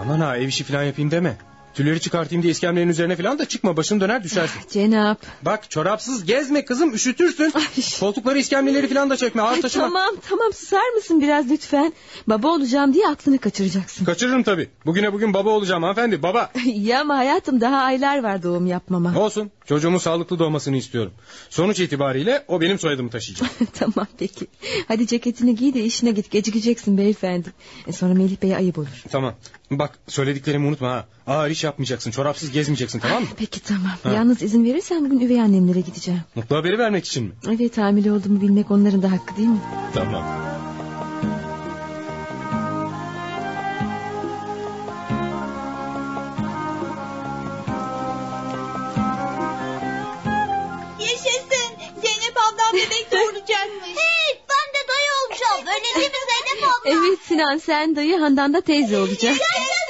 [0.00, 1.36] Aman ha ev işi falan yapayım deme.
[1.74, 4.60] Tülleri çıkartayım diye iskemlerin üzerine falan da çıkma başın döner düşersin.
[4.72, 5.18] Cenap.
[5.42, 7.52] Bak çorapsız gezme kızım üşütürsün.
[8.00, 9.84] Koltukları iskemleleri falan da çekme ağır Ay, taşıma.
[9.84, 11.92] tamam tamam susar mısın biraz lütfen?
[12.26, 14.04] Baba olacağım diye aklını kaçıracaksın.
[14.04, 14.68] Kaçırırım tabii.
[14.86, 16.50] Bugüne bugün baba olacağım hanımefendi baba.
[16.64, 19.18] İyi ama hayatım daha aylar var doğum yapmama.
[19.18, 21.12] Olsun çocuğumun sağlıklı doğmasını istiyorum.
[21.50, 23.50] Sonuç itibariyle o benim soyadımı taşıyacak.
[23.78, 24.46] tamam peki.
[24.88, 27.48] Hadi ceketini giy de işine git gecikeceksin beyefendi.
[27.86, 28.88] E sonra Melih Bey'e ayıp olur.
[29.10, 29.34] tamam
[29.70, 31.04] Bak söylediklerimi unutma ha.
[31.26, 32.10] Ağır iş yapmayacaksın.
[32.10, 33.28] Çorapsız gezmeyeceksin tamam mı?
[33.32, 33.92] Ah, peki tamam.
[34.02, 34.10] Ha.
[34.12, 36.20] Yalnız izin verirsen bugün üvey annemlere gideceğim.
[36.34, 37.32] Mutlu haberi vermek için mi?
[37.48, 39.60] Evet hamile olduğumu bilmek onların da hakkı değil mi?
[39.94, 40.24] Tamam.
[51.00, 51.70] Yaşasın.
[52.02, 53.88] Zeynep ablam bebek doğuracakmış.
[53.88, 54.42] evet
[57.28, 59.36] Sinan sen dayı Handan da teyze olacak.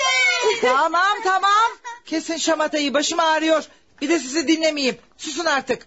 [0.63, 1.71] tamam tamam.
[2.07, 3.65] Kesin şamatayı başım ağrıyor.
[4.01, 4.97] Bir de sizi dinlemeyeyim.
[5.19, 5.87] Susun artık.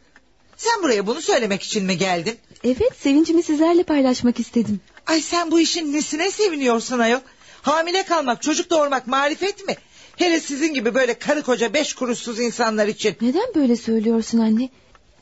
[0.57, 2.38] Sen buraya bunu söylemek için mi geldin?
[2.64, 4.81] Evet sevincimi sizlerle paylaşmak istedim.
[5.07, 7.19] Ay sen bu işin nesine seviniyorsun ayol?
[7.61, 9.76] Hamile kalmak, çocuk doğurmak marifet mi?
[10.15, 13.15] Hele sizin gibi böyle karı koca beş kuruşsuz insanlar için.
[13.22, 14.69] Neden böyle söylüyorsun anne?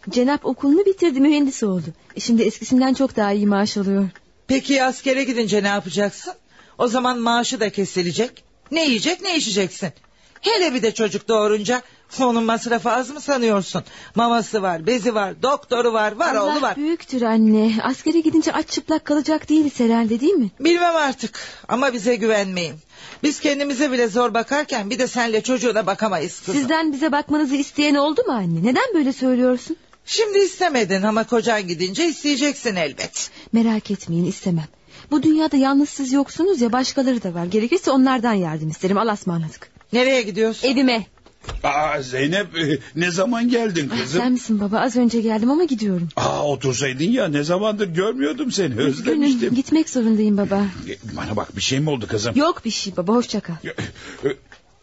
[0.10, 1.86] Cenap okulunu bitirdi mühendis oldu.
[2.16, 4.10] E şimdi eskisinden çok daha iyi maaş alıyor.
[4.52, 6.34] Peki askere gidince ne yapacaksın?
[6.78, 8.44] O zaman maaşı da kesilecek.
[8.72, 9.90] Ne yiyecek ne içeceksin?
[10.42, 11.82] Hele bir de çocuk doğurunca
[12.20, 13.84] onun masrafı az mı sanıyorsun?
[14.16, 16.76] Maması var, bezi var, doktoru var, var Allah oğlu var.
[16.76, 17.74] büyüktür anne.
[17.84, 20.52] Askere gidince aç çıplak kalacak değiliz herhalde değil mi?
[20.60, 22.76] Bilmem artık ama bize güvenmeyin.
[23.24, 26.56] Biz kendimize bile zor bakarken bir de senle çocuğuna bakamayız kızım.
[26.56, 28.64] Sizden bize bakmanızı isteyen oldu mu anne?
[28.64, 29.78] Neden böyle söylüyorsun?
[30.06, 33.30] Şimdi istemedin ama kocan gidince isteyeceksin elbet.
[33.54, 34.68] Merak etmeyin istemem.
[35.12, 37.46] Bu dünyada yalnız siz yoksunuz ya başkaları da var.
[37.46, 38.98] Gerekirse onlardan yardım isterim.
[38.98, 39.70] Allah'a ısmarladık.
[39.94, 40.68] Nereye gidiyorsun?
[40.68, 41.06] Evime.
[41.64, 44.22] Aa Zeynep e, ne zaman geldin Ah, kızım?
[44.22, 44.80] sen misin baba?
[44.80, 46.10] Az önce geldim ama gidiyorum.
[46.16, 48.88] Aa otursaydın ya ne zamandır görmüyordum seni Üzgünüm.
[48.92, 49.56] özlemiştim.
[49.56, 50.66] Gitmek zorundayım baba.
[50.90, 52.36] E, Bana bak bir şey mi oldu kızım?
[52.36, 53.54] Yok bir şey baba hoşça kal.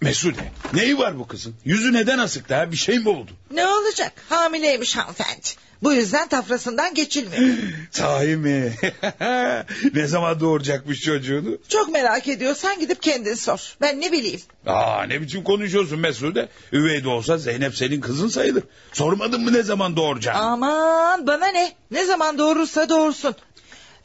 [0.00, 1.54] Mesude neyi var bu kızın?
[1.64, 3.30] Yüzü neden asık daha bir şey mi oldu?
[3.50, 4.12] Ne olacak?
[4.28, 5.48] Hamileymiş hanımefendi.
[5.82, 7.56] Bu yüzden tafrasından geçilmiyor.
[7.90, 8.72] Sahi mi?
[9.94, 11.58] ne zaman doğuracakmış çocuğunu?
[11.68, 13.76] Çok merak ediyorsan gidip kendin sor.
[13.80, 14.40] Ben ne bileyim.
[14.66, 16.48] Aa ne biçim konuşuyorsun Mesude?
[16.72, 18.62] Üvey de olsa Zeynep senin kızın sayılır.
[18.92, 20.38] Sormadın mı ne zaman doğuracağını?
[20.38, 21.72] Aman bana ne?
[21.90, 23.34] Ne zaman doğurursa doğursun.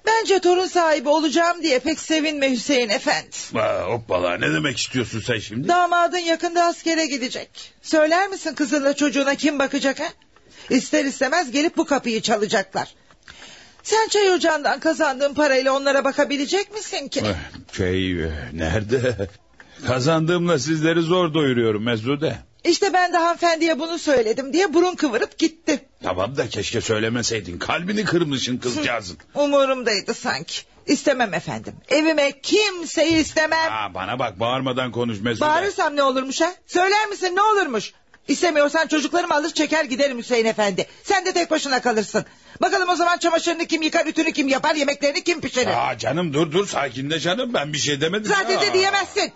[0.05, 3.29] Bence torun sahibi olacağım diye pek sevinme Hüseyin efendi.
[3.55, 5.67] Aa, hoppala ne demek istiyorsun sen şimdi?
[5.67, 7.49] Damadın yakında askere gidecek.
[7.81, 10.07] Söyler misin kızınla çocuğuna kim bakacak ha?
[10.69, 12.95] İster istemez gelip bu kapıyı çalacaklar.
[13.83, 17.21] Sen çay ocağından kazandığın parayla onlara bakabilecek misin ki?
[17.77, 18.15] Şey
[18.53, 19.29] nerede?
[19.87, 22.35] Kazandığımla sizleri zor doyuruyorum Mesude.
[22.63, 25.85] İşte ben de hanımefendiye bunu söyledim diye burun kıvırıp gitti.
[26.03, 27.59] Tamam da keşke söylemeseydin.
[27.59, 29.17] Kalbini kırmışsın kızcağızın.
[29.35, 30.61] Umurumdaydı sanki.
[30.87, 31.73] İstemem efendim.
[31.89, 33.71] Evime kimseyi istemem.
[33.71, 35.45] Aa, bana bak bağırmadan konuş Mesude.
[35.45, 36.53] Bağırırsam ne olurmuş ha?
[36.67, 37.93] Söyler misin ne olurmuş?
[38.27, 40.87] İstemiyorsan çocuklarımı alır çeker giderim Hüseyin efendi.
[41.03, 42.25] Sen de tek başına kalırsın.
[42.61, 45.89] Bakalım o zaman çamaşırını kim yıkar, ütünü kim yapar, yemeklerini kim pişirir?
[45.89, 48.25] Aa, canım dur dur sakinle canım ben bir şey demedim.
[48.25, 49.31] Zaten de diyemezsin.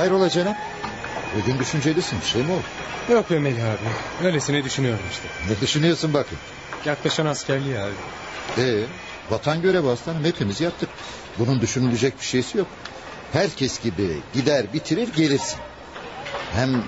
[0.00, 0.56] Hayrola Cenap?
[1.36, 2.62] Bugün düşüncelisin bir şey mi oldu?
[3.10, 4.26] Yok be Melih abi.
[4.26, 5.28] Öylesine düşünüyorum işte.
[5.48, 6.38] Ne düşünüyorsun bakın?
[6.84, 7.92] Yaklaşan askerliği abi.
[8.58, 8.84] Ee,
[9.30, 10.88] vatan görevi aslanım hepimiz yaptık.
[11.38, 12.66] Bunun düşünülecek bir şeysi yok.
[13.32, 15.58] Herkes gibi gider bitirir gelirsin.
[16.52, 16.82] Hem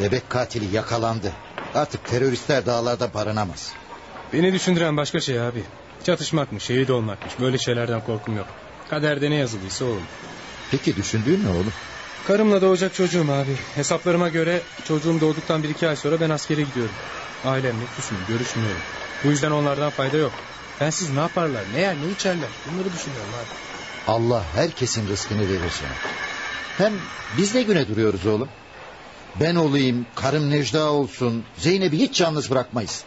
[0.00, 1.32] bebek katili yakalandı.
[1.74, 3.72] Artık teröristler dağlarda barınamaz.
[4.32, 5.62] Beni düşündüren başka şey abi.
[6.04, 7.40] Çatışmakmış, şehit olmakmış.
[7.40, 8.46] Böyle şeylerden korkum yok.
[8.90, 10.06] Kaderde ne yazılıysa oğlum.
[10.70, 11.72] Peki düşündüğün ne oğlum?
[12.28, 13.56] Karımla doğacak çocuğum abi.
[13.74, 16.94] Hesaplarıma göre çocuğum doğduktan bir iki ay sonra ben askere gidiyorum.
[17.44, 18.80] Ailemle küsüm, görüşmüyorum.
[19.24, 20.32] Bu yüzden onlardan fayda yok.
[20.80, 22.48] Ben siz ne yaparlar, ne yer, ne içerler?
[22.66, 23.54] Bunları düşünüyorum abi.
[24.12, 25.90] Allah herkesin rızkını verir sana.
[26.78, 26.98] Hem
[27.36, 28.48] biz ne güne duruyoruz oğlum?
[29.40, 33.04] Ben olayım, karım Necda olsun, Zeynep'i hiç yalnız bırakmayız.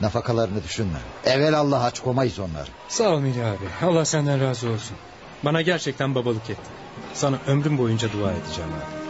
[0.00, 0.98] Nafakalarını düşünme.
[1.24, 2.68] Evvel Allah aç komayız onları.
[2.88, 3.86] Sağ ol Melih abi.
[3.86, 4.96] Allah senden razı olsun.
[5.42, 6.72] Bana gerçekten babalık ettin.
[7.14, 9.04] Sana ömrüm boyunca dua edeceğim abi.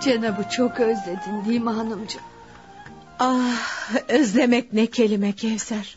[0.00, 2.22] Cenab'ı çok özledin değil mi hanımcığım?
[3.18, 5.96] Ah özlemek ne kelime Kevser.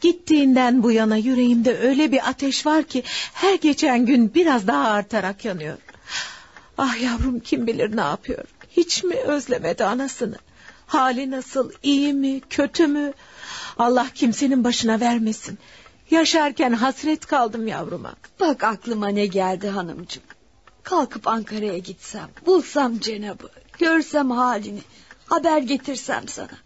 [0.00, 3.02] Gittiğinden bu yana yüreğimde öyle bir ateş var ki
[3.32, 5.78] her geçen gün biraz daha artarak yanıyor.
[6.78, 8.44] Ah yavrum kim bilir ne yapıyor.
[8.70, 10.36] Hiç mi özlemedi anasını?
[10.86, 13.12] Hali nasıl iyi mi kötü mü?
[13.78, 15.58] Allah kimsenin başına vermesin.
[16.10, 18.12] Yaşarken hasret kaldım yavruma.
[18.40, 20.22] Bak aklıma ne geldi hanımcığım.
[20.82, 24.80] Kalkıp Ankara'ya gitsem, bulsam Cenab'ı, görsem halini,
[25.26, 26.58] haber getirsem sana.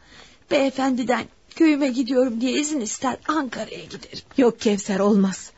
[0.50, 1.24] Beyefendiden
[1.56, 4.24] köyüme gidiyorum diye izin ister Ankara'ya giderim.
[4.36, 5.50] Yok Kevser olmaz.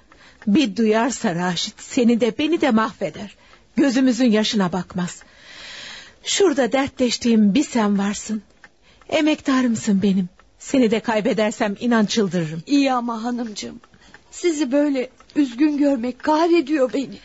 [0.46, 3.36] Bir duyarsa Raşit seni de beni de mahveder.
[3.76, 5.22] Gözümüzün yaşına bakmaz.
[6.26, 8.42] Şurada dertleştiğim bir sen varsın.
[9.08, 10.28] Emektarımsın benim.
[10.58, 12.62] Seni de kaybedersem inan çıldırırım.
[12.66, 13.80] İyi ama hanımcığım,
[14.30, 17.18] sizi böyle üzgün görmek kahrediyor beni.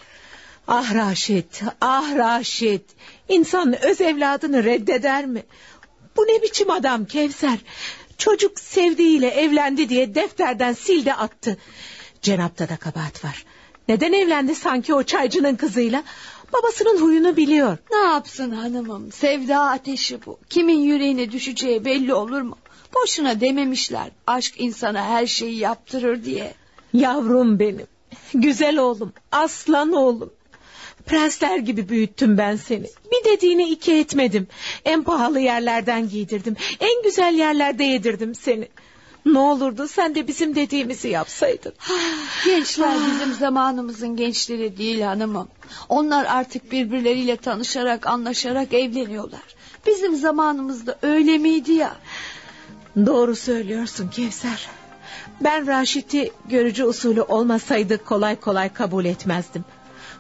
[0.68, 2.82] Ah Raşit, ah Raşit.
[3.30, 5.44] İnsan öz evladını reddeder mi?
[6.18, 7.60] Bu ne biçim adam Kevser?
[8.18, 11.58] Çocuk sevdiğiyle evlendi diye defterden sildi attı.
[12.22, 13.46] Cenap'ta da kabahat var.
[13.88, 16.04] Neden evlendi sanki o çaycının kızıyla?
[16.54, 17.78] Babasının huyunu biliyor.
[17.92, 19.12] Ne yapsın hanımım?
[19.12, 20.40] Sevda ateşi bu.
[20.50, 22.58] Kimin yüreğine düşeceği belli olur mu?
[22.96, 24.12] Boşuna dememişler.
[24.28, 26.54] Aşk insana her şeyi yaptırır diye.
[26.94, 27.88] Yavrum benim.
[28.34, 29.14] Güzel oğlum.
[29.32, 30.34] Aslan oğlum.
[31.06, 32.86] Prensler gibi büyüttüm ben seni.
[32.86, 34.48] Bir dediğini iki etmedim.
[34.86, 36.56] En pahalı yerlerden giydirdim.
[36.80, 38.68] En güzel yerlerde yedirdim seni.
[39.26, 41.74] Ne olurdu sen de bizim dediğimizi yapsaydın.
[42.46, 45.48] Gençler bizim zamanımızın gençleri değil hanımım.
[45.90, 49.56] Onlar artık birbirleriyle tanışarak anlaşarak evleniyorlar.
[49.88, 51.96] Bizim zamanımızda öyle miydi ya?
[53.06, 54.70] Doğru söylüyorsun Kevser.
[55.42, 59.66] Ben Raşit'i görücü usulü olmasaydı kolay kolay kabul etmezdim.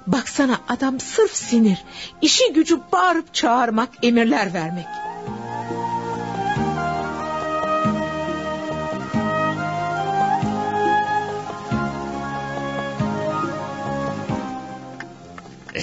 [0.08, 1.84] Baksana adam sırf sinir.
[2.22, 4.86] İşi gücü bağırıp çağırmak, emirler vermek.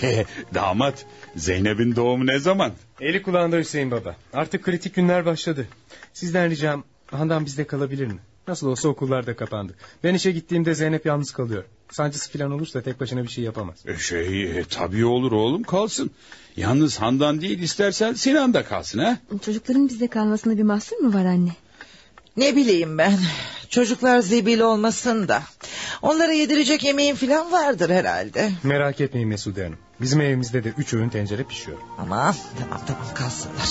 [0.03, 1.07] Ee, damat
[1.37, 2.73] Zeynep'in doğumu ne zaman?
[3.01, 4.17] Eli kulağında Hüseyin baba.
[4.33, 5.67] Artık kritik günler başladı.
[6.13, 8.19] Sizden ricam Handan bizde kalabilir mi?
[8.49, 9.75] Nasıl olsa okullar da kapandı.
[10.05, 11.65] Ben işe gittiğimde Zeynep yalnız kalıyor.
[11.91, 13.77] Sancısı falan olursa tek başına bir şey yapamaz.
[13.87, 16.11] E, Şey e, tabii olur oğlum kalsın.
[16.57, 19.19] Yalnız Handan değil istersen Sinan da kalsın ha.
[19.45, 21.51] Çocukların bizde kalmasında bir mahsur mu var anne?
[22.37, 23.19] Ne bileyim ben.
[23.69, 25.43] Çocuklar zebil olmasın da.
[26.03, 28.51] Onlara yedirecek yemeğin falan vardır herhalde.
[28.63, 29.79] Merak etmeyin Mesude Hanım.
[30.01, 31.79] Bizim evimizde de üç öğün tencere pişiyor.
[31.99, 33.69] Aman tamam tamam kalsınlar.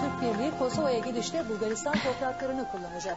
[0.00, 3.16] Türk Birliği Kosova'ya gidişte Bulgaristan topraklarını kullanacak.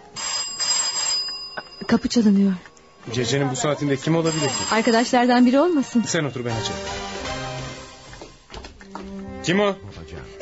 [1.88, 2.54] Kapı çalınıyor.
[3.14, 4.54] Gecenin bu saatinde kim olabilir ki?
[4.72, 6.04] Arkadaşlardan biri olmasın.
[6.08, 6.82] Sen otur ben açarım.
[9.44, 9.76] Kim o?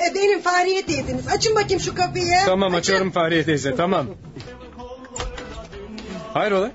[0.05, 1.27] E, benim Fahriye teyzeniz.
[1.27, 2.35] Açın bakayım şu kapıyı.
[2.45, 4.07] Tamam açıyorum Fahriye teyze tamam.
[6.33, 6.71] Hayrola?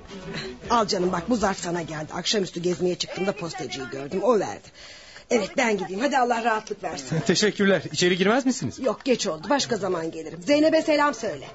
[0.69, 2.13] Al canım bak bu zarf sana geldi.
[2.13, 4.19] Akşamüstü gezmeye çıktığımda postacıyı gördüm.
[4.23, 4.67] O verdi.
[5.29, 6.01] Evet ben gideyim.
[6.01, 7.19] Hadi Allah rahatlık versin.
[7.27, 7.81] Teşekkürler.
[7.91, 8.79] İçeri girmez misiniz?
[8.79, 9.47] Yok geç oldu.
[9.49, 10.39] Başka zaman gelirim.
[10.43, 11.45] Zeynep'e selam söyle.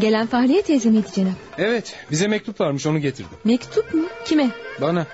[0.00, 1.34] Gelen Fahriye teyze miydi Cenap?
[1.58, 3.38] Evet bize mektup varmış onu getirdim.
[3.44, 4.06] Mektup mu?
[4.24, 4.50] Kime?
[4.80, 5.06] Bana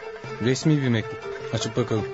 [0.43, 1.19] resmi bir mektup.
[1.53, 2.05] Açıp bakalım.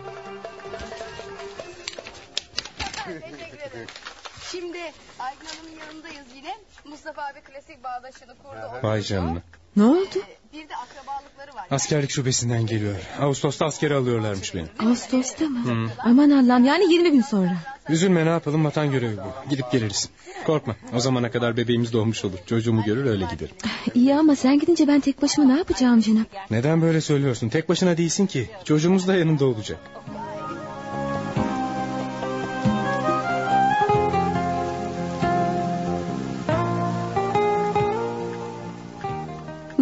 [7.04, 8.86] Mustafa abi klasik bağdaşını kurdu.
[8.88, 9.42] Vay canına.
[9.76, 10.22] Ne oldu?
[10.52, 11.66] Bir de akrabalıkları var.
[11.70, 12.94] Askerlik şubesinden geliyor.
[13.20, 14.66] Ağustos'ta askere alıyorlarmış beni.
[14.78, 15.58] Ağustos'ta mı?
[15.64, 15.90] Hı.
[15.98, 17.56] Aman Allah'ım yani 20 gün sonra.
[17.88, 19.50] Üzülme ne yapalım vatan görevi bu.
[19.50, 20.10] Gidip geliriz.
[20.46, 22.38] Korkma o zamana kadar bebeğimiz doğmuş olur.
[22.46, 23.54] Çocuğumu görür öyle giderim.
[23.94, 26.26] İyi ama sen gidince ben tek başıma ne yapacağım Cenap?
[26.50, 27.48] Neden böyle söylüyorsun?
[27.48, 28.50] Tek başına değilsin ki.
[28.64, 29.78] Çocuğumuz da yanında olacak.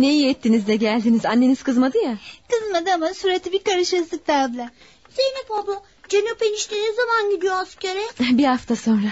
[0.02, 1.26] Ne iyi ettiniz de geldiniz.
[1.26, 2.18] Anneniz kızmadı ya.
[2.50, 4.70] Kızmadı ama suratı bir karış ısıktı abla.
[5.16, 8.02] Zeynep abla Cenap enişte ne zaman gidiyor askere?
[8.20, 9.08] Bir hafta sonra.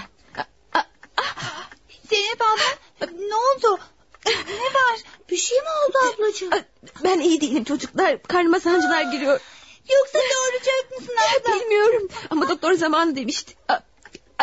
[2.11, 3.81] Zeynep abla ne oldu?
[4.27, 5.01] Ne var?
[5.31, 6.51] Bir şey mi oldu ablacığım?
[7.05, 8.23] Ben iyi değilim çocuklar.
[8.23, 9.41] Karnıma sancılar giriyor.
[9.91, 11.61] Yoksa doğuracak mısın abla?
[11.61, 13.55] Bilmiyorum ama doktor zaman demişti.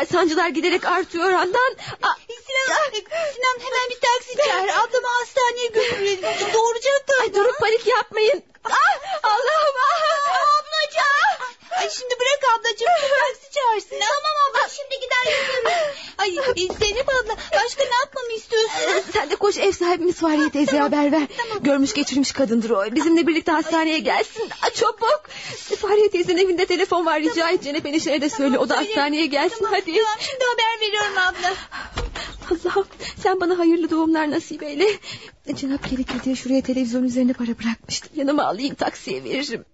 [0.05, 1.75] Sancılar giderek artıyor Handan.
[2.03, 2.91] A- Sinan,
[3.33, 4.67] Sinan hemen bir taksi çağır.
[4.67, 6.53] Ablamı hastaneye götürelim.
[6.53, 7.05] Doğuracak.
[7.21, 8.43] Ay, durun panik yapmayın.
[8.63, 9.75] Ah, Allah'ım.
[9.81, 10.37] ah!
[10.59, 11.56] Ablacığım.
[11.79, 12.87] Ay şimdi bırak ablacığım.
[12.87, 13.89] Taksi çağırsın.
[13.99, 15.97] Tamam abla şimdi gider götürürüz.
[16.17, 17.35] Ay e, Zeynep abla
[17.65, 19.11] başka ne yapmamı istiyorsun?
[19.13, 21.27] Sen de koş ev sahibimiz Fahriye teyzeye haber ver.
[21.61, 22.95] Görmüş geçirmiş kadındır o.
[22.95, 24.49] Bizimle birlikte hastaneye gelsin.
[24.61, 25.23] Aa, çabuk.
[25.81, 27.63] Fahriye teyzenin evinde telefon var rica et.
[27.63, 28.57] Cenep eniştene de söyle.
[28.59, 29.95] o da hastaneye gelsin hadi.
[29.95, 31.53] Tamam şimdi haber veriyorum abla.
[32.51, 32.87] Allah'ım
[33.23, 34.87] sen bana hayırlı doğumlar nasip eyle.
[35.55, 38.09] Cenap gerekir diye şuraya televizyon üzerine para bırakmıştım.
[38.15, 39.65] Yanıma alayım taksiye veririm.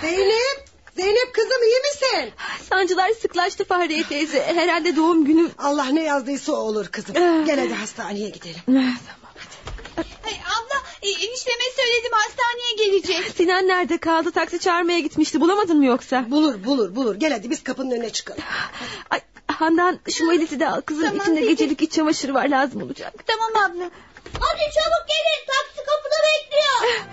[0.00, 0.68] Zeynep.
[0.96, 2.32] Zeynep kızım iyi misin?
[2.70, 4.42] Sancılar sıklaştı Fahriye teyze.
[4.42, 5.48] Herhalde doğum günü.
[5.58, 7.14] Allah ne yazdıysa o olur kızım.
[7.46, 8.60] Gel hadi hastaneye gidelim.
[10.26, 13.36] Ay, abla e, enişteme söyledim hastaneye gelecek.
[13.36, 14.32] Sinan nerede kaldı?
[14.32, 15.40] Taksi çağırmaya gitmişti.
[15.40, 16.30] Bulamadın mı yoksa?
[16.30, 17.14] Bulur bulur bulur.
[17.14, 18.42] Gel hadi biz kapının önüne çıkalım.
[19.10, 20.80] Ay, Handan şu valizi de al.
[20.80, 21.48] Kızın Tamam, içinde peki.
[21.48, 23.14] gecelik iç çamaşırı var lazım olacak.
[23.26, 23.90] Tamam abla.
[24.40, 27.04] Hadi çabuk gelin taksi kapıda bekliyor.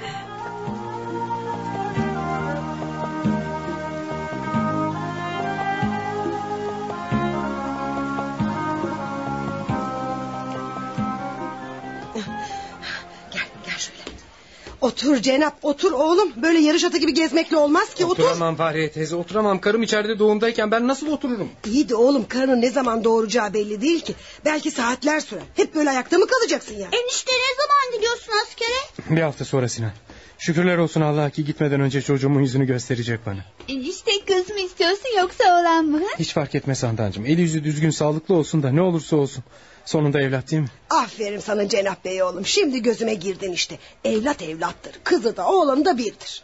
[14.81, 16.33] Otur Cenap otur oğlum.
[16.35, 18.23] Böyle yarış atı gibi gezmekle olmaz ki otur.
[18.23, 19.61] Oturamam Fahriye teyze oturamam.
[19.61, 21.49] Karım içeride doğumdayken ben nasıl otururum?
[21.65, 24.15] İyi de oğlum karının ne zaman doğuracağı belli değil ki.
[24.45, 25.43] Belki saatler sürer.
[25.55, 26.87] Hep böyle ayakta mı kalacaksın ya?
[26.91, 29.15] Enişte ne zaman gidiyorsun askere?
[29.15, 29.91] Bir hafta sonra Sinan.
[30.37, 33.39] Şükürler olsun Allah ki gitmeden önce çocuğumun yüzünü gösterecek bana.
[33.67, 36.01] Enişte kız mı istiyorsun yoksa oğlan mı?
[36.19, 37.25] Hiç fark etmez Handancığım.
[37.25, 39.43] Eli yüzü düzgün sağlıklı olsun da ne olursa olsun.
[39.85, 40.69] Sonunda evlat değil mi?
[40.89, 42.45] Aferin sana Cenap Bey oğlum.
[42.45, 43.79] Şimdi gözüme girdin işte.
[44.03, 44.95] Evlat evlattır.
[45.03, 46.43] Kızı da oğlanı da birdir.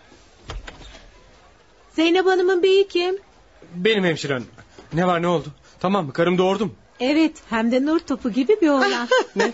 [1.96, 3.18] Zeynep Hanım'ın beyi kim?
[3.76, 4.44] Benim hemşirem.
[4.94, 5.48] Ne var ne oldu?
[5.80, 6.72] Tamam mı karım doğurdu mu?
[7.02, 9.08] Evet hem de nur topu gibi bir oğlan.
[9.36, 9.52] ne?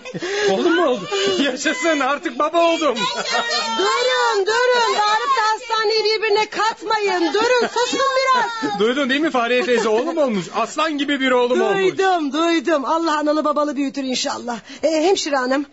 [0.51, 1.05] Oğlum mu oldu?
[1.43, 2.95] Yaşasın artık baba oldum.
[3.77, 4.93] durun durun.
[4.93, 7.33] Bağırıp da hastaneyi birbirine katmayın.
[7.33, 8.79] Durun susun biraz.
[8.79, 10.45] Duydun değil mi Fahriye teyze oğlum olmuş.
[10.55, 11.77] Aslan gibi bir oğlum olmuş.
[11.77, 12.85] Duydum duydum.
[12.85, 14.59] Allah analı babalı büyütür inşallah.
[14.83, 15.65] Ee, hemşire hanım.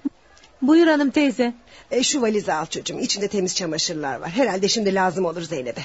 [0.62, 1.54] Buyur hanım teyze.
[1.90, 2.98] Ee, şu valizi al çocuğum.
[3.00, 4.30] İçinde temiz çamaşırlar var.
[4.30, 5.82] Herhalde şimdi lazım olur Zeynep'e.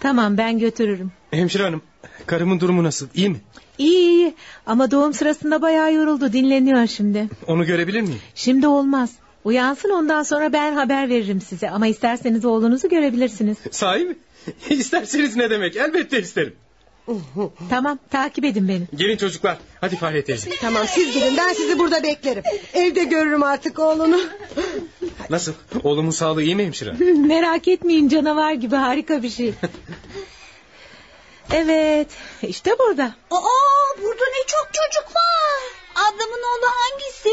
[0.00, 1.12] Tamam ben götürürüm.
[1.30, 1.82] Hemşire hanım
[2.26, 3.40] karımın durumu nasıl iyi mi?
[3.78, 4.34] İyi iyi
[4.66, 7.28] ama doğum sırasında bayağı yoruldu dinleniyor şimdi.
[7.46, 8.20] Onu görebilir miyim?
[8.34, 9.10] Şimdi olmaz.
[9.44, 13.58] Uyansın ondan sonra ben haber veririm size ama isterseniz oğlunuzu görebilirsiniz.
[13.70, 14.16] Sahi mi?
[14.70, 16.54] İsterseniz ne demek elbette isterim.
[17.70, 18.86] tamam takip edin beni.
[18.94, 20.50] Gelin çocuklar hadi Fahriye teyze.
[20.60, 22.42] Tamam siz gidin ben sizi burada beklerim.
[22.74, 24.20] Evde görürüm artık oğlunu.
[25.30, 25.52] Nasıl
[25.82, 26.92] oğlumun sağlığı iyi mi hemşire?
[27.14, 29.54] Merak etmeyin canavar gibi harika bir şey.
[31.52, 32.08] Evet
[32.42, 33.04] işte burada.
[33.30, 35.62] Aa burada ne çok çocuk var.
[35.94, 37.30] Ablamın oğlu hangisi?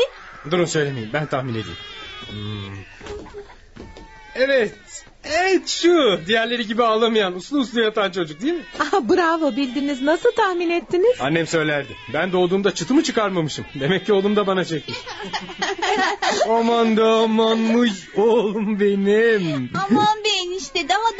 [0.51, 1.77] Durun söylemeyin ben tahmin edeyim.
[2.29, 2.75] Hmm.
[4.35, 4.73] Evet.
[5.23, 8.65] Evet şu diğerleri gibi ağlamayan uslu uslu yatan çocuk değil mi?
[8.79, 11.15] Aha, bravo bildiniz nasıl tahmin ettiniz?
[11.19, 11.95] Annem söylerdi.
[12.13, 13.65] Ben doğduğumda çıtımı çıkarmamışım.
[13.79, 14.97] Demek ki oğlum da bana çekmiş.
[16.49, 19.71] aman da amanmış oğlum benim.
[19.89, 21.10] Aman be enişte daha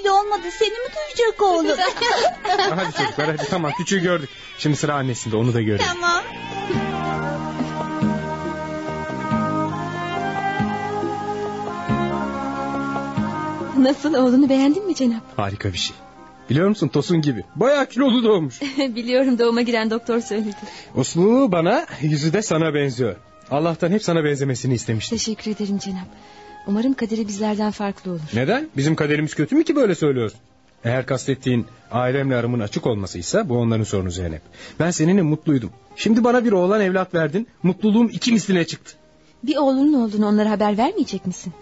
[0.00, 0.42] bile olmadı.
[0.50, 1.78] Seni mi duyacak oğlum?
[2.76, 4.28] hadi çocuklar hadi tamam küçüğü gördük.
[4.58, 5.86] Şimdi sıra annesinde onu da görelim.
[5.86, 6.22] Tamam.
[13.78, 15.22] Nasıl oğlunu beğendin mi Cenap?
[15.36, 15.96] Harika bir şey.
[16.50, 17.44] Biliyor musun Tosun gibi.
[17.56, 18.62] Bayağı kilolu doğmuş.
[18.78, 20.56] Biliyorum doğuma giren doktor söyledi.
[20.94, 23.16] Uslu bana yüzü de sana benziyor.
[23.50, 25.18] Allah'tan hep sana benzemesini istemiştim.
[25.18, 26.06] Teşekkür ederim Cenap.
[26.70, 28.20] Umarım kaderi bizlerden farklı olur.
[28.34, 28.68] Neden?
[28.76, 30.40] Bizim kaderimiz kötü mü ki böyle söylüyorsun?
[30.84, 34.42] Eğer kastettiğin ailemle aramın açık olmasıysa bu onların sorunu Zeynep.
[34.80, 35.70] Ben seninle mutluydum.
[35.96, 37.46] Şimdi bana bir oğlan evlat verdin.
[37.62, 38.92] Mutluluğum iki misline çıktı.
[39.42, 41.52] Bir oğlunun olduğunu onlara haber vermeyecek misin?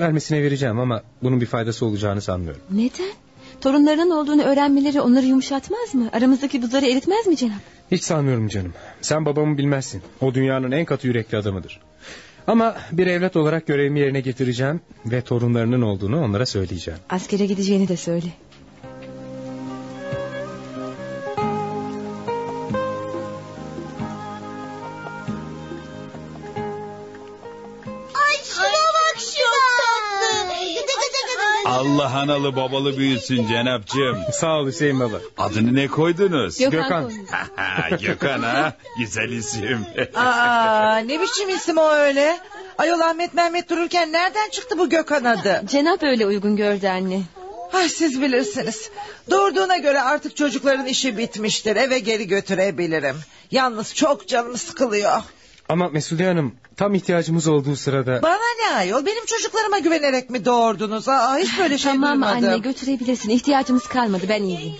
[0.00, 2.60] Vermesine vereceğim ama bunun bir faydası olacağını sanmıyorum.
[2.70, 3.12] Neden?
[3.60, 6.08] Torunlarının olduğunu öğrenmeleri onları yumuşatmaz mı?
[6.12, 7.60] Aramızdaki buzları eritmez mi Cenap?
[7.90, 8.72] Hiç sanmıyorum canım.
[9.00, 10.02] Sen babamı bilmezsin.
[10.20, 11.80] O dünyanın en katı yürekli adamıdır.
[12.48, 17.00] Ama bir evlat olarak görevimi yerine getireceğim ve torunlarının olduğunu onlara söyleyeceğim.
[17.08, 18.26] Askere gideceğini de söyle.
[31.98, 34.18] Allah analı babalı büyüsün Cenapcığım.
[34.32, 35.16] Sağ ol Hüseyin baba.
[35.38, 36.58] Adını ne koydunuz?
[36.58, 37.12] Gökhan.
[38.00, 39.86] Gökhan ha güzel isim.
[40.14, 42.38] Aa, ne biçim isim o öyle?
[42.78, 45.62] Ayol Ahmet Mehmet dururken nereden çıktı bu Gökhan adı?
[45.66, 47.20] Cenap öyle uygun gördü anne.
[47.72, 48.90] Ay siz bilirsiniz.
[49.30, 51.76] Doğurduğuna göre artık çocukların işi bitmiştir.
[51.76, 53.16] Eve geri götürebilirim.
[53.50, 55.22] Yalnız çok canım sıkılıyor.
[55.68, 58.22] Ama Mesude Hanım tam ihtiyacımız olduğu sırada...
[58.22, 61.08] Bana ne ayol benim çocuklarıma güvenerek mi doğurdunuz?
[61.08, 62.48] Aa, hiç böyle şey tamam duymadım.
[62.48, 63.30] anne götürebilirsin.
[63.30, 64.74] İhtiyacımız kalmadı ben iyiyim.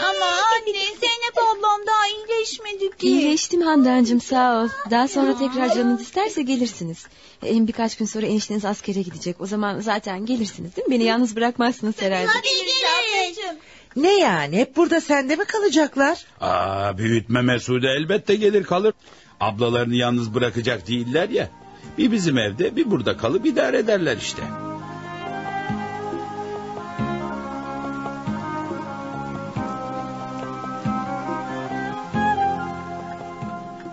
[0.00, 3.06] Ama anne Zeynep ablam daha iyileşmedi ki.
[3.06, 4.68] İyileştim Handancığım sağ ol.
[4.90, 7.06] Daha sonra tekrar canınız isterse gelirsiniz.
[7.40, 9.40] Hem birkaç gün sonra enişteniz askere gidecek.
[9.40, 10.94] O zaman zaten gelirsiniz değil mi?
[10.94, 12.26] Beni yalnız bırakmazsınız herhalde.
[12.26, 13.38] Hadi geliriz.
[13.96, 16.24] Ne yani hep burada sende mi kalacaklar?
[16.40, 18.94] Aa, büyütme Mesude elbette gelir kalır.
[19.40, 21.48] Ablalarını yalnız bırakacak değiller ya.
[21.98, 24.42] Bir bizim evde bir burada kalıp idare ederler işte.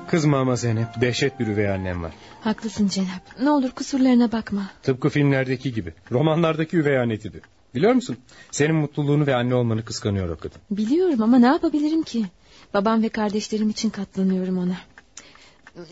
[0.07, 2.11] Kızma ama Zeynep dehşet bir üvey annem var.
[2.41, 3.41] Haklısın Cenap.
[3.41, 4.69] Ne olur kusurlarına bakma.
[4.83, 5.93] Tıpkı filmlerdeki gibi.
[6.11, 7.41] Romanlardaki üvey annetidir.
[7.75, 8.17] Biliyor musun?
[8.51, 10.61] Senin mutluluğunu ve anne olmanı kıskanıyor o kadın.
[10.71, 12.25] Biliyorum ama ne yapabilirim ki?
[12.73, 14.77] Babam ve kardeşlerim için katlanıyorum ona.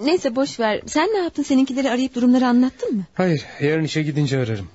[0.03, 0.81] Neyse boş ver.
[0.85, 1.43] Sen ne yaptın?
[1.43, 3.03] Seninkileri arayıp durumları anlattın mı?
[3.13, 4.67] Hayır, yarın işe gidince ararım.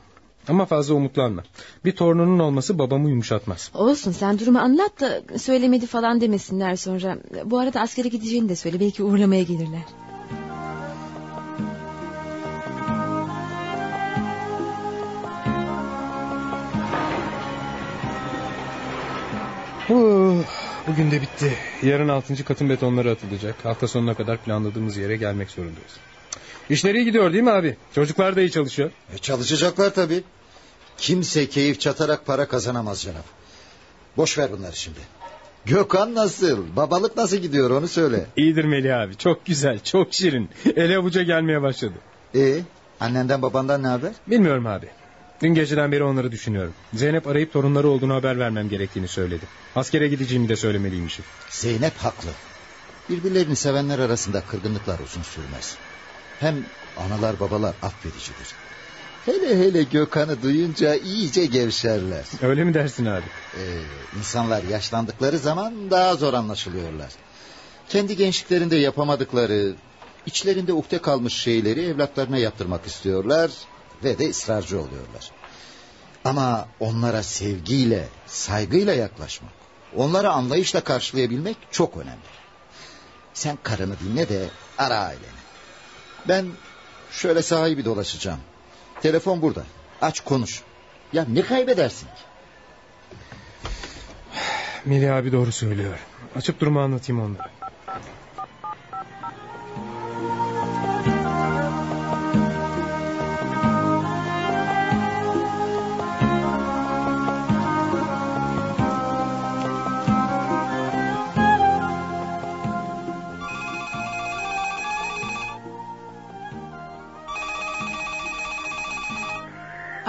[0.49, 1.43] Ama fazla umutlanma.
[1.85, 3.71] Bir torununun olması babamı yumuşatmaz.
[3.75, 7.19] Olsun sen durumu anlat da söylemedi falan demesinler sonra.
[7.45, 8.81] Bu arada askere gideceğini de söyle.
[8.81, 9.83] Belki uğurlamaya gelirler.
[19.89, 21.53] Uh bugün de bitti.
[21.83, 23.65] Yarın altıncı katın betonları atılacak.
[23.65, 25.93] Hafta sonuna kadar planladığımız yere gelmek zorundayız.
[26.71, 27.77] İşler iyi gidiyor değil mi abi?
[27.95, 28.91] Çocuklar da iyi çalışıyor.
[29.15, 30.23] E, çalışacaklar tabii.
[30.99, 33.23] Kimse keyif çatarak para kazanamaz canım.
[34.17, 34.99] Boş ver bunları şimdi.
[35.65, 36.77] Gökhan nasıl?
[36.77, 38.27] Babalık nasıl gidiyor onu söyle.
[38.37, 39.17] İyidir Melih abi.
[39.17, 40.49] Çok güzel, çok şirin.
[40.77, 41.95] Ele avuca gelmeye başladı.
[42.35, 42.61] E
[43.01, 44.13] annenden babandan ne haber?
[44.27, 44.89] Bilmiyorum abi.
[45.43, 46.75] Dün geceden beri onları düşünüyorum.
[46.95, 49.45] Zeynep arayıp torunları olduğunu haber vermem gerektiğini söyledi.
[49.77, 51.25] Askere gideceğimi de söylemeliymişim.
[51.51, 52.31] Zeynep haklı.
[53.11, 55.77] Birbirlerini sevenler arasında kırgınlıklar uzun sürmez.
[56.41, 56.57] Hem
[56.97, 58.55] analar babalar affedicidir.
[59.27, 62.25] Hele hele Gökhan'ı duyunca iyice gevşerler.
[62.43, 63.25] Öyle mi dersin abi?
[63.57, 63.61] Ee,
[64.19, 67.11] insanlar yaşlandıkları zaman daha zor anlaşılıyorlar.
[67.89, 69.73] Kendi gençliklerinde yapamadıkları,
[70.27, 73.51] içlerinde ukde kalmış şeyleri evlatlarına yaptırmak istiyorlar
[74.05, 75.31] ve de ısrarcı oluyorlar.
[76.25, 79.53] Ama onlara sevgiyle, saygıyla yaklaşmak,
[79.97, 82.31] onları anlayışla karşılayabilmek çok önemli.
[83.35, 84.49] Sen karını dinle de
[84.79, 85.41] ara aileni.
[86.29, 86.47] Ben
[87.11, 88.41] şöyle sahibi dolaşacağım.
[89.03, 89.65] Telefon burada.
[90.03, 90.63] Aç konuş.
[91.13, 92.23] Ya ne kaybedersin ki?
[94.85, 95.99] Melih abi doğru söylüyor.
[96.37, 97.60] Açıp durumu anlatayım onlara.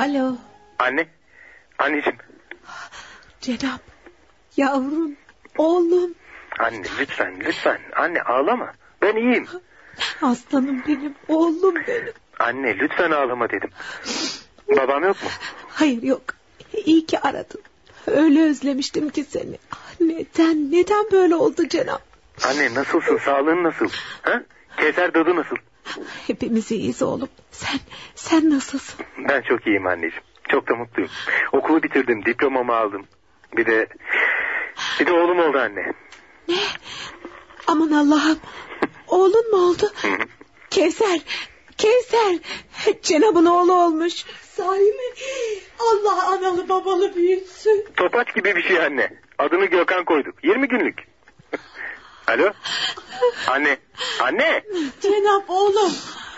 [0.01, 0.35] Alo
[0.79, 1.07] Anne.
[1.79, 2.17] Anneciğim.
[3.41, 3.81] Cenap.
[4.57, 5.15] Yavrum.
[5.57, 6.13] Oğlum.
[6.59, 7.79] Anne lütfen lütfen.
[7.95, 8.73] Anne ağlama.
[9.01, 9.47] Ben iyiyim.
[10.21, 11.15] Aslanım benim.
[11.27, 12.13] Oğlum benim.
[12.39, 13.69] Anne lütfen ağlama dedim.
[14.77, 15.29] Babam yok mu?
[15.69, 16.23] Hayır yok.
[16.73, 17.61] İyi ki aradın.
[18.07, 19.57] Öyle özlemiştim ki seni.
[19.99, 22.01] Neden, neden böyle oldu Cenap?
[22.47, 23.17] Anne nasılsın?
[23.17, 23.89] Sağlığın nasıl?
[24.21, 24.41] Ha?
[24.77, 25.55] Keser dadı nasıl?
[26.27, 27.29] Hepimiz iyiyiz oğlum.
[27.51, 27.79] Sen,
[28.15, 29.05] sen nasılsın?
[29.29, 30.23] Ben çok iyiyim anneciğim.
[30.49, 31.11] Çok da mutluyum.
[31.51, 32.25] Okulu bitirdim.
[32.25, 33.05] Diplomamı aldım.
[33.57, 33.87] Bir de...
[34.99, 35.93] Bir de oğlum oldu anne.
[37.67, 38.39] Aman Allah'ım.
[39.07, 39.91] Oğlun mu oldu?
[40.69, 41.19] Kevser.
[41.77, 42.37] Kevser.
[43.01, 44.25] Cenab'ın oğlu olmuş.
[44.41, 45.15] Sahi mi?
[45.79, 47.85] Allah analı babalı büyütsün.
[47.97, 49.09] Topaç gibi bir şey anne.
[49.37, 50.43] Adını Gökhan koyduk.
[50.43, 51.10] 20 günlük.
[52.31, 52.53] Alo?
[53.47, 53.77] Anne.
[54.21, 54.63] Anne.
[55.01, 55.91] Cenap oğlum.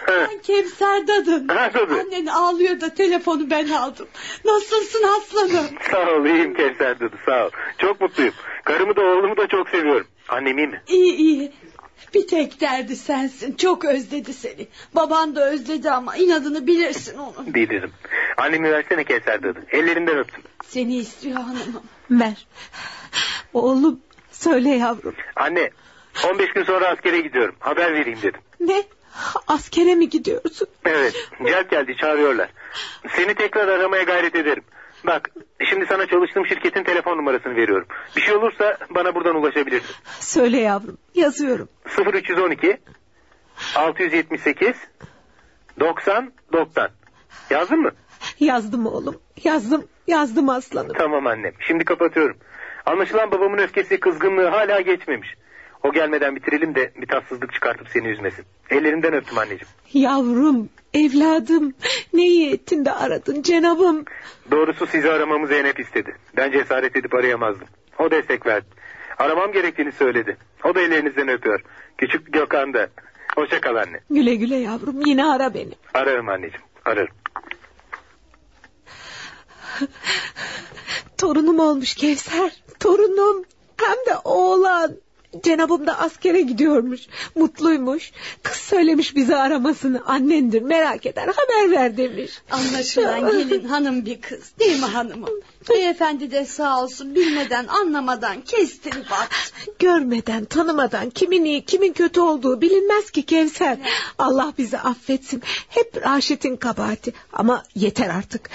[0.08, 1.48] Ben Kevser dadın.
[1.48, 1.94] Ha, tabii.
[1.94, 4.08] Annen ağlıyor da telefonu ben aldım.
[4.46, 5.66] Nasılsın aslanım?
[5.92, 7.50] Sağ ol iyiyim Kevser dedi sağ ol.
[7.78, 8.34] Çok mutluyum.
[8.64, 10.08] Karımı da oğlumu da çok seviyorum.
[10.30, 10.82] Annem iyi mi?
[10.88, 11.52] İyi iyi.
[12.14, 13.56] Bir tek derdi sensin.
[13.56, 14.68] Çok özledi seni.
[14.96, 17.34] Baban da özledi ama inadını bilirsin onu.
[17.54, 17.92] Bilirim.
[18.38, 19.60] Annemi versene Kevser dedi.
[19.72, 20.44] Ellerinden öptüm.
[20.66, 21.84] Seni istiyor hanımım.
[22.12, 22.48] Ver.
[23.54, 24.00] Oğlum
[24.32, 25.16] söyle yavrum.
[25.36, 25.70] Anne
[26.30, 27.56] 15 gün sonra askere gidiyorum.
[27.60, 28.42] Haber vereyim dedim.
[28.60, 28.84] Ne?
[29.48, 30.68] Askere mi gidiyorsun?
[30.86, 31.14] Evet
[31.46, 32.50] celp geldi çağırıyorlar.
[33.16, 34.64] Seni tekrar aramaya gayret ederim.
[35.04, 35.30] Bak
[35.70, 37.88] şimdi sana çalıştığım şirketin telefon numarasını veriyorum.
[38.16, 39.96] Bir şey olursa bana buradan ulaşabilirsin.
[40.20, 40.98] Söyle yavrum.
[41.16, 41.70] Yazıyorum.
[42.14, 42.78] 0312
[43.76, 44.76] 678
[45.80, 46.90] 90 90.
[47.50, 47.92] Yazdın mı?
[48.40, 49.16] Yazdım oğlum.
[49.44, 49.88] Yazdım.
[50.08, 50.94] Yazdım aslanım.
[50.98, 51.54] Tamam annem.
[51.60, 52.38] Şimdi kapatıyorum.
[52.86, 55.36] Anlaşılan babamın öfkesi kızgınlığı hala geçmemiş.
[55.84, 58.46] O gelmeden bitirelim de bir tatsızlık çıkartıp seni üzmesin.
[58.70, 59.68] Ellerinden öptüm anneciğim.
[59.94, 61.74] Yavrum, evladım.
[62.14, 64.06] Ne iyi ettin de aradın Cenab'ım.
[64.52, 66.16] Doğrusu sizi aramamı Zeynep istedi.
[66.38, 67.68] Ben cesaret edip arayamazdım.
[68.00, 68.66] O destek verdi.
[69.18, 70.38] Aramam gerektiğini söyledi.
[70.64, 71.62] O da ellerinizden öpüyor.
[71.98, 72.88] Küçük Gökhan da.
[73.36, 74.00] Hoşça kal anne.
[74.10, 75.02] Güle güle yavrum.
[75.06, 75.74] Yine ara beni.
[75.94, 76.66] Ararım anneciğim.
[76.86, 77.16] Ararım.
[81.18, 82.52] Torunum olmuş Kevser.
[82.80, 83.44] Torunum.
[83.78, 84.96] Hem de oğlan.
[85.44, 87.02] Cenabım da askere gidiyormuş.
[87.36, 88.12] Mutluymuş.
[88.44, 90.06] Kız söylemiş bizi aramasını.
[90.06, 92.32] Annendir merak eder haber ver demiş.
[92.52, 95.30] Anlaşılan gelin hanım bir kız değil mi hanımım?
[95.70, 99.30] Beyefendi de sağ olsun bilmeden anlamadan kestin bak.
[99.80, 103.78] Görmeden tanımadan kimin iyi kimin kötü olduğu bilinmez ki Kevser.
[104.18, 105.42] Allah bizi affetsin.
[105.70, 107.14] Hep Raşit'in kabahati.
[107.34, 108.50] Ama yeter artık.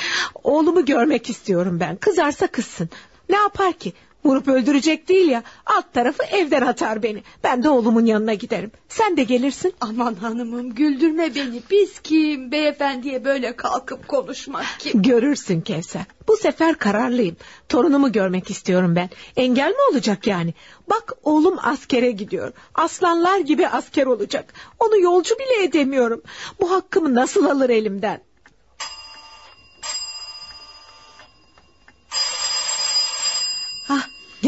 [0.44, 1.96] Oğlumu görmek istiyorum ben.
[1.96, 2.88] Kızarsa kızsın.
[3.28, 3.92] Ne yapar ki?
[4.28, 5.42] Vurup öldürecek değil ya.
[5.66, 7.22] Alt tarafı evden atar beni.
[7.44, 8.70] Ben de oğlumun yanına giderim.
[8.88, 9.74] Sen de gelirsin.
[9.80, 11.62] Aman hanımım güldürme beni.
[11.70, 15.02] Biz kim beyefendiye böyle kalkıp konuşmak kim?
[15.02, 16.02] Görürsün Kevser.
[16.28, 17.36] Bu sefer kararlıyım.
[17.68, 19.10] Torunumu görmek istiyorum ben.
[19.36, 20.54] Engel mi olacak yani?
[20.90, 22.52] Bak oğlum askere gidiyor.
[22.74, 24.54] Aslanlar gibi asker olacak.
[24.78, 26.22] Onu yolcu bile edemiyorum.
[26.60, 28.20] Bu hakkımı nasıl alır elimden?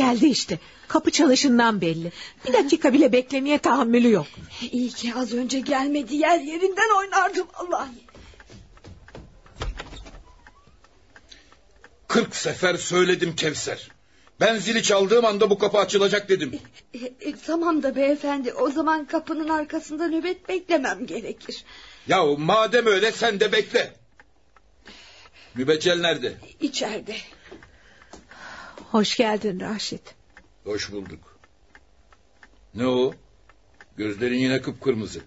[0.00, 0.58] Geldi işte.
[0.88, 2.12] Kapı çalışından belli.
[2.46, 4.26] Bir dakika bile beklemeye tahammülü yok.
[4.72, 7.88] İyi ki az önce gelmedi yer yerinden oynardım vallahi.
[12.08, 13.90] Kırk sefer söyledim Kevser.
[14.40, 16.58] Ben zili çaldığım anda bu kapı açılacak dedim.
[16.94, 16.98] E,
[17.28, 21.64] e, tamam da beyefendi o zaman kapının arkasında nöbet beklemem gerekir.
[22.08, 23.92] Ya madem öyle sen de bekle.
[25.54, 26.32] Mübeccel nerede?
[26.60, 27.16] İçeride.
[28.90, 30.14] Hoş geldin Raşit.
[30.64, 31.38] Hoş bulduk.
[32.74, 33.14] Ne o?
[33.96, 35.20] Gözlerin yine kıpkırmızı.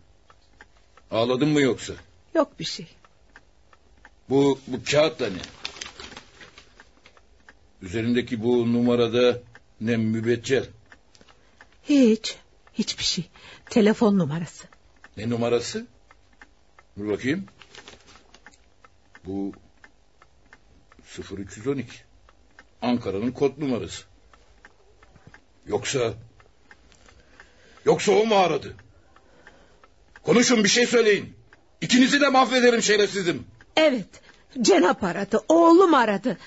[1.12, 1.94] Ağladın mı yoksa?
[2.36, 2.88] Yok bir şey.
[4.30, 5.42] Bu, bu kağıt da ne?
[7.82, 9.42] Üzerindeki bu numarada
[9.82, 10.68] ne mübeccel?
[11.84, 12.38] Hiç.
[12.74, 13.30] Hiçbir şey.
[13.70, 14.68] Telefon numarası.
[15.18, 15.88] Ne numarası?
[16.98, 17.46] Dur bakayım.
[19.26, 19.54] Bu
[21.38, 22.13] 0312.
[22.84, 24.04] Ankara'nın kod numarası.
[25.68, 26.14] Yoksa...
[27.86, 28.76] Yoksa o mu aradı?
[30.24, 31.34] Konuşun bir şey söyleyin.
[31.82, 33.46] İkinizi de mahvederim şerefsizim.
[33.78, 34.08] Evet.
[34.62, 35.44] Cenap aradı.
[35.50, 36.38] Oğlum aradı.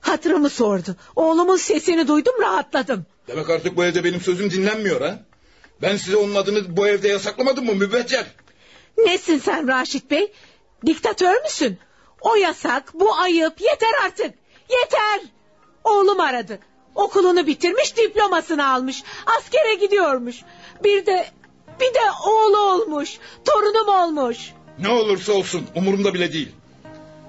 [0.00, 0.96] Hatırımı sordu.
[1.16, 3.06] Oğlumun sesini duydum rahatladım.
[3.28, 5.18] Demek artık bu evde benim sözüm dinlenmiyor ha?
[5.82, 8.26] Ben size onun adını bu evde yasaklamadım mı mübeccel?
[8.98, 10.32] Nesin sen Raşit Bey?
[10.86, 11.78] Diktatör müsün?
[12.20, 13.60] O yasak, bu ayıp.
[13.60, 14.34] Yeter artık.
[14.70, 15.33] Yeter.
[15.84, 16.58] Oğlum aradı.
[16.94, 19.02] Okulunu bitirmiş, diplomasını almış.
[19.38, 20.36] Askere gidiyormuş.
[20.84, 21.26] Bir de
[21.80, 23.18] bir de oğlu olmuş.
[23.44, 24.52] Torunum olmuş.
[24.78, 26.48] Ne olursa olsun umurumda bile değil.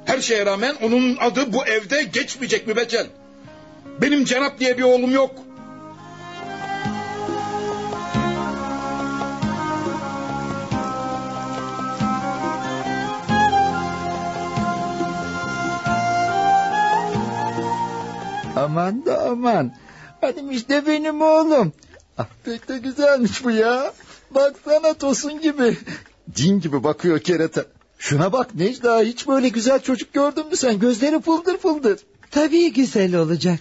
[0.06, 3.07] Her şeye rağmen onun adı bu evde geçmeyecek mübeccel.
[4.02, 5.32] Benim Cenap diye bir oğlum yok.
[18.56, 19.76] Aman da aman.
[20.22, 21.73] Hadim işte benim oğlum.
[22.18, 23.94] Ah, pek de güzelmiş bu ya.
[24.32, 25.77] Baksana Tosun gibi.
[26.34, 27.65] Cin gibi bakıyor kerata.
[27.98, 30.80] Şuna bak Necla hiç böyle güzel çocuk gördün mü sen?
[30.80, 31.99] Gözleri fıldır fıldır.
[32.32, 33.60] Tabii güzel olacak.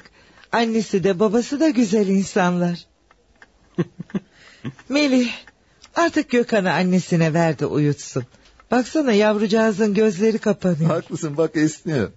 [0.53, 2.87] Annesi de babası da güzel insanlar.
[4.89, 5.31] Melih
[5.95, 8.25] artık Gökhan'ı annesine ver de uyutsun.
[8.71, 10.91] Baksana yavrucağızın gözleri kapanıyor.
[10.91, 12.11] Haklısın bak esniyor.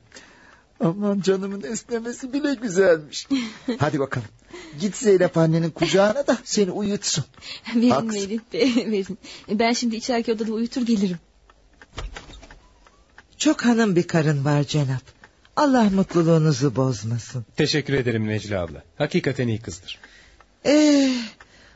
[0.80, 3.28] Aman canımın esnemesi bile güzelmiş.
[3.80, 4.28] Hadi bakalım.
[4.80, 7.26] Git Zeynep annenin kucağına da seni uyutsun.
[7.76, 8.08] Verin Haksın.
[8.08, 9.18] Melih Bey verin.
[9.50, 11.18] Ben şimdi içeriki odada uyutur gelirim.
[13.38, 15.02] Çok hanım bir karın var Cenap.
[15.56, 17.46] Allah mutluluğunuzu bozmasın.
[17.56, 18.84] Teşekkür ederim Necla abla.
[18.98, 20.00] Hakikaten iyi kızdır.
[20.66, 21.14] Ee,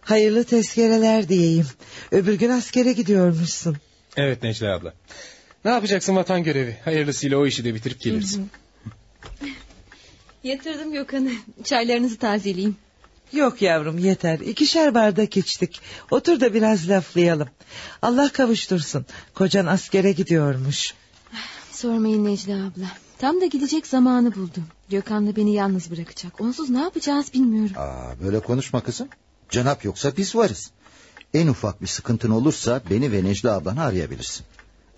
[0.01, 1.67] hayırlı tezkereler diyeyim.
[2.11, 3.77] Öbür gün askere gidiyormuşsun.
[4.17, 4.93] Evet Necla abla.
[5.65, 6.77] Ne yapacaksın vatan görevi?
[6.85, 8.37] Hayırlısıyla o işi de bitirip geliriz.
[8.37, 8.45] Hı hı.
[10.43, 11.31] Yatırdım Gökhan'ı.
[11.63, 12.75] Çaylarınızı tazeleyeyim.
[13.33, 14.39] Yok yavrum yeter.
[14.39, 15.81] İkişer bardak içtik.
[16.11, 17.47] Otur da biraz laflayalım.
[18.01, 19.05] Allah kavuştursun.
[19.33, 20.93] Kocan askere gidiyormuş.
[21.71, 22.85] Sormayın Necla abla.
[23.17, 24.67] Tam da gidecek zamanı buldum.
[24.89, 26.41] Gökhan da beni yalnız bırakacak.
[26.41, 27.75] Onsuz ne yapacağız bilmiyorum.
[27.77, 29.07] Aa, böyle konuşma kızım.
[29.49, 30.71] Cenap yoksa biz varız.
[31.33, 34.45] En ufak bir sıkıntın olursa beni ve Necla ablanı arayabilirsin.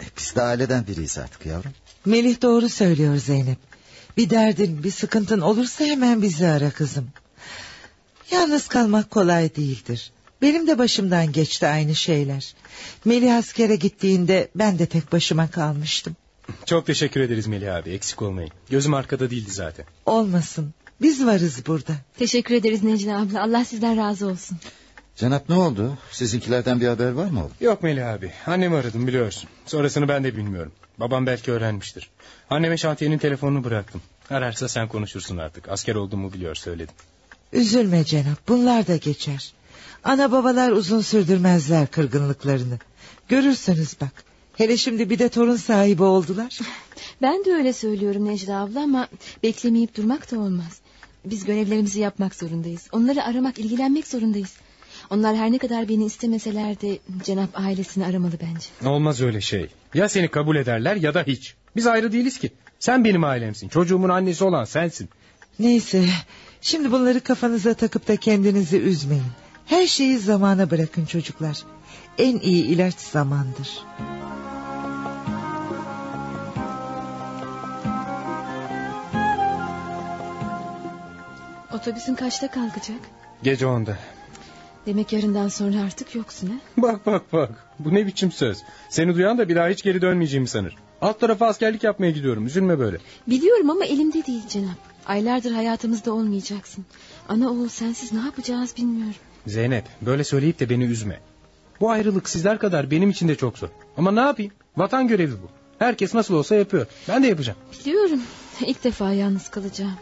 [0.02, 1.72] E, biz de aileden biriyiz artık yavrum.
[2.06, 3.58] Melih doğru söylüyor Zeynep.
[4.18, 7.08] Bir derdin, bir sıkıntın olursa hemen bizi ara kızım.
[8.32, 10.12] Yalnız kalmak kolay değildir.
[10.42, 12.56] Benim de başımdan geçti aynı şeyler.
[13.06, 16.16] Melih askere gittiğinde ben de tek başıma kalmıştım.
[16.66, 18.52] Çok teşekkür ederiz Melih abi eksik olmayın.
[18.70, 19.86] Gözüm arkada değildi zaten.
[20.06, 20.74] Olmasın.
[21.02, 21.94] Biz varız burada.
[22.18, 23.44] Teşekkür ederiz Necla abla.
[23.44, 24.58] Allah sizden razı olsun.
[25.16, 25.98] Cenap ne oldu?
[26.12, 27.52] Sizinkilerden bir haber var mı oğlum?
[27.62, 29.50] Yok Melih abi annemi aradım biliyorsun.
[29.66, 30.72] Sonrasını ben de bilmiyorum.
[30.98, 32.10] Babam belki öğrenmiştir.
[32.50, 34.02] Anneme şantiyenin telefonunu bıraktım.
[34.30, 35.70] Ararsa sen konuşursun artık.
[35.70, 36.96] Asker olduğumu biliyor söyledim.
[37.54, 39.54] Üzülme Cenap bunlar da geçer.
[40.04, 42.80] Ana babalar uzun sürdürmezler kırgınlıklarını.
[43.30, 44.24] Görürsünüz bak.
[44.58, 46.60] Hele şimdi bir de torun sahibi oldular.
[47.22, 49.08] Ben de öyle söylüyorum Necla abla ama
[49.44, 50.80] beklemeyip durmak da olmaz.
[51.26, 52.88] Biz görevlerimizi yapmak zorundayız.
[52.92, 54.54] Onları aramak, ilgilenmek zorundayız.
[55.14, 58.90] Onlar her ne kadar beni istemeseler de Cenap ailesini aramalı bence.
[58.90, 59.70] Olmaz öyle şey.
[59.94, 61.56] Ya seni kabul ederler ya da hiç.
[61.76, 62.52] Biz ayrı değiliz ki.
[62.80, 63.70] Sen benim ailemsin.
[63.70, 65.10] Çocuğumun annesi olan sensin.
[65.60, 66.06] Neyse
[66.62, 69.24] şimdi bunları kafanıza takıp da kendinizi üzmeyin.
[69.66, 71.58] Her şeyi zamana bırakın çocuklar.
[72.18, 73.70] En iyi ilaç zamandır.
[81.74, 83.00] Otobüsün kaçta kalkacak?
[83.44, 83.98] Gece onda.
[84.86, 86.54] Demek yarından sonra artık yoksun ha?
[86.78, 87.50] Bak bak bak.
[87.80, 88.58] Bu ne biçim söz.
[88.90, 90.76] Seni duyan da bir daha hiç geri dönmeyeceğimi sanır.
[91.02, 92.46] Alt tarafa askerlik yapmaya gidiyorum.
[92.46, 92.98] Üzülme böyle.
[93.28, 94.78] Biliyorum ama elimde değil Cenap.
[95.06, 96.86] Aylardır hayatımızda olmayacaksın.
[97.30, 99.16] Ana oğul sensiz ne yapacağız bilmiyorum.
[99.48, 101.20] Zeynep böyle söyleyip de beni üzme.
[101.80, 103.68] Bu ayrılık sizler kadar benim için de çok zor.
[103.98, 104.52] Ama ne yapayım?
[104.78, 105.50] Vatan görevi bu.
[105.80, 106.88] Herkes nasıl olsa yapıyor.
[107.08, 107.58] Ben de yapacağım.
[107.80, 108.22] Biliyorum.
[108.66, 109.98] İlk defa yalnız kalacağım.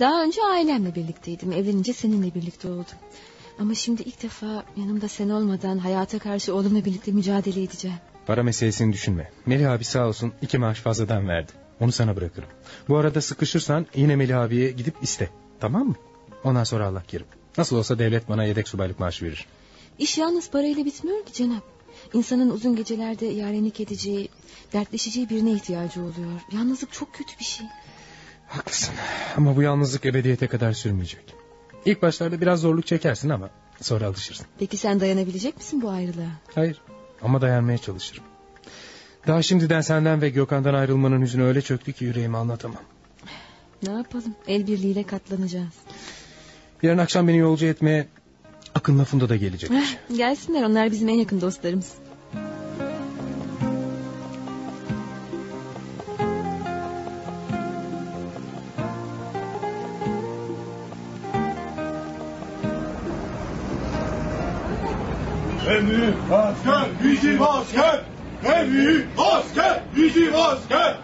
[0.00, 1.52] Daha önce ailemle birlikteydim.
[1.52, 2.84] Evlenince seninle birlikte oldum.
[3.58, 7.96] Ama şimdi ilk defa yanımda sen olmadan hayata karşı oğlumla birlikte mücadele edeceğim.
[8.26, 9.30] Para meselesini düşünme.
[9.46, 11.52] Melih abi sağ olsun iki maaş fazladan verdi.
[11.80, 12.48] Onu sana bırakırım.
[12.88, 15.30] Bu arada sıkışırsan yine Melih abiye gidip iste.
[15.60, 15.94] Tamam mı?
[16.44, 17.26] Ondan sonra Allah kerim.
[17.58, 19.46] Nasıl olsa devlet bana yedek subaylık maaşı verir.
[19.98, 21.62] İş yalnız parayla bitmiyor ki Cenap.
[22.14, 24.28] İnsanın uzun gecelerde yarenlik edeceği,
[24.72, 26.40] dertleşeceği birine ihtiyacı oluyor.
[26.52, 27.66] Yalnızlık çok kötü bir şey.
[28.48, 28.94] Haklısın.
[29.36, 31.43] Ama bu yalnızlık ebediyete kadar sürmeyecek.
[31.86, 33.50] İlk başlarda biraz zorluk çekersin ama
[33.80, 34.46] sonra alışırsın.
[34.58, 36.30] Peki sen dayanabilecek misin bu ayrılığa?
[36.54, 36.80] Hayır
[37.22, 38.24] ama dayanmaya çalışırım.
[39.26, 42.82] Daha şimdiden senden ve Gökhan'dan ayrılmanın hüznü öyle çöktü ki yüreğimi anlatamam.
[43.82, 44.34] Ne yapalım?
[44.46, 45.74] El birliğiyle katlanacağız.
[46.82, 48.06] Yarın akşam beni yolcu etmeye
[48.74, 49.96] Akın lafında da gelecekmiş.
[50.08, 51.92] Heh, Gelsinler onlar bizim en yakın dostlarımız.
[65.70, 68.00] En büyük asker bizim asker.
[68.44, 70.96] En büyük asker bizim asker.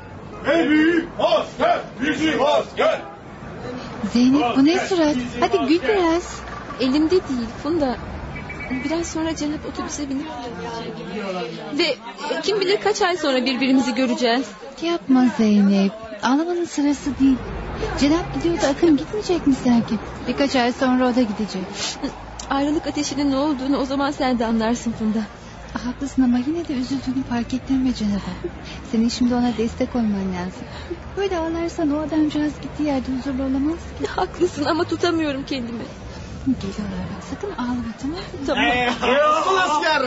[0.53, 3.01] En büyük asker bizim asker.
[4.13, 5.17] Zeynep bu ne surat?
[5.41, 6.41] Hadi gül biraz.
[6.81, 7.97] Elimde değil Funda.
[8.85, 10.27] Biraz sonra Cenap otobüse binip...
[11.79, 11.97] Ve
[12.43, 14.47] kim bilir kaç ay sonra birbirimizi göreceğiz.
[14.83, 15.93] Yapma Zeynep.
[16.23, 17.37] Ağlamanın sırası değil.
[18.01, 19.95] Cenap gidiyor da Akın gitmeyecek mi sanki?
[20.29, 21.63] Birkaç ay sonra o da gidecek.
[22.51, 25.21] Ayrılık ateşinin ne olduğunu o zaman sen de anlarsın Funda.
[25.85, 28.49] Haklısın ama yine de üzüldüğünü fark ettirme Cenap'a.
[28.93, 30.63] Senin şimdi ona destek olman lazım.
[31.17, 34.07] Böyle ağlarsan o adamcağız gittiği yerde huzurlu olamaz ki.
[34.07, 35.79] Haklısın ama tutamıyorum kendimi.
[36.47, 38.47] Geliyorlar bak sakın ağlama tamam mı?
[38.47, 38.65] Tamam.
[39.59, 40.03] asker.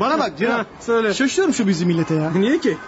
[0.00, 0.66] Bana bak Cenap.
[0.80, 1.14] Söyle.
[1.14, 2.30] Şaşıyorum şu bizim millete ya.
[2.30, 2.78] Niye ki?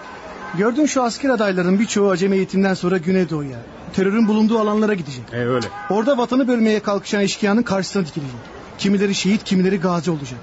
[0.59, 3.59] Gördün şu asker adayların birçoğu acemi eğitimden sonra Güneydoğu'ya.
[3.93, 5.25] Terörün bulunduğu alanlara gidecek.
[5.33, 5.67] E öyle.
[5.91, 8.37] Orada vatanı bölmeye kalkışan eşkıyanın karşısına dikilecek.
[8.79, 10.39] Kimileri şehit kimileri gazi olacak.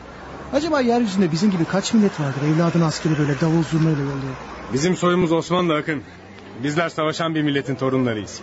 [0.53, 4.35] Acaba yeryüzünde bizim gibi kaç millet vardır evladını askeri böyle davul zurnayla yolluyor.
[4.73, 6.03] Bizim soyumuz Osmanlı Akın.
[6.63, 8.39] Bizler savaşan bir milletin torunlarıyız.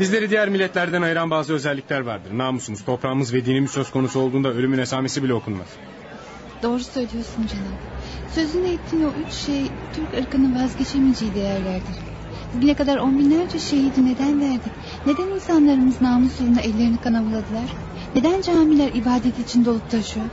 [0.00, 2.38] Bizleri diğer milletlerden ayıran bazı özellikler vardır.
[2.38, 5.66] Namusumuz, toprağımız ve dinimiz söz konusu olduğunda ölümün esamesi bile okunmaz.
[6.62, 8.01] Doğru söylüyorsun Cenap.
[8.34, 11.96] Sözünü ettiğin o üç şey Türk ırkının vazgeçemeyeceği değerlerdir.
[12.54, 14.72] Bugüne kadar on binlerce şehidi neden verdik?
[15.06, 17.76] Neden insanlarımız namus uğruna ellerini kana buladılar?
[18.14, 20.26] Neden camiler ibadet için dolup taşıyor?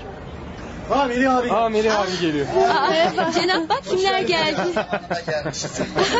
[0.92, 1.52] Aa Melih abi.
[1.52, 2.46] Aa Melih abi geliyor.
[2.70, 4.62] Aa, Cenap bak kimler geldi.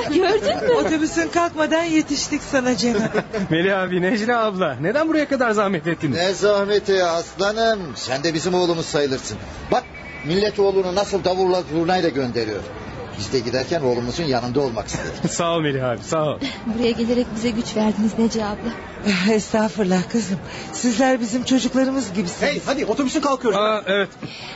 [0.16, 0.74] Gördün mü?
[0.74, 3.24] Otobüsün kalkmadan yetiştik sana Cenap.
[3.50, 4.78] Melih abi, Necla abla.
[4.82, 6.18] Neden buraya kadar zahmet ettiniz?
[6.18, 7.80] Ne zahmeti aslanım.
[7.96, 9.38] Sen de bizim oğlumuz sayılırsın.
[9.72, 9.84] Bak
[10.26, 12.62] millet oğlunu nasıl davulla zurnayla gönderiyor.
[13.20, 15.30] Biz de giderken oğlumuzun yanında olmak istedik.
[15.32, 16.40] sağ ol Melih abi, sağ ol.
[16.66, 18.72] Buraya gelerek bize güç verdiniz Nece abla.
[19.34, 20.40] Estağfurullah kızım.
[20.74, 22.52] Sizler bizim çocuklarımız gibisiniz.
[22.52, 23.54] Hey hadi otobüsün kalkıyor.
[23.54, 24.10] Aa, evet.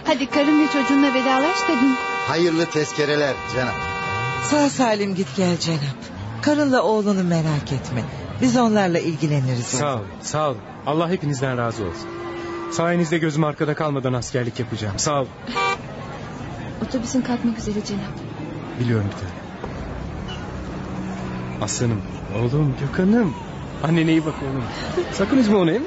[0.03, 1.95] Hadi karın ve çocuğunla vedalaş da bin.
[2.27, 3.73] Hayırlı tezkereler canım.
[4.43, 5.79] Sağ salim git gel Cenap.
[6.41, 8.03] Karınla oğlunu merak etme.
[8.41, 9.65] Biz onlarla ilgileniriz.
[9.65, 10.55] Sağ ol, sağ ol.
[10.85, 12.22] Allah hepinizden razı olsun.
[12.73, 14.99] Sayenizde gözüm arkada kalmadan askerlik yapacağım.
[14.99, 15.25] Sağ ol.
[16.87, 18.11] Otobüsün kalkmak üzere Cenap.
[18.79, 19.33] Biliyorum bir tane.
[21.61, 22.01] Aslanım,
[22.37, 23.35] oğlum, Gökhan'ım.
[23.83, 24.63] Annene iyi bak oğlum.
[25.11, 25.83] Sakın üzme onu hem.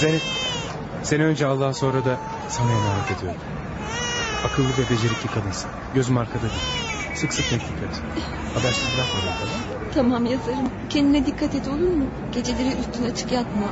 [0.00, 0.22] Zeynep,
[1.02, 2.16] seni önce Allah'a sonra da
[2.48, 3.40] sana emanet ediyorum.
[4.46, 5.70] Akıllı ve becerikli kadınsın.
[5.94, 7.14] Gözüm arkada değil.
[7.14, 8.02] Sık sık mektup et.
[8.54, 9.92] Habersiz bırakma beni tamam?
[9.94, 10.70] Tamam yazarım.
[10.90, 12.04] Kendine dikkat et olur mu?
[12.32, 13.66] Geceleri üstün açık yatma.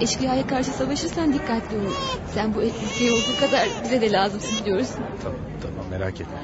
[0.00, 1.90] Eşkıyaya karşı savaşırsan dikkatli ol.
[2.34, 4.96] Sen bu ülkeye olduğu kadar bize de lazımsın biliyorsun.
[5.22, 6.38] Tamam tamam merak etme.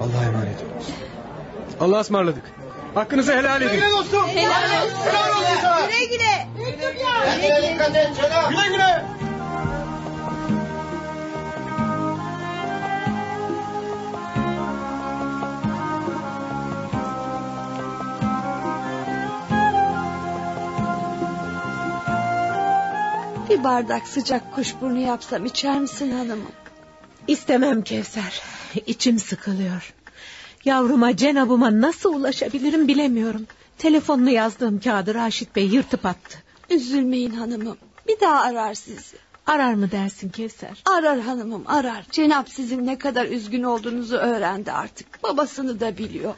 [0.00, 0.82] Allah'a emanet olun.
[1.80, 2.42] Allah'a ısmarladık.
[2.94, 3.80] Hakkınızı helal edin.
[3.80, 4.28] Helal olsun.
[4.28, 4.96] Helal olsun.
[5.04, 5.80] Helal olsun sana.
[5.80, 6.46] Güle güle.
[6.56, 8.10] Güle güle.
[8.50, 9.04] Güle güle.
[23.56, 26.52] Bir bardak sıcak kuşburnu yapsam içer misin hanımım?
[27.28, 28.42] İstemem Kevser.
[28.86, 29.94] İçim sıkılıyor.
[30.64, 33.46] Yavruma Cenab'ıma nasıl ulaşabilirim bilemiyorum.
[33.78, 36.38] Telefonunu yazdığım kağıdı Raşit Bey yırtıp attı.
[36.70, 37.76] Üzülmeyin hanımım.
[38.08, 39.16] Bir daha arar sizi.
[39.46, 40.82] Arar mı dersin Kevser?
[40.84, 42.06] Arar hanımım arar.
[42.10, 45.22] Cenap sizin ne kadar üzgün olduğunuzu öğrendi artık.
[45.22, 46.34] Babasını da biliyor.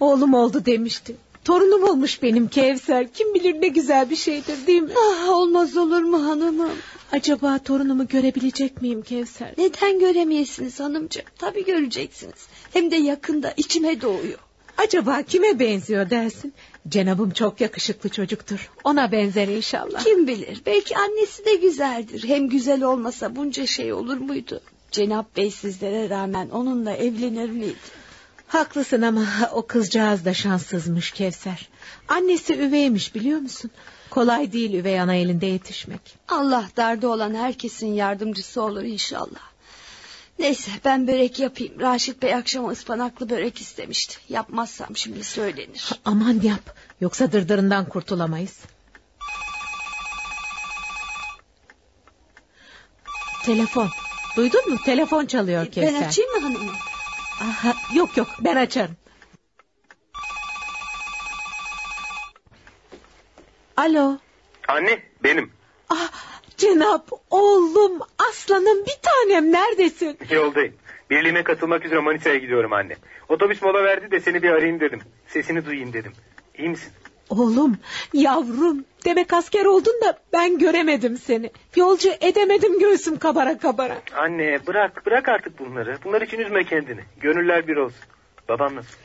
[0.00, 1.16] Oğlum oldu demişti.
[1.44, 3.12] Torunum olmuş benim Kevser.
[3.12, 4.92] Kim bilir ne güzel bir şeydir değil mi?
[4.98, 6.70] Ah, olmaz olur mu hanımım?
[7.12, 9.54] Acaba torunumu görebilecek miyim Kevser?
[9.58, 11.24] Neden göremeyesiniz hanımcığım?
[11.38, 12.46] Tabii göreceksiniz.
[12.72, 14.38] Hem de yakında içime doğuyor.
[14.78, 16.54] Acaba kime benziyor dersin?
[16.88, 18.70] Cenabım çok yakışıklı çocuktur.
[18.84, 20.04] Ona benzer inşallah.
[20.04, 22.24] Kim bilir belki annesi de güzeldir.
[22.28, 24.60] Hem güzel olmasa bunca şey olur muydu?
[24.90, 28.03] Cenap Bey sizlere rağmen onunla evlenir miydi?
[28.54, 31.68] Haklısın ama o kızcağız da şanssızmış Kevser.
[32.08, 33.70] Annesi üveymiş biliyor musun?
[34.10, 36.00] Kolay değil üvey ana elinde yetişmek.
[36.28, 39.40] Allah darda olan herkesin yardımcısı olur inşallah.
[40.38, 41.80] Neyse ben börek yapayım.
[41.80, 44.16] Raşit Bey akşam ıspanaklı börek istemişti.
[44.28, 45.90] Yapmazsam şimdi söylenir.
[46.04, 46.76] Aman yap.
[47.00, 48.58] Yoksa dırdırından kurtulamayız.
[53.44, 53.88] Telefon.
[54.36, 54.78] Duydun mu?
[54.84, 55.94] Telefon çalıyor Kevser.
[55.94, 56.74] Ben açayım mı hanımım?
[57.44, 58.96] Aha, yok yok ben açarım.
[63.76, 64.18] Alo.
[64.68, 65.50] Anne benim.
[65.90, 66.12] Ah,
[66.56, 68.00] Cenap oğlum
[68.30, 70.18] aslanım bir tanem neredesin?
[70.30, 70.74] Yoldayım.
[71.10, 72.96] Birliğime katılmak üzere Manisa'ya gidiyorum anne.
[73.28, 75.00] Otobüs mola verdi de seni bir arayayım dedim.
[75.28, 76.12] Sesini duyayım dedim.
[76.58, 76.92] İyi misin?
[77.30, 77.78] Oğlum
[78.12, 81.50] yavrum demek asker oldun da ben göremedim seni.
[81.76, 83.96] Yolcu edemedim göğsüm kabara kabara.
[84.16, 85.98] Anne bırak bırak artık bunları.
[86.04, 87.00] Bunlar için üzme kendini.
[87.20, 88.04] Gönüller bir olsun.
[88.48, 88.96] Babam nasıl?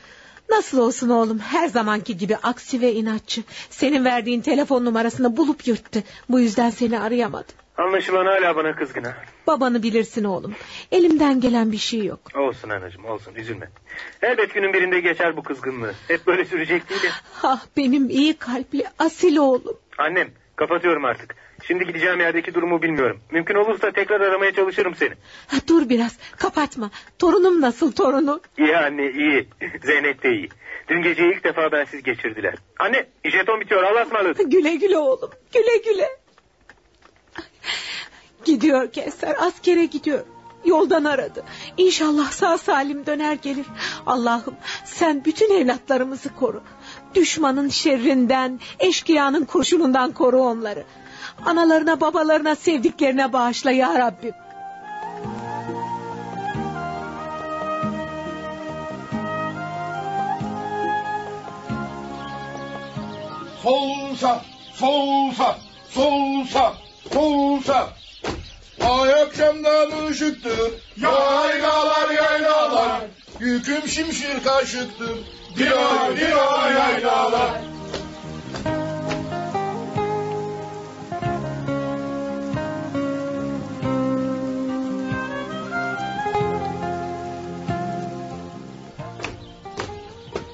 [0.50, 3.42] Nasıl olsun oğlum her zamanki gibi aksi ve inatçı.
[3.70, 6.02] Senin verdiğin telefon numarasını bulup yırttı.
[6.28, 7.54] Bu yüzden seni arayamadım.
[7.78, 9.14] Anlaşılan hala bana kızgın ha.
[9.46, 10.54] Babanı bilirsin oğlum.
[10.92, 12.20] Elimden gelen bir şey yok.
[12.36, 13.70] Olsun anacığım olsun üzülme.
[14.22, 15.94] Elbet günün birinde geçer bu kızgınlığı.
[16.08, 17.10] Hep böyle sürecek değil ya.
[17.42, 19.76] Ah benim iyi kalpli asil oğlum.
[20.00, 21.36] Annem kapatıyorum artık.
[21.66, 23.20] Şimdi gideceğim yerdeki durumu bilmiyorum.
[23.30, 25.12] Mümkün olursa tekrar aramaya çalışırım seni.
[25.46, 26.90] Ha, dur biraz kapatma.
[27.18, 28.40] Torunum nasıl torunu?
[28.58, 29.48] İyi anne iyi.
[29.84, 30.48] Zeynep de iyi.
[30.88, 32.54] Dün geceyi ilk defa bensiz geçirdiler.
[32.78, 34.52] Anne jeton bitiyor Allah'a ısmarladık.
[34.52, 36.08] Güle güle oğlum güle güle.
[38.44, 40.24] Gidiyor Keser askere gidiyor.
[40.64, 41.44] Yoldan aradı.
[41.76, 43.66] İnşallah sağ salim döner gelir.
[44.06, 46.62] Allah'ım sen bütün evlatlarımızı koru.
[47.14, 50.84] Düşmanın şerrinden, eşkıyanın kurşunundan koru onları.
[51.46, 54.34] Analarına, babalarına, sevdiklerine bağışla ya Rabbim.
[63.62, 64.42] Solsa,
[64.74, 65.58] solsa,
[65.90, 66.74] solsa,
[67.12, 67.88] solsa.
[68.80, 73.00] Ay akşamdan ışıktır, yaylalar yaylalar.
[73.40, 75.18] Yüküm şimşir kaşıktır,
[75.56, 77.60] diray diray yaylalar.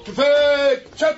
[0.05, 1.15] Tüfek çat.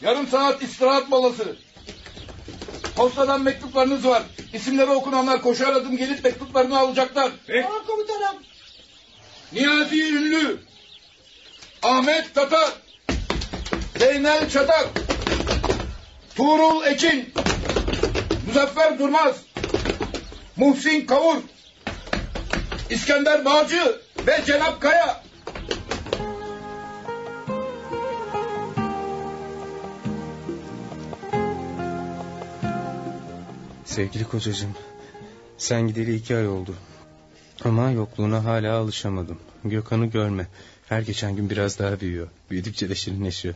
[0.00, 1.56] Yarım saat istirahat molası.
[2.96, 4.22] Postadan mektuplarınız var.
[4.52, 7.32] İsimleri okunanlar koşar adım gelip mektuplarını alacaklar.
[7.46, 8.51] Tamam komutanım.
[9.54, 10.58] Niyazi Ünlü.
[11.82, 12.72] Ahmet Tatar.
[13.98, 14.88] Zeynel Çatak.
[16.34, 17.32] Tuğrul Ekin.
[18.46, 19.36] Muzaffer Durmaz.
[20.56, 21.36] Muhsin Kavur.
[22.90, 25.22] İskender Bağcı ve Cenap Kaya.
[33.84, 34.74] Sevgili kocacığım,
[35.58, 36.74] sen gideli iki ay oldu.
[37.64, 39.38] Ama yokluğuna hala alışamadım.
[39.64, 40.46] Gökhan'ı görme.
[40.88, 42.28] Her geçen gün biraz daha büyüyor.
[42.50, 43.54] Büyüdükçe de şirinleşiyor.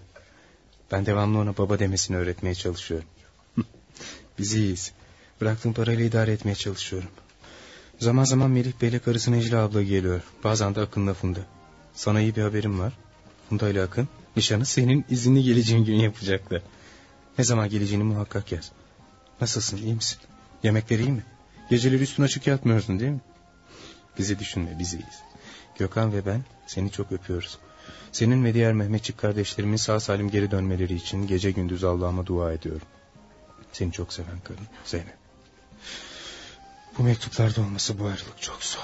[0.92, 3.08] Ben devamlı ona baba demesini öğretmeye çalışıyorum.
[4.38, 4.92] Biz iyiyiz.
[5.40, 7.08] Bıraktığım parayla idare etmeye çalışıyorum.
[7.98, 10.20] Zaman zaman Melih Bey'le karısı Necla abla geliyor.
[10.44, 11.40] Bazen de Akın lafında.
[11.94, 12.92] Sana iyi bir haberim var.
[13.48, 16.62] Funda ile Akın nişanı senin izinli geleceğin gün yapacaklar.
[17.38, 18.72] Ne zaman geleceğini muhakkak yaz.
[19.40, 20.18] Nasılsın iyi misin?
[20.62, 21.24] Yemekler iyi mi?
[21.70, 23.20] Geceleri üstün açık yatmıyorsun değil mi?
[24.18, 25.22] Bizi düşünme biz iyiyiz.
[25.78, 27.58] Gökhan ve ben seni çok öpüyoruz.
[28.12, 32.86] Senin ve diğer Mehmetçik kardeşlerimin sağ salim geri dönmeleri için gece gündüz Allah'ıma dua ediyorum.
[33.72, 35.16] Seni çok seven karın Zeynep.
[36.98, 38.82] Bu mektuplarda olması bu ayrılık çok zor.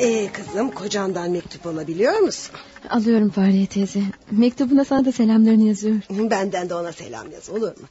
[0.00, 2.54] Ee kızım kocandan mektup alabiliyor musun?
[2.90, 4.02] Alıyorum Fahriye teyze.
[4.30, 5.96] Mektubuna sana da selamlarını yazıyor.
[6.10, 7.86] Benden de ona selam yaz olur mu?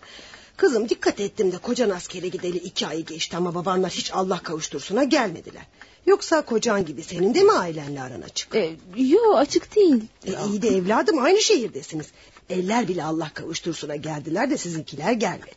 [0.59, 5.03] Kızım dikkat ettim de kocan askere gideli iki ay geçti ama babanlar hiç Allah kavuştursuna
[5.03, 5.63] gelmediler.
[6.05, 8.55] Yoksa kocan gibi senin de mi ailenle aran açık?
[8.55, 10.03] E, yo açık değil.
[10.25, 12.07] E, iyi de evladım aynı şehirdesiniz.
[12.49, 15.55] Eller bile Allah kavuştursuna geldiler de sizinkiler gelmedi.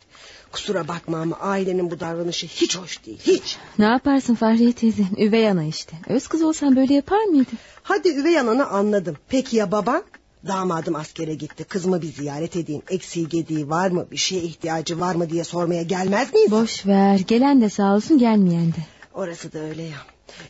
[0.51, 3.57] Kusura bakma ama ailenin bu davranışı hiç hoş değil hiç.
[3.79, 5.03] Ne yaparsın Fahriye teyze?
[5.17, 5.97] Üvey ana işte.
[6.07, 7.57] Öz kız olsan böyle yapar mıydın?
[7.83, 9.17] Hadi üvey ananı anladım.
[9.29, 10.03] Peki ya baban?
[10.47, 11.63] Damadım askere gitti.
[11.63, 12.81] Kızımı bir ziyaret edeyim.
[12.89, 14.05] Eksiği gediği var mı?
[14.11, 16.51] Bir şeye ihtiyacı var mı diye sormaya gelmez miyiz?
[16.51, 17.19] Boş ver.
[17.19, 18.77] Gelen de sağ olsun gelmeyen de.
[19.13, 19.97] Orası da öyle ya.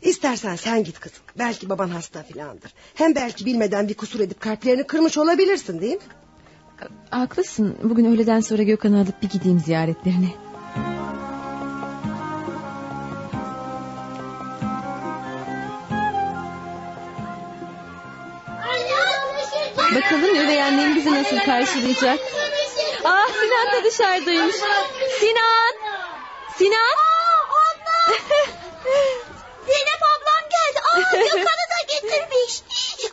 [0.01, 1.19] İstersen sen git kızım.
[1.37, 2.73] Belki baban hasta filandır.
[2.95, 6.01] Hem belki bilmeden bir kusur edip kalplerini kırmış olabilirsin değil mi?
[7.09, 7.77] Haklısın.
[7.83, 10.29] Bugün öğleden sonra Gökhan'ı alıp bir gideyim ziyaretlerine.
[19.95, 22.19] Bakalım üvey annem bizi nasıl karşılayacak?
[23.03, 24.55] Ah Sinan da dışarıdaymış.
[25.19, 25.73] Sinan!
[26.57, 26.97] Sinan!
[29.67, 30.79] Zeynep ablam geldi.
[30.93, 32.61] Aa Gökhan'ı da getirmiş.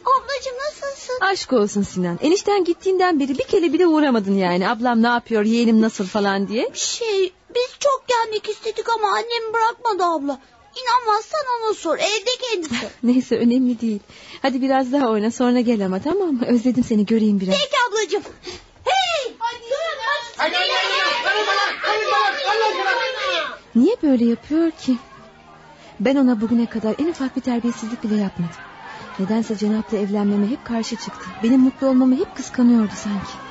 [0.01, 1.19] Ablacığım nasılsın?
[1.21, 2.19] Aşk olsun Sinan.
[2.23, 4.69] Enişten gittiğinden beri bir kere bile uğramadın yani.
[4.69, 6.71] Ablam ne yapıyor, yeğenim nasıl falan diye.
[6.75, 10.39] Şey biz çok gelmek istedik ama annem bırakmadı abla.
[10.83, 12.89] İnanmazsan ona sor evde kendisi.
[13.03, 14.01] Neyse önemli değil.
[14.43, 16.47] Hadi biraz daha oyna sonra gel ama tamam mı?
[16.47, 17.55] Özledim seni göreyim biraz.
[17.55, 18.23] Peki ablacığım.
[18.85, 19.35] Hey!
[19.39, 20.21] Hadi durun hadi.
[23.75, 24.97] Niye böyle yapıyor ki?
[26.01, 28.55] Ben ona bugüne kadar en ufak bir terbiyesizlik bile yapmadım.
[29.19, 31.27] Nedense Cenap'la evlenmeme hep karşı çıktı.
[31.43, 33.50] Benim mutlu olmamı hep kıskanıyordu sanki.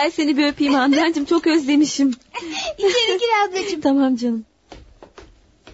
[0.00, 2.14] Gel seni bir öpeyim Handancığım çok özlemişim.
[2.78, 3.80] İçeri gir ablacığım.
[3.80, 4.44] Tamam canım.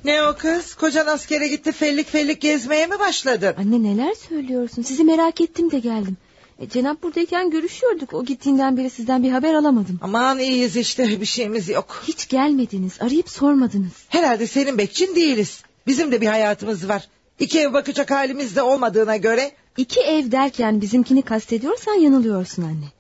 [0.05, 0.75] Ne o kız?
[0.75, 3.55] Kocan askere gitti fellik fellik gezmeye mi başladın?
[3.59, 4.83] Anne neler söylüyorsun?
[4.83, 6.17] Sizi merak ettim de geldim.
[6.59, 8.15] E, Cenap buradayken görüşüyorduk.
[8.15, 9.99] O gittiğinden beri sizden bir haber alamadım.
[10.03, 12.03] Aman iyiyiz işte bir şeyimiz yok.
[12.09, 12.93] Hiç gelmediniz.
[13.01, 13.93] Arayıp sormadınız.
[14.09, 15.63] Herhalde senin bekçin değiliz.
[15.87, 17.09] Bizim de bir hayatımız var.
[17.41, 19.51] İki ev bakacak halimiz de olmadığına göre.
[19.77, 22.96] İki ev derken bizimkini kastediyorsan yanılıyorsun anne.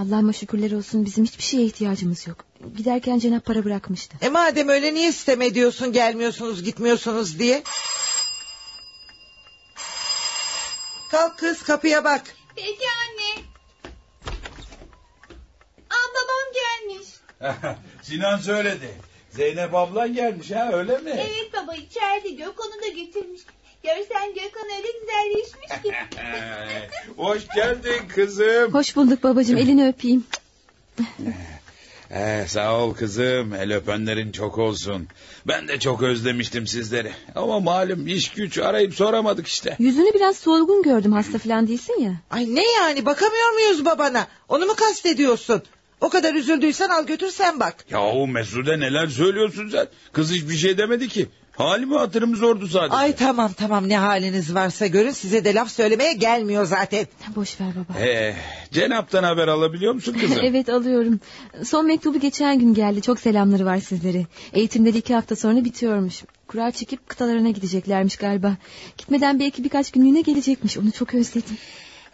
[0.00, 2.44] Allah'ıma şükürler olsun bizim hiçbir şeye ihtiyacımız yok.
[2.76, 4.16] Giderken Cenap para bırakmıştı.
[4.22, 7.62] E madem öyle niye sistem ediyorsun gelmiyorsunuz gitmiyorsunuz diye?
[11.10, 12.22] Kalk kız kapıya bak.
[12.56, 13.44] Peki anne.
[15.90, 17.08] Aa babam gelmiş.
[18.02, 18.94] Sinan söyledi.
[19.30, 21.10] Zeynep ablan gelmiş ha öyle mi?
[21.10, 23.40] Evet baba içeride Gökhan'ı da getirmiş.
[23.82, 25.92] Görsen Gökhan öyle güzelleşmiş ki.
[27.16, 28.74] Hoş geldin kızım.
[28.74, 30.24] Hoş bulduk babacığım elini öpeyim.
[32.10, 33.54] Ee, sağ ol kızım.
[33.54, 35.08] El öpenlerin çok olsun.
[35.46, 37.12] Ben de çok özlemiştim sizleri.
[37.34, 39.76] Ama malum iş güç arayıp soramadık işte.
[39.78, 42.12] Yüzünü biraz solgun gördüm hasta falan değilsin ya.
[42.30, 44.26] Ay ne yani bakamıyor muyuz babana?
[44.48, 45.62] Onu mu kastediyorsun?
[46.00, 47.74] O kadar üzüldüysen al götür sen bak.
[47.90, 49.86] Yahu Mesude neler söylüyorsun sen?
[50.12, 51.28] Kız hiçbir şey demedi ki.
[51.60, 52.96] Halimi hatırımı sordu sadece.
[52.96, 57.06] Ay tamam tamam ne haliniz varsa görün size de laf söylemeye gelmiyor zaten.
[57.36, 57.98] Boş ver baba.
[57.98, 58.34] Ee,
[58.70, 60.38] Cenap'tan haber alabiliyor musun kızım?
[60.42, 61.20] evet alıyorum.
[61.64, 63.02] Son mektubu geçen gün geldi.
[63.02, 64.26] Çok selamları var sizlere.
[64.52, 66.22] Eğitimleri iki hafta sonra bitiyormuş.
[66.48, 68.56] Kura çekip kıtalarına gideceklermiş galiba.
[68.98, 70.78] Gitmeden belki birkaç günlüğüne gelecekmiş.
[70.78, 71.56] Onu çok özledim.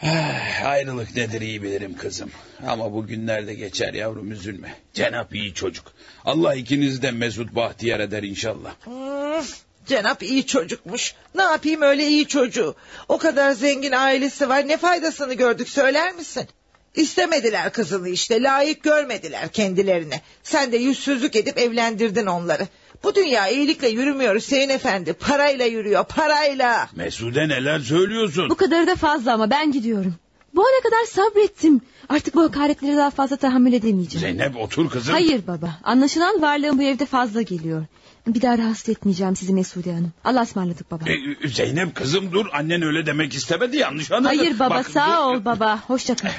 [0.02, 2.30] Ah, Ayrılık nedir iyi bilirim kızım.
[2.66, 4.74] Ama bu günlerde geçer yavrum üzülme.
[4.92, 5.92] Cenap iyi çocuk.
[6.26, 8.74] Allah ikinizi de mesut bahtiyar eder inşallah.
[8.84, 9.44] Hmm,
[9.86, 11.14] Cenap iyi çocukmuş.
[11.34, 12.74] Ne yapayım öyle iyi çocuğu.
[13.08, 16.48] O kadar zengin ailesi var ne faydasını gördük söyler misin?
[16.94, 20.20] İstemediler kızını işte layık görmediler kendilerine.
[20.42, 22.68] Sen de yüzsüzlük edip evlendirdin onları.
[23.04, 25.12] Bu dünya iyilikle yürümüyor Hüseyin Efendi.
[25.12, 26.88] Parayla yürüyor parayla.
[26.96, 28.50] Mesude neler söylüyorsun?
[28.50, 30.14] Bu kadarı da fazla ama ben gidiyorum.
[30.54, 31.80] Bu ana kadar sabrettim.
[32.08, 34.20] Artık bu hakaretleri daha fazla tahammül edemeyeceğim.
[34.38, 35.12] Zeynep otur kızım.
[35.14, 35.78] Hayır baba.
[35.84, 37.84] Anlaşılan varlığım bu evde fazla geliyor.
[38.26, 40.12] Bir daha rahatsız etmeyeceğim sizi Mesude Hanım.
[40.24, 41.04] Allah'a ısmarladık baba.
[41.44, 44.36] Ee, Zeynep kızım dur annen öyle demek istemedi yanlış anladın.
[44.36, 45.36] Hayır baba Bak, sağ dur.
[45.36, 45.80] ol baba.
[45.86, 46.30] Hoşça kal.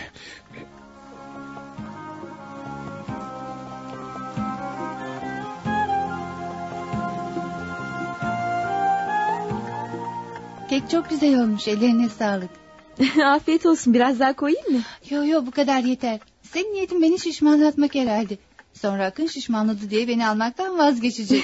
[10.69, 12.49] Kek çok güzel olmuş ellerine sağlık.
[13.25, 14.81] Afiyet olsun biraz daha koyayım mı?
[15.09, 16.19] Yo yo bu kadar yeter.
[16.41, 18.37] Senin niyetin beni şişmanlatmak herhalde.
[18.73, 21.43] Sonra Akın şişmanladı diye beni almaktan vazgeçecek.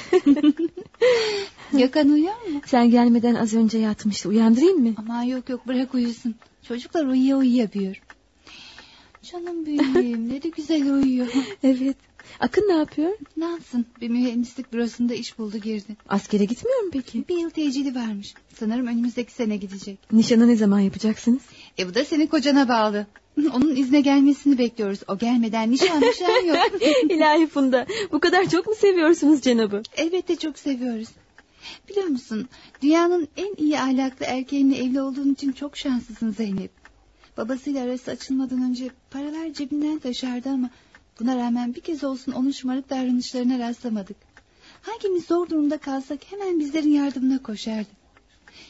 [1.74, 2.62] Gökhan uyuyor mu?
[2.66, 4.30] Sen gelmeden az önce yatmıştı.
[4.30, 4.94] Uyandırayım mı?
[4.98, 6.36] Aman yok yok bırak uyusun.
[6.68, 8.02] Çocuklar uyuya uyuya büyür.
[9.24, 11.28] Canım benim ne de güzel uyuyor.
[11.64, 11.98] evet.
[12.40, 13.12] Akın ne yapıyor?
[13.38, 13.86] Ne yapsın?
[14.02, 15.96] Bir mühendislik bürosunda iş buldu girdi.
[16.10, 17.28] Askere gitmiyor mu peki?
[17.28, 18.34] Bir yıl tecili varmış.
[18.56, 20.00] Sanırım önümüzdeki sene gidecek.
[20.12, 21.42] Nişanı ne zaman yapacaksınız?
[21.80, 23.08] E bu da senin kocana bağlı.
[23.38, 25.00] Onun izne gelmesini bekliyoruz.
[25.08, 26.82] O gelmeden nişan nişan yok.
[27.10, 29.82] İlahi Funda bu kadar çok mu seviyorsunuz Cenab'ı?
[29.98, 31.08] Elbette çok seviyoruz.
[31.90, 32.50] Biliyor musun
[32.82, 36.72] dünyanın en iyi ahlaklı erkeğinle evli olduğun için çok şanslısın Zeynep.
[37.38, 40.70] Babasıyla arası açılmadan önce paralar cebinden taşardı ama
[41.20, 44.18] buna rağmen bir kez olsun onun şımarık davranışlarına rastlamadık.
[44.82, 47.90] Hangimiz zor durumda kalsak hemen bizlerin yardımına koşardı.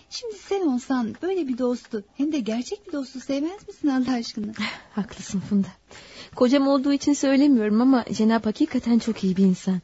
[0.10, 4.52] Şimdi sen olsan böyle bir dostu hem de gerçek bir dostu sevmez misin Allah aşkına?
[4.95, 5.68] Haklısın Funda.
[6.36, 9.82] Kocam olduğu için söylemiyorum ama Cenab hakikaten çok iyi bir insan.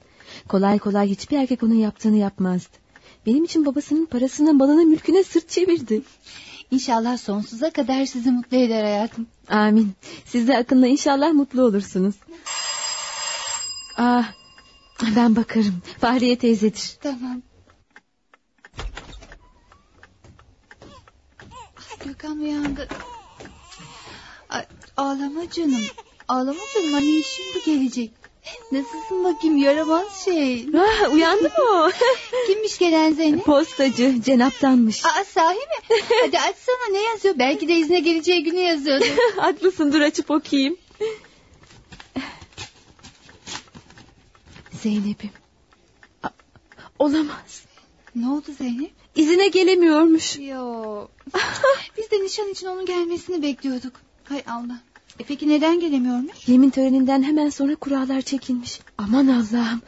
[0.47, 2.77] Kolay kolay hiçbir erkek onun yaptığını yapmazdı.
[3.25, 6.01] Benim için babasının parasına, malına, mülküne sırt çevirdi.
[6.71, 9.27] İnşallah sonsuza kadar sizi mutlu eder hayatım.
[9.49, 9.93] Amin.
[10.25, 12.15] Siz de Akın'la inşallah mutlu olursunuz.
[13.97, 14.31] Ah,
[15.15, 15.81] ben bakarım.
[16.01, 16.97] Fahriye teyzedir.
[17.01, 17.41] Tamam.
[22.05, 22.87] Gökhan uyandı.
[24.49, 24.65] Ay,
[24.97, 25.81] ağlama canım.
[26.27, 28.18] Ağlama canım anne şimdi gelecek.
[28.71, 30.67] Nasılsın bakayım yaramaz şey.
[30.77, 31.89] Ah, uyandı mı o?
[32.47, 33.45] Kimmiş gelen Zeynep?
[33.45, 35.05] Postacı Cenap'tanmış.
[35.05, 35.97] Aa, sahi mi?
[36.23, 37.35] Hadi açsana ne yazıyor?
[37.39, 39.05] Belki de izne geleceği günü yazıyordu.
[39.35, 40.77] Haklısın dur açıp okuyayım.
[44.83, 45.29] Zeynep'im.
[46.23, 46.29] A-
[46.99, 47.63] Olamaz.
[48.15, 48.91] Ne oldu Zeynep?
[49.15, 50.37] İzine gelemiyormuş.
[50.39, 51.07] Yo.
[51.97, 53.93] Biz de nişan için onun gelmesini bekliyorduk.
[54.23, 54.79] Hay Allah.
[55.19, 56.47] E peki neden gelemiyormuş?
[56.47, 58.79] Yemin töreninden hemen sonra kurallar çekilmiş.
[58.97, 59.81] Aman Allah'ım.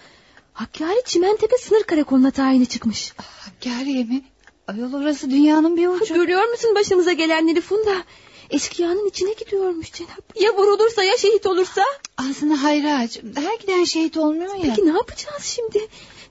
[0.54, 3.14] Hakkari Çimentepe sınır karakoluna tayini çıkmış.
[3.18, 4.22] Hakkari'ye mi?
[4.68, 6.14] Ayol orası dünyanın bir ucu.
[6.14, 8.04] Görüyor musun başımıza gelenleri Funda?
[8.50, 10.42] Eşkıyanın içine gidiyormuş Cenap.
[10.42, 11.82] Ya vurulursa ya şehit olursa?
[12.18, 13.20] Ağzına hayra aç.
[13.36, 14.62] Her giden şehit olmuyor ya.
[14.62, 15.88] Peki ne yapacağız şimdi?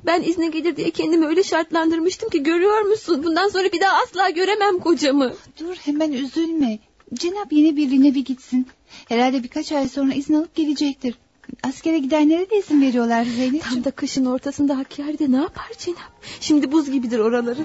[0.06, 3.22] Ben izne gelir diye kendimi öyle şartlandırmıştım ki görüyor musun?
[3.24, 5.34] Bundan sonra bir daha asla göremem kocamı.
[5.60, 6.78] Dur hemen üzülme.
[7.14, 8.66] Cenap yeni birliğine bir gitsin.
[9.08, 11.14] Herhalde birkaç ay sonra izin alıp gelecektir.
[11.62, 13.62] Askere gidenlere de izin veriyorlar Zeynep.
[13.62, 16.24] Tam da kışın ortasında Hakkari'de ne yapar Cenap?
[16.40, 17.60] Şimdi buz gibidir oraları.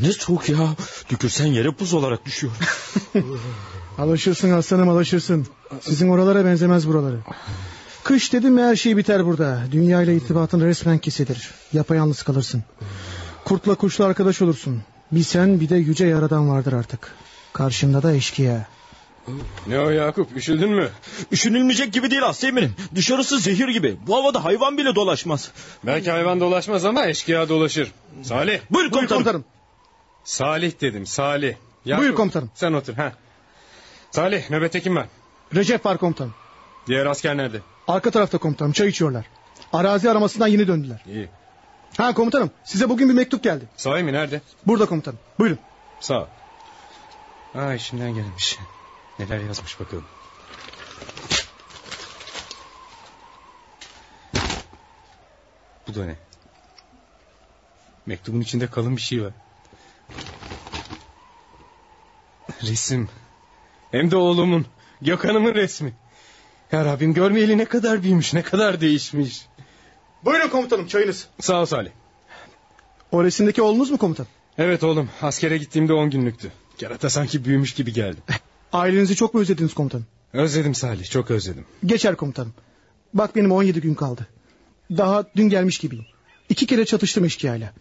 [0.00, 0.56] Bu ne soğuk ya.
[1.08, 2.52] Tükürsen yere buz olarak düşüyor.
[3.98, 5.46] Alışırsın aslanım alışırsın.
[5.80, 7.18] Sizin oralara benzemez buraları.
[8.04, 9.62] Kış dedim mi her şey biter burada.
[9.72, 11.50] Dünya ile irtibatın resmen kesilir.
[11.72, 12.64] Yapayalnız kalırsın.
[13.44, 14.82] Kurtla kuşla arkadaş olursun.
[15.12, 17.12] Bir sen bir de yüce yaradan vardır artık.
[17.52, 18.66] Karşında da eşkıya.
[19.66, 20.88] Ne o Yakup üşüdün mü?
[21.32, 22.74] Üşünülmeyecek gibi değil Asya'minim.
[22.94, 23.96] Dışarısı zehir gibi.
[24.06, 25.50] Bu havada hayvan bile dolaşmaz.
[25.86, 27.92] Belki hayvan dolaşmaz ama eşkıya dolaşır.
[28.22, 28.60] Salih.
[28.70, 29.08] Buyur komutanım.
[29.08, 29.44] komutanım.
[30.26, 31.56] Salih dedim Salih.
[31.84, 32.50] Yakup, Buyur komutanım.
[32.54, 32.94] Sen otur.
[32.94, 33.12] ha.
[34.10, 35.06] Salih nöbette kim var?
[35.54, 36.34] Recep var komutanım.
[36.86, 37.60] Diğer asker nerede?
[37.88, 39.26] Arka tarafta komutanım çay içiyorlar.
[39.72, 41.02] Arazi aramasından yeni döndüler.
[41.06, 41.28] İyi.
[41.96, 43.64] Ha komutanım size bugün bir mektup geldi.
[43.76, 44.40] Sahi mi nerede?
[44.66, 45.58] Burada komutanım buyurun.
[46.00, 46.26] Sağ ol.
[47.54, 48.58] Aa işimden gelmiş.
[49.18, 50.04] Neler yazmış bakalım.
[55.88, 56.16] Bu da ne?
[58.06, 59.32] Mektubun içinde kalın bir şey var.
[62.62, 63.08] Resim.
[63.90, 64.66] Hem de oğlumun.
[65.02, 65.92] Gökhan'ımın resmi.
[66.72, 69.46] Ya Rabbim görmeyeli ne kadar büyümüş, ne kadar değişmiş.
[70.24, 71.28] Buyurun komutanım çayınız.
[71.40, 71.90] Sağ ol Salih.
[73.12, 74.26] O resimdeki oğlunuz mu komutan?
[74.58, 76.52] Evet oğlum, askere gittiğimde on günlüktü.
[76.78, 78.20] Kerata sanki büyümüş gibi geldi.
[78.72, 80.06] Ailenizi çok mu özlediniz komutanım?
[80.32, 81.64] Özledim Salih, çok özledim.
[81.86, 82.54] Geçer komutanım.
[83.14, 84.26] Bak benim 17 gün kaldı.
[84.90, 86.06] Daha dün gelmiş gibiyim.
[86.48, 87.72] İki kere çatıştım eşkıyayla.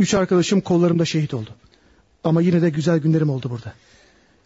[0.00, 1.50] Üç arkadaşım kollarımda şehit oldu.
[2.24, 3.72] Ama yine de güzel günlerim oldu burada.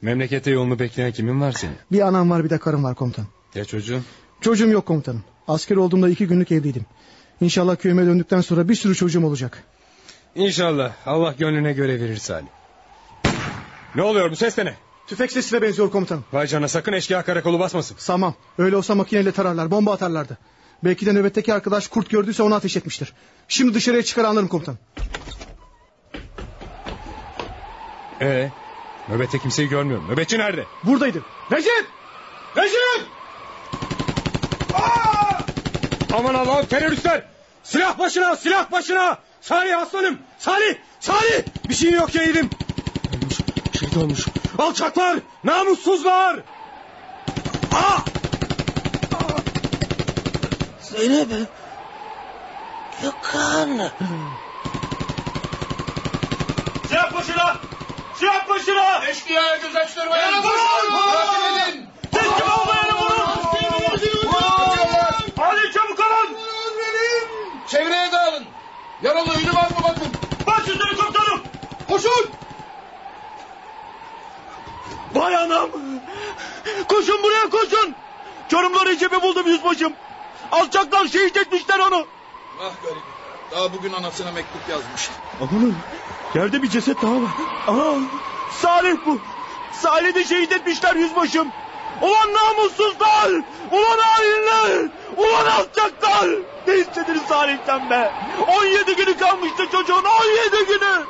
[0.03, 1.75] Memlekete yolunu bekleyen kimin var senin?
[1.93, 3.29] Bir anam var bir de karım var komutanım.
[3.55, 4.05] Ya çocuğun?
[4.41, 5.25] Çocuğum yok komutanım.
[5.49, 6.87] Asker olduğumda iki günlük evliydim.
[7.41, 9.63] İnşallah köyüme döndükten sonra bir sürü çocuğum olacak.
[10.35, 12.47] İnşallah Allah gönlüne göre verir Salih.
[13.95, 14.75] Ne oluyor bu ses de ne?
[15.07, 16.25] Tüfek sesine benziyor komutanım.
[16.33, 17.97] Vay canına sakın eşkıya karakolu basmasın.
[17.99, 18.35] Sanmam.
[18.59, 20.39] Öyle olsa makineyle tararlar, bomba atarlardı.
[20.85, 23.13] Belki de nöbetteki arkadaş kurt gördüyse onu ateş etmiştir.
[23.49, 24.79] Şimdi dışarıya çıkar anlarım komutanım.
[28.25, 28.51] Ee,
[29.09, 30.11] nöbette kimseyi görmüyorum.
[30.11, 30.65] Nöbetçi nerede?
[30.85, 31.23] Buradaydı.
[31.53, 31.87] Recep!
[32.57, 33.09] Recep!
[34.75, 35.39] Aa!
[36.15, 37.23] Aman Allah'ım teröristler!
[37.63, 39.19] Silah başına, silah başına!
[39.41, 40.19] Salih aslanım!
[40.39, 40.75] Salih!
[41.01, 41.43] Salih!
[41.69, 42.51] Bir şey yok ya yedim.
[43.17, 43.39] Ölmüş,
[43.81, 44.27] şehit olmuş.
[44.59, 45.19] Alçaklar!
[45.45, 46.37] Namussuzlar!
[47.73, 47.99] Aa!
[50.81, 51.29] Zeynep.
[53.03, 53.91] Gökhan.
[56.89, 57.57] Silah başına!
[58.25, 59.05] Silah başına!
[59.07, 60.43] Eşkıya'ya göz açtırmayın!
[60.43, 61.87] Takip edin!
[62.13, 63.29] Teslim olmayanı vurun!
[65.37, 66.37] Hadi çabuk olun!
[67.69, 68.45] Çevreye dağılın.
[69.03, 70.07] Yaralı ölü var mı bakın.
[70.47, 71.43] Baş üstüne komutanım!
[71.89, 72.31] Koşun.
[75.15, 75.71] Vay anam.
[76.89, 77.95] Koşun buraya koşun.
[78.49, 79.93] Çorumları içimi buldum yüzbaşım.
[80.53, 82.07] Alçaklar şehit etmişler onu.
[82.61, 83.03] Ah garip.
[83.51, 85.11] Daha bugün anasına mektup yazmış.
[85.41, 85.77] Amanın
[86.35, 87.31] yerde bir ceset daha var.
[87.67, 87.99] Aa,
[88.53, 89.19] Salih bu.
[89.73, 91.49] Salih de şehit etmişler yüzbaşım.
[92.03, 93.31] Ulan namussuzlar!
[93.73, 94.89] Ulan hainler!
[95.17, 96.29] Ulan alçaklar!
[96.67, 98.13] Ne istediniz Salih'ten be?
[98.49, 101.05] 17 günü kalmıştı çocuğun 17 günü!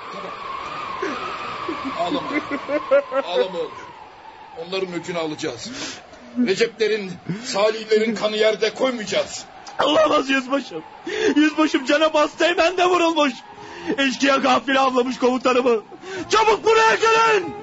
[2.00, 2.28] Ağlama.
[3.26, 3.70] Ağlama oğlum.
[4.58, 5.70] Onların öcünü alacağız.
[6.46, 7.12] Receplerin,
[7.44, 9.44] Salihlerin kanı yerde koymayacağız.
[9.82, 10.82] Olamaz yüzbaşım.
[11.36, 13.32] Yüzbaşım Cenab Hastaymen de vurulmuş.
[13.98, 15.82] Eşkıya gafile avlamış komutanımı.
[16.30, 17.54] Çabuk buraya gelin!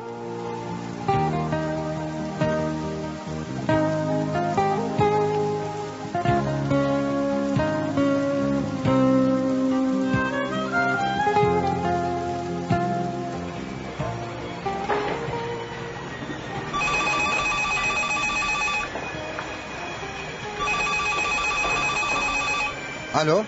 [23.16, 23.44] Alo.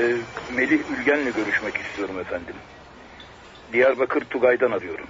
[0.00, 0.16] Ee,
[0.54, 2.54] Melih Ülgen'le görüşmek istiyorum efendim.
[3.72, 5.06] Diyarbakır Tugay'dan arıyorum.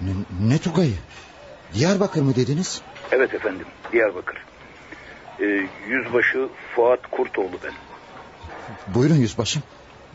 [0.00, 0.96] Ne, ne Tugay'ı?
[1.74, 2.82] Diyarbakır mı dediniz?
[3.12, 4.36] Evet efendim Diyarbakır.
[5.40, 5.44] Ee,
[5.88, 7.72] yüzbaşı Fuat Kurtoğlu ben.
[8.86, 9.62] Buyurun yüzbaşım.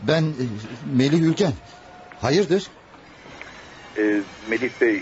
[0.02, 0.44] Ben e,
[0.96, 1.52] Melih Ülgen.
[2.20, 2.70] Hayırdır?
[3.98, 4.96] Ee, Melih Bey...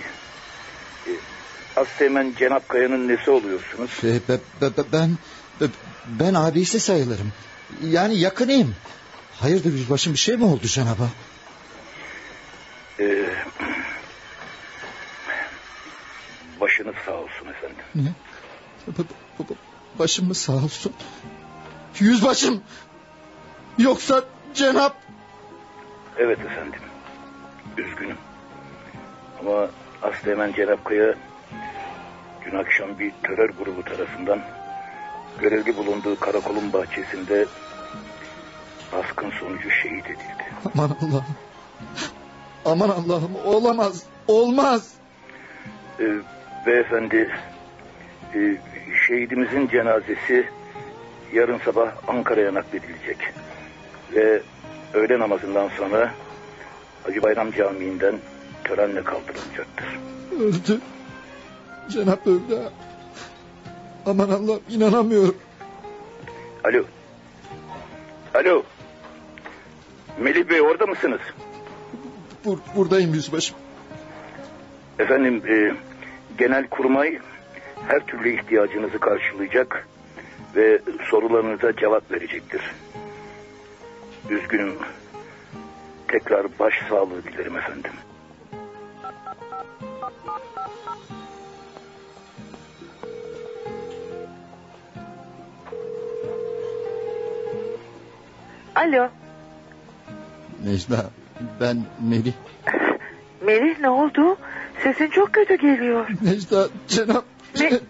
[1.06, 1.10] E,
[1.76, 3.90] Asteğmen Cenap Kaya'nın nesi oluyorsunuz?
[4.02, 5.18] Be- be- be- ben
[5.60, 5.74] be-
[6.06, 7.32] ben abisi sayılırım.
[7.90, 8.74] Yani yakınıyım.
[9.40, 11.08] Hayırdır yüzbaşım bir şey mi oldu Cenab'a?
[13.00, 13.24] Ee,
[16.60, 17.76] başınız sağ olsun efendim.
[17.94, 18.12] Ne?
[18.88, 19.54] B- b- b-
[19.98, 20.92] Başımız sağ olsun.
[22.00, 22.62] Yüzbaşım.
[23.78, 24.24] Yoksa
[24.54, 24.96] Cenap.
[26.18, 26.80] Evet efendim.
[27.76, 28.16] Üzgünüm.
[29.40, 29.68] Ama
[30.02, 31.14] Asteğmen Cenap Kaya
[32.44, 34.40] dün akşam bir terör grubu tarafından
[35.40, 37.46] görevli bulunduğu karakolun bahçesinde
[38.92, 40.44] baskın sonucu şehit edildi.
[40.74, 41.36] Aman Allah'ım.
[42.64, 44.02] Aman Allah'ım olamaz.
[44.28, 44.94] Olmaz.
[46.00, 46.04] Ee,
[46.66, 47.30] beyefendi
[48.34, 48.56] e,
[49.06, 50.48] şehidimizin cenazesi
[51.32, 53.18] yarın sabah Ankara'ya nakledilecek.
[54.14, 54.42] Ve
[54.94, 56.14] öğle namazından sonra
[57.04, 58.18] Hacı Bayram Camii'nden
[58.64, 59.98] törenle kaldırılacaktır.
[60.40, 60.80] Öldü.
[61.88, 62.70] Cenap öldü.
[64.06, 65.36] Aman Allah'ım inanamıyorum.
[66.64, 66.84] Alo.
[68.34, 68.62] Alo.
[70.18, 71.20] Melih Bey orada mısınız?
[72.44, 73.56] Bur buradayım yüzbaşım.
[74.98, 75.74] Efendim e,
[76.38, 77.18] genel kurmay
[77.88, 79.88] her türlü ihtiyacınızı karşılayacak
[80.56, 82.62] ve sorularınıza cevap verecektir.
[84.30, 84.74] Üzgünüm.
[86.08, 87.92] Tekrar baş sağlığı dilerim efendim.
[98.76, 99.08] Alo.
[100.64, 101.10] Necla
[101.60, 102.32] ben Melih.
[103.46, 104.36] Melih ne oldu?
[104.82, 106.08] Sesin çok kötü geliyor.
[106.22, 107.24] Necla Cenap.
[107.54, 107.80] Me-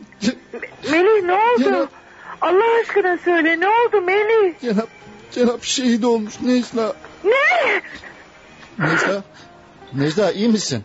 [0.90, 1.88] Melih ne oldu?
[2.40, 4.54] Allah aşkına söyle ne oldu Melih?
[4.60, 4.88] Cenap,
[5.30, 6.92] Cenap şehit olmuş Necla.
[7.24, 7.80] Ne?
[8.78, 9.22] Necla.
[9.92, 10.84] Necla iyi misin?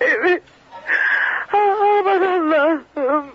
[0.00, 0.42] Evet.
[1.52, 3.26] Aman Allah'ım.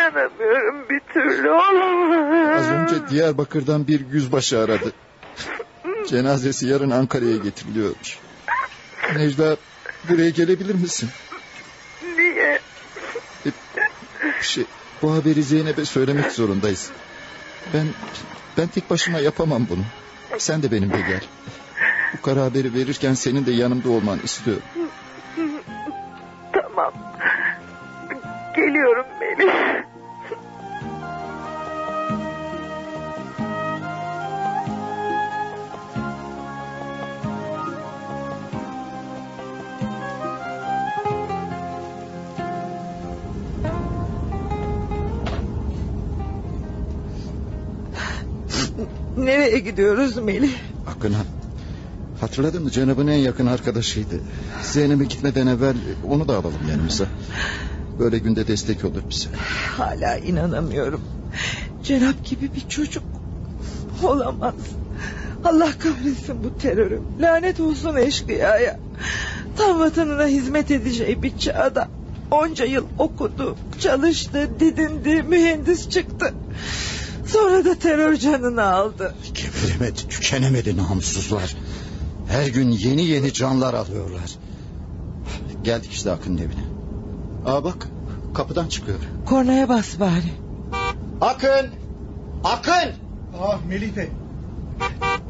[0.00, 2.60] İnanamıyorum bir türlü olamaz.
[2.60, 4.92] Az önce Diyarbakır'dan bir yüzbaşı aradı.
[6.08, 8.18] Cenazesi yarın Ankara'ya getiriliyormuş.
[9.16, 9.56] Necla
[10.08, 11.08] buraya gelebilir misin?
[12.16, 12.60] Niye?
[13.46, 13.50] E,
[14.42, 14.64] şey,
[15.02, 16.90] bu haberi Zeynep'e söylemek zorundayız.
[17.74, 17.86] Ben
[18.56, 19.84] ben tek başıma yapamam bunu.
[20.38, 21.22] Sen de benimle gel.
[22.12, 24.62] Bu kara haberi verirken senin de yanımda olman istiyorum.
[26.52, 26.92] Tamam.
[28.56, 29.89] Geliyorum Melih.
[49.24, 50.52] Nereye gidiyoruz Melih?
[50.86, 51.24] Akın'a
[52.20, 54.20] Hatırladın mı Cenap'ın en yakın arkadaşıydı.
[54.62, 55.76] Zeynep'e gitmeden evvel
[56.08, 57.06] onu da alalım yanımıza.
[57.98, 59.28] Böyle günde destek olur bize.
[59.76, 61.00] Hala inanamıyorum.
[61.84, 63.02] Cenap gibi bir çocuk.
[64.02, 64.54] Olamaz.
[65.44, 67.00] Allah kahretsin bu terörü.
[67.20, 68.80] Lanet olsun eşkıyaya.
[69.56, 71.88] Tam vatanına hizmet edeceği bir çağda.
[72.30, 76.34] Onca yıl okudu, çalıştı, didindi, mühendis çıktı.
[77.32, 79.14] Sonra da terör canını aldı.
[79.34, 81.56] Geberemedi, tükenemedi namussuzlar.
[82.28, 84.30] Her gün yeni yeni canlar alıyorlar.
[85.64, 86.64] Geldik işte Akın'ın evine.
[87.46, 87.88] Aa bak
[88.34, 88.98] kapıdan çıkıyor.
[89.26, 90.32] Kornaya bas bari.
[91.20, 91.66] Akın!
[92.44, 92.92] Akın!
[93.42, 94.08] Ah Melih Bey.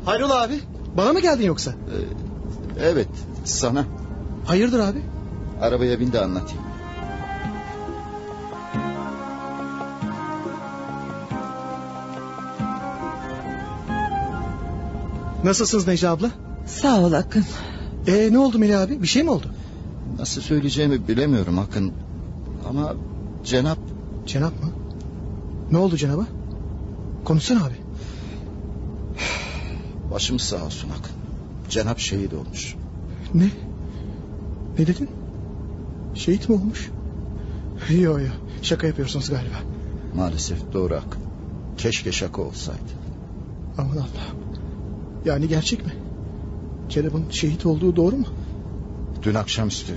[0.05, 0.61] Hayrola abi?
[0.97, 1.71] Bana mı geldin yoksa?
[1.71, 3.09] Ee, evet
[3.45, 3.85] sana.
[4.45, 5.03] Hayırdır abi?
[5.61, 6.63] Arabaya bin de anlatayım.
[15.45, 16.31] Nasılsınız Necla abla?
[16.67, 17.45] Sağ ol Akın.
[18.07, 19.03] Ee, ne oldu Melih abi?
[19.03, 19.47] Bir şey mi oldu?
[20.19, 21.93] Nasıl söyleyeceğimi bilemiyorum Akın.
[22.69, 22.95] Ama
[23.45, 23.79] Cenap...
[24.27, 24.71] Cenap mı?
[25.71, 26.27] Ne oldu Cenap'a?
[27.25, 27.75] Konuşsana abi.
[30.11, 31.13] Başımız sağ olsun Akın.
[31.71, 32.75] Cenap şehit olmuş.
[33.35, 33.49] Ne?
[34.79, 35.09] Ne dedin?
[36.15, 36.91] Şehit mi olmuş?
[37.91, 38.29] Yo yo
[38.63, 39.57] şaka yapıyorsunuz galiba.
[40.17, 41.23] Maalesef doğru Akın.
[41.79, 42.81] Keşke şaka olsaydı.
[43.79, 44.50] Aman Allah'ım.
[45.25, 45.93] Yani gerçek mi?
[46.89, 48.27] Cenap'ın şehit olduğu doğru mu?
[49.23, 49.93] Dün akşamüstü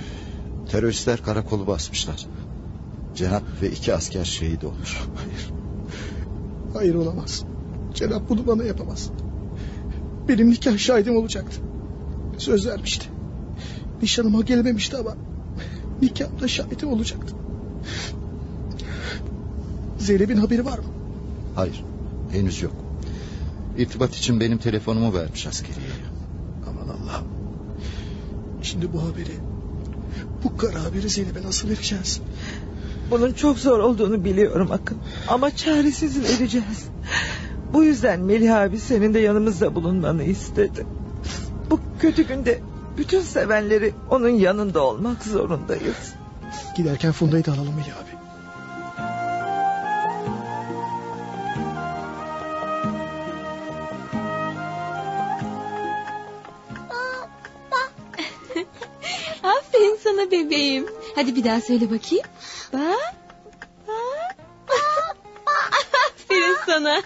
[0.71, 2.27] teröristler karakolu basmışlar.
[3.15, 4.97] Cenap ve iki asker şehit olmuş.
[5.15, 5.51] Hayır.
[6.73, 7.43] Hayır olamaz.
[7.93, 9.09] Cenap bunu bana yapamaz.
[10.27, 11.61] Benim nikah şahidim olacaktı.
[12.37, 13.07] Söz vermişti.
[14.01, 15.15] Nişanıma gelememişti ama
[16.01, 17.35] nikahımda şahidim olacaktı.
[19.99, 20.85] Zeynep'in haberi var mı?
[21.55, 21.83] Hayır
[22.31, 22.82] henüz yok.
[23.77, 25.87] İrtibat için benim telefonumu vermiş askeriye.
[26.69, 27.27] Aman Allah'ım.
[28.61, 29.37] Şimdi bu haberi,
[30.43, 32.21] bu kara haberi Zeynep'e nasıl vereceğiz?
[33.11, 34.97] Bunun çok zor olduğunu biliyorum Akın.
[35.27, 36.87] Ama çaresiz vereceğiz.
[37.73, 40.85] Bu yüzden Melih abi senin de yanımızda bulunmanı istedi.
[41.69, 42.59] Bu kötü günde
[42.97, 46.13] bütün sevenleri onun yanında olmak zorundayız.
[46.77, 48.12] Giderken Funda'yı da alalım Melih abi.
[60.23, 60.85] Sana bebeğim.
[61.15, 62.25] Hadi bir daha söyle bakayım.
[62.73, 63.15] Bak.
[63.87, 64.37] Bak.
[66.15, 67.03] Aferin sana.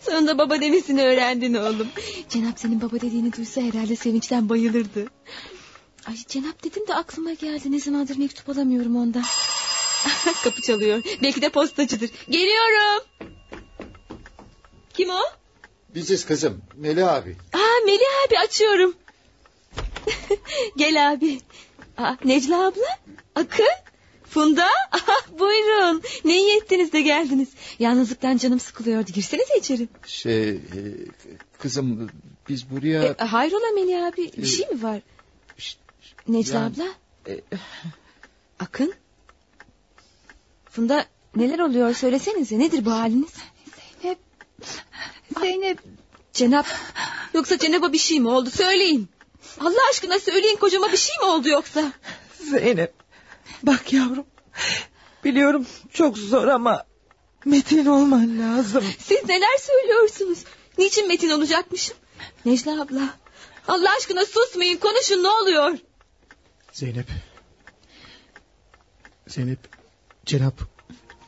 [0.00, 1.88] Sonunda baba demesini öğrendin oğlum.
[2.28, 5.06] Cenap senin baba dediğini duysa herhalde sevinçten bayılırdı.
[6.06, 7.72] Ay Cenap dedim de aklıma geldi.
[7.72, 9.24] Ne zamandır mektup alamıyorum ondan.
[10.44, 11.02] Kapı çalıyor.
[11.22, 12.10] Belki de postacıdır.
[12.28, 13.04] Geliyorum.
[14.94, 15.20] Kim o?
[15.94, 17.36] Biziz kızım Melih abi.
[17.52, 18.94] Aa Melih abi açıyorum.
[20.76, 21.40] Gel abi.
[22.02, 22.98] Aa, Necla abla.
[23.34, 23.66] Akın.
[24.24, 24.66] Funda.
[24.92, 26.02] Ah, buyurun.
[26.24, 27.48] Ne iyi ettiniz de geldiniz.
[27.78, 29.12] Yalnızlıktan canım sıkılıyordu.
[29.12, 29.88] Girsenize içeri.
[30.06, 30.58] Şey e,
[31.58, 32.10] kızım
[32.48, 33.02] biz buraya...
[33.02, 34.32] E, hayrola Melih abi.
[34.36, 35.00] Bir şey mi var?
[36.28, 36.84] Necla yani- abla.
[38.58, 38.94] Akın.
[40.70, 41.06] Funda
[41.36, 42.58] neler oluyor söylesenize.
[42.58, 43.32] Nedir bu haliniz?
[44.02, 44.18] Zeynep.
[45.40, 45.78] Zeynep.
[46.32, 46.66] Cenap.
[47.34, 48.50] Yoksa Cenap'a bir şey mi oldu?
[48.50, 49.08] Söyleyin.
[49.60, 51.92] Allah aşkına söyleyin kocama bir şey mi oldu yoksa?
[52.40, 52.94] Zeynep
[53.62, 54.26] bak yavrum.
[55.24, 56.84] Biliyorum çok zor ama
[57.44, 58.84] metin olman lazım.
[58.98, 60.44] Siz neler söylüyorsunuz?
[60.78, 61.96] Niçin Metin olacakmışım?
[62.44, 63.08] Necla abla.
[63.68, 65.78] Allah aşkına susmayın konuşun ne oluyor?
[66.72, 67.06] Zeynep.
[69.28, 69.58] Zeynep.
[70.26, 70.54] Cenap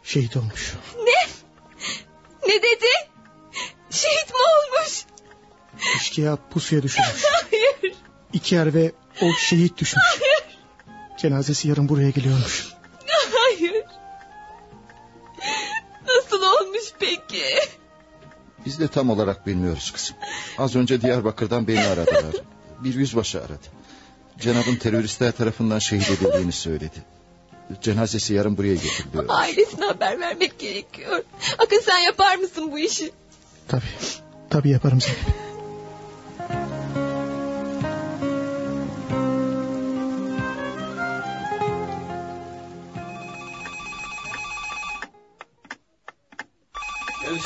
[0.05, 0.73] şehit olmuş.
[0.97, 1.31] Ne?
[2.49, 2.87] Ne dedi?
[3.91, 5.05] Şehit mi olmuş?
[5.97, 7.25] İşkiya pusuya düşürmüş.
[7.51, 7.95] Hayır.
[8.33, 8.93] İki er ve
[9.23, 10.05] o şehit düşmüş.
[11.19, 12.69] Cenazesi yarın buraya geliyormuş.
[13.33, 13.85] Hayır.
[16.09, 17.45] Nasıl olmuş peki?
[18.67, 20.17] Biz de tam olarak bilmiyoruz kızım.
[20.59, 22.35] Az önce Diyarbakır'dan beni aradılar.
[22.81, 23.67] Bir yüzbaşı aradı.
[24.39, 27.03] Cenab'ın teröristler tarafından şehit edildiğini söyledi.
[27.83, 29.25] Cenazesi yarın buraya getiriliyor.
[29.29, 31.23] Ailesine haber vermek gerekiyor.
[31.59, 33.13] Akın sen yapar mısın bu işi?
[33.69, 33.83] Tabii.
[34.51, 35.44] Tabii yaparım Zeynep.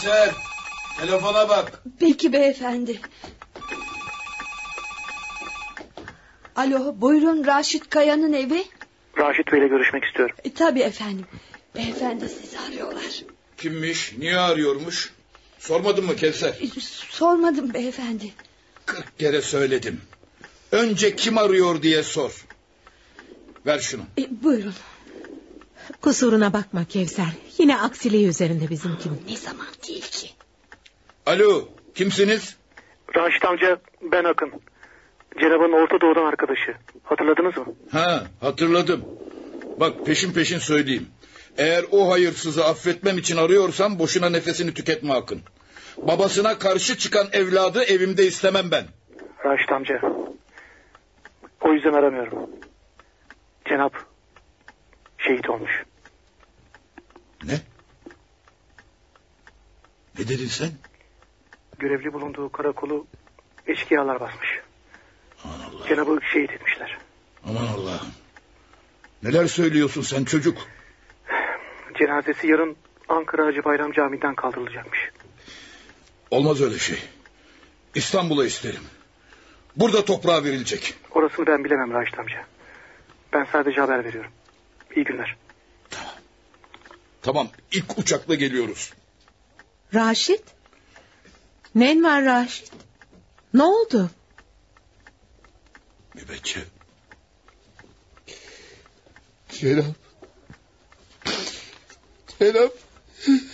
[0.02, 0.34] Kevser
[1.00, 1.82] telefona bak.
[2.00, 3.00] Peki beyefendi.
[6.56, 8.64] Alo buyurun Raşit Kaya'nın evi.
[9.18, 10.36] Raşit Bey'le görüşmek istiyorum.
[10.44, 11.26] E, tabii efendim.
[11.76, 13.22] Beyefendi sizi arıyorlar.
[13.56, 15.12] Kimmiş niye arıyormuş?
[15.58, 16.48] Sormadın mı Kevser?
[16.48, 16.80] E,
[17.10, 18.32] sormadım beyefendi.
[18.86, 20.00] Kırk kere söyledim.
[20.72, 22.46] Önce kim arıyor diye sor.
[23.66, 24.02] Ver şunu.
[24.18, 24.74] E, buyurun.
[26.00, 27.32] Kusuruna bakma Kevser.
[27.58, 29.22] Yine aksiliği üzerinde bizimkinin.
[29.28, 30.30] Ne zaman değil ki?
[31.26, 32.56] Alo kimsiniz?
[33.16, 34.52] Raşit amca ben Akın.
[35.40, 36.74] Cenab'ın Orta Doğu'dan arkadaşı.
[37.02, 37.66] Hatırladınız mı?
[37.92, 39.04] Ha hatırladım.
[39.80, 41.06] Bak peşin peşin söyleyeyim.
[41.58, 45.40] Eğer o hayırsızı affetmem için arıyorsan boşuna nefesini tüketme Akın.
[45.96, 48.84] Babasına karşı çıkan evladı evimde istemem ben.
[49.44, 50.00] Raşit amca.
[51.60, 52.50] O yüzden aramıyorum.
[53.68, 53.92] Cenap
[55.28, 55.84] şehit olmuş.
[57.44, 57.60] Ne?
[60.18, 60.70] Ne dedin sen?
[61.78, 63.06] Görevli bulunduğu karakolu
[63.66, 64.48] eşkıyalar basmış.
[65.88, 66.98] Cenab'ı şehit etmişler.
[67.44, 68.08] Aman Allah'ım.
[69.22, 70.58] Neler söylüyorsun sen çocuk?
[71.98, 72.76] Cenazesi yarın
[73.08, 75.10] Ankara Hacı Bayram Camii'den kaldırılacakmış.
[76.30, 76.98] Olmaz öyle şey.
[77.94, 78.82] İstanbul'a isterim.
[79.76, 80.94] Burada toprağa verilecek.
[81.10, 82.44] Orasını ben bilemem Raşit amca.
[83.32, 84.30] Ben sadece haber veriyorum.
[84.98, 85.36] İyi günler.
[87.22, 88.92] Tamam ilk uçakla geliyoruz.
[89.94, 90.42] Raşit?
[91.74, 92.72] Nen var Raşit?
[93.54, 94.10] Ne oldu?
[96.14, 96.64] Mübeccel.
[99.48, 99.84] Cenap.
[102.38, 102.72] Cenap.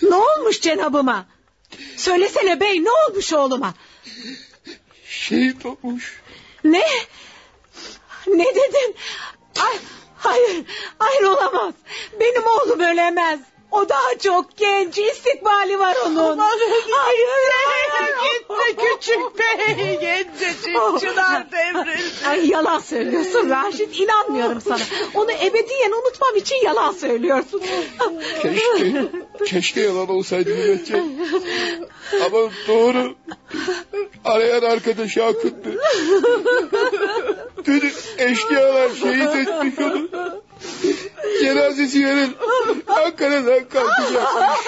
[0.02, 1.26] Ne olmuş cenabıma?
[1.96, 3.74] Söylesene bey ne olmuş oğluma?
[5.06, 6.22] Şehit olmuş.
[6.64, 6.86] Ne?
[8.26, 8.96] Ne dedin?
[9.60, 9.78] Ay,
[10.24, 10.64] hayır,
[10.98, 11.74] hayır olamaz.
[12.20, 13.40] Benim oğlum ölemez.
[13.74, 16.38] O daha çok genç, istikbali var onun.
[16.38, 16.58] hayır,
[16.90, 18.14] hayır.
[18.22, 19.98] Gitti küçük bey.
[20.00, 22.26] Gencecik çınar devrildi.
[22.28, 24.00] Ay yalan söylüyorsun Raşit.
[24.00, 24.78] İnanmıyorum sana.
[25.14, 27.62] Onu ebediyen unutmam için yalan söylüyorsun.
[28.42, 29.04] Keşke,
[29.46, 31.02] keşke yalan olsaydı müneccel.
[32.26, 32.38] Ama
[32.68, 33.14] doğru.
[34.24, 35.80] Arayan arkadaşı Akın'dı.
[37.64, 40.08] Dün eşkıyalar şehit etmiş onu.
[41.40, 42.34] Cenazesi yarın
[42.86, 44.66] Ankara'dan kalkacakmış.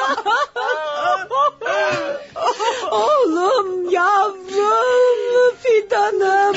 [2.91, 6.57] Oğlum yavrum fidanım.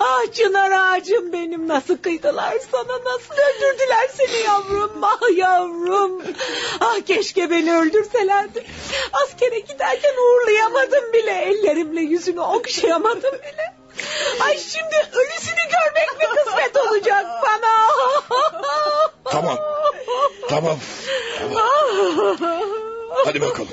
[0.00, 6.22] Ah çınar ağacım benim nasıl kıydılar sana nasıl öldürdüler seni yavrum ah yavrum.
[6.80, 8.64] Ah keşke beni öldürselerdi.
[9.12, 13.77] Askere giderken uğurlayamadım bile ellerimle yüzünü okşayamadım bile.
[14.40, 17.88] Ay şimdi ölüsünü görmek mi kısmet olacak bana?
[19.24, 19.58] Tamam.
[20.48, 20.78] Tamam.
[23.24, 23.68] Hadi bakalım.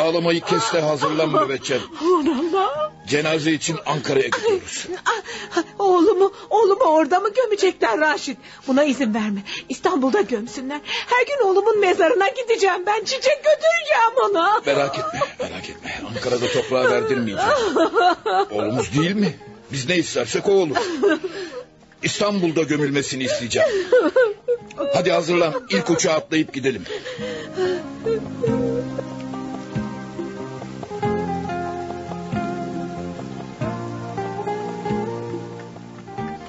[0.00, 1.80] Ağlamayı kes de hazırlan mübeccel.
[2.02, 2.92] Allah.
[3.06, 4.86] Cenaze için Ankara'ya gidiyoruz.
[5.06, 8.38] Ah, Oğlumu, oğlumu orada mı gömecekler Raşit?
[8.68, 9.42] Buna izin verme.
[9.68, 10.80] İstanbul'da gömsünler.
[10.84, 12.86] Her gün oğlumun mezarına gideceğim.
[12.86, 14.60] Ben çiçek götüreceğim ona.
[14.66, 16.00] Merak etme, merak etme.
[16.08, 17.50] Ankara'da toprağa verdirmeyeceğim.
[18.50, 19.36] Oğlumuz değil mi?
[19.72, 20.76] Biz ne istersek o olur.
[22.04, 23.68] İstanbul'da gömülmesini isteyeceğim.
[24.94, 25.54] Hadi hazırlan.
[25.70, 26.82] İlk uçağa atlayıp gidelim.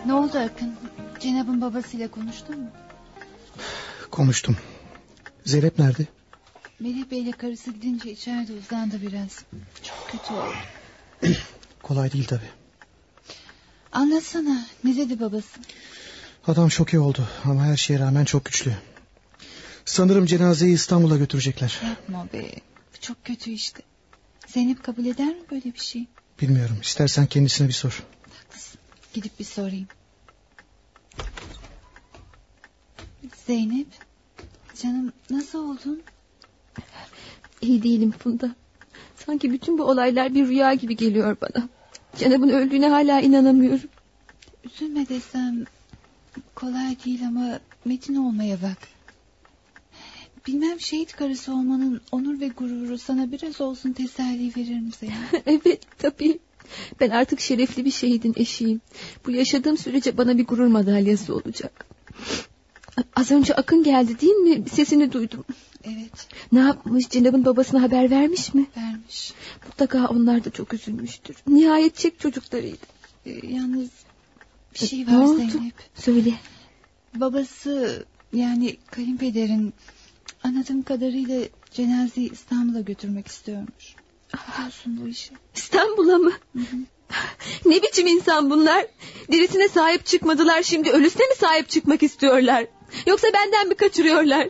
[0.06, 0.74] Ne oldu Akın?
[1.20, 2.70] Cenab'ın babasıyla konuştun mu?
[4.12, 4.58] Konuştum.
[5.46, 6.06] Zeynep nerede?
[6.80, 9.44] Melih Bey'le karısı gidince içeride uzandı biraz.
[9.84, 11.36] Çok kötü oldu.
[11.84, 12.55] Kolay değil tabi.
[13.96, 15.60] Anlatsana ne dedi babası?
[16.48, 18.74] Adam şoke oldu ama her şeye rağmen çok güçlü.
[19.86, 21.80] Sanırım cenazeyi İstanbul'a götürecekler.
[21.86, 22.52] Yapma be.
[22.96, 23.84] Bu çok kötü işte.
[24.48, 26.06] Zeynep kabul eder mi böyle bir şey?
[26.42, 26.78] Bilmiyorum.
[26.82, 28.04] İstersen kendisine bir sor.
[29.14, 29.88] Gidip bir sorayım.
[33.48, 33.88] Zeynep.
[34.82, 36.04] Canım nasıl oldun?
[37.62, 38.56] İyi değilim Funda.
[39.26, 41.70] Sanki bütün bu olaylar bir rüya gibi geliyor bana.
[42.18, 43.90] Cenab'ın öldüğüne hala inanamıyorum.
[44.64, 45.66] Üzülme desem
[46.56, 48.78] kolay değil ama Metin olmaya bak.
[50.48, 55.18] Bilmem şehit karısı olmanın onur ve gururu sana biraz olsun teselli verir mi Zeynep?
[55.46, 56.40] evet tabii.
[57.00, 58.82] Ben artık şerefli bir şehidin eşiyim.
[59.26, 61.86] Bu yaşadığım sürece bana bir gurur madalyası olacak.
[63.16, 64.70] Az önce Akın geldi değil mi?
[64.70, 65.46] Sesini duydum.
[65.86, 66.28] Evet.
[66.52, 67.10] Ne yapmış?
[67.10, 68.66] Cenab'ın babasına haber vermiş mi?
[68.78, 69.34] Vermiş.
[69.68, 71.36] Mutlaka onlar da çok üzülmüştür.
[71.48, 72.86] Nihayet çek çocuklarıydı.
[73.26, 73.90] Ee, yalnız
[74.74, 75.38] bir şey Ne var oldu?
[75.38, 75.74] Zeynep.
[75.96, 76.34] Söyle.
[77.16, 79.74] Babası yani kayınpederin
[80.44, 81.42] anladığım kadarıyla
[81.72, 83.96] cenazeyi İstanbul'a götürmek istiyormuş.
[84.34, 85.34] Biliyorsun bu işi.
[85.56, 86.32] İstanbul'a mı?
[87.66, 88.86] ne biçim insan bunlar?
[89.32, 92.66] Dirisine sahip çıkmadılar şimdi ölüsüne mi sahip çıkmak istiyorlar?
[93.08, 94.50] Yoksa benden mi kaçırıyorlar?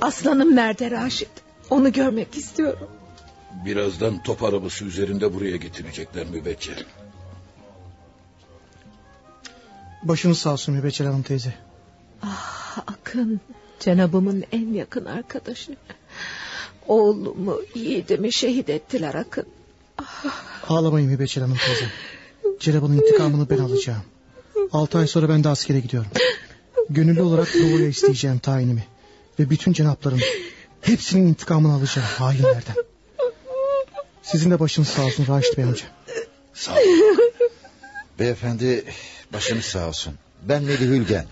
[0.00, 1.28] Aslanım nerede Raşit?
[1.70, 2.88] Onu görmek istiyorum.
[3.64, 6.84] Birazdan top arabası üzerinde buraya getirecekler mübeccel.
[10.02, 11.54] Başınız sağ olsun Mübeccel Hanım teyze.
[12.22, 13.40] Ah Akın,
[13.80, 15.76] Cenabımın en yakın arkadaşı.
[16.88, 19.46] Oğlumu, yiğidimi şehit ettiler Akın.
[20.68, 21.92] Ağlamayın Mübeccel Hanım teyze.
[22.60, 24.02] Cenab'ın intikamını ben alacağım.
[24.72, 26.10] Altı ay sonra ben de askere gidiyorum.
[26.90, 28.84] Gönüllü olarak doğuya isteyeceğim tayinimi.
[29.38, 30.20] Ve bütün cenapların
[30.80, 32.74] hepsinin intikamını alacağım hainlerden.
[34.22, 35.86] Sizin de başınız sağ olsun Raşit Bey amca.
[36.54, 36.76] Sağ ol.
[38.18, 38.84] Beyefendi
[39.32, 40.14] başınız sağ olsun.
[40.42, 41.26] Ben Melih Hülgen.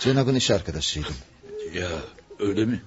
[0.00, 1.14] Cenab'ın iş arkadaşıydım.
[1.74, 1.88] Ya
[2.38, 2.82] öyle mi?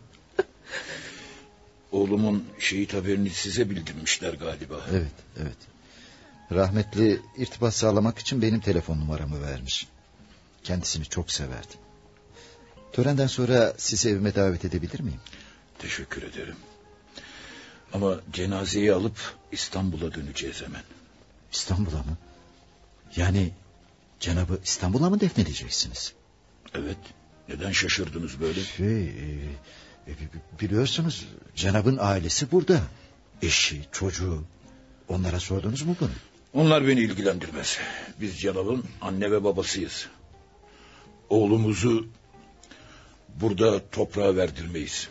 [1.91, 4.85] Oğlumun şehit haberini size bildirmişler galiba.
[4.91, 5.11] Evet,
[5.41, 5.57] evet.
[6.51, 9.87] Rahmetli irtibat sağlamak için benim telefon numaramı vermiş.
[10.63, 11.79] Kendisini çok severdim.
[12.91, 15.19] Törenden sonra sizi evime davet edebilir miyim?
[15.79, 16.55] Teşekkür ederim.
[17.93, 19.17] Ama cenazeyi alıp
[19.51, 20.83] İstanbul'a döneceğiz hemen.
[21.51, 22.17] İstanbul'a mı?
[23.15, 23.51] Yani
[24.19, 26.13] Cenab'ı İstanbul'a mı defnedeceksiniz?
[26.75, 26.97] Evet.
[27.49, 28.63] Neden şaşırdınız böyle?
[28.63, 29.11] Şey, e,
[30.07, 32.81] e, bi- biliyorsunuz Cenab'ın ailesi burada.
[33.41, 34.43] Eşi, çocuğu.
[35.07, 36.09] Onlara sordunuz mu bunu?
[36.53, 37.77] Onlar beni ilgilendirmez.
[38.21, 40.07] Biz Cenab'ın anne ve babasıyız.
[41.31, 42.07] Oğlumuzu
[43.41, 45.09] burada toprağa verdirmeyiz.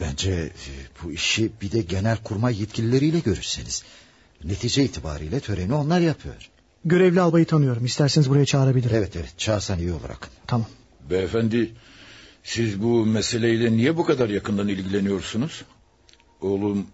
[0.00, 0.50] Bence e,
[1.02, 3.84] bu işi bir de genel kurmay yetkilileriyle görürseniz.
[4.44, 6.50] Netice itibariyle töreni onlar yapıyor.
[6.84, 7.84] Görevli albayı tanıyorum.
[7.84, 8.96] İsterseniz buraya çağırabilirim.
[8.96, 10.30] Evet evet çağırsan iyi olur Akın.
[10.46, 10.66] Tamam.
[11.10, 11.72] Beyefendi
[12.42, 15.64] siz bu meseleyle niye bu kadar yakından ilgileniyorsunuz?
[16.40, 16.86] Oğlum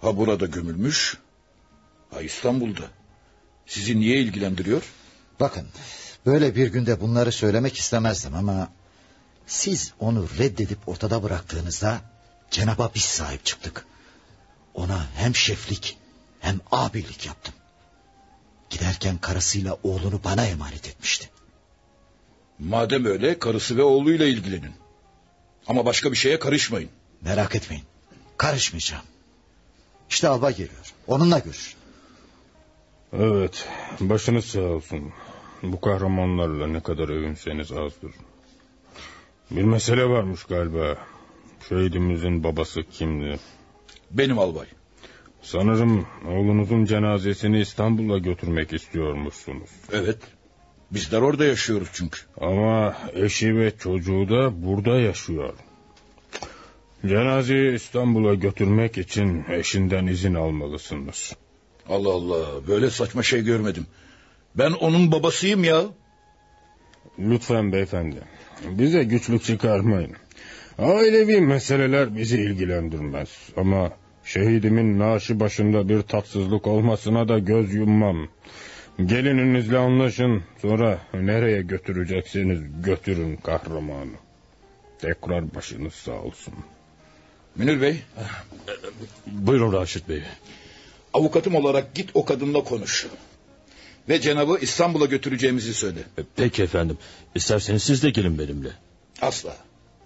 [0.00, 1.18] ha burada gömülmüş
[2.10, 2.84] ha İstanbul'da.
[3.66, 4.82] Sizi niye ilgilendiriyor?
[5.40, 5.66] Bakın
[6.26, 8.68] böyle bir günde bunları söylemek istemezdim ama...
[9.46, 12.00] ...siz onu reddedip ortada bıraktığınızda...
[12.50, 13.86] ...Cenab'a biz sahip çıktık.
[14.74, 15.98] Ona hem şeflik
[16.40, 17.54] hem abilik yaptım.
[18.70, 21.30] Giderken karısıyla oğlunu bana emanet etmişti.
[22.58, 24.72] Madem öyle karısı ve oğluyla ilgilenin.
[25.66, 26.90] Ama başka bir şeye karışmayın.
[27.20, 27.84] Merak etmeyin.
[28.36, 29.04] Karışmayacağım.
[30.10, 30.92] İşte albay geliyor.
[31.06, 31.74] Onunla görüş.
[33.12, 33.68] Evet,
[34.00, 35.12] başınız sağ olsun.
[35.62, 38.12] Bu kahramanlarla ne kadar övünseniz azdır.
[39.50, 40.98] Bir mesele varmış galiba.
[41.68, 43.38] Şehidimizin babası kimdi?
[44.10, 44.66] Benim albay.
[45.42, 49.70] Sanırım oğlunuzun cenazesini İstanbul'a götürmek istiyormuşsunuz.
[49.92, 50.18] Evet.
[50.90, 52.20] Bizler orada yaşıyoruz çünkü.
[52.40, 55.54] Ama eşi ve çocuğu da burada yaşıyor.
[57.06, 61.32] Cenazeyi İstanbul'a götürmek için eşinden izin almalısınız.
[61.88, 63.86] Allah Allah böyle saçma şey görmedim.
[64.54, 65.82] Ben onun babasıyım ya.
[67.18, 68.22] Lütfen beyefendi.
[68.64, 70.12] Bize güçlük çıkarmayın.
[70.78, 73.28] Ailevi meseleler bizi ilgilendirmez.
[73.56, 73.92] Ama
[74.24, 78.28] şehidimin naaşı başında bir tatsızlık olmasına da göz yummam.
[79.06, 80.42] Gelininizle anlaşın.
[80.62, 84.16] Sonra nereye götüreceksiniz götürün kahramanı.
[84.98, 86.54] Tekrar başınız sağ olsun.
[87.56, 88.02] Münir Bey.
[89.26, 90.22] Buyurun Raşit Bey.
[91.14, 93.06] Avukatım olarak git o kadınla konuş.
[94.10, 95.98] Ve Cenab'ı İstanbul'a götüreceğimizi söyle.
[96.36, 96.98] Peki efendim.
[97.34, 98.68] İsterseniz siz de gelin benimle.
[99.22, 99.56] Asla.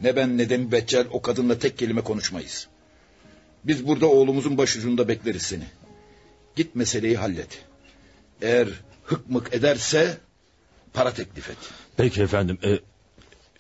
[0.01, 2.69] Ne ben ne de Mübeccel o kadınla tek kelime konuşmayız.
[3.65, 5.65] Biz burada oğlumuzun başucunda bekleriz seni.
[6.57, 7.65] Git meseleyi hallet.
[8.43, 8.69] Eğer
[9.05, 10.19] hık mık ederse
[10.93, 11.57] para teklif et.
[11.97, 12.59] Peki efendim.
[12.65, 12.79] E,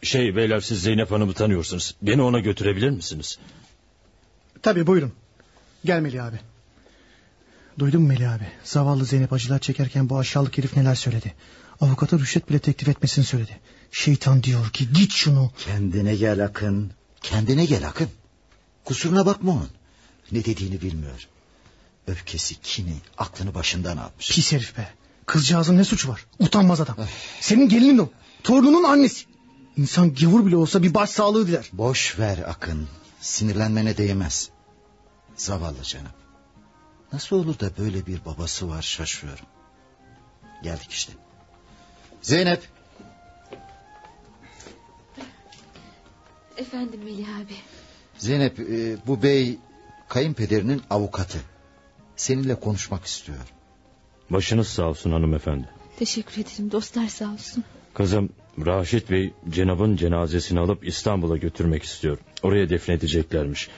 [0.06, 1.94] şey beyler siz Zeynep Hanım'ı tanıyorsunuz.
[2.02, 3.38] Beni ona götürebilir misiniz?
[4.62, 5.12] Tabii buyurun.
[5.84, 6.36] Gel Melih abi.
[7.78, 8.46] Duydun mu Melih abi?
[8.64, 11.34] Zavallı Zeynep acılar çekerken bu aşağılık herif neler söyledi.
[11.80, 13.60] Avukata rüşvet bile teklif etmesini söyledi.
[13.92, 15.50] Şeytan diyor ki git şunu.
[15.58, 16.92] Kendine gel Akın.
[17.22, 18.08] Kendine gel Akın.
[18.84, 19.70] Kusuruna bakma onun.
[20.32, 21.28] Ne dediğini bilmiyor.
[22.06, 24.30] Öfkesi, kini, aklını başından almış.
[24.30, 24.88] Pis herif be.
[25.26, 26.26] Kızcağızın ne suçu var?
[26.38, 26.96] Utanmaz adam.
[27.40, 28.08] Senin gelinin o.
[28.42, 29.24] Torununun annesi.
[29.76, 31.70] İnsan gavur bile olsa bir baş sağlığı diler.
[31.72, 32.88] Boş ver Akın.
[33.20, 34.50] Sinirlenmene değmez.
[35.36, 36.12] Zavallı canım.
[37.14, 39.46] Nasıl olur da böyle bir babası var şaşıyorum.
[40.62, 41.12] Geldik işte.
[42.22, 42.62] Zeynep.
[46.56, 47.54] Efendim Melih abi.
[48.18, 49.58] Zeynep e, bu bey
[50.08, 51.38] kayınpederinin avukatı.
[52.16, 53.38] Seninle konuşmak istiyor.
[54.30, 55.68] Başınız sağ olsun hanımefendi.
[55.98, 57.64] Teşekkür ederim dostlar sağ olsun.
[57.94, 58.30] Kızım
[58.66, 62.18] Raşit Bey Cenab'ın cenazesini alıp İstanbul'a götürmek istiyor.
[62.42, 63.68] Oraya defnedeceklermiş.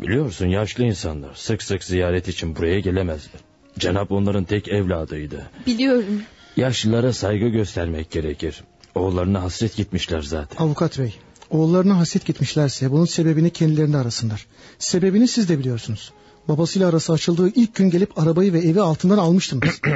[0.00, 3.40] Biliyorsun yaşlı insanlar sık sık ziyaret için buraya gelemezler.
[3.78, 5.46] Cenab onların tek evladıydı.
[5.66, 6.22] Biliyorum.
[6.56, 8.64] Yaşlılara saygı göstermek gerekir.
[8.94, 10.64] Oğullarına hasret gitmişler zaten.
[10.64, 11.14] Avukat bey
[11.50, 14.46] Oğullarına hasret gitmişlerse bunun sebebini kendilerine arasınlar.
[14.78, 16.12] Sebebini siz de biliyorsunuz.
[16.48, 19.80] Babasıyla arası açıldığı ilk gün gelip arabayı ve evi altından almıştınız.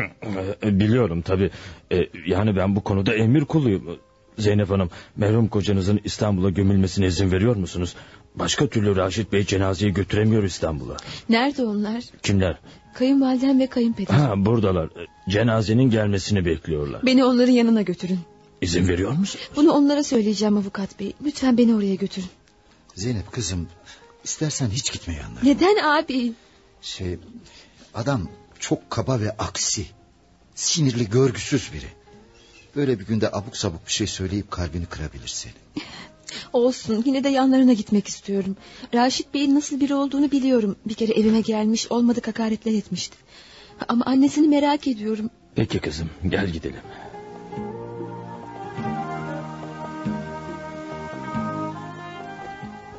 [0.62, 1.50] E, Biliyorum tabi.
[2.26, 3.98] Yani ben bu konuda emir kuluyum.
[4.38, 7.94] Zeynep Hanım, merhum kocanızın İstanbul'a gömülmesine izin veriyor musunuz?
[8.38, 10.96] Başka türlü Raşit Bey cenazeyi götüremiyor İstanbul'a.
[11.28, 12.04] Nerede onlar?
[12.22, 12.58] Kimler?
[12.94, 14.14] Kayınvalidem ve kayınpeder.
[14.14, 14.90] Ha buradalar.
[15.28, 17.06] Cenazenin gelmesini bekliyorlar.
[17.06, 18.18] Beni onların yanına götürün.
[18.60, 19.40] İzin veriyor musun?
[19.56, 21.12] Bunu onlara söyleyeceğim avukat bey.
[21.24, 22.28] Lütfen beni oraya götürün.
[22.94, 23.68] Zeynep kızım
[24.24, 25.40] istersen hiç gitme yanlarına.
[25.42, 26.32] Neden abi?
[26.82, 27.18] Şey
[27.94, 29.86] adam çok kaba ve aksi.
[30.54, 31.88] Sinirli görgüsüz biri.
[32.76, 35.52] Böyle bir günde abuk sabuk bir şey söyleyip kalbini kırabilir seni.
[36.52, 38.56] Olsun yine de yanlarına gitmek istiyorum.
[38.94, 40.76] Raşit Bey'in nasıl biri olduğunu biliyorum.
[40.86, 43.16] Bir kere evime gelmiş olmadık hakaretler etmişti.
[43.88, 45.30] Ama annesini merak ediyorum.
[45.54, 46.80] Peki kızım gel gidelim.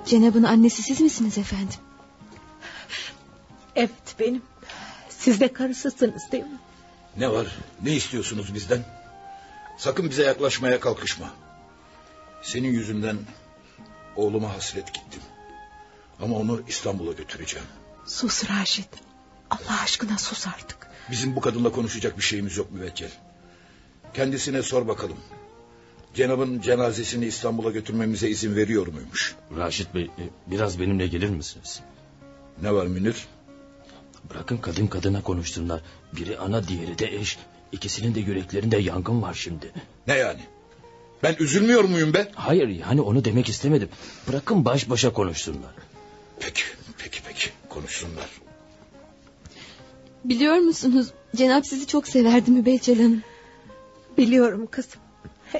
[0.05, 1.79] Cenab'ın annesi siz misiniz efendim?
[3.75, 4.41] Evet benim.
[5.09, 6.59] Siz de karısısınız değil mi?
[7.17, 7.47] Ne var?
[7.83, 8.79] Ne istiyorsunuz bizden?
[9.77, 11.29] Sakın bize yaklaşmaya kalkışma.
[12.41, 13.17] Senin yüzünden
[14.15, 15.21] oğluma hasret gittim.
[16.21, 17.67] Ama onu İstanbul'a götüreceğim.
[18.05, 18.89] Sus Raşit.
[19.49, 20.87] Allah aşkına sus artık.
[21.11, 23.09] Bizim bu kadınla konuşacak bir şeyimiz yok müvekkil.
[24.13, 25.17] Kendisine sor bakalım.
[26.13, 29.35] Cenab'ın cenazesini İstanbul'a götürmemize izin veriyor muymuş?
[29.57, 31.79] Raşit Bey e, biraz benimle gelir misiniz?
[32.61, 33.27] Ne var Münir?
[34.29, 35.81] Bırakın kadın kadına konuşsunlar.
[36.13, 37.37] Biri ana diğeri de eş.
[37.71, 39.71] İkisinin de yüreklerinde yangın var şimdi.
[40.07, 40.41] Ne yani?
[41.23, 42.31] Ben üzülmüyor muyum be?
[42.35, 43.89] Hayır yani onu demek istemedim.
[44.27, 45.71] Bırakın baş başa konuşsunlar.
[46.39, 46.63] Peki,
[46.97, 47.49] peki, peki.
[47.69, 48.29] Konuşsunlar.
[50.25, 53.23] Biliyor musunuz Cenap sizi çok severdi Mübeccel Hanım.
[54.17, 55.01] Biliyorum kızım.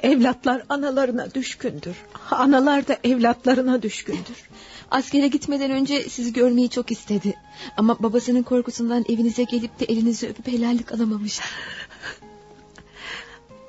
[0.02, 1.96] Evlatlar analarına düşkündür.
[2.30, 4.48] Analar da evlatlarına düşkündür.
[4.90, 7.34] Askere gitmeden önce sizi görmeyi çok istedi.
[7.76, 11.40] Ama babasının korkusundan evinize gelip de elinizi öpüp helallik alamamış.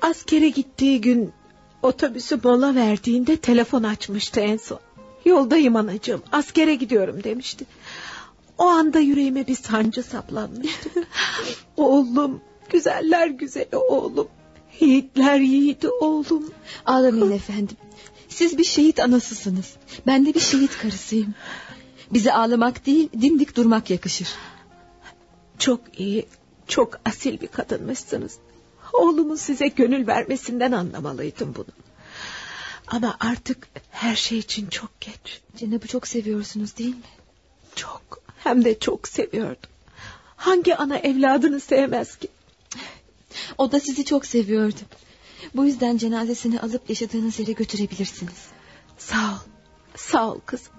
[0.02, 1.32] Askere gittiği gün
[1.82, 4.80] otobüsü mola verdiğinde telefon açmıştı en son.
[5.24, 7.64] Yoldayım anacığım askere gidiyorum demişti.
[8.58, 10.90] O anda yüreğime bir sancı saplanmıştı.
[11.76, 14.28] oğlum güzeller güzeli oğlum.
[14.80, 16.50] Yiğitler yiğidi oğlum.
[16.86, 17.76] Ağlamayın efendim.
[18.28, 19.76] Siz bir şehit anasısınız.
[20.06, 21.34] Ben de bir şehit karısıyım.
[22.12, 24.28] Bize ağlamak değil dimdik durmak yakışır.
[25.58, 26.26] Çok iyi,
[26.66, 28.38] çok asil bir kadınmışsınız.
[28.92, 31.66] Oğlumun size gönül vermesinden anlamalıydım bunu.
[32.86, 35.40] Ama artık her şey için çok geç.
[35.56, 37.02] Cenab'ı çok seviyorsunuz değil mi?
[37.76, 39.70] Çok, hem de çok seviyordum.
[40.36, 42.28] Hangi ana evladını sevmez ki?
[43.58, 44.80] O da sizi çok seviyordu.
[45.54, 48.46] Bu yüzden cenazesini alıp yaşadığınız yere götürebilirsiniz.
[48.98, 49.38] Sağ ol,
[49.96, 50.72] sağ ol kızım.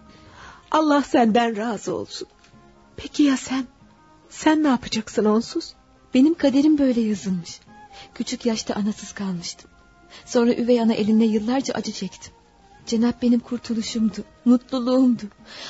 [0.71, 2.27] Allah senden razı olsun.
[2.97, 3.67] Peki ya sen?
[4.29, 5.73] Sen ne yapacaksın onsuz?
[6.13, 7.59] Benim kaderim böyle yazılmış.
[8.15, 9.69] Küçük yaşta anasız kalmıştım.
[10.25, 12.33] Sonra üvey ana eline yıllarca acı çektim.
[12.85, 15.23] Cenap benim kurtuluşumdu, mutluluğumdu.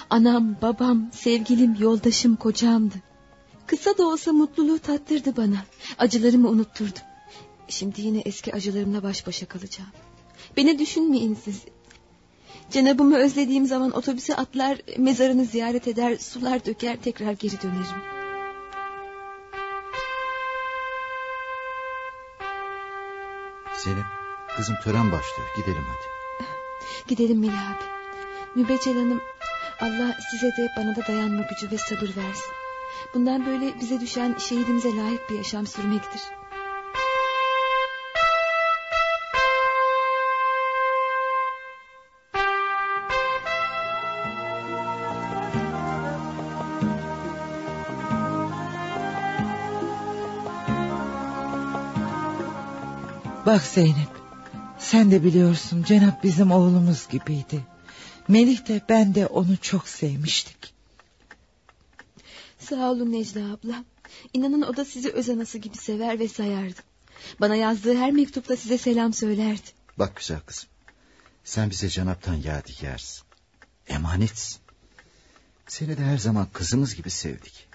[0.09, 2.95] Anam, babam, sevgilim, yoldaşım, kocamdı.
[3.67, 5.65] Kısa da olsa mutluluğu tattırdı bana.
[5.97, 6.99] Acılarımı unutturdu.
[7.67, 9.89] Şimdi yine eski acılarımla baş başa kalacağım.
[10.57, 11.61] Beni düşünmeyin siz.
[12.71, 18.22] Cenabımı özlediğim zaman otobüse atlar, mezarını ziyaret eder, sular döker, tekrar geri dönerim.
[23.83, 24.05] Zeynep
[24.55, 26.13] kızım tören başlıyor gidelim hadi.
[27.07, 27.83] Gidelim Melih abi.
[28.55, 29.21] Mübeccel Hanım,
[29.81, 32.53] Allah size de bana da dayanma gücü ve sabır versin.
[33.13, 36.21] Bundan böyle bize düşen şehidimize layık bir yaşam sürmektir.
[53.45, 54.09] Bak Zeynep
[54.79, 57.65] sen de biliyorsun Cenap bizim oğlumuz gibiydi.
[58.27, 60.73] Melih de ben de onu çok sevmiştik.
[62.59, 63.83] Sağ olun Necla abla.
[64.33, 66.79] İnanın o da sizi öz anası gibi sever ve sayardı.
[67.39, 69.67] Bana yazdığı her mektupta size selam söylerdi.
[69.99, 70.69] Bak güzel kızım.
[71.43, 73.27] Sen bize Cenap'tan yadigarsın.
[73.87, 74.59] Emanetsin.
[75.67, 77.67] Seni de her zaman kızımız gibi sevdik.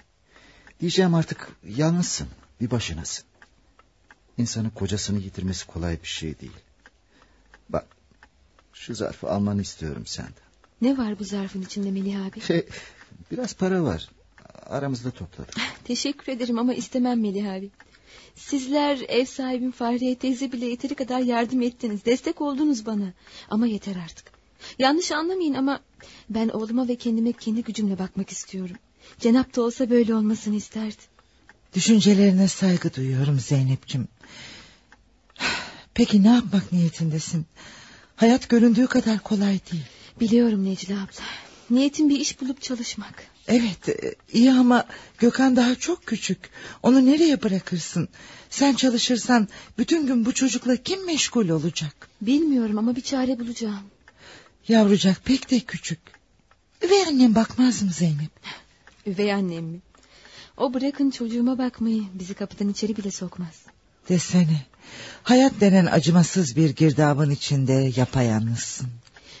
[0.79, 2.27] Diyeceğim artık yalnızsın.
[2.61, 3.28] Bir başınasın.
[4.39, 6.59] İnsanın kocasını yitirmesi kolay bir şey değil.
[7.69, 7.85] Bak
[8.73, 10.33] şu zarfı almanı istiyorum senden.
[10.81, 12.41] Ne var bu zarfın içinde Melih abi?
[12.41, 12.67] Şey,
[13.31, 14.09] biraz para var.
[14.65, 15.55] Aramızda topladık.
[15.83, 17.69] Teşekkür ederim ama istemem Melih abi.
[18.35, 22.05] Sizler ev sahibim Fahriye teyze bile yeteri kadar yardım ettiniz.
[22.05, 23.13] Destek oldunuz bana.
[23.49, 24.31] Ama yeter artık.
[24.79, 25.79] Yanlış anlamayın ama
[26.29, 28.75] ben oğluma ve kendime kendi gücümle bakmak istiyorum.
[29.19, 31.01] Cenap da olsa böyle olmasını isterdi.
[31.73, 34.07] Düşüncelerine saygı duyuyorum Zeynep'ciğim.
[35.99, 37.45] Peki ne yapmak niyetindesin?
[38.15, 39.83] Hayat göründüğü kadar kolay değil.
[40.19, 41.23] Biliyorum Necla abla.
[41.69, 43.23] Niyetim bir iş bulup çalışmak.
[43.47, 44.85] Evet e, iyi ama
[45.17, 46.49] Gökhan daha çok küçük.
[46.83, 48.09] Onu nereye bırakırsın?
[48.49, 49.47] Sen çalışırsan
[49.77, 52.09] bütün gün bu çocukla kim meşgul olacak?
[52.21, 53.83] Bilmiyorum ama bir çare bulacağım.
[54.67, 55.99] Yavrucak pek de küçük.
[56.83, 58.31] Üvey annem bakmaz mı Zeynep?
[59.05, 59.79] Üvey annem mi?
[60.57, 63.65] O bırakın çocuğuma bakmayı bizi kapıdan içeri bile sokmaz.
[64.09, 64.61] Desene.
[65.23, 68.87] Hayat denen acımasız bir girdabın içinde yapayalnızsın.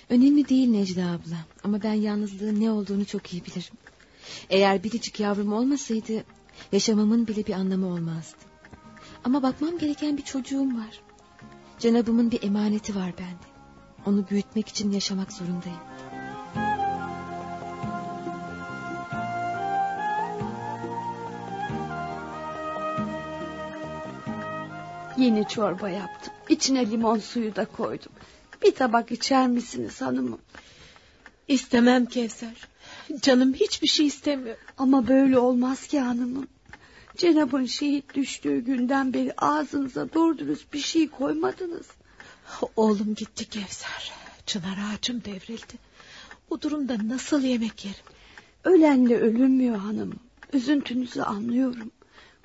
[0.09, 3.73] Önemli değil Necla abla ama ben yalnızlığın ne olduğunu çok iyi bilirim.
[4.49, 6.23] Eğer biricik yavrum olmasaydı
[6.71, 8.37] yaşamamın bile bir anlamı olmazdı.
[9.23, 11.01] Ama bakmam gereken bir çocuğum var.
[11.79, 13.49] Cenabımın bir emaneti var bende.
[14.05, 15.79] Onu büyütmek için yaşamak zorundayım.
[25.19, 26.33] Yeni çorba yaptım.
[26.49, 28.11] İçine limon suyu da koydum.
[28.63, 30.39] Bir tabak içer misiniz hanımım?
[31.47, 32.67] İstemem Kevser.
[33.21, 34.57] Canım hiçbir şey istemiyor.
[34.77, 36.47] Ama böyle olmaz ki hanımım.
[37.17, 41.87] Cenab'ın şehit düştüğü günden beri ağzınıza doğru dürüst bir şey koymadınız.
[42.75, 44.11] Oğlum gitti Kevser.
[44.45, 45.73] Çınar ağacım devrildi.
[46.49, 48.05] Bu durumda nasıl yemek yerim?
[48.63, 50.19] Ölenle ölünmüyor hanımım.
[50.53, 51.91] Üzüntünüzü anlıyorum.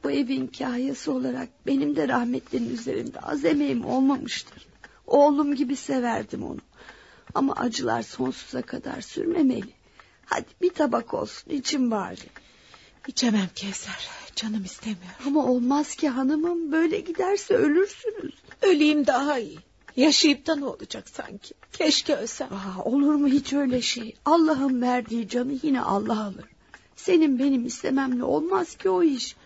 [0.04, 4.66] Bu evin kahyası olarak benim de rahmetlinin üzerinde az emeğim olmamıştır.
[5.06, 6.60] Oğlum gibi severdim onu.
[7.34, 9.70] Ama acılar sonsuza kadar sürmemeli.
[10.26, 12.20] Hadi bir tabak olsun için bari.
[13.08, 14.08] İçemem Kevser.
[14.36, 15.12] Canım istemiyor.
[15.26, 18.34] Ama olmaz ki hanımım böyle giderse ölürsünüz.
[18.62, 19.58] Öleyim daha iyi.
[19.96, 21.54] Yaşayıp da ne olacak sanki?
[21.72, 22.48] Keşke ölsem.
[22.52, 24.16] Aa, olur mu hiç öyle şey?
[24.24, 26.44] Allah'ın verdiği canı yine Allah alır.
[26.96, 29.36] Senin benim istememle olmaz ki o iş.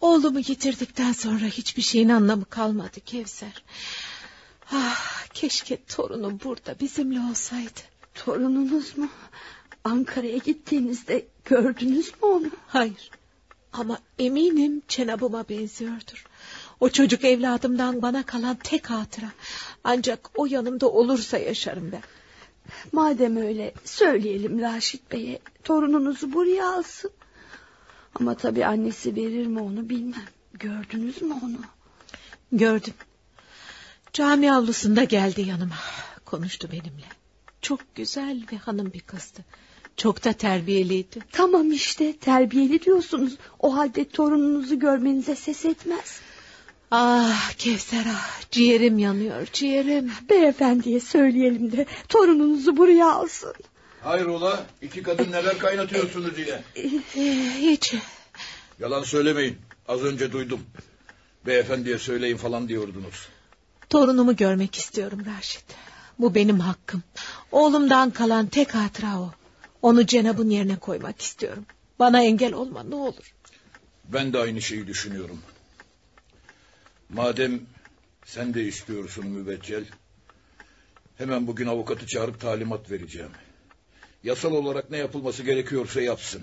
[0.00, 3.62] Oğlumu yitirdikten sonra hiçbir şeyin anlamı kalmadı Kevser.
[4.72, 7.80] Ah, keşke torunum burada bizimle olsaydı.
[8.14, 9.08] Torununuz mu?
[9.84, 12.50] Ankara'ya gittiğinizde gördünüz mü onu?
[12.66, 13.10] Hayır.
[13.72, 16.26] Ama eminim Cenab'ıma benziyordur.
[16.80, 19.32] O çocuk evladımdan bana kalan tek hatıra.
[19.84, 22.02] Ancak o yanımda olursa yaşarım ben.
[22.92, 27.10] Madem öyle söyleyelim Raşit Bey'e torununuzu buraya alsın.
[28.14, 30.24] Ama tabii annesi verir mi onu bilmem.
[30.52, 31.60] Gördünüz mü onu?
[32.52, 32.94] Gördüm.
[34.12, 35.74] Cami avlusunda geldi yanıma.
[36.24, 37.06] Konuştu benimle.
[37.62, 39.40] Çok güzel ve hanım bir kızdı.
[39.96, 41.18] Çok da terbiyeliydi.
[41.32, 43.36] Tamam işte terbiyeli diyorsunuz.
[43.58, 46.20] O halde torununuzu görmenize ses etmez.
[46.90, 50.12] Ah Kevser ah ciğerim yanıyor ciğerim.
[50.30, 53.54] Beyefendiye söyleyelim de torununuzu buraya alsın.
[54.02, 56.62] Hayrola iki kadın neler kaynatıyorsunuz yine?
[57.58, 57.94] Hiç.
[58.78, 59.58] Yalan söylemeyin.
[59.88, 60.60] Az önce duydum.
[61.46, 63.28] Beyefendiye söyleyin falan diyordunuz.
[63.90, 65.64] Torunumu görmek istiyorum Raşit.
[66.18, 67.02] Bu benim hakkım.
[67.52, 69.32] Oğlumdan kalan tek hatıra o.
[69.82, 71.66] Onu Cenab'ın yerine koymak istiyorum.
[71.98, 73.34] Bana engel olma ne olur.
[74.04, 75.38] Ben de aynı şeyi düşünüyorum.
[77.08, 77.60] Madem
[78.24, 79.84] sen de istiyorsun mübeccel...
[81.18, 83.30] ...hemen bugün avukatı çağırıp talimat vereceğim.
[84.24, 86.42] Yasal olarak ne yapılması gerekiyorsa yapsın.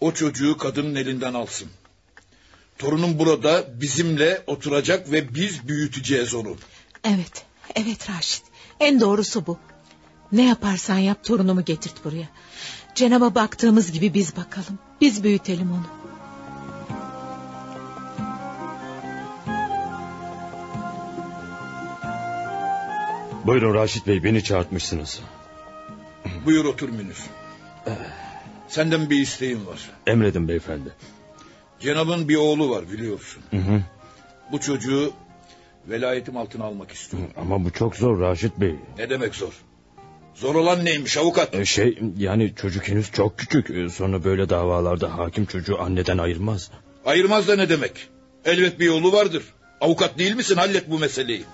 [0.00, 1.68] O çocuğu kadının elinden alsın.
[2.78, 6.56] Torunum burada bizimle oturacak ve biz büyüteceğiz onu.
[7.04, 8.42] Evet, evet Raşit.
[8.80, 9.58] En doğrusu bu.
[10.32, 12.28] Ne yaparsan yap torunumu getirt buraya.
[12.94, 14.78] Cenab'a baktığımız gibi biz bakalım.
[15.00, 15.86] Biz büyütelim onu.
[23.46, 25.20] Buyurun Raşit Bey beni çağırtmışsınız.
[26.46, 27.16] Buyur otur Münir.
[28.68, 29.90] Senden bir isteğim var.
[30.06, 30.88] Emredin beyefendi.
[31.80, 33.42] Cenab'ın bir oğlu var biliyorsun.
[33.50, 33.82] Hı hı.
[34.52, 35.12] Bu çocuğu
[35.88, 37.30] velayetim altına almak istiyorum.
[37.36, 38.74] Ama bu çok zor Raşit Bey.
[38.98, 39.52] Ne demek zor?
[40.34, 41.54] Zor olan neymiş avukat?
[41.54, 43.70] Ee, şey yani çocuk henüz çok küçük.
[43.70, 46.70] Ee, Sonra böyle davalarda hakim çocuğu anneden ayırmaz.
[47.04, 48.08] Ayırmaz da ne demek?
[48.44, 49.42] Elbet bir yolu vardır.
[49.80, 50.56] Avukat değil misin?
[50.56, 51.44] Hallet bu meseleyi.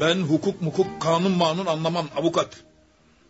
[0.00, 2.56] Ben hukuk mukuk kanun manun anlamam avukat.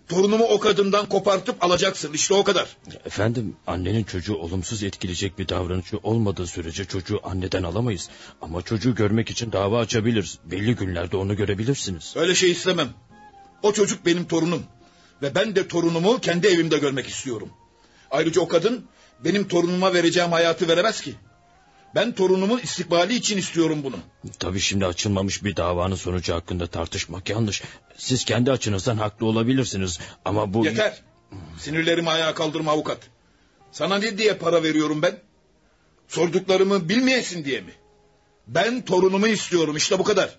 [0.09, 2.77] Torunumu o kadından kopartıp alacaksın işte o kadar.
[3.05, 8.09] Efendim annenin çocuğu olumsuz etkileyecek bir davranışı olmadığı sürece çocuğu anneden alamayız.
[8.43, 10.39] Ama çocuğu görmek için dava açabiliriz.
[10.45, 12.15] Belli günlerde onu görebilirsiniz.
[12.17, 12.89] Öyle şey istemem.
[13.63, 14.63] O çocuk benim torunum.
[15.23, 17.49] Ve ben de torunumu kendi evimde görmek istiyorum.
[18.11, 18.85] Ayrıca o kadın
[19.25, 21.15] benim torunuma vereceğim hayatı veremez ki.
[21.95, 23.97] Ben torunumun istikbali için istiyorum bunu.
[24.39, 27.63] Tabii şimdi açılmamış bir davanın sonucu hakkında tartışmak yanlış.
[27.97, 30.65] Siz kendi açınızdan haklı olabilirsiniz ama bu...
[30.65, 31.03] Yeter.
[31.59, 32.99] Sinirlerimi ayağa kaldırma avukat.
[33.73, 35.19] Sana ne diye para veriyorum ben?
[36.09, 37.73] Sorduklarımı bilmeyesin diye mi?
[38.47, 40.39] Ben torunumu istiyorum işte bu kadar.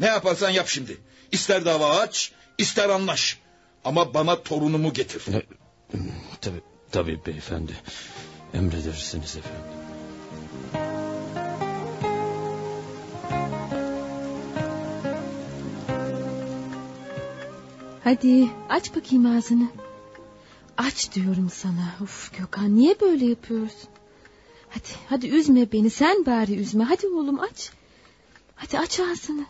[0.00, 0.96] Ne yaparsan yap şimdi.
[1.32, 3.38] İster dava aç, ister anlaş.
[3.84, 5.22] Ama bana torunumu getir.
[6.40, 6.60] Tabii,
[6.92, 7.72] tabii beyefendi.
[8.54, 9.77] Emredersiniz efendim.
[18.08, 19.68] Hadi aç bakayım ağzını.
[20.76, 21.94] Aç diyorum sana.
[22.00, 23.90] Uf Gökhan niye böyle yapıyorsun?
[24.68, 26.84] Hadi hadi üzme beni sen bari üzme.
[26.84, 27.72] Hadi oğlum aç.
[28.56, 29.46] Hadi aç ağzını.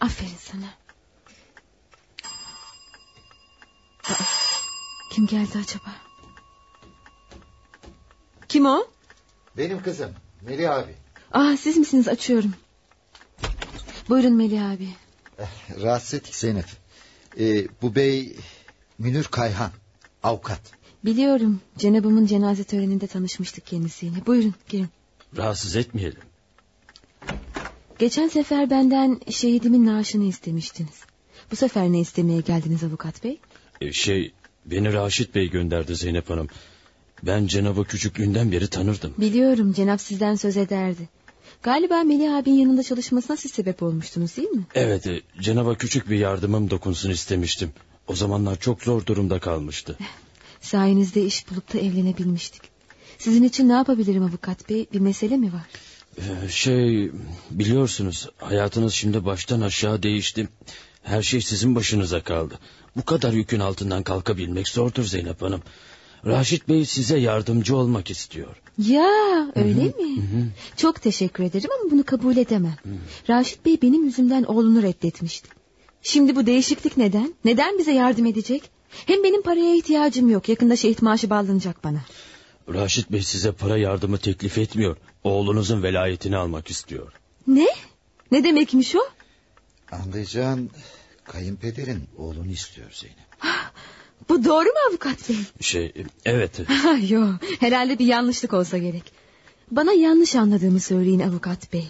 [0.00, 0.66] Aferin sana.
[4.10, 4.24] Aa,
[5.12, 5.94] kim geldi acaba?
[8.48, 8.86] Kim o?
[9.56, 10.10] Benim kızım
[10.42, 10.94] Melih abi.
[11.32, 12.54] Aa siz misiniz açıyorum.
[14.08, 14.88] Buyurun Melih abi.
[15.38, 16.85] Eh, Rahatsız ettik Zeynep.
[17.40, 18.36] Ee, bu bey
[18.98, 19.70] Münir Kayhan
[20.22, 20.60] avukat.
[21.04, 24.26] Biliyorum Cenab'ımın cenaze töreninde tanışmıştık kendisiyle.
[24.26, 24.88] Buyurun girin.
[25.36, 26.20] Rahatsız etmeyelim.
[27.98, 31.04] Geçen sefer benden şehidimin naaşını istemiştiniz.
[31.50, 33.40] Bu sefer ne istemeye geldiniz avukat bey?
[33.80, 34.32] Ee, şey
[34.66, 36.48] beni Raşit Bey gönderdi Zeynep Hanım.
[37.22, 39.14] Ben Cenab'ı küçüklüğünden beri tanırdım.
[39.18, 41.08] Biliyorum Cenap sizden söz ederdi.
[41.66, 44.66] Galiba Melih abinin yanında çalışmasına siz sebep olmuştunuz değil mi?
[44.74, 47.72] Evet e, Cenab'a küçük bir yardımım dokunsun istemiştim.
[48.06, 49.98] O zamanlar çok zor durumda kalmıştı.
[50.60, 52.62] Sayenizde iş bulup da evlenebilmiştik.
[53.18, 54.86] Sizin için ne yapabilirim avukat bey?
[54.92, 55.66] Bir mesele mi var?
[56.18, 57.10] Ee, şey
[57.50, 60.48] biliyorsunuz hayatınız şimdi baştan aşağı değişti.
[61.02, 62.58] Her şey sizin başınıza kaldı.
[62.96, 65.62] Bu kadar yükün altından kalkabilmek zordur Zeynep Hanım.
[66.26, 68.56] Raşit Bey size yardımcı olmak istiyor.
[68.78, 69.08] Ya
[69.56, 70.22] öyle mi?
[70.76, 72.76] Çok teşekkür ederim ama bunu kabul edemem.
[73.30, 75.48] Raşit Bey benim yüzümden oğlunu reddetmişti.
[76.02, 77.34] Şimdi bu değişiklik neden?
[77.44, 78.70] Neden bize yardım edecek?
[79.06, 80.48] Hem benim paraya ihtiyacım yok.
[80.48, 82.00] Yakında şehit maaşı bağlanacak bana.
[82.74, 84.96] Raşit Bey size para yardımı teklif etmiyor.
[85.24, 87.12] Oğlunuzun velayetini almak istiyor.
[87.46, 87.66] Ne?
[88.32, 89.00] Ne demekmiş o?
[89.92, 90.70] Anlayacağın
[91.24, 93.25] kayınpederin oğlunu istiyor Zeynep.
[94.28, 95.36] Bu doğru mu avukat bey?
[95.60, 95.92] Şey
[96.24, 96.60] evet.
[97.08, 99.12] Yok herhalde bir yanlışlık olsa gerek.
[99.70, 101.88] Bana yanlış anladığımı söyleyin avukat bey.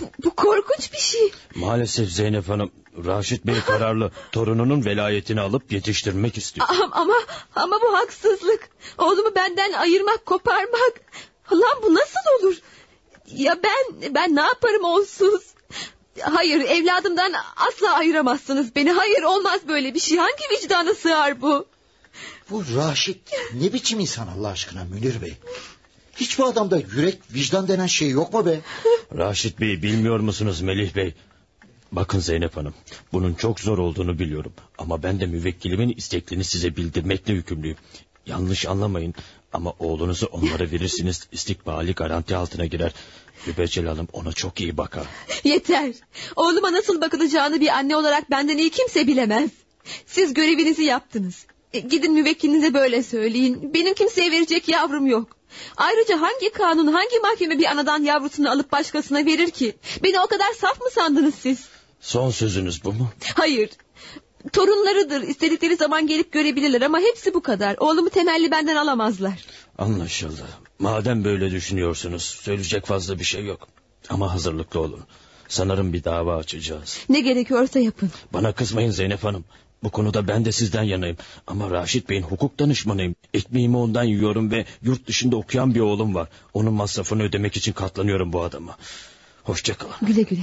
[0.00, 1.32] Bu, bu korkunç bir şey.
[1.54, 2.70] Maalesef Zeynep Hanım
[3.06, 6.66] Raşit Bey kararlı torununun velayetini alıp yetiştirmek istiyor.
[6.70, 7.14] Ama, ama,
[7.54, 8.68] ama bu haksızlık.
[8.98, 11.00] Oğlumu benden ayırmak, koparmak.
[11.52, 12.56] Lan bu nasıl olur?
[13.26, 15.42] Ya ben, ben ne yaparım onsuz?
[16.20, 18.90] Hayır evladımdan asla ayıramazsınız beni.
[18.90, 20.18] Hayır olmaz böyle bir şey.
[20.18, 21.66] Hangi vicdana sığar bu?
[22.50, 23.18] Bu Raşit
[23.54, 25.34] ne biçim insan Allah aşkına Münir Bey?
[26.16, 28.60] Hiç bu adamda yürek vicdan denen şey yok mu be?
[29.16, 31.14] Raşit Bey bilmiyor musunuz Melih Bey?
[31.92, 32.74] Bakın Zeynep Hanım
[33.12, 34.52] bunun çok zor olduğunu biliyorum.
[34.78, 37.76] Ama ben de müvekkilimin isteklerini size bildirmekle yükümlüyüm.
[38.26, 39.14] Yanlış anlamayın
[39.52, 42.92] ama oğlunuzu onlara verirsiniz istikbali garanti altına girer.
[43.46, 45.06] Mübeccel Hanım ona çok iyi bakar.
[45.44, 45.92] Yeter.
[46.36, 49.50] Oğluma nasıl bakılacağını bir anne olarak benden iyi kimse bilemez.
[50.06, 51.46] Siz görevinizi yaptınız.
[51.72, 53.74] E, gidin müvekkilinize böyle söyleyin.
[53.74, 55.36] Benim kimseye verecek yavrum yok.
[55.76, 59.74] Ayrıca hangi kanun, hangi mahkeme bir anadan yavrusunu alıp başkasına verir ki?
[60.04, 61.58] Beni o kadar saf mı sandınız siz?
[62.00, 63.10] Son sözünüz bu mu?
[63.34, 63.70] Hayır.
[64.52, 65.22] Torunlarıdır.
[65.22, 67.76] İstedikleri zaman gelip görebilirler ama hepsi bu kadar.
[67.78, 69.44] Oğlumu temelli benden alamazlar.
[69.78, 70.44] Anlaşıldı.
[70.78, 73.68] Madem böyle düşünüyorsunuz söyleyecek fazla bir şey yok.
[74.08, 75.00] Ama hazırlıklı olun.
[75.48, 76.98] Sanırım bir dava açacağız.
[77.08, 78.10] Ne gerekiyorsa yapın.
[78.32, 79.44] Bana kızmayın Zeynep Hanım.
[79.82, 81.16] Bu konuda ben de sizden yanayım.
[81.46, 83.14] Ama Raşit Bey'in hukuk danışmanıyım.
[83.34, 86.28] Ekmeğimi ondan yiyorum ve yurt dışında okuyan bir oğlum var.
[86.54, 88.76] Onun masrafını ödemek için katlanıyorum bu adama.
[89.44, 89.94] Hoşçakalın.
[90.02, 90.42] Güle güle.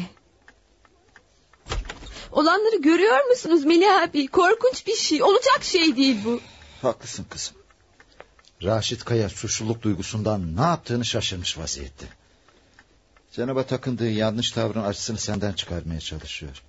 [2.32, 4.28] Olanları görüyor musunuz Melih abi?
[4.28, 5.24] Korkunç bir şey.
[5.24, 6.40] Olacak şey değil bu.
[6.82, 7.56] Haklısın kızım.
[8.64, 12.06] Raşit Kaya suçluluk duygusundan ne yaptığını şaşırmış vaziyette.
[13.32, 16.64] Cenaba takındığı yanlış tavrın acısını senden çıkarmaya çalışıyor.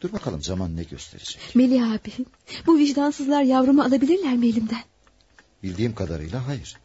[0.00, 1.40] Dur bakalım zaman ne gösterecek.
[1.54, 2.12] Melih abi
[2.66, 4.82] bu vicdansızlar yavrumu alabilirler mi elimden?
[5.62, 6.76] Bildiğim kadarıyla hayır.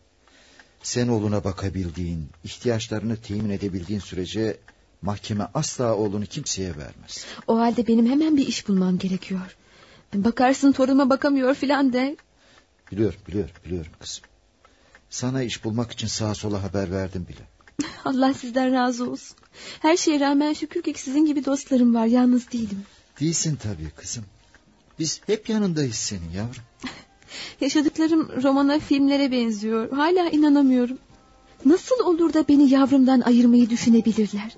[0.83, 4.57] Sen oğluna bakabildiğin, ihtiyaçlarını temin edebildiğin sürece
[5.03, 7.25] mahkeme asla oğlunu kimseye vermez.
[7.47, 9.57] O halde benim hemen bir iş bulmam gerekiyor.
[10.13, 12.17] Bakarsın torunuma bakamıyor filan de.
[12.91, 14.23] Biliyorum, biliyorum, biliyorum kızım.
[15.09, 17.47] Sana iş bulmak için sağa sola haber verdim bile.
[18.05, 19.37] Allah sizden razı olsun.
[19.79, 22.05] Her şeye rağmen şükür ki sizin gibi dostlarım var.
[22.05, 22.83] Yalnız değilim.
[23.19, 24.25] Değilsin tabii kızım.
[24.99, 26.63] Biz hep yanındayız senin yavrum.
[27.61, 29.91] Yaşadıklarım romana, filmlere benziyor.
[29.91, 30.97] Hala inanamıyorum.
[31.65, 34.51] Nasıl olur da beni yavrumdan ayırmayı düşünebilirler?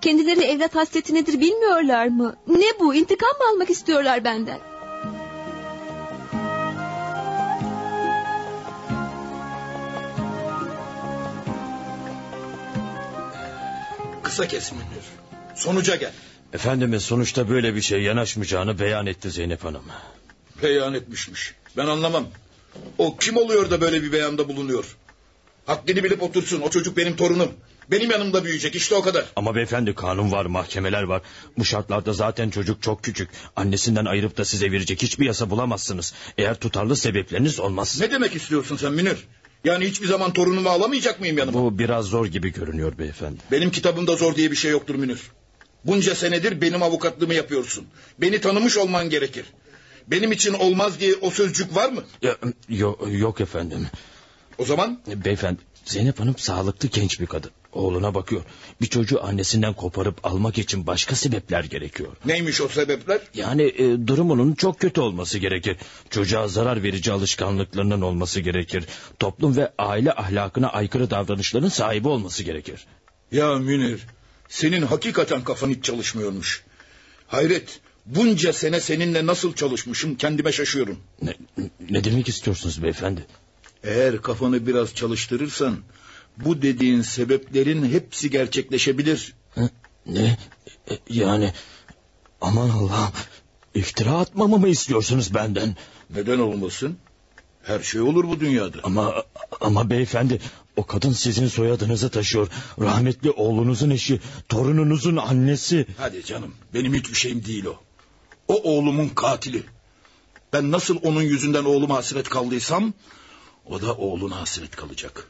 [0.00, 2.36] Kendileri evlat hasreti nedir bilmiyorlar mı?
[2.46, 4.58] Ne bu intikam mı almak istiyorlar benden?
[14.22, 15.04] Kısa kes Münir.
[15.54, 16.12] Sonuca gel.
[16.52, 19.82] Efendimiz sonuçta böyle bir şey yanaşmayacağını beyan etti Zeynep Hanım.
[20.62, 21.54] Beyan etmişmiş.
[21.76, 22.26] Ben anlamam.
[22.98, 24.96] O kim oluyor da böyle bir beyanda bulunuyor?
[25.66, 26.60] Haddini bilip otursun.
[26.60, 27.52] O çocuk benim torunum.
[27.90, 28.74] Benim yanımda büyüyecek.
[28.74, 29.24] İşte o kadar.
[29.36, 31.22] Ama beyefendi kanun var, mahkemeler var.
[31.58, 33.30] Bu şartlarda zaten çocuk çok küçük.
[33.56, 36.14] Annesinden ayırıp da size verecek hiçbir yasa bulamazsınız.
[36.38, 38.00] Eğer tutarlı sebepleriniz olmaz.
[38.00, 39.16] Ne demek istiyorsun sen Münir?
[39.64, 41.60] Yani hiçbir zaman torunumu alamayacak mıyım yanıma?
[41.62, 43.38] Bu biraz zor gibi görünüyor beyefendi.
[43.50, 45.20] Benim kitabımda zor diye bir şey yoktur Münir.
[45.84, 47.86] Bunca senedir benim avukatlığımı yapıyorsun.
[48.18, 49.44] Beni tanımış olman gerekir.
[50.06, 52.02] Benim için olmaz diye o sözcük var mı?
[52.22, 52.36] Ya,
[52.68, 53.86] yok, yok efendim.
[54.58, 55.00] O zaman?
[55.06, 57.50] Beyefendi Zeynep Hanım sağlıklı genç bir kadın.
[57.78, 58.42] Oğluna bakıyor.
[58.80, 62.08] Bir çocuğu annesinden koparıp almak için başka sebepler gerekiyor.
[62.24, 63.20] Neymiş o sebepler?
[63.34, 65.76] Yani e, durumunun çok kötü olması gerekir.
[66.10, 68.84] Çocuğa zarar verici alışkanlıklarının olması gerekir.
[69.18, 72.86] Toplum ve aile ahlakına aykırı davranışların sahibi olması gerekir.
[73.32, 74.06] Ya Münir,
[74.48, 76.64] senin hakikaten kafan hiç çalışmıyormuş.
[77.26, 80.98] Hayret, bunca sene seninle nasıl çalışmışım kendime şaşıyorum.
[81.22, 81.34] Ne,
[81.90, 83.26] ne demek istiyorsunuz beyefendi?
[83.84, 85.76] Eğer kafanı biraz çalıştırırsan
[86.44, 89.34] bu dediğin sebeplerin hepsi gerçekleşebilir.
[90.06, 90.36] Ne?
[90.90, 91.52] E, Yani
[92.40, 93.12] aman Allah'ım
[93.74, 95.76] iftira atmamı mı istiyorsunuz benden?
[96.10, 96.98] Neden olmasın?
[97.62, 98.78] Her şey olur bu dünyada.
[98.82, 99.24] Ama
[99.60, 100.40] ama beyefendi
[100.76, 102.48] o kadın sizin soyadınızı taşıyor.
[102.80, 105.86] Rahmetli oğlunuzun eşi, torununuzun annesi.
[105.96, 107.80] Hadi canım benim hiçbir şeyim değil o.
[108.48, 109.62] O oğlumun katili.
[110.52, 112.94] Ben nasıl onun yüzünden oğluma hasret kaldıysam
[113.66, 115.28] o da oğluna hasret kalacak.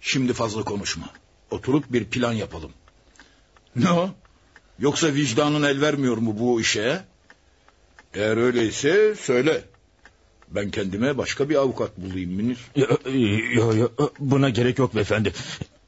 [0.00, 1.10] Şimdi fazla konuşma.
[1.50, 2.70] Oturup bir plan yapalım.
[3.76, 4.10] Ne o?
[4.78, 7.04] Yoksa vicdanın el vermiyor mu bu işe?
[8.14, 9.64] Eğer öyleyse söyle.
[10.48, 12.58] Ben kendime başka bir avukat bulayım Münir.
[12.76, 12.86] Yo,
[13.54, 13.88] yo, yo,
[14.18, 15.32] buna gerek yok beyefendi.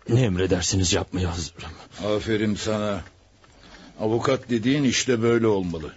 [0.09, 1.71] Ne emredersiniz yapmaya hazırım.
[2.07, 3.05] Aferin sana.
[4.01, 5.93] Avukat dediğin işte böyle olmalı.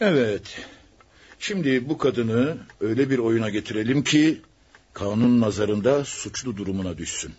[0.00, 0.42] Evet.
[1.38, 4.40] Şimdi bu kadını öyle bir oyuna getirelim ki
[5.00, 7.34] kanun nazarında suçlu durumuna düşsün.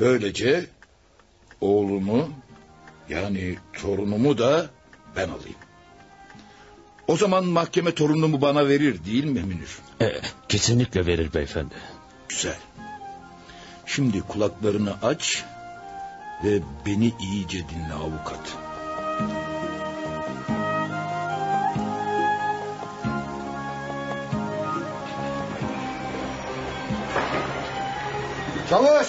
[0.00, 0.66] Böylece
[1.60, 2.28] oğlumu
[3.08, 4.70] yani torunumu da
[5.16, 5.56] ben alayım.
[7.08, 9.78] O zaman mahkeme torunumu bana verir değil mi Münir?
[10.00, 11.74] E, kesinlikle verir beyefendi.
[12.28, 12.58] Güzel.
[13.86, 15.44] Şimdi kulaklarını aç
[16.44, 18.65] ve beni iyice dinle avukat.
[28.70, 29.08] Çavuş!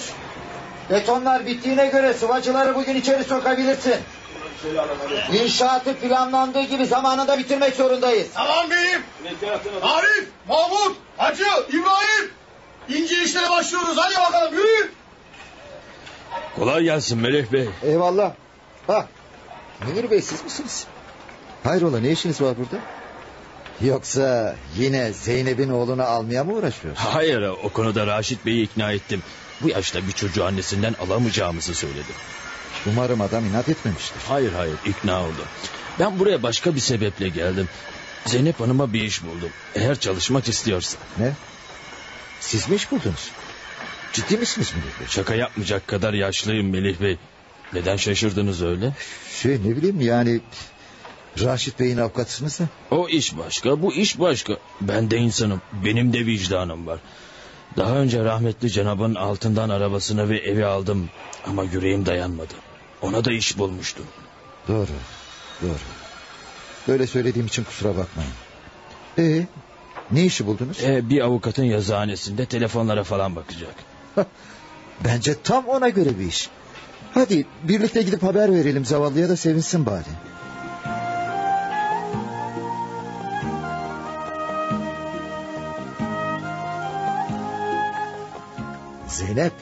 [0.90, 3.96] Betonlar bittiğine göre sıvacıları bugün içeri sokabilirsin.
[5.32, 8.28] İnşaatı planlandığı gibi zamanında bitirmek zorundayız.
[8.34, 9.02] Tamam beyim.
[9.82, 12.30] Arif, Mahmut, Hacı, İbrahim.
[12.88, 13.96] İnce işlere başlıyoruz.
[13.96, 14.90] Hadi bakalım yürüyün.
[16.56, 17.68] Kolay gelsin Melih Bey.
[17.82, 18.32] Eyvallah.
[18.86, 19.06] Ha,
[19.86, 20.86] Münir Bey siz misiniz?
[21.64, 22.84] Hayrola ne işiniz var burada?
[23.80, 27.08] Yoksa yine Zeynep'in oğlunu almaya mı uğraşıyorsunuz?
[27.14, 29.22] Hayır o konuda Raşit Bey'i ikna ettim.
[29.62, 32.12] Bu yaşta bir çocuğu annesinden alamayacağımızı söyledi.
[32.86, 34.22] Umarım adam inat etmemiştir.
[34.28, 35.44] Hayır hayır ikna oldu.
[35.98, 37.68] Ben buraya başka bir sebeple geldim.
[38.26, 39.50] Zeynep Hanım'a bir iş buldum.
[39.74, 40.98] Eğer çalışmak istiyorsa.
[41.18, 41.32] Ne?
[42.40, 43.30] Siz mi iş buldunuz?
[44.12, 45.06] Ciddi misiniz Melih Bey?
[45.08, 47.18] Şaka yapmayacak kadar yaşlıyım Melih Bey.
[47.72, 48.92] Neden şaşırdınız öyle?
[49.42, 50.40] Şey ne bileyim yani...
[51.40, 52.64] Raşit Bey'in avukatısınız da.
[52.90, 54.56] O iş başka, bu iş başka.
[54.80, 56.98] Ben de insanım, benim de vicdanım var.
[57.76, 61.10] Daha önce rahmetli Cenab'ın altından arabasını ve evi aldım.
[61.46, 62.54] Ama yüreğim dayanmadı.
[63.02, 64.04] Ona da iş bulmuştum.
[64.68, 64.90] Doğru,
[65.62, 65.78] doğru.
[66.88, 68.32] Böyle söylediğim için kusura bakmayın.
[69.18, 69.46] Ee,
[70.10, 70.82] ne işi buldunuz?
[70.82, 73.74] Ee, bir avukatın yazıhanesinde telefonlara falan bakacak.
[75.04, 76.48] Bence tam ona göre bir iş.
[77.14, 80.04] Hadi birlikte gidip haber verelim zavallıya da sevinsin bari.
[89.18, 89.52] Zeynep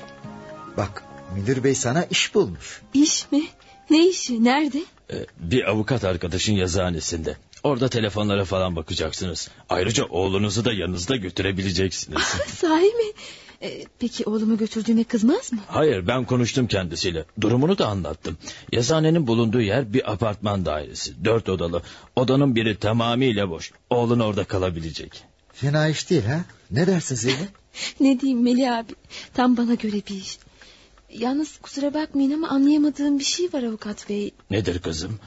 [0.76, 1.02] bak
[1.34, 2.80] müdür bey sana iş bulmuş.
[2.94, 3.42] İş mi?
[3.90, 4.44] Ne işi?
[4.44, 4.78] Nerede?
[5.12, 7.36] Ee, bir avukat arkadaşın yazıhanesinde.
[7.62, 9.48] Orada telefonlara falan bakacaksınız.
[9.68, 12.22] Ayrıca oğlunuzu da yanınızda götürebileceksiniz.
[12.46, 13.12] Sahi mi?
[13.62, 15.58] Ee, peki oğlumu götürdüğüme kızmaz mı?
[15.66, 17.24] Hayır ben konuştum kendisiyle.
[17.40, 18.38] Durumunu da anlattım.
[18.72, 21.24] Yazıhanenin bulunduğu yer bir apartman dairesi.
[21.24, 21.82] Dört odalı.
[22.16, 23.72] Odanın biri tamamıyla boş.
[23.90, 25.22] Oğlun orada kalabilecek.
[25.52, 26.44] Fena iş değil ha?
[26.70, 27.48] Ne dersin Zeynep?
[28.00, 28.92] Ne diyeyim Melih abi?
[29.34, 30.38] Tam bana göre bir iş.
[31.10, 34.30] Yalnız kusura bakmayın ama anlayamadığım bir şey var avukat bey.
[34.50, 35.18] Nedir kızım?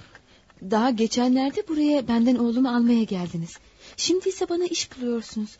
[0.61, 3.57] Daha geçenlerde buraya benden oğlumu almaya geldiniz.
[3.97, 5.57] Şimdi ise bana iş buluyorsunuz.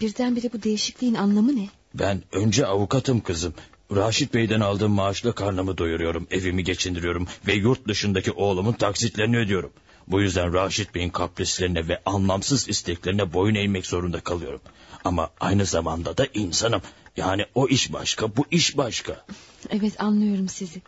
[0.00, 1.68] Birdenbire bu değişikliğin anlamı ne?
[1.94, 3.54] Ben önce avukatım kızım.
[3.94, 9.70] Raşit Bey'den aldığım maaşla karnımı doyuruyorum, evimi geçindiriyorum ve yurt dışındaki oğlumun taksitlerini ödüyorum.
[10.08, 14.60] Bu yüzden Raşit Bey'in kaprislerine ve anlamsız isteklerine boyun eğmek zorunda kalıyorum.
[15.04, 16.82] Ama aynı zamanda da insanım.
[17.16, 19.24] Yani o iş başka, bu iş başka.
[19.70, 20.82] Evet anlıyorum sizi.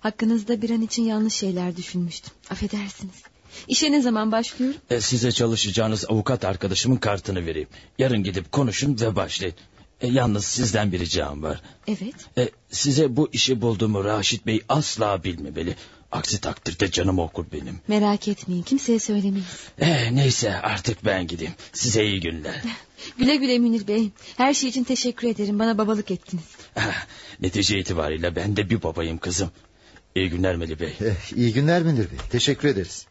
[0.00, 2.32] Hakkınızda bir an için yanlış şeyler düşünmüştüm.
[2.50, 3.14] Affedersiniz.
[3.68, 4.76] İşe ne zaman başlıyorum?
[4.90, 7.68] E, size çalışacağınız avukat arkadaşımın kartını vereyim.
[7.98, 9.54] Yarın gidip konuşun ve başlayın.
[10.00, 11.62] E, yalnız sizden bir ricam var.
[11.88, 12.14] Evet.
[12.38, 15.76] E, size bu işi bulduğumu Raşit Bey asla bilmemeli.
[16.12, 17.80] Aksi takdirde canım okur benim.
[17.88, 19.46] Merak etmeyin kimseye söylemeyin.
[19.78, 21.54] E, neyse artık ben gideyim.
[21.72, 22.62] Size iyi günler.
[23.18, 24.10] Güle güle Münir Bey.
[24.36, 25.58] Her şey için teşekkür ederim.
[25.58, 26.44] Bana babalık ettiniz.
[27.40, 29.50] Netice itibariyle ben de bir babayım kızım.
[30.14, 30.96] İyi günler Melih Bey.
[31.00, 32.18] Eh, iyi günler Münir Bey.
[32.30, 33.06] Teşekkür ederiz.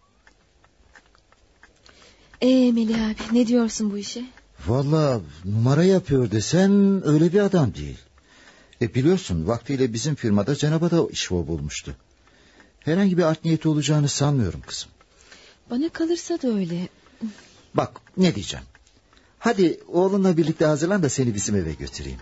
[2.42, 4.26] Ee Melih abi ne diyorsun bu işe?
[4.68, 7.98] Valla numara yapıyor desen öyle bir adam değil.
[8.82, 11.95] E biliyorsun vaktiyle bizim firmada Cenab'a da iş bulmuştu.
[12.80, 14.90] Herhangi bir art niyeti olacağını sanmıyorum kızım.
[15.69, 16.88] Bana kalırsa da öyle.
[17.74, 18.66] Bak ne diyeceğim.
[19.40, 22.19] Hadi oğlunla birlikte hazırlan da seni bizim eve götüreyim.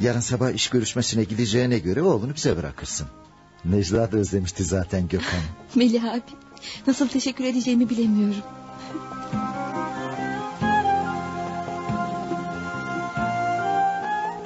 [0.00, 3.06] Yarın sabah iş görüşmesine gideceğine göre oğlunu bize bırakırsın.
[3.64, 5.42] Necla da özlemişti zaten Gökhan'ı.
[5.74, 6.22] Melih abi
[6.86, 8.42] nasıl teşekkür edeceğimi bilemiyorum.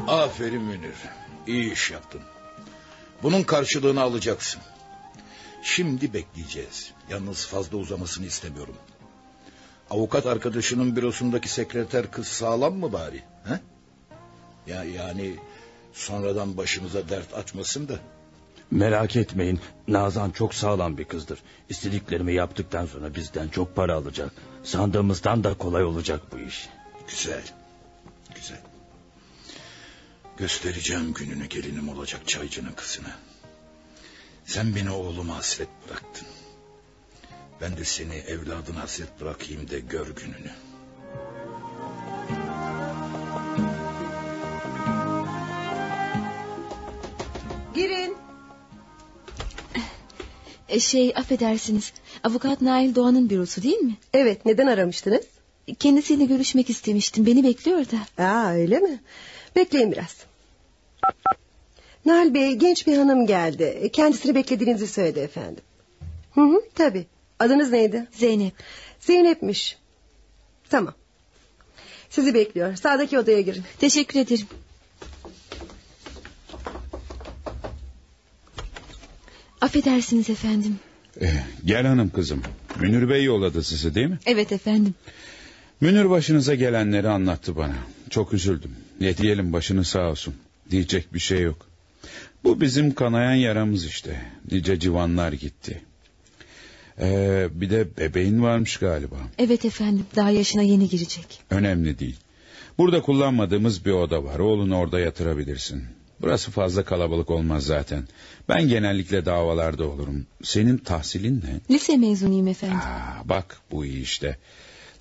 [0.09, 0.95] Aferin Münir.
[1.47, 2.21] İyi iş yaptın.
[3.23, 4.63] Bunun karşılığını alacaksın.
[5.63, 6.93] Şimdi bekleyeceğiz.
[7.11, 8.75] Yalnız fazla uzamasını istemiyorum.
[9.91, 13.23] Avukat arkadaşının bürosundaki sekreter kız sağlam mı bari?
[13.45, 13.61] He?
[14.73, 15.37] Ya yani
[15.93, 17.99] sonradan başımıza dert açmasın da.
[18.71, 19.61] Merak etmeyin.
[19.89, 21.39] Nazan çok sağlam bir kızdır.
[21.69, 24.33] İstediklerimi yaptıktan sonra bizden çok para alacak.
[24.63, 26.69] Sandığımızdan da kolay olacak bu iş.
[27.09, 27.43] Güzel.
[28.35, 28.61] Güzel.
[30.37, 33.17] Göstereceğim gününü gelinim olacak çaycının kızına.
[34.45, 36.27] Sen beni oğluma hasret bıraktın.
[37.65, 40.51] Ben de seni evladına hasret bırakayım da gör gününü.
[47.75, 48.17] Girin.
[50.69, 51.93] E, şey affedersiniz.
[52.25, 53.97] Avukat Nail Doğan'ın bürosu değil mi?
[54.13, 55.25] Evet neden aramıştınız?
[55.79, 57.27] Kendisiyle görüşmek istemiştim.
[57.27, 58.25] Beni bekliyor da.
[58.25, 59.01] Aa öyle mi?
[59.57, 60.25] Bekleyin biraz.
[62.07, 63.91] Nail Bey genç bir hanım geldi.
[63.93, 65.65] Kendisini beklediğinizi söyledi efendim.
[66.35, 67.07] Hı hı tabii.
[67.39, 68.07] Adınız neydi?
[68.13, 68.55] Zeynep.
[69.01, 69.77] Zeynep'miş.
[70.71, 70.95] Tamam.
[72.11, 72.77] Sizi bekliyor.
[72.77, 73.65] Sağdaki odaya girin.
[73.79, 74.47] Teşekkür ederim.
[79.61, 80.79] Affedersiniz efendim.
[81.21, 81.29] Eh,
[81.65, 82.43] gel hanım kızım.
[82.81, 84.19] Münir Bey yolladı sizi değil mi?
[84.27, 84.95] Evet efendim.
[85.81, 87.75] Münir başınıza gelenleri anlattı bana.
[88.11, 88.77] Çok üzüldüm.
[89.01, 90.35] Ne diyelim başını sağ olsun.
[90.71, 91.67] Diyecek bir şey yok.
[92.45, 94.21] Bu bizim kanayan yaramız işte.
[94.51, 95.83] Nice civanlar gitti.
[97.01, 99.17] Ee, bir de bebeğin varmış galiba.
[99.39, 100.07] Evet efendim.
[100.17, 101.41] Daha yaşına yeni girecek.
[101.51, 102.17] Önemli değil.
[102.79, 104.39] Burada kullanmadığımız bir oda var.
[104.39, 105.85] Oğlunu orada yatırabilirsin.
[106.21, 108.09] Burası fazla kalabalık olmaz zaten.
[108.49, 110.27] Ben genellikle davalarda olurum.
[110.43, 111.75] Senin tahsilin ne?
[111.75, 112.77] Lise mezunuyum efendim.
[112.79, 114.39] Aa, bak bu iyi işte.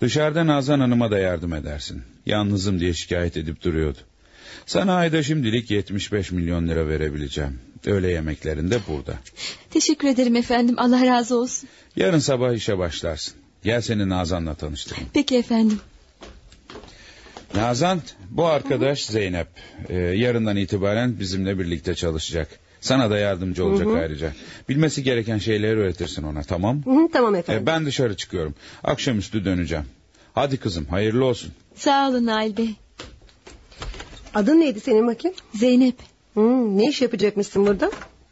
[0.01, 2.01] Dışarıda Nazan Hanım'a da yardım edersin.
[2.25, 3.97] Yalnızım diye şikayet edip duruyordu.
[4.65, 7.59] Sana ayda şimdilik 75 milyon lira verebileceğim.
[7.85, 9.13] Öğle yemeklerinde burada.
[9.69, 10.75] Teşekkür ederim efendim.
[10.77, 11.69] Allah razı olsun.
[11.95, 13.33] Yarın sabah işe başlarsın.
[13.63, 15.09] Gel seni Nazan'la tanıştırayım.
[15.13, 15.79] Peki efendim.
[17.55, 19.47] Nazan bu arkadaş Zeynep.
[19.89, 22.47] Ee, yarından itibaren bizimle birlikte çalışacak.
[22.81, 23.97] Sana da yardımcı olacak Hı hı.
[23.97, 24.33] ayrıca.
[24.69, 26.83] Bilmesi gereken şeyleri öğretirsin ona tamam mı?
[26.85, 27.63] Hı hı, tamam efendim.
[27.63, 28.55] Ee, ben dışarı çıkıyorum.
[28.83, 29.85] Akşamüstü döneceğim.
[30.33, 31.51] Hadi kızım hayırlı olsun.
[31.75, 32.69] Sağ olun Nail Bey.
[34.33, 35.37] Adın neydi senin bakayım?
[35.55, 35.95] Zeynep.
[36.33, 37.91] Hmm, ne iş yapacakmışsın burada?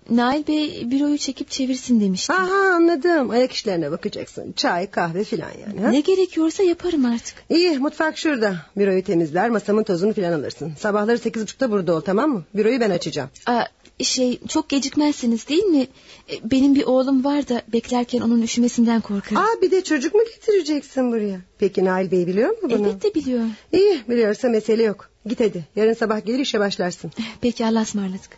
[0.10, 2.34] Nail Bey büroyu çekip çevirsin demişti.
[2.34, 3.30] Aha anladım.
[3.30, 4.52] Ayak işlerine bakacaksın.
[4.52, 5.82] Çay, kahve filan yani.
[5.82, 5.90] Ha?
[5.90, 7.36] Ne gerekiyorsa yaparım artık.
[7.50, 8.56] İyi mutfak şurada.
[8.78, 10.74] Büroyu temizler masamın tozunu filan alırsın.
[10.80, 12.44] Sabahları sekiz buçukta burada ol tamam mı?
[12.56, 13.30] Büroyu ben açacağım.
[13.46, 13.64] Aa,
[14.00, 15.88] şey çok gecikmezsiniz değil mi?
[16.32, 19.38] E, Benim bir oğlum var da beklerken onun üşümesinden korkarım.
[19.38, 21.40] Aa bir de çocuk mu getireceksin buraya?
[21.60, 22.74] Peki Nail Bey biliyor mu bunu?
[22.88, 23.46] Elbette biliyor.
[23.74, 25.10] İyi biliyorsa mesele yok.
[25.26, 25.66] Git hadi.
[25.76, 27.12] Yarın sabah gelir işe başlarsın.
[27.42, 28.38] Peki Allah'a ısmarladık.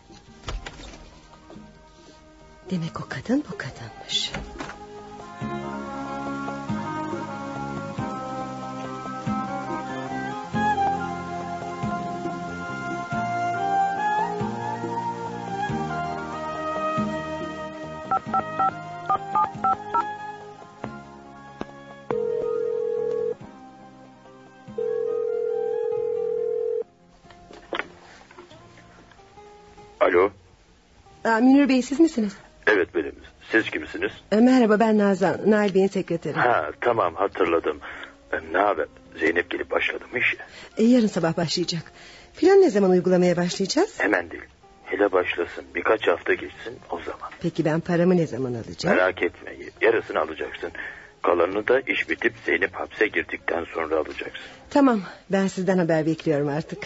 [2.70, 4.30] Demek o kadın bu kadınmış.
[30.00, 30.30] Alo.
[31.24, 32.32] Aa, Münir Bey siz misiniz?
[32.66, 33.14] Evet benim.
[33.52, 34.12] Siz kimsiniz?
[34.32, 35.50] E, merhaba ben Nazan.
[35.50, 36.34] Nail Bey'in sekreteri.
[36.34, 37.80] Ha, tamam hatırladım.
[38.32, 38.86] E, ne haber?
[39.18, 40.36] Zeynep gelip başladı mı işe?
[40.76, 41.92] E, yarın sabah başlayacak.
[42.36, 44.00] Plan ne zaman uygulamaya başlayacağız?
[44.00, 44.42] Hemen değil.
[44.84, 45.64] Hele başlasın.
[45.74, 47.30] Birkaç hafta geçsin o zaman.
[47.40, 48.96] Peki ben paramı ne zaman alacağım?
[48.96, 49.52] Merak etme.
[49.80, 50.70] Yarısını alacaksın.
[51.22, 54.42] Kalanını da iş bitip Zeynep hapse girdikten sonra alacaksın.
[54.70, 56.78] Tamam ben sizden haber bekliyorum artık.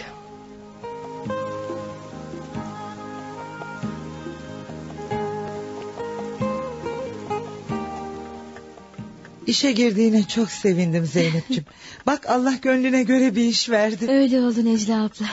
[9.49, 11.65] İşe girdiğine çok sevindim Zeynep'ciğim.
[12.07, 14.11] Bak Allah gönlüne göre bir iş verdi.
[14.11, 15.27] Öyle oldu Necla abla.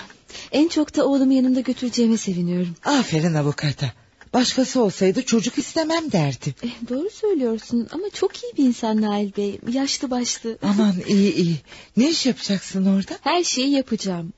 [0.52, 2.76] En çok da oğlumu yanımda götüreceğime seviniyorum.
[2.86, 3.92] Aferin avukata.
[4.34, 6.56] Başkası olsaydı çocuk istemem derdi.
[6.64, 9.60] Eh, doğru söylüyorsun ama çok iyi bir insan Nail Bey.
[9.72, 10.58] Yaşlı başlı.
[10.62, 11.56] Aman iyi iyi.
[11.98, 13.18] Ne iş yapacaksın orada?
[13.22, 14.34] Her şeyi yapacağım.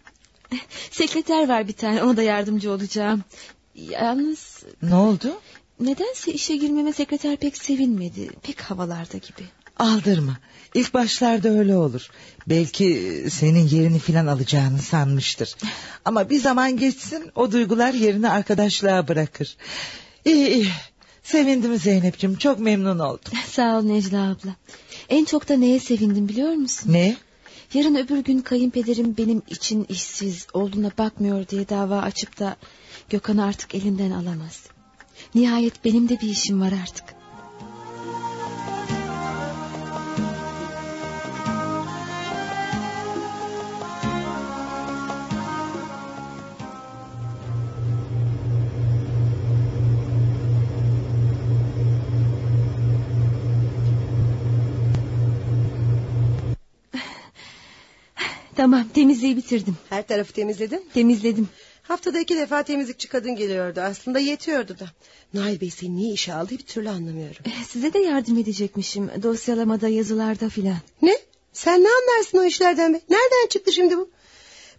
[0.54, 0.58] Eh,
[0.92, 3.24] Sekreter var bir tane ona da yardımcı olacağım.
[3.76, 5.40] Yalnız Ne oldu?
[5.80, 8.30] nedense işe girmeme sekreter pek sevinmedi.
[8.44, 9.48] Pek havalarda gibi.
[9.80, 10.38] Aldırma.
[10.78, 12.10] İlk başlarda öyle olur.
[12.48, 15.56] Belki senin yerini filan alacağını sanmıştır.
[16.06, 19.58] Ama bir zaman geçsin o duygular yerini arkadaşlığa bırakır.
[20.26, 20.70] İyi iyi.
[21.24, 23.34] Sevindim Zeynep'ciğim çok memnun oldum.
[23.52, 24.56] Sağ ol Necla abla.
[25.10, 26.94] En çok da neye sevindim biliyor musun?
[26.94, 27.18] Ne?
[27.74, 32.56] Yarın öbür gün kayınpederim benim için işsiz olduğuna bakmıyor diye dava açıp da
[33.10, 34.64] Gökhan'ı artık elimden alamaz.
[35.36, 37.17] Nihayet benim de bir işim var artık.
[58.72, 59.78] Tamam temizliği bitirdim.
[59.90, 60.86] Her tarafı temizledin?
[60.94, 61.50] Temizledim.
[61.82, 63.80] Haftada iki defa temizlikçi kadın geliyordu.
[63.82, 64.86] Aslında yetiyordu da.
[65.34, 67.38] Nail Bey seni niye işe aldı bir türlü anlamıyorum.
[67.46, 69.10] Eh, Size de yardım edecekmişim.
[69.24, 70.78] Dosyalamada yazılarda filan.
[71.02, 71.18] Ne?
[71.54, 73.02] Sen ne anlarsın o işlerden be?
[73.10, 74.10] Nereden çıktı şimdi bu?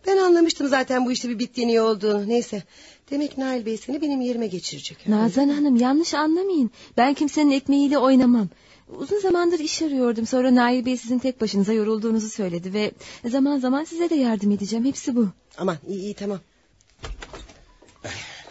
[0.06, 2.28] Ben anlamıştım zaten bu işte bir bittiğini iyi olduğunu.
[2.28, 2.62] Neyse.
[3.10, 5.08] Demek Nail Bey seni benim yerime geçirecek.
[5.08, 6.70] Nazan Hanım yanlış anlamayın.
[6.96, 8.48] Ben kimsenin ekmeğiyle oynamam.
[8.96, 10.26] Uzun zamandır iş arıyordum.
[10.26, 12.92] Sonra Nail Bey sizin tek başınıza yorulduğunuzu söyledi ve
[13.24, 14.84] zaman zaman size de yardım edeceğim.
[14.84, 15.28] Hepsi bu.
[15.58, 16.40] Aman iyi iyi tamam.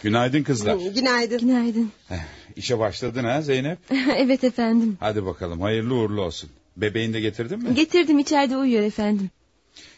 [0.02, 0.76] Günaydın kızlar.
[0.94, 1.38] Günaydın.
[1.38, 1.90] Günaydın.
[2.56, 3.78] İşe başladın ha Zeynep?
[4.16, 4.96] evet efendim.
[5.00, 6.50] Hadi bakalım hayırlı uğurlu olsun.
[6.76, 7.74] Bebeğini de getirdin mi?
[7.74, 9.30] Getirdim içeride uyuyor efendim.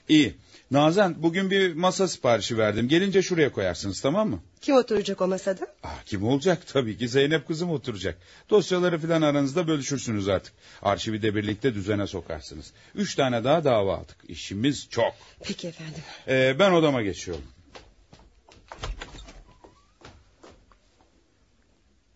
[0.08, 0.34] İyi.
[0.70, 2.88] Nazan bugün bir masa siparişi verdim.
[2.88, 4.40] Gelince şuraya koyarsınız tamam mı?
[4.60, 5.66] Kim oturacak o masada?
[5.82, 6.62] Ah, kim olacak?
[6.66, 8.18] Tabii ki Zeynep kızım oturacak.
[8.50, 10.52] Dosyaları filan aranızda bölüşürsünüz artık.
[10.82, 12.72] Arşivi de birlikte düzene sokarsınız.
[12.94, 14.16] Üç tane daha dava aldık.
[14.28, 15.14] İşimiz çok.
[15.44, 16.02] Peki efendim.
[16.28, 17.44] Ee, ben odama geçiyorum.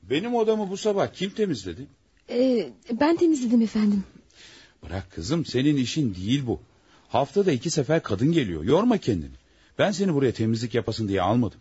[0.03, 1.87] Benim odamı bu sabah kim temizledi?
[2.31, 4.05] Ee, ben temizledim efendim.
[4.83, 6.61] Bırak kızım senin işin değil bu.
[7.15, 8.65] Haftada iki sefer kadın geliyor.
[8.65, 9.35] Yorma kendini.
[9.79, 11.61] Ben seni buraya temizlik yapasın diye almadım.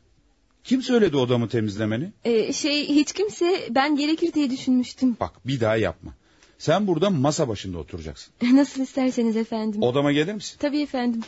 [0.63, 2.11] Kim söyledi odamı temizlemeni?
[2.25, 5.17] Ee, şey hiç kimse ben gerekir diye düşünmüştüm.
[5.19, 6.13] Bak bir daha yapma.
[6.57, 8.33] Sen burada masa başında oturacaksın.
[8.53, 9.83] Nasıl isterseniz efendim.
[9.83, 10.57] Odama gelir misin?
[10.59, 11.21] Tabii efendim.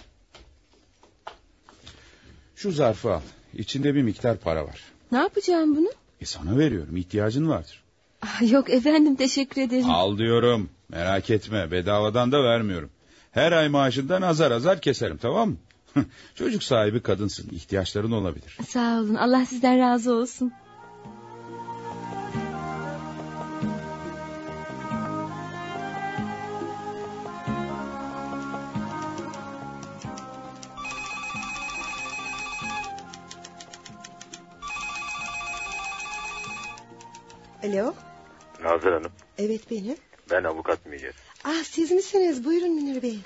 [2.56, 3.22] Şu zarfı al.
[3.54, 4.84] İçinde bir miktar para var.
[5.12, 5.90] Ne yapacağım bunu?
[6.22, 6.98] E sana veriyorum.
[6.98, 7.84] ihtiyacın vardır.
[8.22, 9.90] Ah, yok efendim teşekkür ederim.
[9.90, 10.70] Al diyorum.
[10.90, 11.72] Merak etme.
[11.72, 12.90] Bedavadan da vermiyorum.
[13.36, 15.58] Her ay maaşından azar azar keserim tamam mı?
[16.36, 17.50] Çocuk sahibi kadınsın.
[17.52, 18.58] ihtiyaçların olabilir.
[18.68, 20.54] Sağ olun Allah sizden razı olsun.
[37.64, 37.94] Alo.
[38.64, 39.98] Nazır Hanım Evet benim.
[40.32, 41.16] ben avukat Münir.
[41.48, 42.46] Ah siz misiniz?
[42.46, 43.18] Buyurun Münir Bey.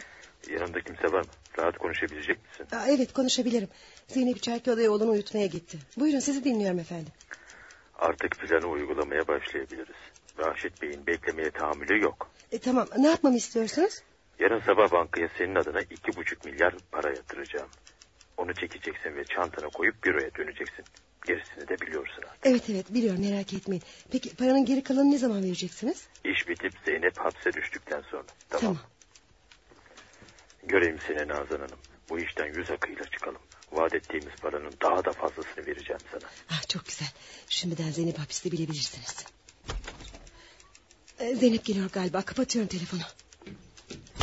[0.50, 1.32] Yanında kimse var mı?
[1.60, 2.76] Rahat konuşabilecek misin?
[2.76, 3.68] Aa, evet konuşabilirim.
[4.08, 5.78] Zeynep içerki odaya oğlunu uyutmaya gitti.
[5.98, 7.14] Buyurun sizi dinliyorum efendim.
[8.00, 9.96] Artık planı uygulamaya başlayabiliriz.
[10.40, 12.32] Raşit Bey'in beklemeye tahammülü yok.
[12.52, 14.02] E, tamam ne yapmamı istiyorsunuz?
[14.40, 17.70] Yarın sabah bankaya senin adına iki buçuk milyar para yatıracağım.
[18.38, 20.86] Onu çekeceksin ve çantana koyup büroya döneceksin.
[21.28, 22.40] Gerisini de biliyorsun artık.
[22.46, 23.84] Evet evet biliyorum merak etmeyin.
[24.12, 26.08] Peki paranın geri kalanını ne zaman vereceksiniz?
[26.26, 28.24] İş bitip Zeynep hapse düştükten sonra.
[28.50, 28.62] Tamam.
[28.62, 28.78] Tamam.
[30.64, 31.80] Göreyim seni Nazan Hanım.
[32.10, 33.42] Bu işten yüz akıyla çıkalım.
[33.72, 36.30] Vaat ettiğimiz paranın daha da fazlasını vereceğim sana.
[36.52, 37.08] Ah, çok güzel.
[37.50, 39.26] Şimdiden Zeynep hapiste bilebilirsiniz.
[41.20, 42.22] Ee, Zeynep geliyor galiba.
[42.22, 43.02] Kapatıyorum telefonu.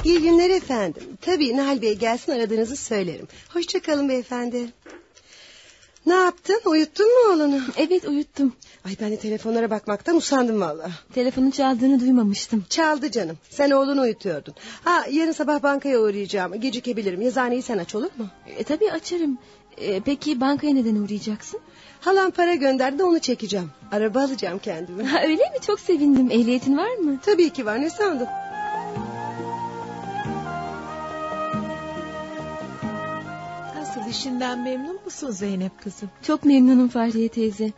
[0.04, 1.02] İyi günler efendim.
[1.20, 3.28] Tabii Nihal Bey gelsin aradığınızı söylerim.
[3.48, 4.68] Hoşçakalın beyefendi.
[6.06, 6.60] Ne yaptın?
[6.64, 7.60] Uyuttun mu oğlunu?
[7.76, 8.52] Evet uyuttum.
[8.84, 10.90] Ay ben de telefonlara bakmaktan usandım valla.
[11.14, 12.64] Telefonun çaldığını duymamıştım.
[12.68, 13.38] Çaldı canım.
[13.50, 14.54] Sen oğlunu uyutuyordun.
[14.84, 16.60] Ha yarın sabah bankaya uğrayacağım.
[16.60, 17.22] Gecikebilirim.
[17.22, 18.26] Yazıhaneyi sen aç olur mu?
[18.46, 19.38] E, tabii açarım.
[19.76, 21.60] E, peki bankaya neden uğrayacaksın?
[22.00, 23.70] Halam para gönderdi de onu çekeceğim.
[23.92, 25.04] Araba alacağım kendime.
[25.04, 25.56] Ha, öyle mi?
[25.66, 26.30] Çok sevindim.
[26.30, 27.18] Ehliyetin var mı?
[27.24, 27.80] Tabii ki var.
[27.80, 28.28] Ne sandın?
[34.06, 36.10] Nasıl işinden memnun musun Zeynep kızım?
[36.22, 37.72] Çok memnunum Fahriye teyze.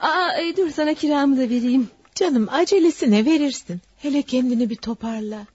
[0.00, 1.88] Aa e, dur sana kiramı da vereyim.
[2.14, 3.80] Canım acelesine verirsin.
[3.96, 5.46] Hele kendini bir toparla.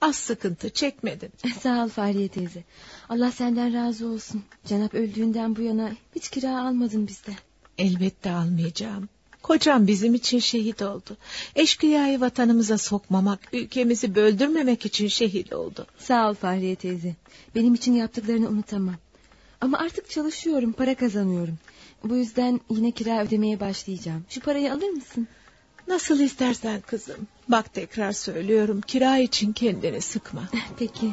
[0.00, 1.30] Az sıkıntı çekmedin.
[1.60, 2.64] Sağ ol Fahriye teyze.
[3.08, 4.42] Allah senden razı olsun.
[4.64, 7.36] Cenap öldüğünden bu yana hiç kira almadın bizden.
[7.78, 9.08] Elbette almayacağım.
[9.42, 11.16] Kocam bizim için şehit oldu.
[11.56, 15.86] Eşkıyayı vatanımıza sokmamak, ülkemizi böldürmemek için şehit oldu.
[15.98, 17.14] Sağ ol Fahriye teyze.
[17.54, 18.96] Benim için yaptıklarını unutamam.
[19.60, 21.58] Ama artık çalışıyorum, para kazanıyorum.
[22.04, 24.24] Bu yüzden yine kira ödemeye başlayacağım.
[24.28, 25.28] Şu parayı alır mısın?
[25.88, 27.26] Nasıl istersen kızım.
[27.48, 30.48] Bak tekrar söylüyorum, kira için kendini sıkma.
[30.78, 31.12] Peki.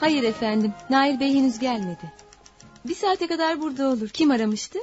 [0.00, 2.12] Hayır efendim, Nail Bey henüz gelmedi.
[2.84, 4.08] Bir saate kadar burada olur.
[4.08, 4.78] Kim aramıştı?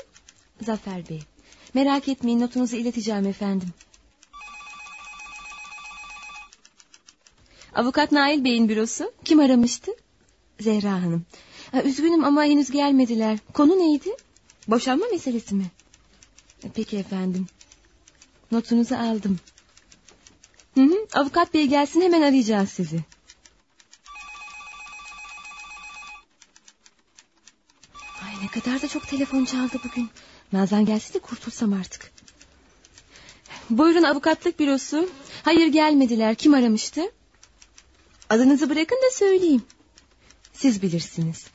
[0.61, 1.21] Zafer Bey.
[1.73, 3.69] Merak etmeyin notunuzu ileteceğim efendim.
[7.75, 9.11] Avukat Nail Bey'in bürosu.
[9.25, 9.91] Kim aramıştı?
[10.59, 11.25] Zehra Hanım.
[11.71, 13.39] Ha, üzgünüm ama henüz gelmediler.
[13.53, 14.15] Konu neydi?
[14.67, 15.65] Boşanma meselesi mi?
[16.73, 17.47] Peki efendim.
[18.51, 19.39] Notunuzu aldım.
[20.75, 22.99] Hı hı, avukat bey gelsin hemen arayacağız sizi.
[28.25, 30.09] Ay ne kadar da çok telefon çaldı bugün.
[30.53, 32.11] Nazan gelse de kurtulsam artık.
[33.69, 35.09] Buyurun avukatlık bürosu.
[35.43, 36.35] Hayır gelmediler.
[36.35, 37.01] Kim aramıştı?
[38.29, 39.63] Adınızı bırakın da söyleyeyim.
[40.53, 41.47] Siz bilirsiniz.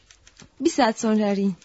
[0.60, 1.56] Bir saat sonra arayın.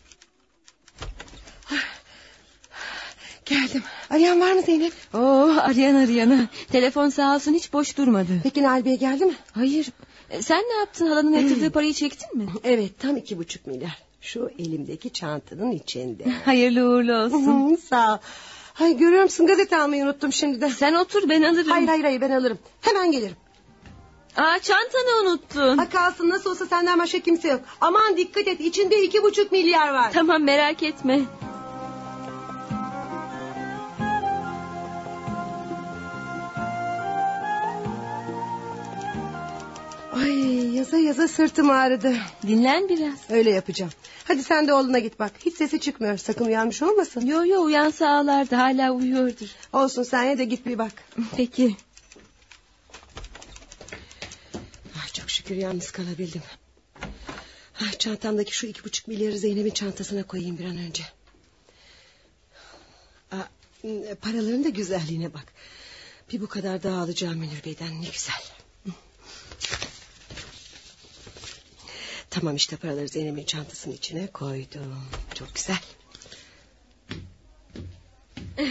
[3.45, 3.83] Geldim.
[4.09, 4.93] Arayan var mı Zeynep?
[5.13, 6.47] Oo, arayan arayana.
[6.71, 8.39] Telefon sağ olsun hiç boş durmadı.
[8.43, 9.35] Peki Bey geldi mi?
[9.51, 9.87] Hayır.
[10.41, 11.07] Sen ne yaptın?
[11.07, 12.47] Halanın yatırdığı parayı çektin mi?
[12.63, 14.06] Evet tam iki buçuk milyar.
[14.27, 16.23] Şu elimdeki çantanın içinde.
[16.45, 17.75] Hayırlı uğurlu olsun.
[17.75, 18.17] Sağ ol.
[18.79, 20.69] Ay görüyor musun gazete almayı unuttum şimdi de.
[20.69, 21.71] Sen otur ben alırım.
[21.71, 22.59] Hayır hayır hayır ben alırım.
[22.81, 23.35] Hemen gelirim.
[24.37, 25.77] Aa çantanı unuttun.
[25.77, 27.61] Ha kalsın nasıl olsa senden başka kimse yok.
[27.81, 30.11] Aman dikkat et içinde iki buçuk milyar var.
[30.13, 31.21] Tamam merak etme.
[40.17, 42.17] Ay yaza yaza sırtım ağrıdı.
[42.47, 43.19] Dinlen biraz.
[43.29, 43.91] Öyle yapacağım.
[44.23, 45.31] Hadi sen de oğluna git bak.
[45.45, 46.17] Hiç sesi çıkmıyor.
[46.17, 47.25] Sakın uyanmış olmasın.
[47.25, 49.47] Yo yo uyansa ağlardı hala uyuyordur.
[49.73, 50.93] Olsun sen ya da git bir bak.
[51.37, 51.75] Peki.
[55.03, 56.41] Ay çok şükür yalnız kalabildim.
[57.81, 61.03] Ay, çantamdaki şu iki buçuk milyarı Zeynep'in çantasına koyayım bir an önce.
[63.31, 63.47] Aa,
[64.21, 65.45] paraların da güzelliğine bak.
[66.31, 68.43] Bir bu kadar daha alacağım Münir Bey'den ne güzel.
[72.39, 74.95] Tamam işte paraları Zeynep'in çantasının içine koydum.
[75.33, 75.77] Çok güzel.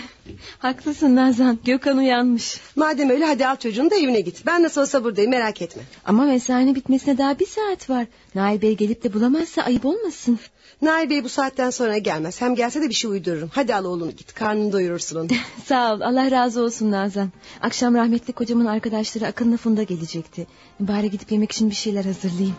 [0.59, 1.59] Haklısın Nazan.
[1.65, 2.61] Gökhan uyanmış.
[2.77, 4.47] Madem öyle hadi al çocuğunu da evine git.
[4.47, 5.83] Ben nasıl olsa buradayım merak etme.
[6.05, 8.07] Ama mesainin bitmesine daha bir saat var.
[8.35, 10.39] Nail Bey gelip de bulamazsa ayıp olmasın.
[10.83, 12.41] Nail Bey bu saatten sonra gelmez.
[12.41, 13.51] Hem gelse de bir şey uydururum.
[13.53, 14.35] Hadi al oğlunu git.
[14.35, 15.29] Karnını doyurursun onu.
[15.65, 16.01] Sağ ol.
[16.01, 17.31] Allah razı olsun Nazan.
[17.63, 20.47] Akşam rahmetli kocamın arkadaşları Akın'la Funda gelecekti.
[20.81, 22.57] Bari gidip yemek için bir şeyler hazırlayayım.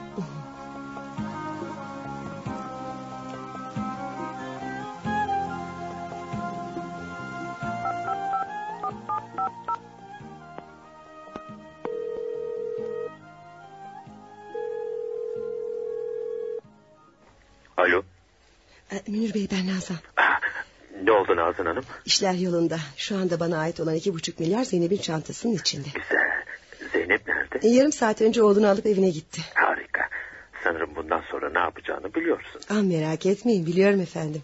[17.78, 18.04] Alo.
[18.92, 19.98] Ee, Münir Bey ben Nazan.
[21.04, 21.84] Ne oldu Nazan Hanım?
[22.06, 22.80] İşler yolunda.
[22.98, 25.88] Şu anda bana ait olan iki buçuk milyar Zeynep'in çantasının içinde.
[25.94, 26.46] Güzel.
[26.94, 27.60] Zeynep nerede?
[27.68, 29.42] Ee, Yarım saat önce oğlunu alıp evine gitti.
[29.56, 30.02] Harika.
[30.64, 32.62] Sanırım bundan sonra ne yapacağını biliyorsun.
[32.70, 34.42] Ah merak etmeyin biliyorum efendim.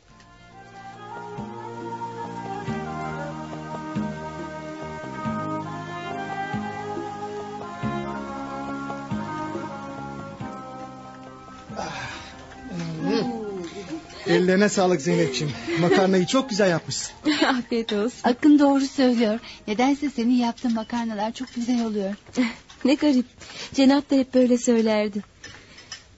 [14.34, 15.54] Ellerine sağlık Zeynep'ciğim.
[15.80, 17.12] Makarnayı çok güzel yapmışsın.
[17.48, 18.20] Afiyet olsun.
[18.24, 19.40] Akın doğru söylüyor.
[19.68, 22.16] Nedense senin yaptığın makarnalar çok güzel oluyor.
[22.86, 23.26] Ne garip.
[23.74, 25.22] Cenap da hep böyle söylerdi.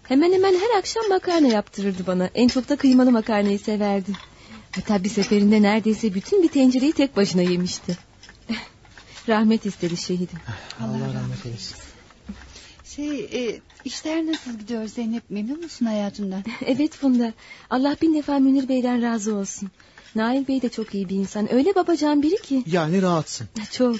[0.04, 2.30] Hemen hemen her akşam makarna yaptırırdı bana.
[2.36, 4.12] En çok da kıymalı makarnayı severdi.
[4.76, 7.98] Hatta bir seferinde neredeyse bütün bir tencereyi tek başına yemişti.
[9.30, 10.40] Rahmet istedi şehidim.
[10.82, 11.85] Allah rahmet eylesin.
[12.96, 16.44] Şey e, işler nasıl gidiyor Zeynep memnun musun hayatından?
[16.66, 17.34] evet Funda.
[17.70, 19.70] Allah bin defa Münir Bey'den razı olsun.
[20.16, 21.54] Nail Bey de çok iyi bir insan.
[21.54, 22.64] Öyle babacan biri ki.
[22.66, 23.48] Yani rahatsın.
[23.72, 23.96] Çok.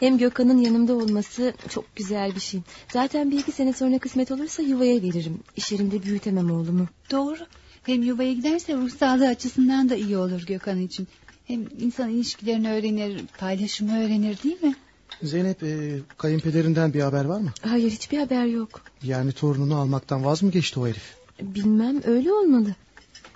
[0.00, 2.60] Hem Gökhan'ın yanımda olması çok güzel bir şey.
[2.92, 5.40] Zaten bir iki sene sonra kısmet olursa yuvaya veririm.
[5.56, 6.86] İş yerinde büyütemem oğlumu.
[7.10, 7.46] Doğru.
[7.82, 11.08] Hem yuvaya giderse ruh sağlığı açısından da iyi olur Gökhan için.
[11.44, 14.74] Hem insan ilişkilerini öğrenir, paylaşımı öğrenir değil mi?
[15.22, 17.52] Zeynep e, kayınpederinden bir haber var mı?
[17.62, 18.82] Hayır hiçbir haber yok.
[19.02, 21.14] Yani torununu almaktan vaz mı geçti o herif?
[21.42, 22.74] Bilmem öyle olmalı.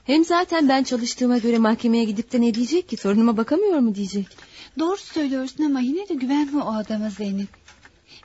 [0.05, 2.97] Hem zaten ben çalıştığıma göre mahkemeye gidip de ne diyecek ki?
[2.97, 4.27] Torunuma bakamıyor mu diyecek.
[4.79, 7.49] Doğru söylüyorsun ama yine de güvenme o adama Zeynep.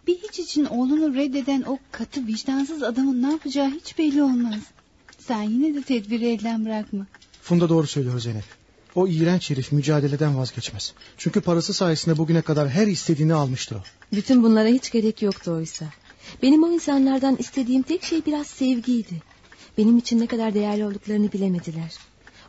[0.07, 4.59] Bir hiç için oğlunu reddeden o katı vicdansız adamın ne yapacağı hiç belli olmaz.
[5.19, 7.05] Sen yine de tedbiri elden bırakma.
[7.41, 8.56] Funda doğru söylüyor Zeynep.
[8.97, 10.93] O iğrenç herif mücadeleden vazgeçmez.
[11.17, 13.79] Çünkü parası sayesinde bugüne kadar her istediğini almıştır o.
[14.13, 15.85] Bütün bunlara hiç gerek yoktu oysa.
[16.41, 19.21] Benim o insanlardan istediğim tek şey biraz sevgiydi.
[19.77, 21.93] Benim için ne kadar değerli olduklarını bilemediler.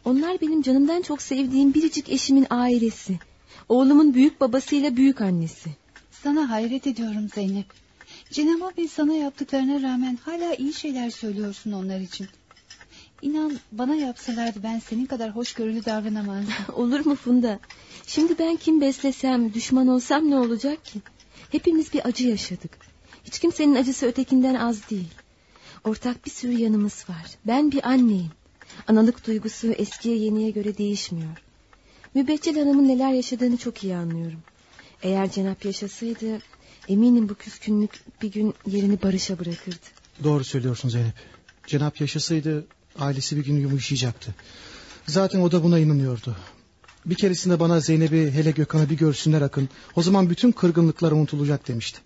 [0.05, 3.19] Onlar benim canımdan çok sevdiğim biricik eşimin ailesi.
[3.69, 5.71] Oğlumun büyük babasıyla büyük annesi.
[6.11, 7.67] Sana hayret ediyorum Zeynep.
[8.31, 12.29] Cenab-ı sana yaptıklarına rağmen hala iyi şeyler söylüyorsun onlar için.
[13.23, 16.55] İnan bana yapsalardı ben senin kadar hoşgörülü davranamazdım.
[16.75, 17.59] Olur mu Funda?
[18.07, 21.01] Şimdi ben kim beslesem, düşman olsam ne olacak ki?
[21.51, 22.79] Hepimiz bir acı yaşadık.
[23.25, 25.09] Hiç kimsenin acısı ötekinden az değil.
[25.85, 27.27] Ortak bir sürü yanımız var.
[27.47, 28.31] Ben bir anneyim.
[28.87, 31.43] Analık duygusu eskiye yeniye göre değişmiyor.
[32.15, 34.43] Mübeccel Hanım'ın neler yaşadığını çok iyi anlıyorum.
[35.03, 36.39] Eğer Cenap yaşasaydı
[36.89, 39.87] eminim bu küskünlük bir gün yerini barışa bırakırdı.
[40.25, 41.15] Doğru söylüyorsun Zeynep.
[41.67, 42.67] Cenap yaşasaydı
[42.99, 44.35] ailesi bir gün yumuşayacaktı.
[45.07, 46.37] Zaten o da buna inanıyordu.
[47.07, 49.69] Bir keresinde bana Zeynep'i hele Gökhan'ı bir görsünler akın.
[49.97, 52.01] O zaman bütün kırgınlıklar unutulacak demişti.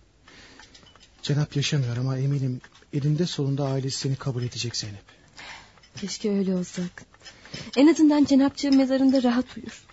[1.23, 2.61] Cenap yaşamıyor ama eminim
[2.93, 5.05] elinde sonunda ailesi seni kabul edecek Zeynep.
[5.97, 7.05] Keşke öyle olsak.
[7.77, 9.85] En azından Cenapçığım mezarında rahat uyur.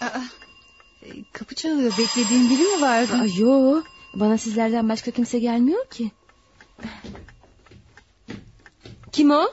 [0.00, 0.20] Aa,
[1.02, 3.12] e, kapı çalıyor beklediğin biri mi vardı?
[3.14, 3.82] Aa, yo,
[4.14, 6.10] bana sizlerden başka kimse gelmiyor ki.
[9.12, 9.46] Kim o?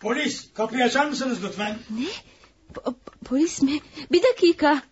[0.00, 1.78] Polis kapıyı açar mısınız lütfen?
[1.90, 2.06] Ne?
[2.74, 3.80] Po- polis mi?
[4.12, 4.82] Bir dakika.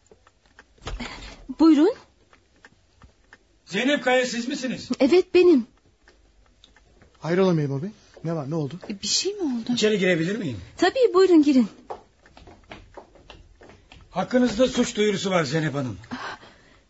[1.60, 1.94] Buyurun.
[3.64, 4.88] Zeynep Kaya siz misiniz?
[5.00, 5.66] Evet benim.
[7.18, 7.90] Hayrola memur bey?
[8.24, 8.74] Ne var ne oldu?
[9.02, 9.72] Bir şey mi oldu?
[9.72, 10.60] İçeri girebilir miyim?
[10.76, 11.68] Tabii buyurun girin.
[14.10, 15.98] Hakkınızda suç duyurusu var Zeynep Hanım.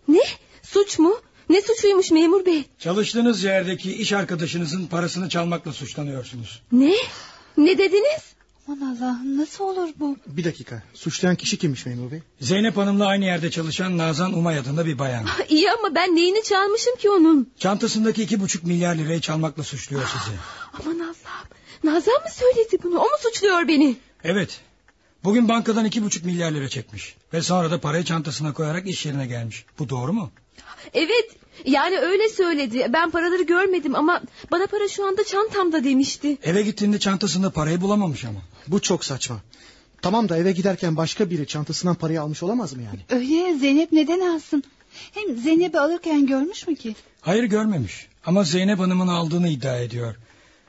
[0.08, 0.22] Ne?
[0.62, 1.20] Suç mu?
[1.49, 2.65] Ne suçuymuş memur bey?
[2.78, 6.62] Çalıştığınız yerdeki iş arkadaşınızın parasını çalmakla suçlanıyorsunuz.
[6.73, 6.94] Ne?
[7.57, 8.23] Ne dediniz?
[8.68, 10.16] Aman Allah'ım nasıl olur bu?
[10.26, 10.83] Bir dakika.
[10.94, 12.20] Suçlayan kişi kimmiş memur bey?
[12.41, 15.25] Zeynep Hanım'la aynı yerde çalışan Nazan Umay adında bir bayan.
[15.28, 17.50] Ah, İyi ama ben neyini çalmışım ki onun?
[17.58, 20.36] Çantasındaki iki buçuk milyar lirayı çalmakla suçluyor sizi.
[20.73, 21.49] Aman Allah'ım.
[21.84, 22.99] Nazan mı söyledi bunu?
[22.99, 23.97] O mu suçluyor beni?
[24.25, 24.60] Evet.
[25.25, 27.16] Bugün bankadan iki buçuk milyar lira çekmiş.
[27.33, 29.65] Ve sonra da parayı çantasına koyarak iş yerine gelmiş.
[29.78, 30.31] Bu doğru mu?
[30.94, 31.36] Evet.
[31.64, 32.86] Yani öyle söyledi.
[32.92, 36.38] Ben paraları görmedim ama bana para şu anda çantamda demişti.
[36.42, 38.40] Eve gittiğinde çantasında parayı bulamamış ama.
[38.68, 39.36] Bu çok saçma.
[40.02, 42.98] Tamam da eve giderken başka biri çantasından parayı almış olamaz mı yani?
[43.20, 44.62] Öyle Zeynep neden alsın?
[45.14, 46.94] Hem Zeynep'i alırken görmüş mü ki?
[47.20, 48.06] Hayır görmemiş.
[48.26, 50.14] Ama Zeynep Hanım'ın aldığını iddia ediyor.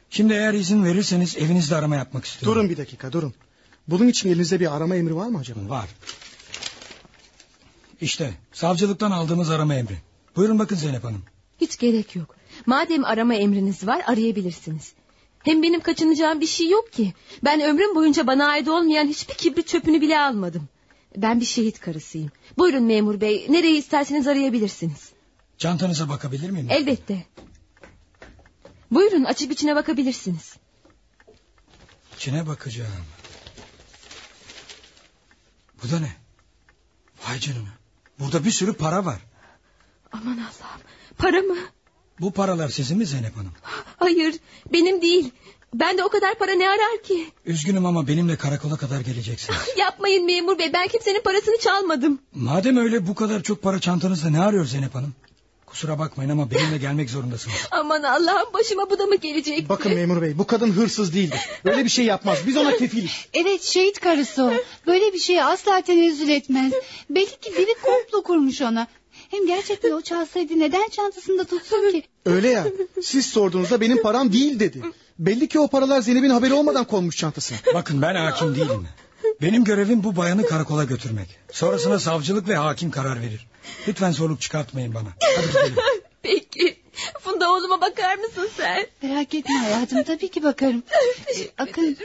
[0.10, 2.56] Şimdi eğer izin verirseniz evinizde arama yapmak istiyorum.
[2.60, 3.34] Durun bir dakika durun.
[3.88, 5.70] Bunun için elinizde bir arama emri var mı acaba?
[5.70, 5.90] Var.
[8.02, 9.98] İşte savcılıktan aldığımız arama emri.
[10.36, 11.24] Buyurun bakın Zeynep Hanım.
[11.62, 12.36] Hiç gerek yok.
[12.66, 14.94] Madem arama emriniz var arayabilirsiniz.
[15.40, 17.14] Hem benim kaçınacağım bir şey yok ki.
[17.44, 20.70] Ben ömrüm boyunca bana ait olmayan hiçbir kibrit çöpünü bile almadım.
[21.18, 22.32] Ben bir şehit karısıyım.
[22.58, 25.10] Buyurun memur bey nereyi isterseniz arayabilirsiniz.
[25.58, 26.68] Çantanıza bakabilir miyim?
[26.70, 27.26] Elbette.
[28.92, 30.56] Buyurun açıp içine bakabilirsiniz.
[32.16, 32.92] İçine bakacağım.
[35.84, 36.16] Bu da ne?
[37.28, 37.78] Vay canına.
[38.20, 39.20] Burada bir sürü para var.
[40.12, 40.82] Aman Allah'ım.
[41.18, 41.56] Para mı?
[42.22, 43.52] Bu paralar sizin mi Zeynep Hanım?
[43.98, 44.36] Hayır
[44.74, 45.32] benim değil.
[45.74, 47.32] Ben de o kadar para ne arar ki?
[47.46, 49.60] Üzgünüm ama benimle karakola kadar geleceksiniz.
[49.78, 52.20] Yapmayın memur bey ben kimsenin parasını çalmadım.
[52.36, 55.14] Madem öyle bu kadar çok para çantanızda ne arıyor Zeynep Hanım?
[55.78, 57.56] Kusura bakmayın ama benimle gelmek zorundasınız.
[57.72, 59.70] Aman Allah'ım başıma bu da mı gelecek?
[59.70, 61.40] Bakın memur bey bu kadın hırsız değildir.
[61.66, 62.38] Öyle bir şey yapmaz.
[62.48, 63.12] Biz ona kefiliz.
[63.34, 64.52] Evet şehit karısı o.
[64.88, 66.74] Böyle bir şeye asla tenezzül etmez.
[67.10, 68.88] Belki ki biri komplo kurmuş ona.
[69.12, 72.04] Hem gerçekten o çalsaydı neden çantasında tutsun ki?
[72.26, 72.68] Öyle ya.
[73.04, 74.82] Siz sorduğunuzda benim param değil dedi.
[75.20, 77.58] Belli ki o paralar Zeynep'in haberi olmadan konmuş çantasına.
[77.74, 78.88] Bakın ben hakim değilim.
[79.42, 81.40] Benim görevim bu bayanı karakola götürmek.
[81.52, 83.48] Sonrasına savcılık ve hakim karar verir.
[83.88, 85.10] Lütfen zorluk çıkartmayın bana.
[85.36, 85.76] Hadi gidelim.
[86.22, 86.78] Peki.
[87.20, 88.88] Funda oğluma bakar mısın sen?
[89.02, 90.84] Merak etme hayatım tabii ki bakarım.
[91.28, 91.98] Ee, Akın,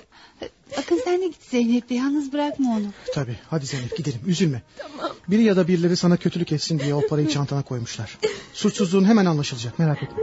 [0.77, 2.87] Akın sen de git Zeynep'le yalnız bırakma onu.
[3.15, 4.63] Tabii hadi Zeynep gidelim üzülme.
[4.79, 5.17] Tamam.
[5.29, 8.19] Biri ya da birileri sana kötülük etsin diye o parayı çantana koymuşlar.
[8.53, 10.23] Suçsuzluğun hemen anlaşılacak merak etme.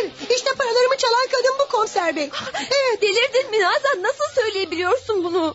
[0.00, 2.30] Evet işte paralarımı çalan kadın bu komiser bey.
[2.54, 3.02] Evet.
[3.02, 4.02] Delirdin mi Nazan?
[4.02, 5.54] Nasıl söyleyebiliyorsun bunu?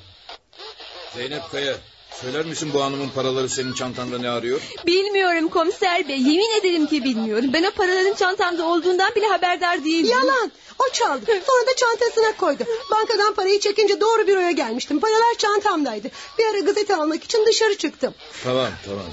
[1.16, 1.74] Zeynep Kaya
[2.22, 4.62] söyler misin bu hanımın paraları senin çantanda ne arıyor?
[4.86, 6.18] Bilmiyorum komiser bey.
[6.22, 7.50] Yemin ederim ki bilmiyorum.
[7.54, 10.12] Ben o paraların çantamda olduğundan bile haberdar değildim.
[10.12, 10.52] Yalan.
[10.80, 11.26] O çaldı.
[11.26, 12.64] Sonra da çantasına koydu.
[12.92, 15.00] Bankadan parayı çekince doğru büroya gelmiştim.
[15.00, 16.08] Paralar çantamdaydı.
[16.40, 18.14] Bir ara gazete almak için dışarı çıktım.
[18.44, 19.06] Tamam tamam.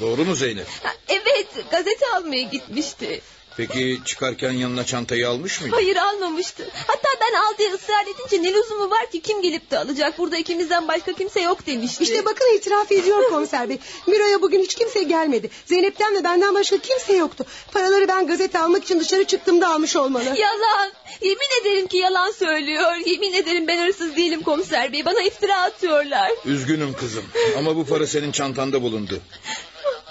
[0.00, 0.66] Doğru mu Zeynep?
[0.82, 3.20] Ha, Evet gazete almaya gitmişti.
[3.56, 5.74] Peki çıkarken yanına çantayı almış mıydı?
[5.76, 6.70] Hayır almamıştı.
[6.86, 10.18] Hatta ben al diye ısrar edince ne lüzumu var ki kim gelip de alacak?
[10.18, 12.04] Burada ikimizden başka kimse yok demişti.
[12.04, 13.78] İşte bakın itiraf ediyor komiser bey.
[14.06, 15.50] Büroya bugün hiç kimse gelmedi.
[15.66, 17.44] Zeynep'ten ve benden başka kimse yoktu.
[17.72, 20.24] Paraları ben gazete almak için dışarı çıktığımda almış olmalı.
[20.24, 20.92] Yalan.
[21.20, 22.96] Yemin ederim ki yalan söylüyor.
[23.06, 25.04] Yemin ederim ben hırsız değilim komiser bey.
[25.04, 26.32] Bana iftira atıyorlar.
[26.44, 27.24] Üzgünüm kızım
[27.58, 29.20] ama bu para senin çantanda bulundu.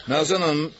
[0.07, 0.71] Nazan Hanım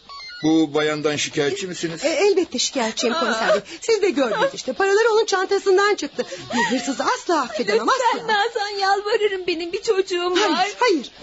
[0.43, 2.05] bu bayandan şikayetçi misiniz?
[2.05, 3.61] E, elbette şikayetçiyim komiser bey.
[3.81, 4.73] Siz de gördünüz işte.
[4.73, 6.25] Paraları onun çantasından çıktı.
[6.53, 8.33] Bir hırsızı asla affedemem Lütfen asla.
[8.33, 10.51] Nazan yalvarırım benim bir çocuğum var.
[10.51, 11.11] Hayır hayır.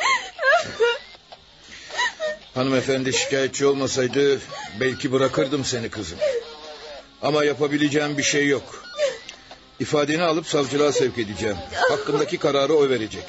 [2.55, 4.41] Hanımefendi şikayetçi olmasaydı
[4.81, 6.19] belki bırakırdım seni kızım.
[7.23, 8.85] Ama yapabileceğim bir şey yok.
[9.81, 11.57] İfadeni alıp savcılığa sevk edeceğim.
[11.91, 13.25] Hakkındaki kararı o verecek.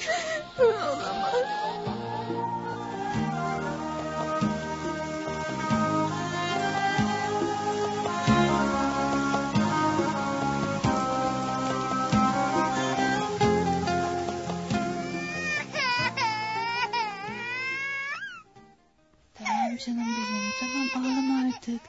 [19.74, 21.82] Tamam canım benim tamam ağlama artık.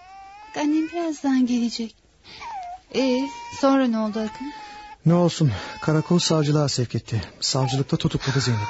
[0.57, 1.95] Annem birazdan gelecek.
[2.95, 3.29] Ee,
[3.61, 4.53] sonra ne oldu Akın?
[5.07, 7.23] Ne olsun karakol savcılığa sevk etti.
[7.41, 8.61] Savcılıkta tutukladı Zeynep.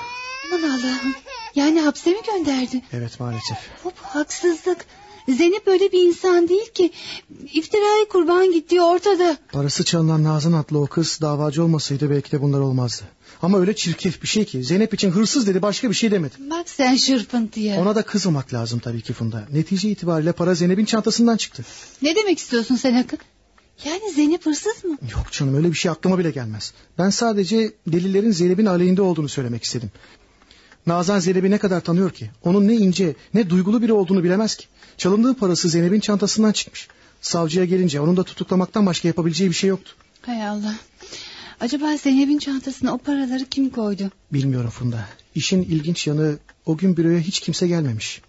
[0.55, 1.15] Aman Allah'ım.
[1.55, 2.83] Yani hapse mi gönderdi?
[2.93, 3.59] Evet maalesef.
[3.85, 4.87] Bu, bu haksızlık.
[5.29, 6.91] Zeynep öyle bir insan değil ki.
[7.53, 9.37] İftiraya kurban gittiği ortada.
[9.53, 13.03] Parası çalınan Nazan adlı o kız davacı olmasaydı belki de bunlar olmazdı.
[13.43, 16.35] Ama öyle çirkef bir şey ki Zeynep için hırsız dedi başka bir şey demedi.
[16.51, 17.81] Bak sen şırpıntıya.
[17.81, 19.49] Ona da kızmamak lazım tabii ki Funda.
[19.53, 21.65] Netice itibariyle para Zeynep'in çantasından çıktı.
[22.03, 23.19] Ne demek istiyorsun sen Akın?
[23.85, 24.99] Yani Zeynep hırsız mı?
[25.13, 26.73] Yok canım öyle bir şey aklıma bile gelmez.
[26.99, 29.91] Ben sadece delillerin Zeynep'in aleyhinde olduğunu söylemek istedim.
[30.87, 32.31] Nazan Zeynep'i ne kadar tanıyor ki?
[32.45, 34.67] Onun ne ince ne duygulu biri olduğunu bilemez ki.
[34.99, 36.89] Çalındığı parası Zeynep'in çantasından çıkmış.
[37.21, 39.93] Savcıya gelince onun da tutuklamaktan başka yapabileceği bir şey yoktu.
[40.23, 40.75] Hay Allah.
[41.61, 44.11] Acaba Zeynep'in çantasına o paraları kim koydu?
[44.33, 45.09] Bilmiyorum Funda.
[45.35, 48.23] İşin ilginç yanı o gün büroya hiç kimse gelmemiş.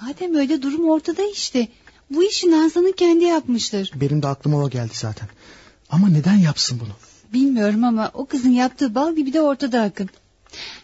[0.00, 1.68] Madem öyle durum ortada işte.
[2.10, 3.92] Bu işi Nazan'ın kendi yapmıştır.
[3.94, 5.28] Benim de aklıma o geldi zaten.
[5.90, 6.92] Ama neden yapsın bunu?
[7.32, 10.08] Bilmiyorum ama o kızın yaptığı bal gibi de ortada Akın.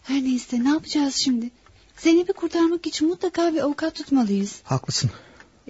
[0.02, 1.50] Her neyse ne yapacağız şimdi?
[1.96, 4.60] Zeynep'i kurtarmak için mutlaka bir avukat tutmalıyız.
[4.64, 5.10] Haklısın.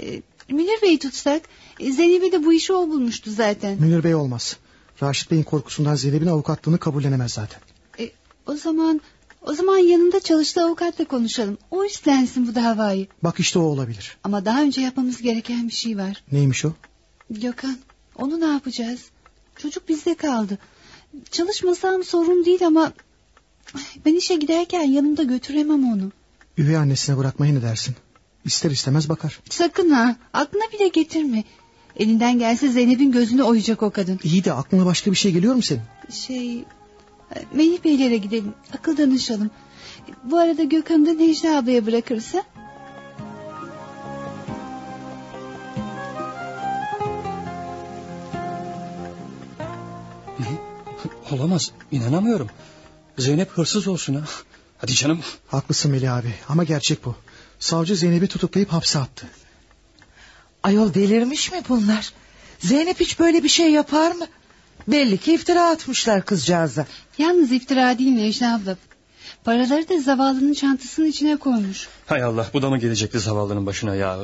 [0.01, 1.43] Ee, Münir Bey'i tutsak
[1.81, 3.79] e, Zeynep'e de bu işi o bulmuştu zaten.
[3.81, 4.57] Münir Bey olmaz.
[5.03, 7.61] Raşit Bey'in korkusundan Zeynep'in avukatlığını kabullenemez zaten.
[7.99, 8.11] E,
[8.47, 9.01] o zaman
[9.43, 11.59] o zaman yanında çalıştığı avukatla konuşalım.
[11.71, 13.07] O üstlensin bu davayı.
[13.23, 14.17] Bak işte o olabilir.
[14.25, 16.25] Ama daha önce yapmamız gereken bir şey var.
[16.33, 16.73] Neymiş o?
[17.31, 17.79] Gökhan
[18.17, 19.01] onu ne yapacağız?
[19.57, 20.59] Çocuk bizde kaldı.
[21.31, 22.93] Çalışmasam sorun değil ama
[24.07, 26.13] ben işe giderken yanımda götüremem onu.
[26.59, 27.97] Üvey annesine bırakmayı ne dersin?
[28.49, 29.41] İster istemez bakar.
[29.51, 31.45] Sakın ha aklına bile getirme.
[31.97, 34.21] Elinden gelse Zeynep'in gözünü oyacak o kadın.
[34.23, 35.83] İyi de aklına başka bir şey geliyor mu senin?
[36.11, 36.65] Şey
[37.53, 39.51] Melih Beylere gidelim akıl danışalım.
[40.25, 42.43] Bu arada Gökhan'ı da Necla ablaya bırakırsa.
[51.31, 52.49] Olamaz inanamıyorum.
[53.19, 54.25] Zeynep hırsız olsun ha.
[54.79, 55.21] Hadi canım.
[55.49, 57.15] Haklısın Melih abi ama gerçek bu.
[57.59, 59.27] Savcı Zeynep'i tutuklayıp hapse attı.
[60.63, 62.13] Ayol delirmiş mi bunlar?
[62.59, 64.27] Zeynep hiç böyle bir şey yapar mı?
[64.89, 66.87] Belli ki iftira atmışlar kızcağıza.
[67.19, 68.77] Yalnız iftira değil Necla abla.
[69.45, 71.89] Paraları da zavallının çantasının içine koymuş.
[72.07, 74.19] Hay Allah bu da mı gelecekti zavallının başına ya?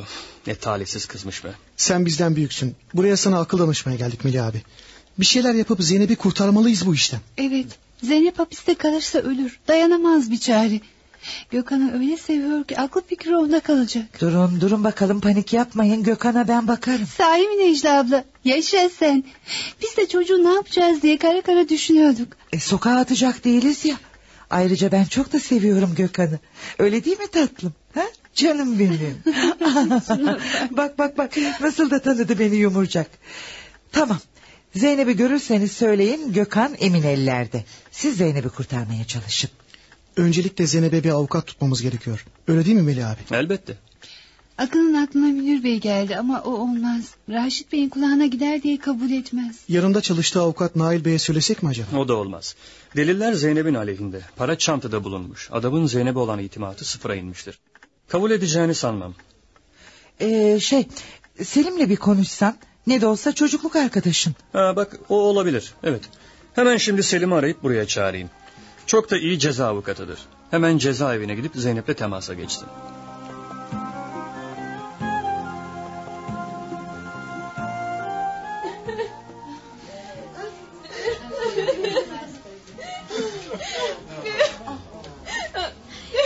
[0.47, 1.49] Ne talihsiz kızmış be.
[1.77, 2.77] Sen bizden büyüksün.
[2.95, 4.63] Buraya sana akıl danışmaya geldik Melih abi.
[5.19, 7.21] Bir şeyler yapıp Zeynep'i kurtarmalıyız bu işten.
[7.39, 7.67] Evet
[8.03, 9.59] Zeynep hapiste kalırsa ölür.
[9.69, 10.81] Dayanamaz bir çare.
[11.51, 14.21] Gökhan'ı öyle seviyor ki aklı fikri onda kalacak.
[14.21, 16.03] Durun durun bakalım panik yapmayın.
[16.03, 17.07] Gökhan'a ben bakarım.
[17.07, 18.25] Sahi mi Necla abla?
[18.45, 19.25] Yaşa sen.
[19.83, 22.29] Biz de çocuğu ne yapacağız diye kara kara düşünüyorduk.
[22.53, 23.97] E, sokağa atacak değiliz ya.
[24.51, 26.39] Ayrıca ben çok da seviyorum Gökhan'ı.
[26.79, 27.73] Öyle değil mi tatlım?
[27.95, 28.05] Ha?
[28.35, 29.19] Canım benim.
[30.71, 33.11] bak bak bak nasıl da tanıdı beni yumurcak.
[33.93, 34.19] Tamam.
[34.77, 37.65] Zeynep'i görürseniz söyleyin Gökhan emin ellerde.
[37.91, 39.51] Siz Zeynep'i kurtarmaya çalışın.
[40.17, 42.27] Öncelikle Zeynep'e bir avukat tutmamız gerekiyor.
[42.49, 43.21] Öyle değil mi Melih abi?
[43.31, 43.77] Elbette.
[44.59, 47.11] Akıl'ın aklına Münir Bey geldi ama o olmaz.
[47.31, 49.57] Raşit Bey'in kulağına gider diye kabul etmez.
[49.69, 51.97] Yanında çalıştığı avukat Nail Bey'e söylesek mi acaba?
[51.97, 52.55] O da olmaz.
[52.97, 54.21] Deliller Zeynep'in aleyhinde.
[54.37, 55.49] Para çantada bulunmuş.
[55.53, 57.59] Adamın Zeynep'e olan itimatı sıfıra inmiştir.
[58.09, 59.15] Kabul edeceğini sanmam.
[60.21, 60.87] Ee, şey
[61.43, 64.35] Selim'le bir konuşsan ne de olsa çocukluk arkadaşın.
[64.53, 65.75] Ha, bak o olabilir.
[65.83, 66.03] Evet.
[66.55, 68.31] Hemen şimdi Selim'i arayıp buraya çağırayım.
[68.87, 70.19] Çok da iyi ceza avukatıdır.
[70.51, 72.67] Hemen cezaevine gidip Zeynep'le temasa geçsin.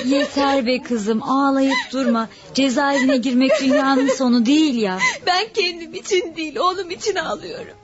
[0.05, 2.29] Yeter be kızım ağlayıp durma.
[2.55, 4.99] Cezaevine girmek dünyanın sonu değil ya.
[5.27, 7.75] Ben kendim için değil oğlum için ağlıyorum.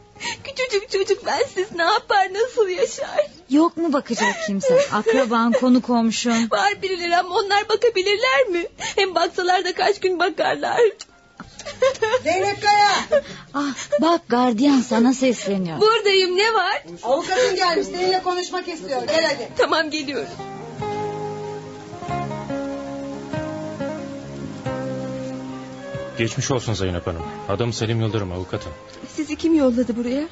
[0.45, 3.27] Küçücük çocuk bensiz ne yapar nasıl yaşar?
[3.51, 4.81] Yok mu bakacak kimse?
[4.93, 6.51] Akraban, konu komşun.
[6.51, 8.67] Var birileri ama onlar bakabilirler mi?
[8.79, 10.81] Hem baksalar da kaç gün bakarlar.
[12.23, 13.23] Zeynep Kaya.
[13.55, 15.81] Ah, bak gardiyan sana sesleniyor.
[15.81, 16.83] Buradayım ne var?
[17.03, 19.03] Avukatın gelmiş seninle konuşmak istiyor.
[19.03, 19.49] Gel hadi.
[19.59, 20.29] Tamam geliyorum.
[26.19, 27.23] Geçmiş olsun Zeynep Hanım.
[27.49, 28.73] Adım Selim Yıldırım avukatım.
[29.09, 30.25] Sizi kim yolladı buraya?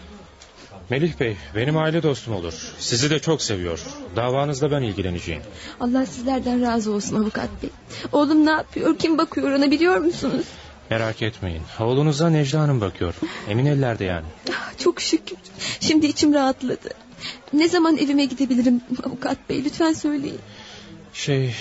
[0.90, 2.54] Melih Bey benim aile dostum olur.
[2.78, 3.80] Sizi de çok seviyor.
[4.16, 5.42] Davanızda ben ilgileneceğim.
[5.80, 7.70] Allah sizlerden razı olsun avukat bey.
[8.12, 8.98] Oğlum ne yapıyor?
[8.98, 10.44] Kim bakıyor ona biliyor musunuz?
[10.90, 11.62] Merak etmeyin.
[11.80, 13.14] Oğlunuza Necla Hanım bakıyor.
[13.48, 14.26] Emin ellerde yani.
[14.50, 15.36] Ah, Çok şükür.
[15.80, 16.90] Şimdi içim rahatladı.
[17.52, 19.64] Ne zaman evime gidebilirim avukat bey?
[19.64, 20.38] Lütfen söyleyin.
[21.12, 21.54] Şey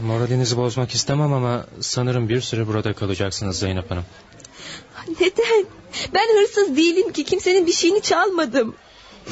[0.00, 4.04] moralinizi bozmak istemem ama sanırım bir süre burada kalacaksınız Zeynep Hanım.
[5.20, 5.66] Neden?
[6.14, 8.74] Ben hırsız değilim ki kimsenin bir şeyini çalmadım.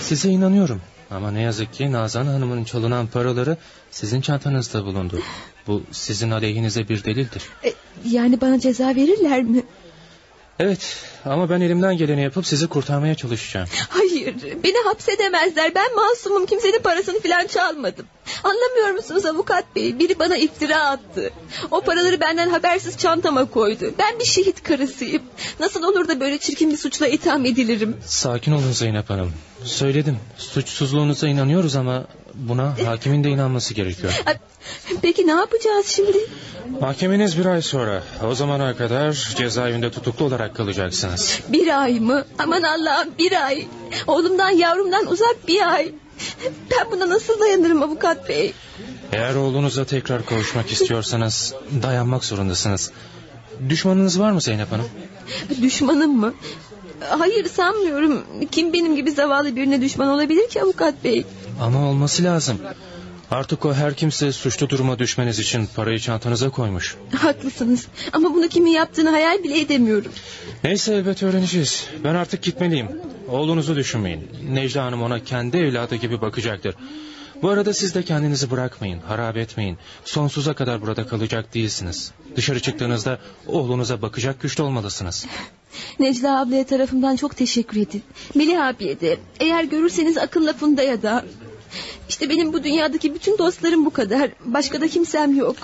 [0.01, 0.83] Size inanıyorum.
[1.11, 3.57] Ama ne yazık ki Nazan Hanım'ın çalınan paraları
[3.91, 5.20] sizin çantanızda bulundu.
[5.67, 7.43] Bu sizin aleyhinize bir delildir.
[7.65, 7.73] E,
[8.11, 9.62] yani bana ceza verirler mi?
[10.58, 13.68] Evet ama ben elimden geleni yapıp sizi kurtarmaya çalışacağım.
[13.89, 14.34] Hayır
[14.65, 18.07] beni hapsedemezler ben masumum kimsenin parasını filan çalmadım.
[18.44, 21.31] Anlamıyor musunuz avukat bey biri bana iftira attı.
[21.70, 23.94] O paraları benden habersiz çantama koydu.
[23.99, 25.23] Ben bir şehit karısıyım.
[25.60, 27.97] Nasıl olur da böyle çirkin bir suçla itham edilirim.
[28.07, 29.33] Sakin olun Zeynep Hanım.
[29.65, 32.05] Söyledim suçsuzluğunuza inanıyoruz ama
[32.35, 34.23] buna hakimin de inanması gerekiyor.
[35.03, 36.19] Peki ne yapacağız şimdi?
[36.81, 38.03] Mahkemeniz bir ay sonra.
[38.27, 41.41] O zamana kadar cezaevinde tutuklu olarak kalacaksınız.
[41.49, 42.25] Bir ay mı?
[42.39, 43.67] Aman Allah'ım bir ay.
[44.07, 45.93] Oğlumdan yavrumdan uzak bir ay.
[46.71, 48.53] Ben buna nasıl dayanırım avukat bey?
[49.13, 52.91] Eğer oğlunuza tekrar kavuşmak istiyorsanız dayanmak zorundasınız.
[53.69, 54.89] Düşmanınız var mı Zeynep Hanım?
[55.63, 56.35] Düşmanım mı?
[57.09, 58.25] Hayır sanmıyorum.
[58.51, 61.25] Kim benim gibi zavallı birine düşman olabilir ki avukat bey?
[61.60, 62.58] Ama olması lazım.
[63.31, 66.97] Artık o her kimse suçlu duruma düşmeniz için parayı çantanıza koymuş.
[67.15, 67.86] Haklısınız.
[68.12, 70.12] Ama bunu kimin yaptığını hayal bile edemiyorum.
[70.65, 71.86] Neyse elbet öğreneceğiz.
[72.05, 72.89] Ben artık gitmeliyim.
[73.28, 74.28] Oğlunuzu düşünmeyin.
[74.50, 76.74] Necla Hanım ona kendi evladı gibi bakacaktır.
[77.42, 79.78] Bu arada siz de kendinizi bırakmayın, harap etmeyin.
[80.05, 82.12] Sonsuza kadar burada kalacak değilsiniz.
[82.36, 85.26] Dışarı çıktığınızda oğlunuza bakacak güçlü olmalısınız.
[85.99, 88.02] Necla ablaya tarafımdan çok teşekkür edin.
[88.34, 89.18] Melih abiye de.
[89.41, 91.24] Eğer görürseniz akıl lafında ya da...
[92.09, 94.31] İşte benim bu dünyadaki bütün dostlarım bu kadar.
[94.44, 95.57] Başka da kimsem yok.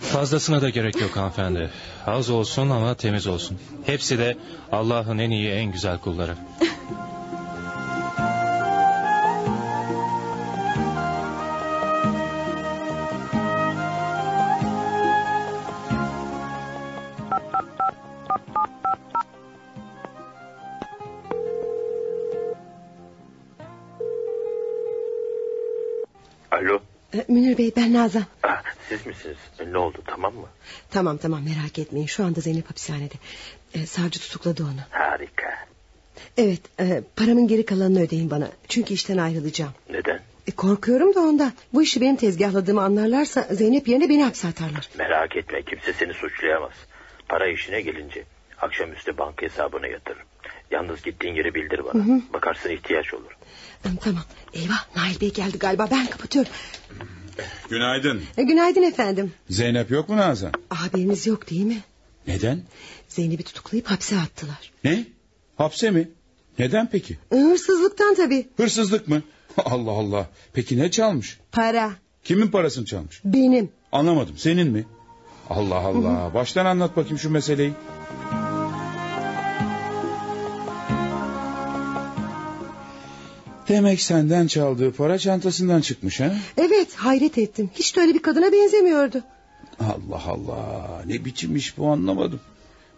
[0.00, 1.70] Fazlasına da gerek yok hanımefendi.
[2.06, 3.58] Az olsun ama temiz olsun.
[3.86, 4.36] Hepsi de
[4.72, 6.36] Allah'ın en iyi en güzel kulları.
[27.28, 28.24] Münir Bey ben Nazan.
[28.42, 29.36] Ah, siz misiniz?
[29.72, 30.46] Ne oldu tamam mı?
[30.90, 32.06] Tamam tamam merak etmeyin.
[32.06, 33.14] Şu anda Zeynep hapishanede.
[33.74, 34.80] E, savcı tutukladı onu.
[34.90, 35.66] Harika.
[36.36, 38.48] Evet e, paramın geri kalanını ödeyin bana.
[38.68, 39.72] Çünkü işten ayrılacağım.
[39.90, 40.20] Neden?
[40.46, 41.52] E, korkuyorum da ondan.
[41.74, 44.88] Bu işi benim tezgahladığımı anlarlarsa Zeynep yerine beni hapse atarlar.
[44.98, 46.72] Merak etme kimse seni suçlayamaz.
[47.28, 48.24] Para işine gelince
[48.60, 50.26] akşamüstü banka hesabına yatırırım.
[50.70, 52.04] Yalnız gittiğin yeri bildir bana.
[52.04, 52.20] Hı hı.
[52.32, 53.32] Bakarsın ihtiyaç olur.
[53.82, 54.22] Tamam.
[54.54, 55.88] Eyvah Nail Bey geldi galiba.
[55.90, 56.52] Ben kapatıyorum.
[57.70, 58.22] Günaydın.
[58.36, 59.32] E, günaydın efendim.
[59.50, 60.52] Zeynep yok mu Nazan?
[60.68, 61.80] Haberiniz yok değil mi?
[62.26, 62.62] Neden?
[63.08, 64.72] Zeynep'i tutuklayıp hapse attılar.
[64.84, 65.04] Ne?
[65.56, 66.08] Hapse mi?
[66.58, 67.18] Neden peki?
[67.32, 68.48] E, Hırsızlıktan tabii.
[68.56, 69.22] Hırsızlık mı?
[69.64, 70.28] Allah Allah.
[70.52, 71.38] Peki ne çalmış?
[71.52, 71.90] Para.
[72.24, 73.20] Kimin parasını çalmış?
[73.24, 73.70] Benim.
[73.92, 74.38] Anlamadım.
[74.38, 74.84] Senin mi?
[75.50, 76.34] Allah Allah.
[76.34, 77.72] Baştan anlat bakayım şu meseleyi.
[83.70, 86.34] Demek senden çaldığı para çantasından çıkmış ha?
[86.56, 87.70] Evet hayret ettim.
[87.74, 89.22] Hiç de öyle bir kadına benzemiyordu.
[89.80, 91.02] Allah Allah.
[91.06, 92.40] Ne biçim iş bu anlamadım.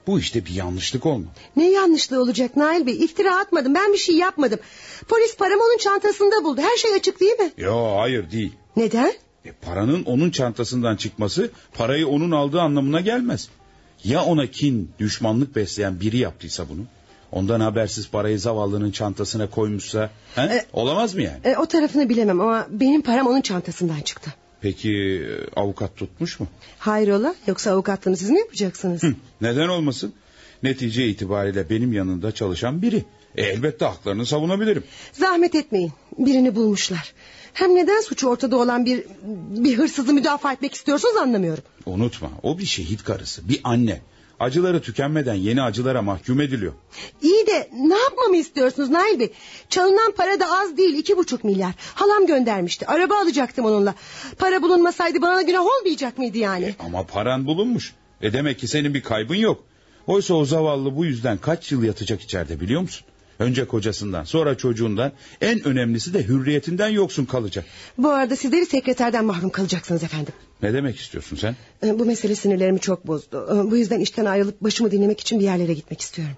[0.07, 1.31] Bu işte bir yanlışlık olmalı.
[1.57, 3.05] Ne yanlışlığı olacak Nail Bey?
[3.05, 3.75] İftira atmadım.
[3.75, 4.59] Ben bir şey yapmadım.
[5.09, 6.61] Polis paramı onun çantasında buldu.
[6.61, 7.53] Her şey açık değil mi?
[7.57, 8.53] Yo hayır değil.
[8.77, 9.13] Neden?
[9.45, 13.49] E, paranın onun çantasından çıkması parayı onun aldığı anlamına gelmez.
[14.05, 16.83] Ya ona kin, düşmanlık besleyen biri yaptıysa bunu?
[17.33, 20.11] Ondan habersiz parayı zavallının çantasına koymuşsa...
[20.35, 20.41] He?
[20.41, 21.39] E- Olamaz mı yani?
[21.45, 24.35] E, o tarafını bilemem ama benim param onun çantasından çıktı.
[24.61, 26.47] Peki e, avukat tutmuş mu?
[26.79, 27.35] Hayrola?
[27.47, 29.03] Yoksa avukatlığını siz mi yapacaksınız?
[29.41, 30.13] Neden olmasın?
[30.63, 33.05] Netice itibariyle benim yanında çalışan biri.
[33.37, 34.85] E, elbette haklarını savunabilirim.
[35.13, 35.93] Zahmet etmeyin.
[36.19, 37.15] Birini bulmuşlar.
[37.53, 39.05] Hem neden suçu ortada olan bir
[39.51, 41.65] bir hırsızı müdafaa etmek istiyorsunuz anlamıyorum.
[41.87, 44.01] Unutma o bir şehit karısı, bir anne.
[44.43, 46.73] Acıları tükenmeden yeni acılara mahkum ediliyor.
[47.23, 49.33] İyi de ne yapmamı istiyorsunuz Nail Bey?
[49.69, 51.73] Çalınan para da az değil iki buçuk milyar.
[51.95, 52.87] Halam göndermişti.
[52.87, 53.95] Araba alacaktım onunla.
[54.39, 56.75] Para bulunmasaydı bana günah olmayacak mıydı yani?
[56.79, 57.93] Ama paran bulunmuş.
[58.23, 59.65] E demek ki senin bir kaybın yok.
[60.07, 63.07] Oysa o zavallı bu yüzden kaç yıl yatacak içeride biliyor musun?
[63.43, 67.65] Önce kocasından sonra çocuğundan en önemlisi de hürriyetinden yoksun kalacak.
[67.99, 70.33] Bu arada sizleri sekreterden mahrum kalacaksınız efendim.
[70.63, 71.57] Ne demek istiyorsun sen?
[71.85, 73.49] E, Bu mesele sinirlerimi çok bozdu.
[73.67, 76.37] E, Bu yüzden işten ayrılıp başımı dinlemek için bir yerlere gitmek istiyorum.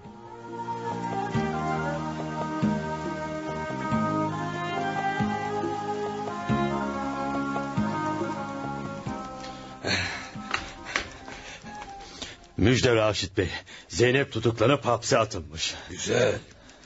[12.57, 13.49] Müjde Raşit Bey.
[13.87, 15.75] Zeynep tutuklanıp hapse atılmış.
[15.89, 16.35] Güzel.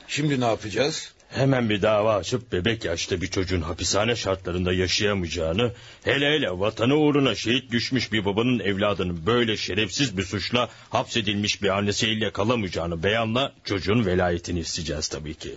[0.09, 1.13] Şimdi ne yapacağız?
[1.29, 5.73] Hemen bir dava açıp bebek yaşta bir çocuğun hapishane şartlarında yaşayamayacağını...
[6.03, 10.69] ...hele hele vatanı uğruna şehit düşmüş bir babanın evladının böyle şerefsiz bir suçla...
[10.89, 15.55] ...hapsedilmiş bir annesiyle kalamayacağını beyanla çocuğun velayetini isteyeceğiz tabii ki.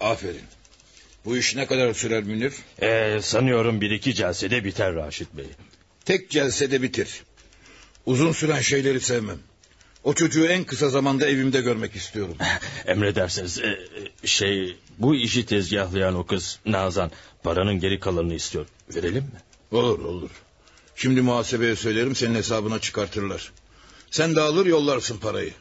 [0.00, 0.44] Aferin.
[1.24, 2.52] Bu iş ne kadar sürer Münir?
[2.82, 5.46] Ee, sanıyorum bir iki celsede biter Raşit Bey.
[6.04, 7.22] Tek celsede bitir.
[8.06, 9.38] Uzun süren şeyleri sevmem.
[10.04, 12.36] O çocuğu en kısa zamanda evimde görmek istiyorum.
[12.86, 13.58] Emredersiniz.
[13.58, 13.78] Ee,
[14.26, 17.10] şey bu işi tezgahlayan o kız Nazan
[17.42, 18.66] paranın geri kalanını istiyor.
[18.94, 19.40] Verelim mi?
[19.78, 20.30] Olur olur.
[20.96, 23.52] Şimdi muhasebeye söylerim senin hesabına çıkartırlar.
[24.10, 25.52] Sen de alır yollarsın parayı.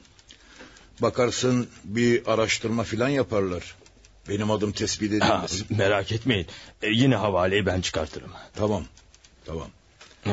[1.00, 3.76] Bakarsın bir araştırma filan yaparlar.
[4.30, 5.16] Benim adım tespit Ha,
[5.48, 5.64] edilmez.
[5.70, 6.48] merak etmeyin.
[6.82, 8.32] Ee, yine havaleyi ben çıkartırım.
[8.56, 8.84] Tamam.
[9.46, 9.68] Tamam.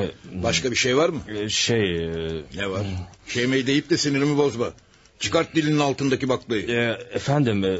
[0.02, 1.20] Ee, Başka bir şey var mı?
[1.28, 2.08] e, Şey...
[2.54, 2.86] Ne var?
[3.26, 4.72] Şey mi deyip de sinirimi bozma.
[5.20, 6.70] Çıkart dilinin altındaki baklayı.
[6.70, 7.78] E, efendim e,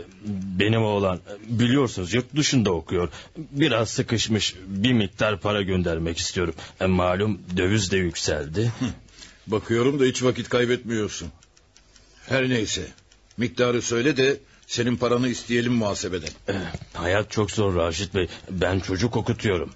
[0.59, 3.09] benim oğlan e, biliyorsunuz yurt dışında okuyor.
[3.37, 6.55] Biraz sıkışmış bir miktar para göndermek istiyorum.
[6.81, 8.73] E, malum döviz de yükseldi.
[9.47, 11.29] Bakıyorum da hiç vakit kaybetmiyorsun.
[12.29, 12.83] Her neyse.
[13.37, 14.37] Miktarı söyle de
[14.67, 16.29] senin paranı isteyelim muhasebeden.
[16.49, 16.53] E,
[16.93, 18.29] hayat çok zor Raşit Bey.
[18.51, 19.71] Ben çocuk okutuyorum.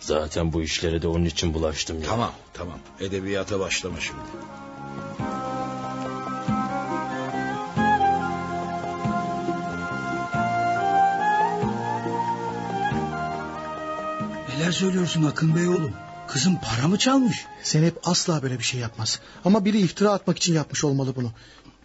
[0.00, 2.08] Zaten bu işlere de onun için bulaştım ya.
[2.08, 2.78] Tamam tamam.
[3.00, 4.20] Edebiyata başlama şimdi.
[14.48, 15.92] Neler söylüyorsun Akın Bey oğlum?
[16.28, 17.46] Kızım para mı çalmış?
[17.62, 19.20] Zeynep asla böyle bir şey yapmaz.
[19.44, 21.32] Ama biri iftira atmak için yapmış olmalı bunu.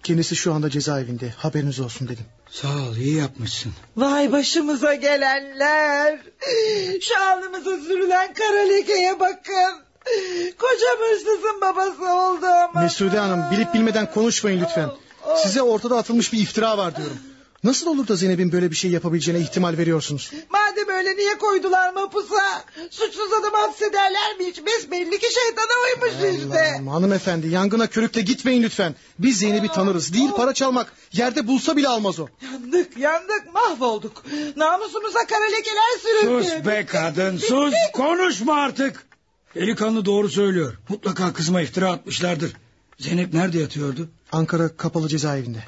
[0.03, 1.29] Kendisi şu anda cezaevinde.
[1.37, 2.25] Haberiniz olsun dedim.
[2.49, 3.73] Sağ ol iyi yapmışsın.
[3.97, 6.19] Vay başımıza gelenler.
[7.01, 9.85] Şu alnımıza sürülen kara lekeye bakın.
[10.57, 12.81] Kocam hırsızın babası oldu ama.
[12.81, 14.89] Mesude Hanım bilip bilmeden konuşmayın lütfen.
[15.37, 17.17] Size ortada atılmış bir iftira var diyorum.
[17.65, 20.31] Nasıl olur da Zeynep'in böyle bir şey yapabileceğine ihtimal veriyorsunuz?
[20.49, 22.63] Madem öyle niye koydular mapusa?
[22.89, 24.65] Suçsuz adamı hapsederler mi hiç?
[24.65, 26.71] Besbelli ki şeytana uymuş işte.
[26.73, 28.95] Allah'ım, hanımefendi yangına körükle gitmeyin lütfen.
[29.19, 30.13] Biz Zeynep'i tanırız.
[30.13, 30.93] Değil para çalmak.
[31.13, 32.27] Yerde bulsa bile almaz o.
[32.51, 34.23] Yandık yandık mahvolduk.
[34.55, 36.43] Namusumuza kara lekeler sürüldü.
[36.43, 39.07] Sus be kadın sus konuşma artık.
[39.55, 40.73] Delikanlı doğru söylüyor.
[40.89, 42.53] Mutlaka kızıma iftira atmışlardır.
[42.99, 44.09] Zeynep nerede yatıyordu?
[44.31, 45.63] Ankara kapalı cezaevinde.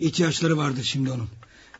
[0.00, 1.28] İhtiyaçları vardır şimdi onun.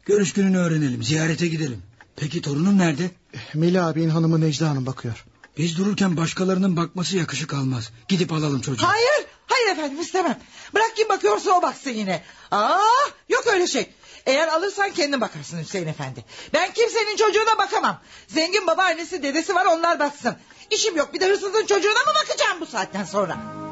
[0.06, 1.82] Görüş gününü öğrenelim ziyarete gidelim.
[2.16, 3.10] Peki torunun nerede?
[3.54, 5.24] Melih abinin hanımı Necla Hanım bakıyor.
[5.58, 7.90] Biz dururken başkalarının bakması yakışık almaz.
[8.08, 8.86] Gidip alalım çocuğu.
[8.86, 10.40] Hayır hayır efendim istemem.
[10.74, 12.22] Bırak kim bakıyorsa o baksın yine.
[12.50, 12.78] Aa,
[13.28, 13.90] yok öyle şey.
[14.26, 16.24] Eğer alırsan kendin bakarsın Hüseyin efendi.
[16.54, 18.00] Ben kimsenin çocuğuna bakamam.
[18.28, 20.36] Zengin baba annesi dedesi var onlar baksın.
[20.70, 23.65] İşim yok bir de hırsızın çocuğuna mı bakacağım bu saatten sonra?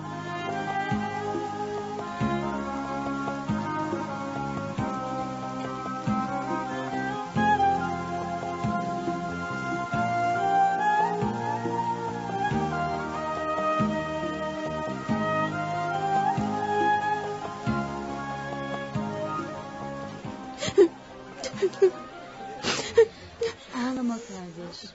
[24.14, 24.90] Ağlama kardeş.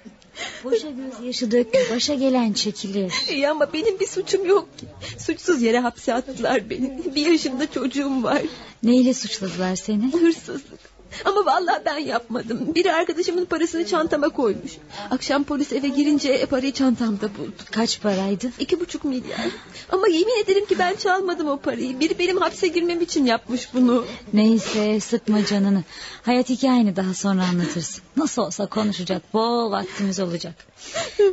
[0.64, 1.80] Boşa gözyaşı dökme.
[1.96, 3.14] Başa gelen çekilir.
[3.32, 4.86] İyi ama benim bir suçum yok ki.
[5.18, 7.16] Suçsuz yere hapse attılar beni.
[7.16, 8.42] Bir yaşında çocuğum var.
[8.84, 10.14] Neyle suçladılar seni?
[10.14, 10.99] Hırsızlık.
[11.26, 12.76] Ama vallahi ben yapmadım.
[12.76, 14.72] Biri arkadaşımın parasını çantama koymuş.
[15.12, 17.64] Akşam polis eve girince parayı çantamda buldu.
[17.72, 18.52] Kaç paraydı?
[18.60, 19.48] İki buçuk milyar.
[19.92, 22.00] Ama yemin ederim ki ben çalmadım o parayı.
[22.00, 24.06] Biri benim hapse girmem için yapmış bunu.
[24.34, 25.84] Neyse sıkma canını.
[26.22, 28.04] Hayat hikayeni daha sonra anlatırsın.
[28.18, 30.54] Nasıl olsa konuşacak bol vaktimiz olacak.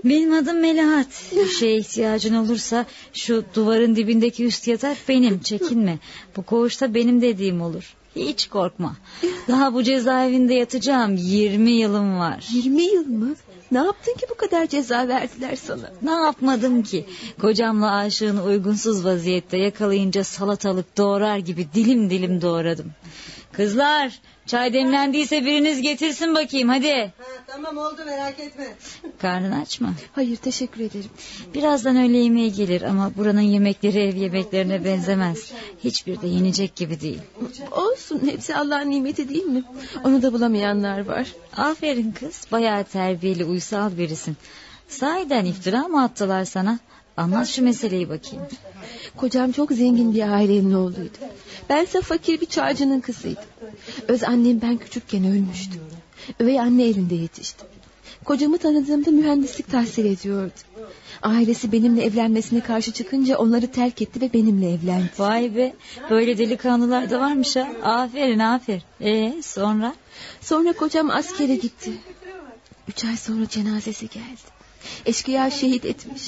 [0.05, 1.06] Benim adım Melahat.
[1.36, 5.40] Bir şeye ihtiyacın olursa şu duvarın dibindeki üst yatak benim.
[5.40, 5.98] Çekinme.
[6.36, 7.94] Bu koğuşta benim dediğim olur.
[8.16, 8.96] Hiç korkma.
[9.48, 11.16] Daha bu cezaevinde yatacağım.
[11.16, 12.48] 20 yılım var.
[12.52, 13.34] 20 yıl mı?
[13.70, 15.92] Ne yaptın ki bu kadar ceza verdiler sana?
[16.02, 17.06] Ne yapmadım ki?
[17.40, 22.92] Kocamla aşığını uygunsuz vaziyette yakalayınca salatalık doğrar gibi dilim dilim doğradım.
[23.57, 27.12] Kızlar çay demlendiyse biriniz getirsin bakayım hadi.
[27.18, 28.67] Ha, tamam oldu merak etme.
[29.18, 29.94] Karnın aç mı?
[30.12, 31.10] Hayır teşekkür ederim.
[31.55, 35.52] Birazdan öğle yemeği gelir ama buranın yemekleri ev yemeklerine benzemez.
[35.85, 37.20] Hiçbir de yenecek gibi değil.
[37.70, 39.65] Olsun hepsi Allah'ın nimeti değil mi?
[40.05, 41.33] Onu da bulamayanlar var.
[41.57, 44.36] Aferin kız bayağı terbiyeli uysal birisin.
[44.89, 46.78] Sahiden iftira mı attılar sana?
[47.16, 48.46] Anlat şu meseleyi bakayım.
[49.16, 51.18] Kocam çok zengin bir ailenin oğluydu.
[51.68, 53.44] Bense fakir bir çağcının kızıydım.
[54.08, 55.78] Öz annem ben küçükken ölmüştü.
[56.40, 57.66] Üvey anne elinde yetiştim.
[58.24, 60.52] Kocamı tanıdığımda mühendislik tahsil ediyordu.
[61.22, 65.10] Ailesi benimle evlenmesine karşı çıkınca onları terk etti ve benimle evlendi.
[65.18, 65.74] Vay be
[66.10, 67.68] böyle delikanlılar da varmış ha.
[67.82, 68.82] Aferin aferin.
[69.00, 69.94] Ee sonra?
[70.40, 71.92] Sonra kocam askere gitti.
[72.88, 74.56] Üç ay sonra cenazesi geldi.
[75.06, 76.22] Eşkıya şehit etmiş.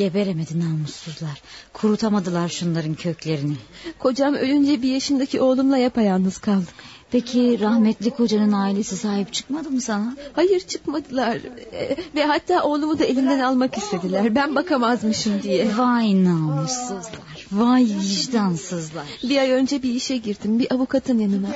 [0.00, 1.42] Geberemedi namussuzlar.
[1.72, 3.56] Kurutamadılar şunların köklerini.
[3.98, 6.74] Kocam ölünce bir yaşındaki oğlumla yapayalnız kaldık.
[7.10, 10.16] Peki rahmetli kocanın ailesi sahip çıkmadı mı sana?
[10.32, 11.38] Hayır çıkmadılar.
[11.72, 14.34] Ee, ve hatta oğlumu da elimden almak istediler.
[14.34, 15.78] Ben bakamazmışım diye.
[15.78, 17.46] Vay namussuzlar.
[17.52, 19.06] Vay vicdansızlar.
[19.22, 20.58] Bir ay önce bir işe girdim.
[20.58, 21.48] Bir avukatın yanına.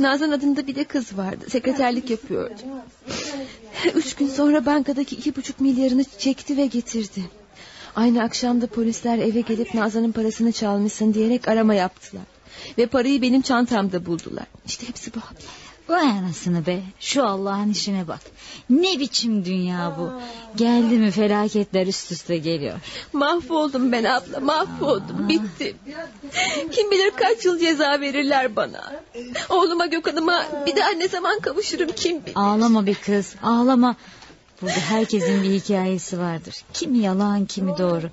[0.00, 1.44] Nazan adında bir de kız vardı.
[1.48, 2.60] Sekreterlik yapıyordu.
[3.94, 7.39] Üç gün sonra bankadaki iki buçuk milyarını çekti ve getirdi.
[7.96, 12.24] Aynı akşamda polisler eve gelip Nazan'ın parasını çalmışsın diyerek arama yaptılar.
[12.78, 14.46] Ve parayı benim çantamda buldular.
[14.66, 15.48] İşte hepsi bu abla.
[15.90, 16.80] Vay anasını be.
[17.00, 18.20] Şu Allah'ın işine bak.
[18.70, 20.12] Ne biçim dünya bu.
[20.56, 22.78] Geldi mi felaketler üst üste geliyor.
[23.12, 25.28] Mahvoldum ben abla mahvoldum.
[25.28, 25.76] Bitti.
[26.72, 28.92] Kim bilir kaç yıl ceza verirler bana.
[29.48, 32.32] Oğluma Gökhan'ıma bir daha ne zaman kavuşurum kim bilir.
[32.34, 33.96] Ağlama bir kız ağlama.
[34.62, 36.54] Burada herkesin bir hikayesi vardır.
[36.72, 38.10] Kimi yalan kimi doğru.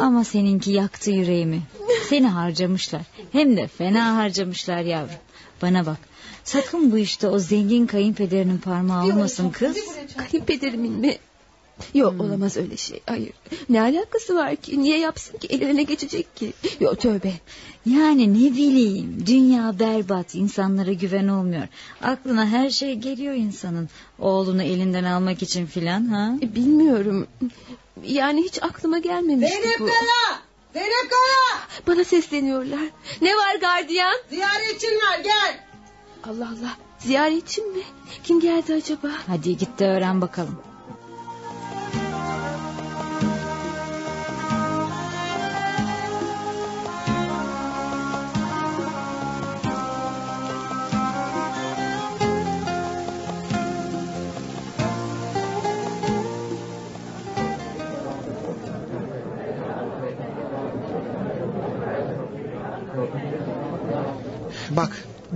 [0.00, 1.62] Ama seninki yaktı yüreğimi.
[2.08, 3.02] Seni harcamışlar.
[3.32, 5.14] Hem de fena harcamışlar yavrum.
[5.62, 5.98] Bana bak.
[6.44, 9.76] Sakın bu işte o zengin kayınpederinin parmağı olmasın kız.
[10.16, 11.18] Kayınpederimin mi?
[11.94, 13.00] Yok olamaz öyle şey.
[13.06, 13.32] Hayır.
[13.68, 14.82] Ne alakası var ki?
[14.82, 15.46] Niye yapsın ki?
[15.46, 16.52] Eline geçecek ki?
[16.80, 17.32] Yok tövbe.
[17.86, 19.24] Yani ne bileyim.
[19.26, 20.34] Dünya berbat.
[20.34, 21.68] insanlara güven olmuyor.
[22.02, 23.88] Aklına her şey geliyor insanın.
[24.18, 26.32] Oğlunu elinden almak için filan ha?
[26.42, 27.26] E, bilmiyorum.
[28.04, 29.86] Yani hiç aklıma gelmemişti Zeynep bu.
[29.86, 30.40] Kara!
[30.72, 31.60] Zeynep Kara!
[31.86, 32.88] Bana sesleniyorlar.
[33.22, 34.16] Ne var gardiyan?
[34.30, 35.60] Ziyaretçin var gel.
[36.24, 36.76] Allah Allah.
[36.98, 37.82] Ziyaretçim mi?
[38.24, 39.10] Kim geldi acaba?
[39.26, 40.58] Hadi git de öğren bakalım.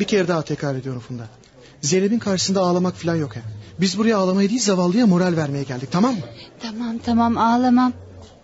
[0.01, 1.29] Bir kere daha tekrar ediyorum Funda.
[1.81, 3.43] Zeynep'in karşısında ağlamak falan yok hem.
[3.81, 6.21] Biz buraya ağlamaya değil zavallıya moral vermeye geldik tamam mı?
[6.63, 7.93] Tamam tamam ağlamam.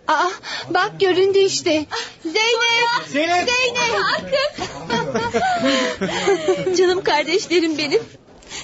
[0.07, 0.29] Aa
[0.69, 1.85] bak göründü işte.
[2.23, 3.07] Zeynep.
[3.07, 3.49] Zeynep.
[3.49, 3.95] Zeynep.
[6.77, 8.01] Canım kardeşlerim benim.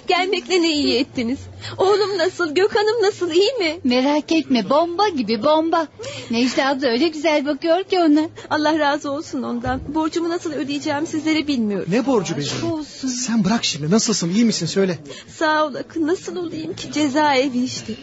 [0.08, 1.40] Gelmekle ne iyi ettiniz.
[1.78, 3.80] Oğlum nasıl, Gökhan'ım nasıl, iyi mi?
[3.84, 5.88] Merak etme bomba gibi bomba.
[6.32, 8.30] Necla abla öyle güzel bakıyor ki ona.
[8.50, 9.82] Allah razı olsun ondan.
[9.96, 11.88] Borcumu nasıl ödeyeceğim sizlere bilmiyorum.
[11.92, 12.86] Ne borcu be Zeynep?
[13.08, 15.00] Sen bırak şimdi nasılsın iyi misin söyle.
[15.38, 17.94] Sağ ol Akın nasıl olayım ki cezaevi işte.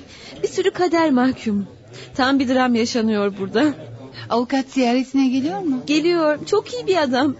[0.43, 1.67] Bir sürü kader mahkum.
[2.17, 3.75] Tam bir dram yaşanıyor burada.
[4.31, 5.83] Avukat ziyaretine geliyor mu?
[5.87, 7.37] Geliyor çok iyi bir adam.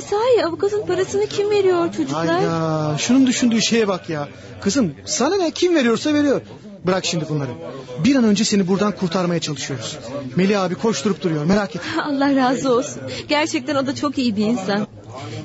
[0.00, 2.26] Sahi avukatın parasını kim veriyor çocuklar?
[2.26, 4.28] Hayda şunun düşündüğü şeye bak ya.
[4.60, 6.40] Kızım sana ne kim veriyorsa veriyor.
[6.86, 7.50] Bırak şimdi bunları.
[8.04, 9.98] Bir an önce seni buradan kurtarmaya çalışıyoruz.
[10.36, 12.02] Melih abi koşturup duruyor merak etme.
[12.02, 13.02] Allah razı olsun.
[13.28, 14.86] Gerçekten o da çok iyi bir insan.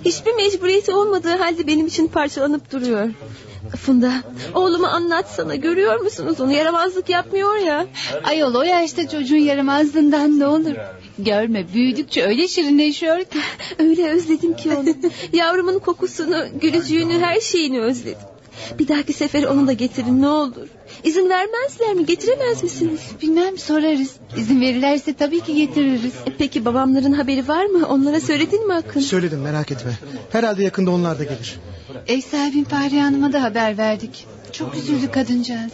[0.05, 3.09] Hiçbir mecburiyeti olmadığı halde benim için parçalanıp duruyor.
[3.77, 4.13] Funda
[4.53, 7.87] oğlumu anlatsana görüyor musunuz onu yaramazlık yapmıyor ya.
[8.23, 10.75] Ayol o yaşta çocuğun yaramazlığından ne olur.
[11.19, 13.39] Görme büyüdükçe öyle şirinleşiyor ki.
[13.79, 14.89] Öyle özledim ki onu.
[15.33, 18.17] Yavrumun kokusunu, gülücüğünü, her şeyini özledim.
[18.79, 20.67] Bir dahaki sefer onu da getirin ne olur.
[21.03, 22.05] İzin vermezler mi?
[22.05, 22.99] Getiremez misiniz?
[23.21, 24.15] Bilmem sorarız.
[24.37, 26.13] İzin verirlerse tabii ki getiririz.
[26.25, 27.87] E, peki babamların haberi var mı?
[27.87, 29.01] Onlara söyledin mi Akın?
[29.01, 29.91] Söyledim merak etme.
[30.31, 31.59] Herhalde yakında onlar da gelir.
[32.07, 34.27] Ev sahibim Fahriye Hanım'a da haber verdik.
[34.51, 35.71] Çok üzüldü kadıncağız.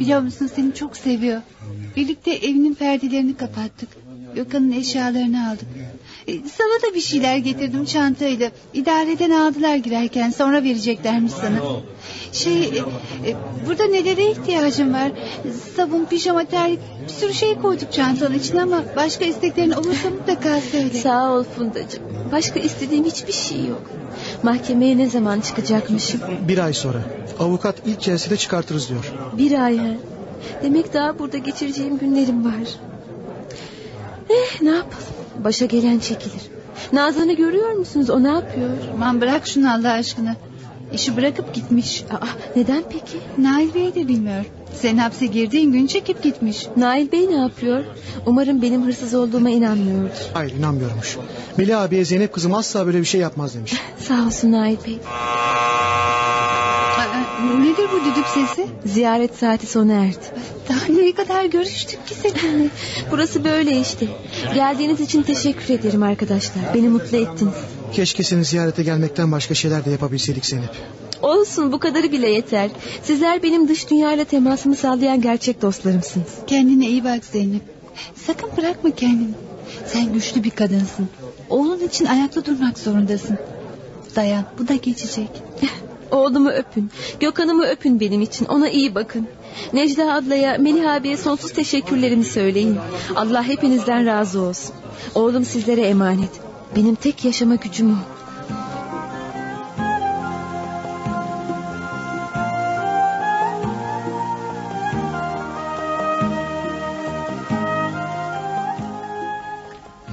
[0.00, 1.40] Biliyor musun seni çok seviyor.
[1.96, 3.88] Birlikte evinin perdelerini kapattık.
[4.34, 5.68] Gökhan'ın eşyalarını aldık.
[6.28, 8.50] E, sana da bir şeyler getirdim çantayla.
[8.74, 11.60] İdareden aldılar girerken sonra vereceklermiş sana.
[12.32, 12.76] Şey e,
[13.26, 13.36] e,
[13.66, 15.12] burada nelere ihtiyacım var?
[15.76, 21.00] Sabun, pijama, terlik bir sürü şey koyduk çantanın içine ama başka isteklerin olursa mutlaka söyle.
[21.00, 22.02] Sağ ol Fundacığım.
[22.32, 23.90] Başka istediğim hiçbir şey yok.
[24.42, 26.20] Mahkemeye ne zaman çıkacakmışım?
[26.48, 26.98] Bir ay sonra.
[27.38, 29.12] Avukat ilk celsede çıkartırız diyor.
[29.38, 29.94] Bir ay ha.
[30.62, 32.68] Demek daha burada geçireceğim günlerim var.
[34.30, 35.11] Eh ne yapalım?
[35.44, 36.42] Başa gelen çekilir.
[36.92, 38.10] Nazan'ı görüyor musunuz?
[38.10, 38.70] O ne yapıyor?
[38.94, 40.36] Aman bırak şunu Allah aşkına.
[40.92, 42.04] İşi bırakıp gitmiş.
[42.10, 43.18] Aa, neden peki?
[43.38, 44.44] Nail Bey de bilmiyor.
[44.74, 46.66] Sen hapse girdiğin gün çekip gitmiş.
[46.76, 47.84] Nail Bey ne yapıyor?
[48.26, 50.10] Umarım benim hırsız olduğuma inanmıyordur.
[50.32, 51.16] Hayır inanmıyormuş.
[51.56, 53.74] Melih abiye Zeynep kızım asla böyle bir şey yapmaz demiş.
[53.98, 54.98] Sağ olsun Nail Bey.
[57.42, 58.66] Nedir bu düdük sesi?
[58.86, 60.24] Ziyaret saati sona erdi.
[60.68, 62.68] Daha ne kadar görüştük ki seninle.
[63.10, 64.06] Burası böyle işte.
[64.54, 66.74] Geldiğiniz için teşekkür ederim arkadaşlar.
[66.74, 67.54] Beni mutlu ettiniz.
[67.92, 70.70] Keşke seni ziyarete gelmekten başka şeyler de yapabilseydik Zeynep.
[71.22, 72.70] Olsun bu kadarı bile yeter.
[73.02, 76.28] Sizler benim dış dünyayla temasımı sağlayan gerçek dostlarımsınız.
[76.46, 77.62] Kendine iyi bak Zeynep.
[78.26, 79.34] Sakın bırakma kendini.
[79.86, 81.08] Sen güçlü bir kadınsın.
[81.50, 83.38] Oğlun için ayakta durmak zorundasın.
[84.16, 85.30] Dayan bu da geçecek.
[86.12, 86.90] Oğlumu öpün.
[87.20, 88.44] Gökhan'ımı öpün benim için.
[88.44, 89.26] Ona iyi bakın.
[89.72, 92.78] Necla ablaya, Melih abiye sonsuz teşekkürlerimi söyleyin.
[93.16, 94.74] Allah hepinizden razı olsun.
[95.14, 96.30] Oğlum sizlere emanet.
[96.76, 98.21] Benim tek yaşama gücüm o.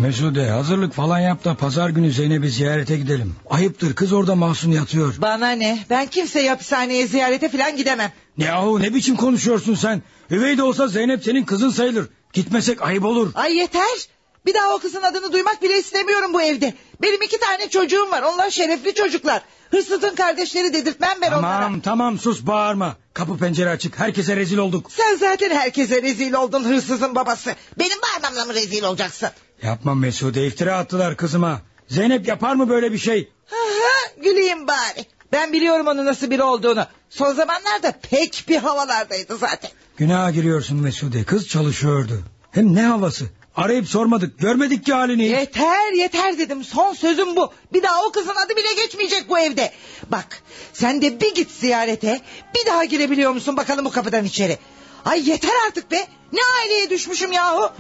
[0.09, 3.35] Mesude hazırlık falan yap da pazar günü Zeynep'i ziyarete gidelim.
[3.49, 5.15] Ayıptır kız orada masum yatıyor.
[5.17, 5.85] Bana ne?
[5.89, 8.11] Ben kimseyi hapishaneye ziyarete falan gidemem.
[8.37, 10.01] Yahu ne biçim konuşuyorsun sen?
[10.31, 12.09] Üvey de olsa Zeynep senin kızın sayılır.
[12.33, 13.31] Gitmesek ayıp olur.
[13.35, 14.07] Ay yeter.
[14.45, 16.73] Bir daha o kızın adını duymak bile istemiyorum bu evde.
[17.01, 18.21] Benim iki tane çocuğum var.
[18.21, 19.41] Onlar şerefli çocuklar.
[19.71, 21.61] Hırsızın kardeşleri dedirtmem ben onlara.
[21.61, 22.97] Tamam tamam sus bağırma.
[23.19, 23.99] Kapı pencere açık.
[23.99, 24.91] Herkese rezil olduk.
[24.91, 27.55] Sen zaten herkese rezil oldun hırsızın babası.
[27.79, 29.29] Benim bağırmamla mı rezil olacaksın?
[29.63, 31.61] Yapma Mesude iftira attılar kızıma.
[31.87, 33.31] Zeynep yapar mı böyle bir şey?
[33.51, 35.05] Aha, güleyim bari.
[35.31, 36.85] Ben biliyorum onun nasıl biri olduğunu.
[37.09, 39.71] Son zamanlarda pek bir havalardaydı zaten.
[39.97, 41.23] Günaha giriyorsun Mesude.
[41.23, 42.23] Kız çalışıyordu.
[42.51, 43.25] Hem ne havası?
[43.55, 44.39] Arayıp sormadık.
[44.39, 45.23] Görmedik ki halini.
[45.25, 46.63] Yeter yeter dedim.
[46.63, 47.53] Son sözüm bu.
[47.73, 49.71] Bir daha o kızın adı bile geçmeyecek bu evde.
[50.09, 52.21] Bak sen de bir git ziyarete.
[52.55, 54.57] Bir daha girebiliyor musun bakalım bu kapıdan içeri.
[55.05, 56.07] Ay yeter artık be.
[56.33, 57.71] Ne aileye düşmüşüm yahu.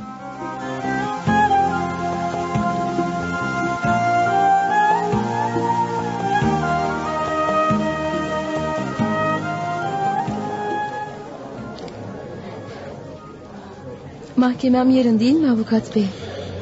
[14.39, 16.05] Mahkemem yarın değil mi avukat bey?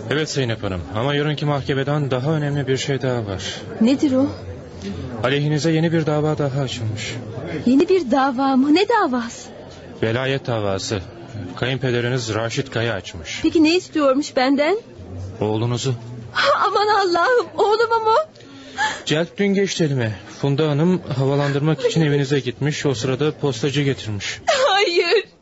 [0.09, 3.61] Evet Zeynep Hanım ama yarınki mahkemeden daha önemli bir şey daha var.
[3.81, 4.25] Nedir o?
[5.23, 7.15] Aleyhinize yeni bir dava daha açılmış.
[7.65, 8.75] Yeni bir dava mı?
[8.75, 9.49] Ne davası?
[10.03, 10.99] Velayet davası.
[11.55, 13.39] Kayınpederiniz Raşit Kaya açmış.
[13.43, 14.77] Peki ne istiyormuş benden?
[15.41, 15.93] Oğlunuzu.
[16.67, 18.17] Aman Allah'ım oğlumu mu?
[19.05, 20.15] Celp dün geçti elime.
[20.41, 22.85] Funda Hanım havalandırmak için evinize gitmiş.
[22.85, 24.39] O sırada postacı getirmiş.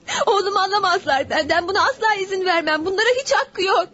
[0.08, 0.24] Hayır.
[0.26, 1.68] Oğlumu alamazlar benden.
[1.68, 2.86] Buna asla izin vermem.
[2.86, 3.88] Bunlara hiç hakkı yok.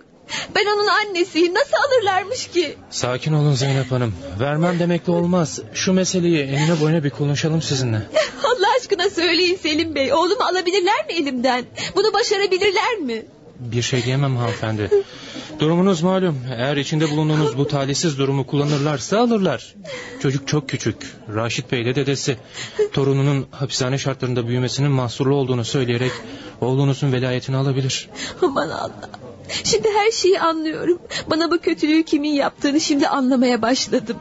[0.56, 1.54] Ben onun annesiyim.
[1.54, 2.78] Nasıl alırlarmış ki?
[2.90, 4.14] Sakin olun Zeynep Hanım.
[4.40, 5.60] Vermem demekle olmaz.
[5.74, 7.98] Şu meseleyi enine boyuna bir konuşalım sizinle.
[8.44, 10.14] Allah aşkına söyleyin Selim Bey.
[10.14, 11.66] Oğlumu alabilirler mi elimden?
[11.96, 13.26] Bunu başarabilirler mi?
[13.62, 14.90] Bir şey diyemem hanımefendi.
[15.60, 16.38] Durumunuz malum.
[16.58, 19.76] Eğer içinde bulunduğunuz bu talihsiz durumu kullanırlarsa alırlar.
[20.22, 20.98] Çocuk çok küçük.
[21.36, 22.38] Raşit Bey ile dedesi.
[22.94, 26.12] Torununun hapishane şartlarında büyümesinin mahsurlu olduğunu söyleyerek
[26.62, 28.10] oğlunuzun velayetini alabilir.
[28.42, 29.10] Aman Allah.
[29.64, 31.00] Şimdi her şeyi anlıyorum.
[31.30, 34.18] Bana bu kötülüğü kimin yaptığını şimdi anlamaya başladım.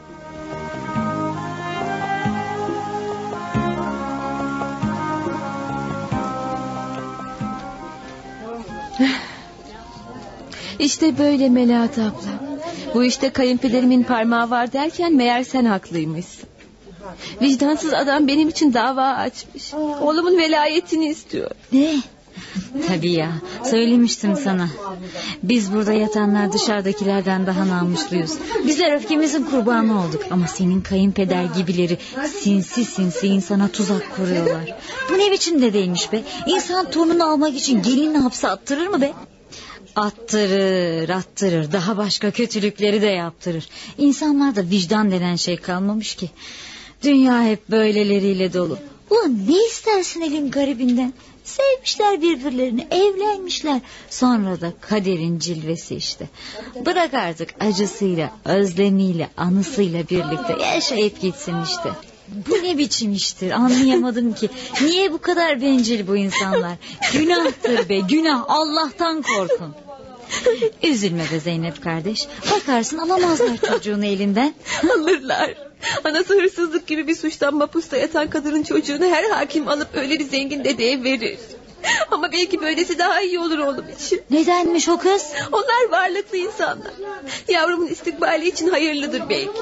[10.81, 12.61] İşte böyle Melahat abla.
[12.93, 16.49] Bu işte kayınpederimin parmağı var derken meğer sen haklıymışsın.
[17.41, 19.73] Vicdansız adam benim için dava açmış.
[20.01, 21.51] Oğlumun velayetini istiyor.
[21.71, 21.95] Ne?
[22.87, 23.31] Tabii ya
[23.63, 24.67] söylemiştim sana.
[25.43, 28.31] Biz burada yatanlar dışarıdakilerden daha namusluyuz.
[28.67, 30.23] Bizler öfkemizin kurbanı olduk.
[30.31, 31.97] Ama senin kayınpeder gibileri
[32.41, 34.75] sinsi sinsi insana tuzak kuruyorlar.
[35.09, 36.23] Bu ne biçim dedeymiş be?
[36.47, 39.13] İnsan torununu almak için gelinini hapse attırır mı be?
[39.95, 41.71] Attırır, attırır.
[41.71, 43.69] Daha başka kötülükleri de yaptırır.
[43.97, 46.29] İnsanlarda vicdan denen şey kalmamış ki.
[47.03, 48.77] Dünya hep böyleleriyle dolu.
[49.09, 51.13] Ulan ne istersin elin garibinden?
[51.43, 53.81] Sevmişler birbirlerini, evlenmişler.
[54.09, 56.29] Sonra da kaderin cilvesi işte.
[56.85, 61.89] Bırak artık acısıyla, özlemiyle, anısıyla birlikte yaşayıp gitsin işte.
[62.31, 64.49] Bu ne biçim iştir anlayamadım ki.
[64.81, 66.77] Niye bu kadar bencil bu insanlar?
[67.13, 69.75] Günahtır be günah Allah'tan korkun.
[70.83, 72.27] Üzülme be Zeynep kardeş.
[72.51, 74.53] Bakarsın alamazlar çocuğunu elinden.
[74.95, 75.53] Alırlar.
[76.03, 80.63] Anası hırsızlık gibi bir suçtan mapusta yatan kadının çocuğunu her hakim alıp öyle bir zengin
[80.63, 81.39] dedeye verir.
[82.11, 84.21] Ama belki böylesi daha iyi olur oğlum için.
[84.31, 85.31] Nedenmiş o kız?
[85.51, 86.93] Onlar varlıklı insanlar.
[87.47, 89.61] Yavrumun istikbali için hayırlıdır belki.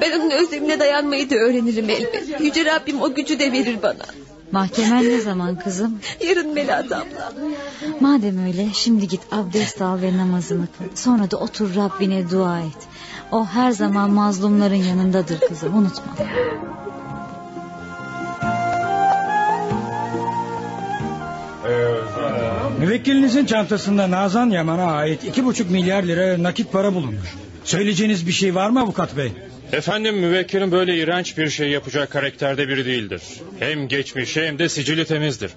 [0.00, 2.40] Ben onun özlemine dayanmayı da öğrenirim elbet.
[2.40, 4.06] Yüce Rabbim o gücü de verir bana.
[4.52, 6.00] Mahkemen ne zaman kızım?
[6.26, 7.32] Yarın Melahat abla.
[8.00, 10.84] Madem öyle şimdi git abdest al ve namazını kıl.
[10.94, 12.88] Sonra da otur Rabbine dua et.
[13.32, 16.12] O her zaman mazlumların yanındadır kızım unutma.
[22.78, 27.28] Müvekkilinizin çantasında Nazan Yaman'a ait iki buçuk milyar lira nakit para bulunmuş.
[27.64, 29.32] Söyleyeceğiniz bir şey var mı avukat bey?
[29.72, 33.22] Efendim müvekkilim böyle iğrenç bir şey yapacak karakterde biri değildir.
[33.58, 35.50] Hem geçmişi hem de sicili temizdir.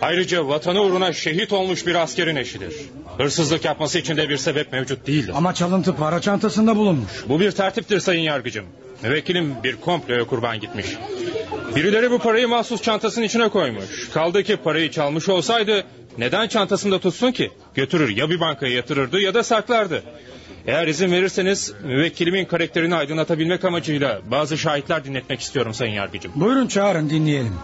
[0.00, 2.74] Ayrıca vatanı uğruna şehit olmuş bir askerin eşidir.
[3.18, 5.32] Hırsızlık yapması için de bir sebep mevcut değildir.
[5.36, 7.10] Ama çalıntı para çantasında bulunmuş.
[7.28, 8.64] Bu bir tertiptir sayın yargıcım.
[9.02, 10.86] Müvekkilim bir komploya kurban gitmiş.
[11.76, 14.10] Birileri bu parayı mahsus çantasının içine koymuş.
[14.14, 15.84] Kaldı ki parayı çalmış olsaydı
[16.18, 17.50] neden çantasında tutsun ki?
[17.74, 20.02] Götürür ya bir bankaya yatırırdı ya da saklardı.
[20.66, 26.32] Eğer izin verirseniz müvekkilimin karakterini aydınlatabilmek amacıyla bazı şahitler dinletmek istiyorum sayın yargıcım.
[26.34, 27.54] Buyurun çağırın dinleyelim.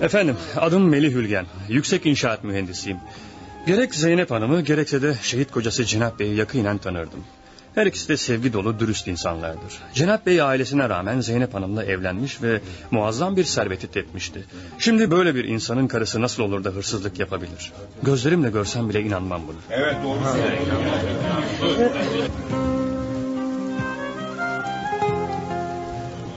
[0.00, 1.46] Efendim adım Melih Hülgen.
[1.68, 2.98] Yüksek inşaat mühendisiyim.
[3.66, 7.24] Gerek Zeynep Hanım'ı gerekse de şehit kocası Cenap Bey'i yakinen tanırdım.
[7.74, 9.78] Her ikisi de sevgi dolu dürüst insanlardır.
[9.94, 14.44] Cenap Bey ailesine rağmen Zeynep Hanım'la evlenmiş ve muazzam bir serveti tepmişti.
[14.78, 17.72] Şimdi böyle bir insanın karısı nasıl olur da hırsızlık yapabilir?
[18.02, 19.56] Gözlerimle görsem bile inanmam buna.
[19.70, 20.18] Evet doğru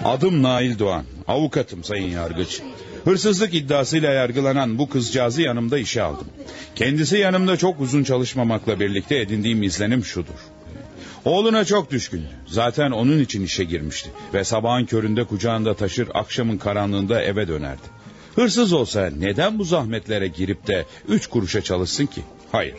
[0.06, 1.04] Adım Nail Doğan.
[1.28, 2.62] Avukatım sayın yargıç.
[3.04, 6.28] Hırsızlık iddiasıyla yargılanan bu kızcağızı yanımda işe aldım.
[6.76, 10.40] Kendisi yanımda çok uzun çalışmamakla birlikte edindiğim izlenim şudur.
[11.26, 12.30] Oğluna çok düşkündü.
[12.48, 14.10] Zaten onun için işe girmişti.
[14.34, 17.82] Ve sabahın köründe kucağında taşır akşamın karanlığında eve dönerdi.
[18.36, 22.22] Hırsız olsa neden bu zahmetlere girip de üç kuruşa çalışsın ki?
[22.52, 22.76] Hayır.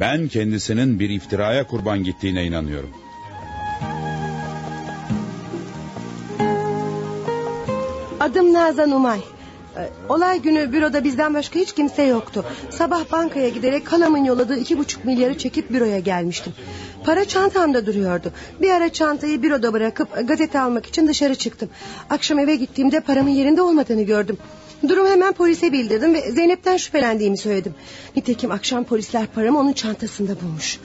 [0.00, 2.90] Ben kendisinin bir iftiraya kurban gittiğine inanıyorum.
[8.20, 9.20] Adım Nazan Umay.
[9.78, 12.44] Ee, Olay günü büroda bizden başka hiç kimse yoktu.
[12.70, 16.52] Sabah bankaya giderek halamın yolladığı iki buçuk milyarı çekip büroya gelmiştim.
[17.04, 18.32] Para çantamda duruyordu.
[18.62, 21.68] Bir ara çantayı büroda bırakıp gazete almak için dışarı çıktım.
[22.10, 24.38] Akşam eve gittiğimde paramın yerinde olmadığını gördüm.
[24.88, 27.74] Durumu hemen polise bildirdim ve Zeynep'ten şüphelendiğimi söyledim.
[28.16, 30.80] Nitekim akşam polisler paramı onun çantasında bulmuş.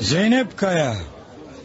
[0.00, 0.96] Zeynep Kaya.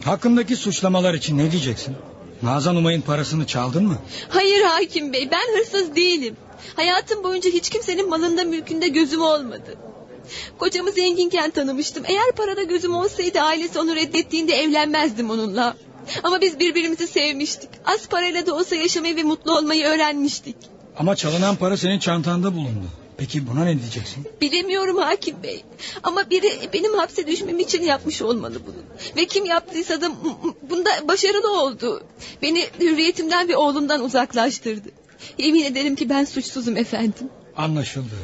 [0.04, 1.96] Hakkındaki suçlamalar için ne diyeceksin?
[2.42, 3.98] Nazan Umay'ın parasını çaldın mı?
[4.28, 6.36] Hayır hakim bey ben hırsız değilim.
[6.74, 9.74] Hayatım boyunca hiç kimsenin malında mülkünde gözüm olmadı.
[10.58, 12.04] Kocamı zenginken tanımıştım.
[12.06, 15.76] Eğer parada gözüm olsaydı ailesi onu reddettiğinde evlenmezdim onunla.
[16.22, 17.70] Ama biz birbirimizi sevmiştik.
[17.84, 20.56] Az parayla da olsa yaşamayı ve mutlu olmayı öğrenmiştik.
[20.98, 22.86] Ama çalınan para senin çantanda bulundu.
[23.18, 24.24] Peki buna ne diyeceksin?
[24.40, 25.64] Bilemiyorum hakim bey.
[26.02, 28.76] Ama biri benim hapse düşmem için yapmış olmalı bunu.
[29.16, 30.10] Ve kim yaptıysa da
[30.70, 32.02] bunda başarılı oldu.
[32.42, 34.88] Beni hürriyetimden ve oğlumdan uzaklaştırdı.
[35.38, 37.30] Yemin ederim ki ben suçsuzum efendim.
[37.56, 38.14] Anlaşıldı.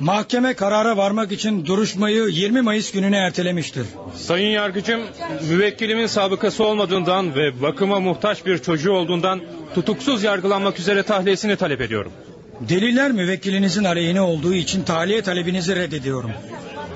[0.00, 3.86] Mahkeme karara varmak için duruşmayı 20 Mayıs gününe ertelemiştir.
[4.16, 5.00] Sayın yargıcım,
[5.48, 9.40] müvekkilimin sabıkası olmadığından ve bakıma muhtaç bir çocuğu olduğundan
[9.74, 12.12] tutuksuz yargılanmak üzere tahliyesini talep ediyorum.
[12.60, 16.30] Deliller müvekkilinizin aleyhine olduğu için tahliye talebinizi reddediyorum.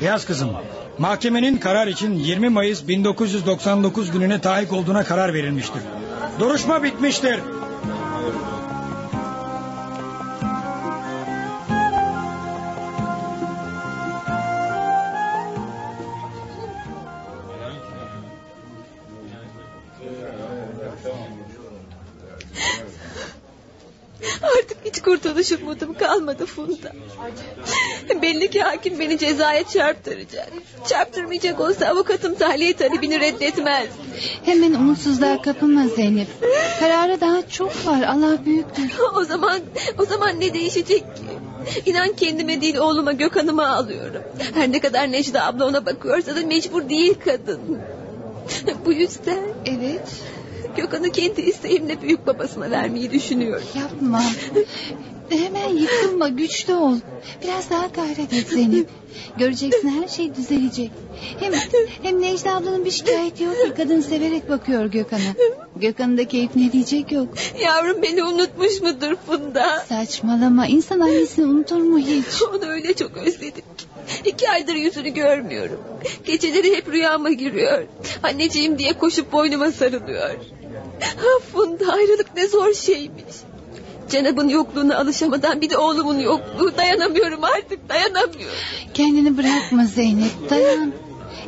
[0.00, 0.50] Yaz kızım.
[0.98, 5.82] Mahkemenin karar için 20 Mayıs 1999 gününe tahik olduğuna karar verilmiştir.
[6.40, 7.40] Duruşma bitmiştir.
[25.08, 26.92] Kurtuluş umudum kalmadı Funda.
[28.22, 30.48] Belli ki hakim beni cezaya çarptıracak.
[30.88, 33.88] Çarptırmayacak olsa avukatım tahliye talebini reddetmez.
[34.44, 36.28] Hemen umutsuzluğa kapılma Zeynep.
[36.80, 38.02] Karara daha çok var.
[38.02, 38.90] Allah büyüktür.
[39.16, 39.60] O zaman
[39.98, 41.22] o zaman ne değişecek ki?
[41.86, 44.22] İnan kendime değil oğluma Gökhan'ıma alıyorum.
[44.54, 47.78] Her ne kadar Necla abla ona bakıyorsa da mecbur değil kadın.
[48.86, 49.38] Bu yüzden...
[49.64, 50.08] Evet.
[50.78, 53.66] Gökhan'ı kendi isteğimle büyük babasına vermeyi düşünüyorum.
[53.74, 54.22] Yapma.
[55.30, 56.96] Hemen yıkılma güçlü ol.
[57.42, 58.88] Biraz daha gayret et Zeynep.
[59.38, 60.90] Göreceksin her şey düzelecek.
[61.40, 61.52] Hem,
[62.02, 65.34] hem Necla ablanın bir şikayeti yok kadın severek bakıyor Gökhan'a.
[65.76, 67.28] Gökhan'ın da keyif ne diyecek yok.
[67.60, 69.84] Yavrum beni unutmuş mudur Funda?
[69.88, 72.42] Saçmalama insan annesini unutur mu hiç?
[72.42, 73.84] Onu öyle çok özledim ki.
[74.24, 75.80] İki aydır yüzünü görmüyorum.
[76.24, 77.84] Geceleri hep rüyama giriyor.
[78.22, 80.30] Anneciğim diye koşup boynuma sarılıyor.
[81.02, 83.34] Ah Funda ayrılık ne zor şeymiş.
[84.08, 88.56] Cenab'ın yokluğuna alışamadan bir de oğlumun yokluğu dayanamıyorum artık dayanamıyorum.
[88.94, 90.92] Kendini bırakma Zeynep dayan.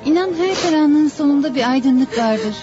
[0.07, 2.55] İnan her karanlığın sonunda bir aydınlık vardır.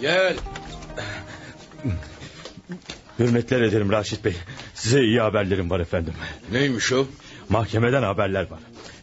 [0.00, 0.36] Gel.
[3.18, 4.36] Hürmetler ederim Raşit Bey.
[4.74, 6.14] Size iyi haberlerim var efendim.
[6.52, 7.06] Neymiş o?
[7.48, 8.60] Mahkemeden haberler var.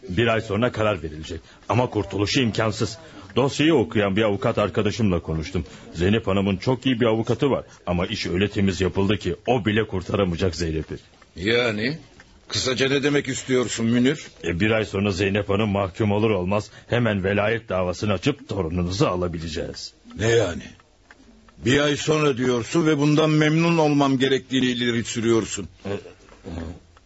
[0.08, 1.40] Bir ay sonra karar verilecek.
[1.68, 2.98] Ama kurtuluşu imkansız.
[3.36, 5.64] Dosyayı okuyan bir avukat arkadaşımla konuştum.
[5.94, 7.64] Zeynep Hanım'ın çok iyi bir avukatı var.
[7.86, 10.94] Ama iş öyle temiz yapıldı ki o bile kurtaramayacak Zeynep'i.
[11.36, 11.98] Yani?
[12.48, 14.26] Kısaca ne demek istiyorsun Münir?
[14.44, 19.92] E, bir ay sonra Zeynep Hanım mahkum olur olmaz hemen velayet davasını açıp torununuzu alabileceğiz.
[20.18, 20.62] Ne yani?
[21.64, 25.68] Bir ay sonra diyorsun ve bundan memnun olmam gerektiğini ileri sürüyorsun.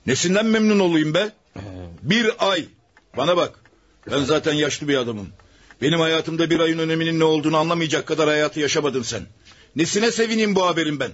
[0.09, 1.33] Nesinden memnun olayım be?
[2.03, 2.65] Bir ay.
[3.17, 3.61] Bana bak.
[4.11, 5.29] Ben zaten yaşlı bir adamım.
[5.83, 9.23] Benim hayatımda bir ayın öneminin ne olduğunu anlamayacak kadar hayatı yaşamadın sen.
[9.77, 11.11] Nesine sevineyim bu haberin ben?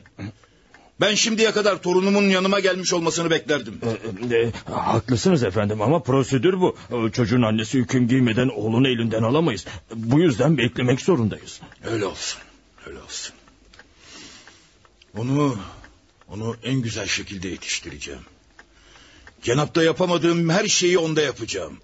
[1.01, 3.81] Ben şimdiye kadar torunumun yanıma gelmiş olmasını beklerdim.
[4.31, 6.77] E, e, haklısınız efendim ama prosedür bu.
[7.13, 9.65] Çocuğun annesi hüküm giymeden oğlunu elinden alamayız.
[9.95, 11.61] Bu yüzden beklemek zorundayız.
[11.85, 12.41] Öyle olsun.
[12.87, 13.35] Öyle olsun.
[15.17, 15.59] Onu
[16.29, 18.21] onu en güzel şekilde yetiştireceğim.
[19.45, 21.79] Cenapta yapamadığım her şeyi onda yapacağım.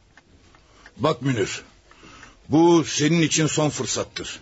[0.97, 1.63] Bak Münir.
[2.49, 4.41] Bu senin için son fırsattır.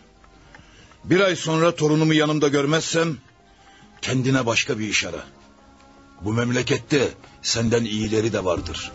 [1.04, 3.16] Bir ay sonra torunumu yanımda görmezsem
[4.02, 5.24] kendine başka bir iş ara.
[6.20, 7.08] Bu memlekette
[7.42, 8.92] senden iyileri de vardır.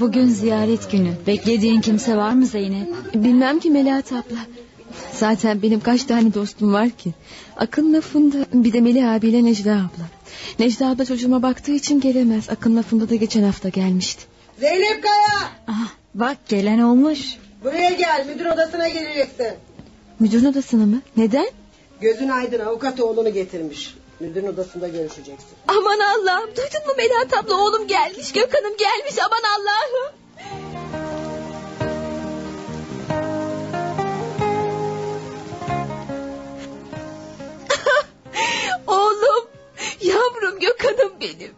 [0.00, 1.16] Bugün ziyaret günü.
[1.26, 3.14] Beklediğin kimse var mı Zeynep?
[3.14, 4.38] Bilmem ki Melahat abla.
[5.12, 7.10] Zaten benim kaç tane dostum var ki.
[7.56, 10.04] Akın Funda bir de Melih abiyle Necla abla.
[10.58, 12.50] Necla abla çocuğuma baktığı için gelemez.
[12.50, 14.24] Akın Funda da geçen hafta gelmişti.
[14.60, 17.20] Zeynep Kaya Ah, bak gelen olmuş.
[17.64, 19.46] buraya gel müdür odasına geleceksin.
[20.20, 21.00] Müdürün odasına mı?
[21.16, 21.48] Neden?
[22.00, 23.94] Gözün aydın avukat oğlunu getirmiş.
[24.20, 25.48] Müdürün odasında görüşeceksin.
[25.68, 30.17] Aman Allah'ım duydun mu Melahat abla oğlum gelmiş Gökhan'ım gelmiş aman Allah'ım.
[40.48, 41.54] Yavrum Gökhan'ım benim.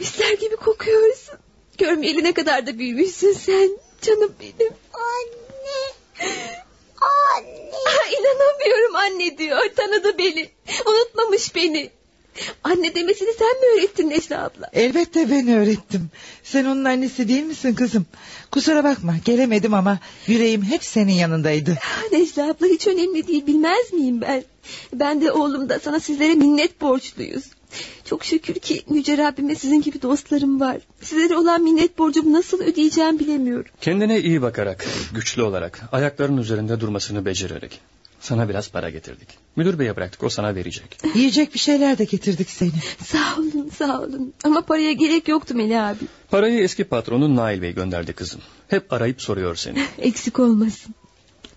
[0.00, 1.34] Misler gibi kokuyorsun.
[1.78, 4.72] Görmeyeli ne kadar da büyümüşsün sen canım benim.
[4.92, 5.92] Anne.
[7.00, 7.70] Anne.
[8.18, 10.50] inanamıyorum anne diyor tanıdı beni.
[10.86, 11.90] Unutmamış beni.
[12.64, 14.70] Anne demesini sen mi öğrettin Necla abla?
[14.72, 16.10] Elbette ben öğrettim.
[16.42, 18.06] Sen onun annesi değil misin kızım?
[18.50, 21.78] Kusura bakma gelemedim ama yüreğim hep senin yanındaydı.
[22.12, 24.44] Necla abla hiç önemli değil bilmez miyim ben?
[24.92, 27.44] Ben de oğlum da sana sizlere minnet borçluyuz.
[28.04, 30.76] Çok şükür ki Yüce Rabbime sizin gibi dostlarım var.
[31.02, 33.70] Sizlere olan minnet borcumu nasıl ödeyeceğim bilemiyorum.
[33.80, 37.80] Kendine iyi bakarak, güçlü olarak, ayaklarının üzerinde durmasını becererek.
[38.26, 39.28] Sana biraz para getirdik.
[39.56, 40.98] Müdür beye bıraktık o sana verecek.
[41.14, 42.72] Yiyecek bir şeyler de getirdik seni.
[43.04, 44.34] Sağ olun sağ olun.
[44.44, 46.04] Ama paraya gerek yoktu Melih abi.
[46.30, 48.40] Parayı eski patronun Nail Bey gönderdi kızım.
[48.68, 49.86] Hep arayıp soruyor seni.
[49.98, 50.94] Eksik olmasın.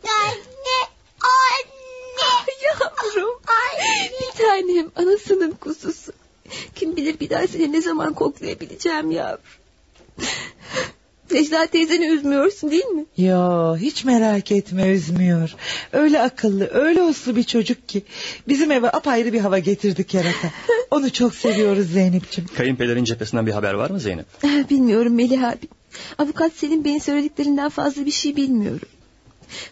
[0.04, 0.90] Anne,
[1.22, 2.30] anne.
[2.66, 3.40] Yavrum.
[4.22, 6.12] Bir tanem anasının kuzusu.
[6.76, 9.44] Kim bilir bir daha seni ne zaman koklayabileceğim yavrum.
[11.32, 13.06] Necla teyzeni üzmüyorsun değil mi?
[13.18, 15.56] Yo hiç merak etme üzmüyor.
[15.94, 18.04] Öyle akıllı öyle uslu bir çocuk ki.
[18.48, 20.52] Bizim eve apayrı bir hava getirdi kerata.
[20.92, 22.50] Onu çok seviyoruz Zeynep'ciğim.
[22.58, 24.26] Kayınpederin cephesinden bir haber var mı Zeynep?
[24.44, 25.68] Eh, Bilmiyorum Melih abi.
[26.18, 28.88] Avukat Selim Bey'in söylediklerinden fazla bir şey bilmiyorum.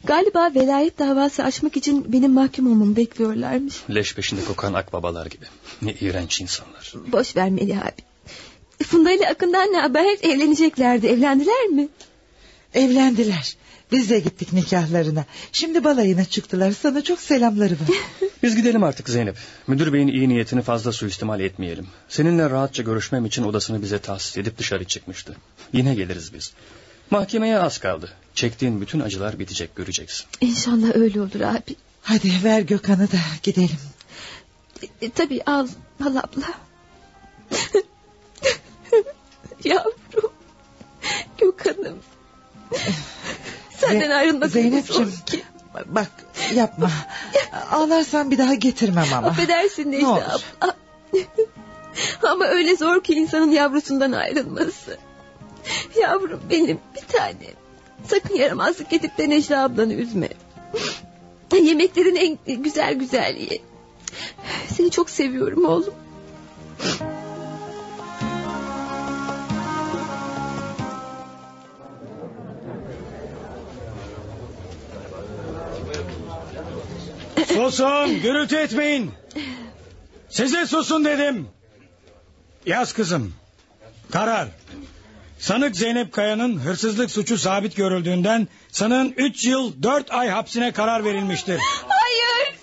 [0.04, 3.76] Galiba velayet davası açmak için benim mahkum olmamı bekliyorlarmış.
[3.96, 5.46] Leş peşinde kokan akbabalar gibi.
[5.82, 6.94] Ne iğrenç insanlar.
[7.12, 8.07] Boş ver Melih abi.
[8.84, 10.18] Funda ile Akın'dan ne haber?
[10.22, 11.08] Evleneceklerdi.
[11.08, 11.88] Evlendiler mi?
[12.74, 13.56] Evlendiler.
[13.92, 15.26] Biz de gittik nikahlarına.
[15.52, 16.72] Şimdi balayına çıktılar.
[16.72, 18.30] Sana çok selamları var.
[18.44, 19.36] Biz gidelim artık Zeynep.
[19.68, 21.88] Müdür beyin iyi niyetini fazla suistimal etmeyelim.
[22.10, 25.36] Seninle rahatça görüşmem için odasını bize tahsis edip dışarı çıkmıştı.
[25.74, 26.54] Yine geliriz biz.
[27.10, 28.10] Mahkemeye az kaldı.
[28.34, 30.26] Çektiğin bütün acılar bitecek göreceksin.
[30.42, 31.76] İnşallah öyle olur abi.
[32.02, 33.80] Hadi ver Gökhan'ı da gidelim.
[35.02, 35.68] E, tabii al,
[36.06, 36.54] al abla.
[39.64, 40.32] Yavrum.
[41.38, 42.00] Gökhan'ım.
[43.78, 45.44] Senden ayrılmak Zeynep'ciğim zor ki.
[45.86, 46.12] bak
[46.56, 46.92] yapma.
[47.72, 49.28] Ağlarsan bir daha getirmem ama.
[49.28, 50.22] Affedersin olur.
[50.22, 50.76] abla.
[52.24, 54.98] Ama öyle zor ki insanın yavrusundan ayrılması.
[56.02, 57.54] Yavrum benim bir tane.
[58.08, 60.30] Sakın yaramazlık edip de Necla ablanı üzme.
[61.62, 63.60] Yemeklerin en güzel güzel ye.
[64.76, 65.94] Seni çok seviyorum oğlum.
[77.48, 79.12] Susun gürültü etmeyin.
[80.30, 81.50] Size susun dedim.
[82.66, 83.34] Yaz kızım.
[84.12, 84.48] Karar.
[85.40, 91.60] Sanık Zeynep Kaya'nın hırsızlık suçu sabit görüldüğünden sanığın 3 yıl 4 ay hapsine karar verilmiştir.
[91.88, 92.56] Hayır.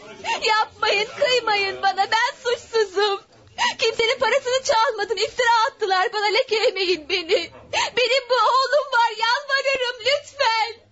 [0.48, 3.20] Yapmayın kıymayın bana ben suçsuzum.
[3.78, 7.50] Kimsenin parasını çalmadım iftira attılar bana lekelemeyin beni.
[7.96, 10.83] Benim bu oğlum var yalvarırım lütfen.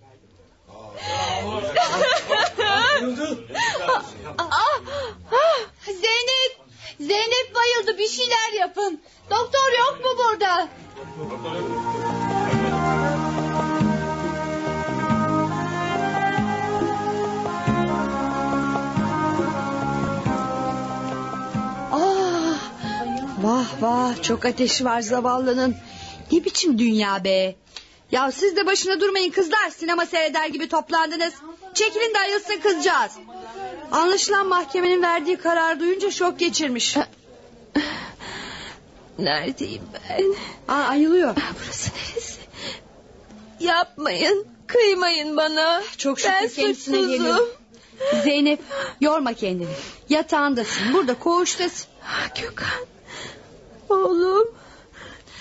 [5.86, 6.52] Zeynep,
[7.00, 9.00] Zeynep bayıldı bir şeyler yapın.
[9.30, 10.68] Doktor yok mu burada?
[21.92, 22.58] Ah,
[23.42, 25.76] vah vah çok ateşi var zavallının.
[26.32, 27.61] Ne biçim dünya be.
[28.12, 29.70] Ya siz de başına durmayın kızlar.
[29.70, 31.34] Sinema seyreder gibi toplandınız.
[31.74, 33.12] Çekilin de ayılsın kızcağız.
[33.92, 36.97] Anlaşılan mahkemenin verdiği karar duyunca şok geçirmiş.
[39.18, 40.34] Neredeyim ben?
[40.74, 41.36] Aa, ayılıyor.
[41.65, 42.41] Burası neresi?
[43.60, 45.82] Yapmayın kıymayın bana.
[45.99, 47.10] Çok şükür ben kendisine suçsuzum.
[47.10, 47.49] geliyor.
[48.24, 48.60] Zeynep
[49.00, 49.68] yorma kendini.
[50.08, 51.86] Yatağındasın burada koğuştasın.
[52.42, 52.86] Gökhan.
[53.89, 54.61] Oğlum.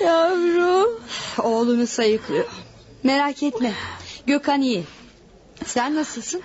[0.05, 1.01] Yavrum.
[1.43, 2.45] Oğlunu sayıklıyor.
[3.03, 3.73] Merak etme.
[4.27, 4.83] Gökhan iyi.
[5.65, 6.41] Sen nasılsın?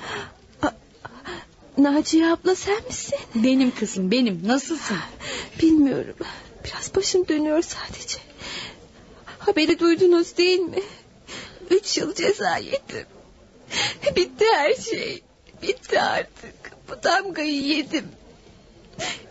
[1.79, 3.19] Naciye abla sen misin?
[3.35, 4.43] Benim kızım benim.
[4.47, 4.97] Nasılsın?
[5.63, 6.17] Bilmiyorum.
[6.65, 8.19] Biraz başım dönüyor sadece.
[9.39, 10.83] Haberi duydunuz değil mi?
[11.71, 13.07] Üç yıl ceza yedim.
[14.17, 15.23] Bitti her şey.
[15.63, 16.73] Bitti artık.
[16.89, 18.09] Bu damgayı yedim.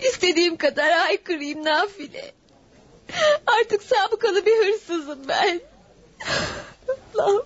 [0.01, 2.33] İstediğim kadar haykırayım nafile.
[3.47, 5.61] Artık sabıkalı bir hırsızım ben.
[7.15, 7.45] Allah'ım.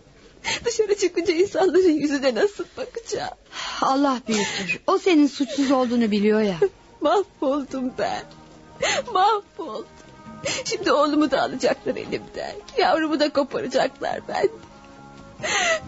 [0.66, 3.34] Dışarı çıkınca insanların yüzüne nasıl bakacağım?
[3.82, 4.80] Allah büyüktür.
[4.88, 6.58] O senin suçsuz olduğunu biliyor ya.
[7.02, 8.24] Mahvoldum ben.
[9.14, 9.86] Mahvoldum.
[10.66, 12.56] Şimdi oğlumu da alacaklar elimden.
[12.78, 14.50] Yavrumu da koparacaklar ben.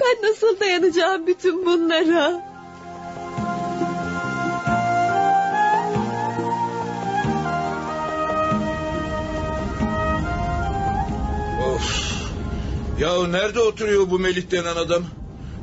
[0.02, 2.52] Ben nasıl dayanacağım bütün bunlara?
[11.62, 12.12] Of.
[13.00, 15.04] Ya nerede oturuyor bu Melih denen adam?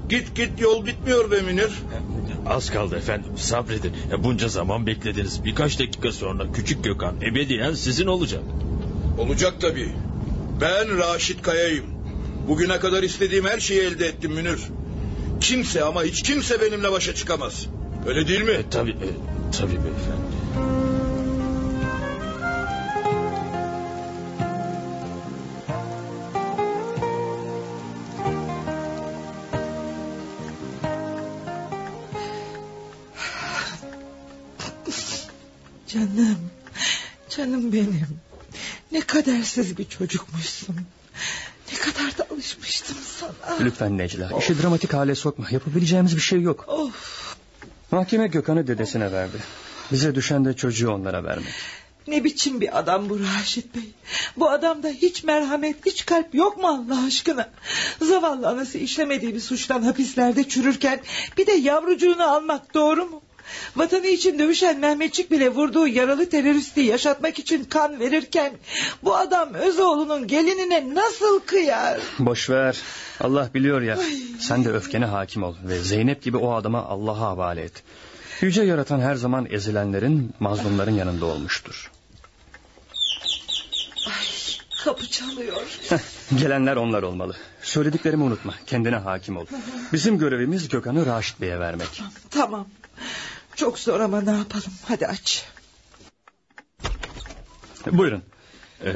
[0.08, 1.70] Git git yol bitmiyor be Münir.
[2.46, 3.92] Az kaldı efendim sabredin.
[4.12, 5.44] E, bunca zaman beklediniz.
[5.44, 8.42] Birkaç dakika sonra küçük Gökhan ebediyen sizin olacak.
[9.18, 9.92] Olacak tabii.
[10.60, 11.84] Ben Raşit Kaya'yım.
[12.48, 14.60] Bugüne kadar istediğim her şeyi elde ettim Münir.
[15.40, 17.66] Kimse ama hiç kimse benimle başa çıkamaz.
[18.06, 18.50] Öyle değil mi?
[18.50, 19.08] E, tabii, e,
[19.58, 20.97] tabii beyefendi.
[35.88, 36.38] Canım,
[37.30, 38.18] canım benim.
[38.92, 40.76] Ne kadersiz bir çocukmuşsun.
[41.72, 43.58] Ne kadar da alışmıştım sana.
[43.60, 45.46] Lütfen Necla işi dramatik hale sokma.
[45.50, 46.68] Yapabileceğimiz bir şey yok.
[46.68, 47.36] Of,
[47.90, 49.36] Mahkeme Gökhan'ı dedesine verdi.
[49.92, 51.54] Bize düşen de çocuğu onlara vermek.
[52.06, 53.92] ne biçim bir adam bu Raşit Bey.
[54.36, 57.48] Bu adamda hiç merhamet, hiç kalp yok mu Allah aşkına?
[58.02, 61.00] Zavallı anası işlemediği bir suçtan hapislerde çürürken...
[61.38, 63.22] ...bir de yavrucuğunu almak doğru mu?
[63.76, 68.52] Vatanı için dövüşen Mehmetçik bile vurduğu yaralı teröristi yaşatmak için kan verirken...
[69.02, 72.00] ...bu adam Özoğlu'nun gelinine nasıl kıyar?
[72.18, 72.76] Boş ver.
[73.20, 73.98] Allah biliyor ya.
[74.40, 77.82] Sen de öfkene hakim ol ve Zeynep gibi o adama Allah'a havale et.
[78.40, 81.90] Yüce yaratan her zaman ezilenlerin, mazlumların yanında olmuştur.
[84.84, 85.62] Kapı çalıyor.
[86.38, 87.36] Gelenler onlar olmalı.
[87.62, 88.54] Söylediklerimi unutma.
[88.66, 89.46] Kendine hakim ol.
[89.92, 92.02] Bizim görevimiz Gökhan'ı Raşit Bey'e vermek.
[92.30, 92.66] Tamam.
[93.58, 94.72] Çok zor ama ne yapalım?
[94.84, 95.44] Hadi aç.
[97.92, 98.22] Buyurun.
[98.84, 98.94] E,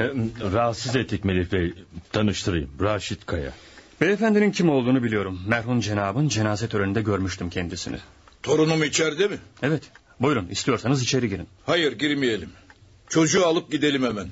[0.52, 1.74] rahatsız ettik Melih Bey.
[2.12, 2.70] Tanıştırayım.
[2.81, 3.52] Raşit Kaya.
[4.00, 5.41] Beyefendinin kim olduğunu biliyorum.
[5.47, 7.97] Merhum cenabın cenaze töreninde görmüştüm kendisini.
[8.42, 9.39] Torunum içeride mi?
[9.62, 9.82] Evet.
[10.20, 11.49] Buyurun istiyorsanız içeri girin.
[11.66, 12.50] Hayır girmeyelim.
[13.08, 14.28] Çocuğu alıp gidelim hemen.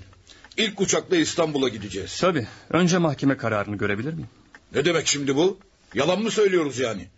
[0.56, 2.20] İlk uçakla İstanbul'a gideceğiz.
[2.20, 2.46] Tabii.
[2.70, 4.28] Önce mahkeme kararını görebilir miyim?
[4.74, 5.58] Ne demek şimdi bu?
[5.94, 7.08] Yalan mı söylüyoruz yani?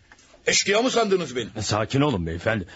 [0.47, 1.49] Eşkıya mı sandınız beni?
[1.63, 2.67] Sakin olun beyefendi.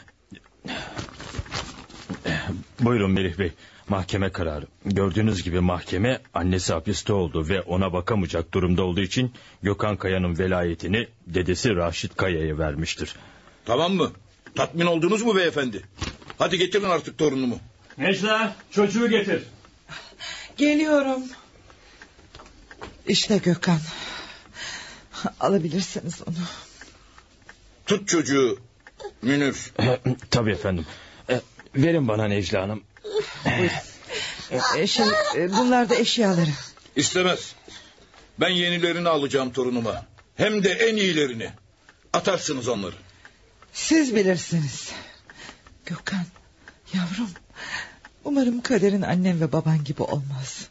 [2.79, 3.51] Buyurun Melih Bey.
[3.89, 4.65] Mahkeme kararı.
[4.85, 11.07] Gördüğünüz gibi mahkeme annesi hapiste oldu ve ona bakamayacak durumda olduğu için Gökhan Kaya'nın velayetini
[11.27, 13.15] dedesi Raşit Kaya'ya vermiştir.
[13.65, 14.11] Tamam mı?
[14.55, 15.83] Tatmin oldunuz mu beyefendi?
[16.37, 17.59] Hadi getirin artık torunumu.
[17.97, 19.43] Necla çocuğu getir.
[20.57, 21.23] Geliyorum.
[23.07, 23.79] İşte Gökhan.
[25.39, 26.35] Alabilirsiniz onu.
[27.85, 28.59] Tut çocuğu
[29.21, 29.55] Münir.
[30.31, 30.85] Tabii efendim.
[31.29, 31.41] E,
[31.75, 32.83] verin bana Necla Hanım.
[34.87, 35.05] Şey,
[35.49, 36.49] bunlar da eşyaları.
[36.95, 37.55] İstemez.
[38.39, 40.05] Ben yenilerini alacağım torunuma.
[40.35, 41.49] Hem de en iyilerini.
[42.13, 42.95] Atarsınız onları.
[43.73, 44.91] Siz bilirsiniz.
[45.85, 46.25] Gökhan,
[46.93, 47.29] yavrum.
[48.23, 50.67] Umarım kaderin annem ve baban gibi olmaz.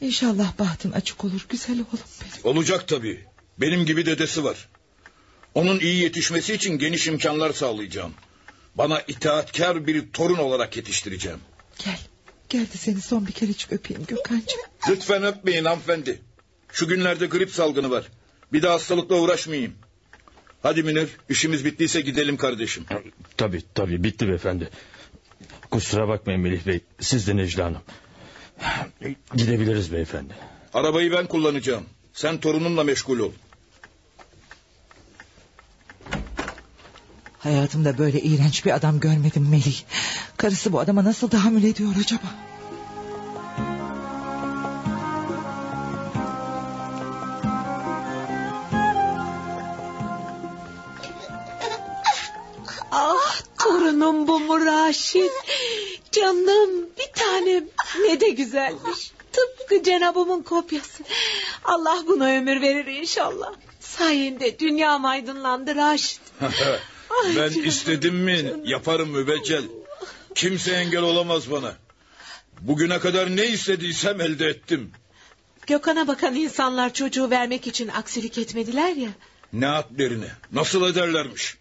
[0.00, 2.56] İnşallah bahtın açık olur güzel oğlum benim.
[2.56, 3.24] Olacak tabii.
[3.58, 4.68] Benim gibi dedesi var.
[5.56, 8.12] Onun iyi yetişmesi için geniş imkanlar sağlayacağım.
[8.74, 11.38] Bana itaatkar bir torun olarak yetiştireceğim.
[11.84, 11.98] Gel.
[12.48, 14.60] Gel de seni son bir kerecik öpeyim Gökhan'cığım.
[14.88, 16.20] Lütfen öpmeyin hanımefendi.
[16.72, 18.08] Şu günlerde grip salgını var.
[18.52, 19.74] Bir de hastalıkla uğraşmayayım.
[20.62, 22.84] Hadi Münir işimiz bittiyse gidelim kardeşim.
[23.36, 24.70] Tabii tabii bitti beyefendi.
[25.70, 26.80] Kusura bakmayın Melih Bey.
[27.00, 27.82] Siz de Necla Hanım.
[29.34, 30.34] Gidebiliriz beyefendi.
[30.74, 31.84] Arabayı ben kullanacağım.
[32.12, 33.32] Sen torununla meşgul ol.
[37.46, 39.76] Hayatımda böyle iğrenç bir adam görmedim Melih.
[40.36, 42.26] Karısı bu adama nasıl tahammül ediyor acaba?
[52.92, 55.32] Ah torunum bu mu Raşit?
[56.12, 57.64] Canım bir tanem
[58.08, 59.12] ne de güzelmiş.
[59.32, 61.04] Tıpkı cenabımın kopyası.
[61.64, 63.52] Allah buna ömür verir inşallah.
[63.80, 66.20] Sayende dünyam aydınlandı Raşit.
[67.36, 69.64] ben istedim mi yaparım mübeccel.
[70.34, 71.74] Kimse engel olamaz bana.
[72.60, 74.90] Bugüne kadar ne istediysem elde ettim.
[75.66, 79.10] Gökhan'a bakan insanlar çocuğu vermek için aksilik etmediler ya.
[79.52, 81.56] Ne hadlerine nasıl ederlermiş.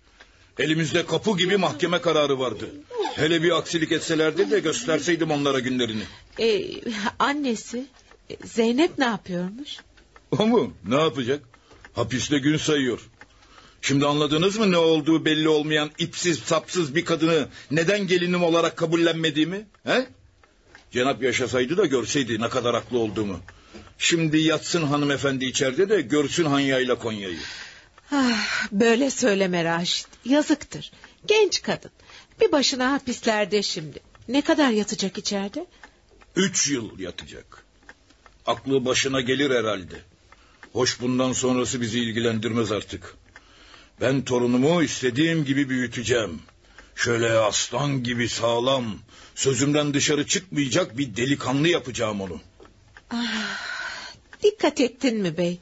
[0.59, 2.69] Elimizde kapı gibi mahkeme kararı vardı.
[3.15, 6.03] Hele bir aksilik etselerdi de gösterseydim onlara günlerini.
[6.39, 6.63] Ee,
[7.19, 7.85] annesi
[8.29, 9.77] e, Zeynep ne yapıyormuş?
[10.39, 10.73] O mu?
[10.87, 11.39] Ne yapacak?
[11.93, 13.09] Hapiste gün sayıyor.
[13.85, 19.67] Şimdi anladınız mı ne olduğu belli olmayan ipsiz sapsız bir kadını neden gelinim olarak kabullenmediğimi?
[19.83, 20.07] He?
[20.91, 23.39] Cenap yaşasaydı da görseydi ne kadar haklı olduğumu.
[23.97, 27.39] Şimdi yatsın hanımefendi içeride de görsün Hanya'yla Konya'yı.
[28.11, 30.07] Ah, böyle söyleme Raşit.
[30.25, 30.91] Yazıktır.
[31.25, 31.91] Genç kadın.
[32.41, 33.99] Bir başına hapislerde şimdi.
[34.27, 35.65] Ne kadar yatacak içeride?
[36.35, 37.65] Üç yıl yatacak.
[38.45, 39.95] Aklı başına gelir herhalde.
[40.73, 43.15] Hoş bundan sonrası bizi ilgilendirmez artık.
[44.01, 46.41] Ben torunumu istediğim gibi büyüteceğim.
[46.95, 48.85] Şöyle aslan gibi sağlam,
[49.35, 52.39] sözümden dışarı çıkmayacak bir delikanlı yapacağım onu.
[54.43, 55.59] Dikkat ettin mi bey?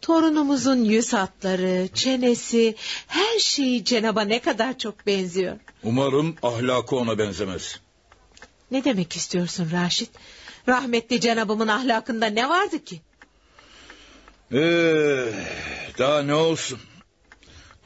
[0.00, 2.74] Torunumuzun yüz hatları, çenesi,
[3.06, 5.56] her şeyi Cenab'a ne kadar çok benziyor.
[5.82, 7.80] Umarım ahlakı ona benzemez.
[8.70, 10.10] Ne demek istiyorsun Raşit?
[10.68, 13.00] Rahmetli Cenab'ımın ahlakında ne vardı ki?
[14.52, 15.32] Ee,
[15.98, 16.78] daha ne olsun?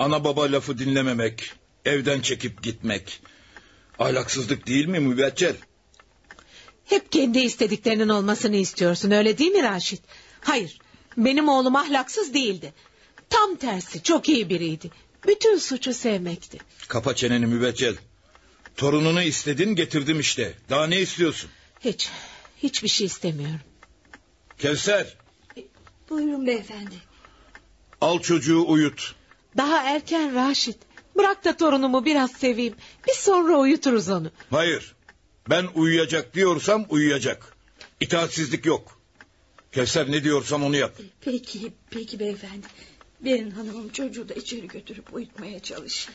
[0.00, 1.52] Ana baba lafı dinlememek,
[1.84, 3.20] evden çekip gitmek.
[3.98, 5.56] Ahlaksızlık değil mi mübeccel?
[6.84, 10.02] Hep kendi istediklerinin olmasını istiyorsun öyle değil mi Raşit?
[10.40, 10.78] Hayır
[11.16, 12.74] benim oğlum ahlaksız değildi.
[13.30, 14.90] Tam tersi çok iyi biriydi.
[15.26, 16.58] Bütün suçu sevmekti.
[16.88, 17.96] Kapa çeneni mübeccel.
[18.76, 20.54] Torununu istedin getirdim işte.
[20.70, 21.50] Daha ne istiyorsun?
[21.80, 22.08] Hiç,
[22.62, 23.60] hiçbir şey istemiyorum.
[24.58, 25.16] Kevser
[26.10, 26.94] Buyurun beyefendi.
[28.00, 29.19] al çocuğu uyut.
[29.56, 30.78] Daha erken Raşit.
[31.16, 32.74] Bırak da torunumu biraz seveyim.
[33.08, 34.30] Biz sonra uyuturuz onu.
[34.50, 34.94] Hayır.
[35.50, 37.56] Ben uyuyacak diyorsam uyuyacak.
[38.00, 38.98] İtaatsizlik yok.
[39.72, 40.96] Kevser ne diyorsam onu yap.
[41.20, 42.66] Peki, peki beyefendi.
[43.24, 46.14] Verin hanımım çocuğu da içeri götürüp uyutmaya çalışın.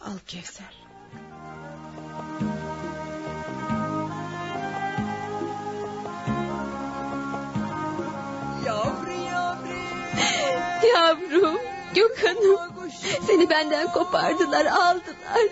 [0.00, 0.74] Al Kevser.
[10.94, 12.58] Yavrum, Gökhan'ım.
[13.26, 15.48] Seni benden kopardılar, aldılar.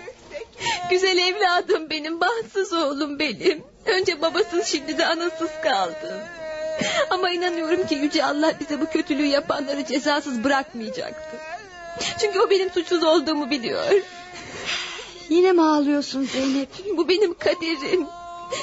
[0.90, 3.62] Güzel evladım benim, bahtsız oğlum benim.
[3.86, 6.20] Önce babasız şimdi de anasız kaldım.
[7.10, 11.36] Ama inanıyorum ki Yüce Allah bize bu kötülüğü yapanları cezasız bırakmayacaktı.
[12.20, 13.84] Çünkü o benim suçsuz olduğumu biliyor.
[15.28, 16.68] Yine mi ağlıyorsun Zeynep?
[16.96, 18.06] Bu benim kaderim.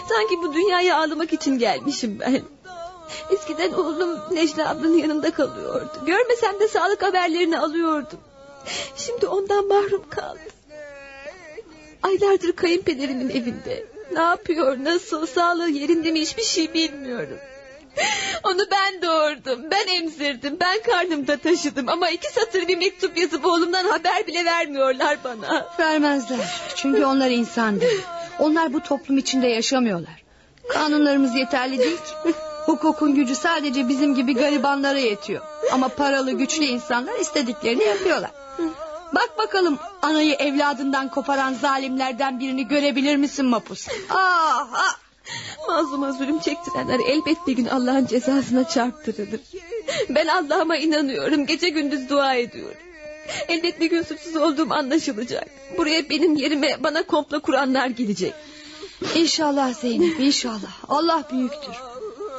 [0.09, 2.41] Sanki bu dünyaya ağlamak için gelmişim ben.
[3.31, 5.91] Eskiden oğlum Necla ablanın yanında kalıyordu.
[6.05, 8.19] Görmesem de sağlık haberlerini alıyordum.
[8.97, 10.41] Şimdi ondan mahrum kaldım.
[12.03, 13.85] Aylardır kayınpederimin evinde.
[14.13, 17.37] Ne yapıyor, nasıl, sağlığı yerinde mi hiçbir şey bilmiyorum.
[18.43, 21.89] Onu ben doğurdum, ben emzirdim, ben karnımda taşıdım.
[21.89, 25.67] Ama iki satır bir mektup yazıp oğlumdan haber bile vermiyorlar bana.
[25.79, 26.61] Vermezler.
[26.75, 28.01] Çünkü onlar insan değil.
[28.39, 30.23] Onlar bu toplum içinde yaşamıyorlar.
[30.69, 32.33] Kanunlarımız yeterli değil ki.
[32.69, 35.41] Hukukun gücü sadece bizim gibi garibanlara yetiyor.
[35.71, 38.31] Ama paralı güçlü insanlar istediklerini yapıyorlar.
[39.15, 43.87] Bak bakalım anayı evladından koparan zalimlerden birini görebilir misin Mapus?
[44.09, 44.97] Ah, ah.
[45.67, 49.39] Mazluma zulüm çektirenler elbet bir gün Allah'ın cezasına çarptırılır.
[50.09, 51.45] Ben Allah'ıma inanıyorum.
[51.45, 52.77] Gece gündüz dua ediyorum.
[53.47, 55.47] Elbet bir gün suçsuz olduğum anlaşılacak.
[55.77, 58.33] Buraya benim yerime bana komplo kuranlar gelecek.
[59.15, 60.83] İnşallah Zeynep inşallah.
[60.87, 61.88] Allah büyüktür.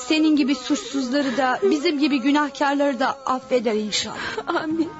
[0.07, 4.17] Senin gibi suçsuzları da bizim gibi günahkarları da affeder inşallah.
[4.47, 4.91] Amin.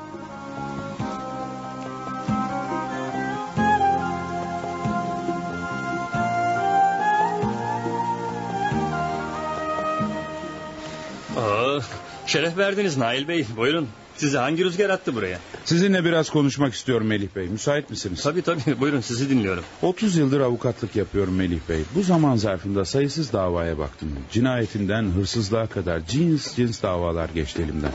[11.37, 11.81] Aa,
[12.27, 13.47] şeref verdiniz Nail Bey.
[13.57, 13.89] Buyurun.
[14.21, 15.39] Sizi hangi rüzgar attı buraya?
[15.65, 17.49] Sizinle biraz konuşmak istiyorum Melih Bey.
[17.49, 18.23] Müsait misiniz?
[18.23, 18.81] Tabii tabii.
[18.81, 19.65] Buyurun sizi dinliyorum.
[19.83, 21.83] 30 yıldır avukatlık yapıyorum Melih Bey.
[21.95, 24.09] Bu zaman zarfında sayısız davaya baktım.
[24.33, 27.93] Cinayetinden hırsızlığa kadar cins cins davalar geçti elimden.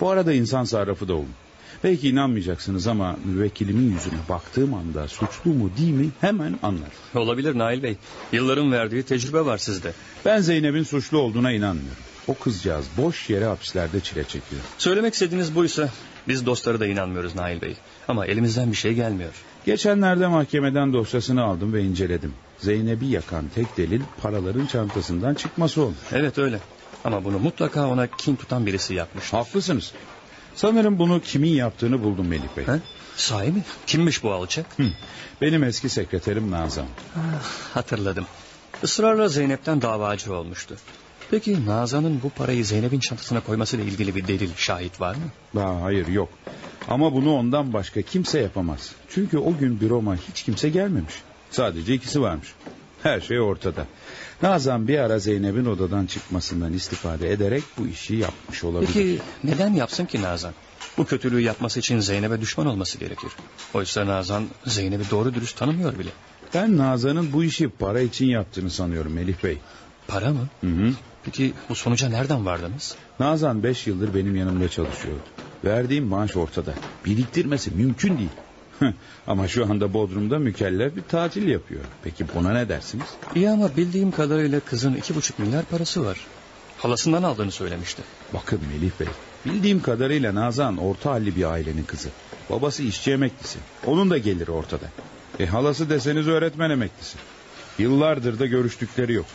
[0.00, 1.34] Bu arada insan sarrafı da oldum.
[1.84, 6.90] Belki inanmayacaksınız ama müvekkilimin yüzüne baktığım anda suçlu mu değil mi hemen anlar.
[7.14, 7.96] Olabilir Nail Bey.
[8.32, 9.92] Yılların verdiği tecrübe var sizde.
[10.24, 12.02] Ben Zeynep'in suçlu olduğuna inanmıyorum.
[12.28, 14.62] O kızcağız boş yere hapislerde çile çekiyor.
[14.78, 15.88] Söylemek istediğiniz buysa
[16.28, 17.76] biz dostları da inanmıyoruz Nail Bey.
[18.08, 19.32] Ama elimizden bir şey gelmiyor.
[19.66, 22.34] Geçenlerde mahkemeden dosyasını aldım ve inceledim.
[22.58, 25.94] Zeynep'i yakan tek delil paraların çantasından çıkması oldu.
[26.12, 26.58] Evet öyle.
[27.04, 29.32] Ama bunu mutlaka ona kin tutan birisi yapmış.
[29.32, 29.92] Haklısınız.
[30.54, 32.66] Sanırım bunu kimin yaptığını buldum Melih Bey.
[32.66, 32.80] He?
[33.16, 33.64] Sahi mi?
[33.86, 34.66] Kimmiş bu alçak?
[34.76, 34.82] Hı.
[35.40, 36.86] Benim eski sekreterim Nazan.
[37.16, 38.26] Ah, hatırladım.
[38.82, 40.76] Israrla Zeynep'ten davacı olmuştu.
[41.32, 45.60] Peki Nazan'ın bu parayı Zeynep'in çantasına koymasıyla ilgili bir delil, şahit var mı?
[45.62, 46.28] Aa, hayır yok.
[46.88, 48.92] Ama bunu ondan başka kimse yapamaz.
[49.08, 51.14] Çünkü o gün büroma hiç kimse gelmemiş.
[51.50, 52.48] Sadece ikisi varmış.
[53.02, 53.86] Her şey ortada.
[54.42, 58.92] Nazan bir ara Zeynep'in odadan çıkmasından istifade ederek bu işi yapmış olabilir.
[58.94, 60.52] Peki neden yapsın ki Nazan?
[60.98, 63.30] Bu kötülüğü yapması için Zeynep'e düşman olması gerekir.
[63.74, 66.10] Oysa Nazan Zeynep'i doğru dürüst tanımıyor bile.
[66.54, 69.58] Ben Nazan'ın bu işi para için yaptığını sanıyorum Melih Bey.
[70.08, 70.48] Para mı?
[70.60, 70.92] Hı hı.
[71.24, 72.94] Peki bu sonuca nereden vardınız?
[73.20, 75.22] Nazan beş yıldır benim yanımda çalışıyordu.
[75.64, 76.74] Verdiğim maaş ortada.
[77.04, 78.94] Biriktirmesi mümkün değil.
[79.26, 81.80] ama şu anda Bodrum'da mükellef bir tatil yapıyor.
[82.04, 83.06] Peki buna ne dersiniz?
[83.34, 86.18] İyi ama bildiğim kadarıyla kızın iki buçuk milyar parası var.
[86.78, 88.02] Halasından aldığını söylemişti.
[88.34, 89.08] Bakın Melih Bey,
[89.46, 92.08] Bildiğim kadarıyla Nazan orta halli bir ailenin kızı.
[92.50, 93.58] Babası işçi emeklisi.
[93.86, 94.86] Onun da geliri ortada.
[95.40, 97.18] E halası deseniz öğretmen emeklisi.
[97.78, 99.26] Yıllardır da görüştükleri yok.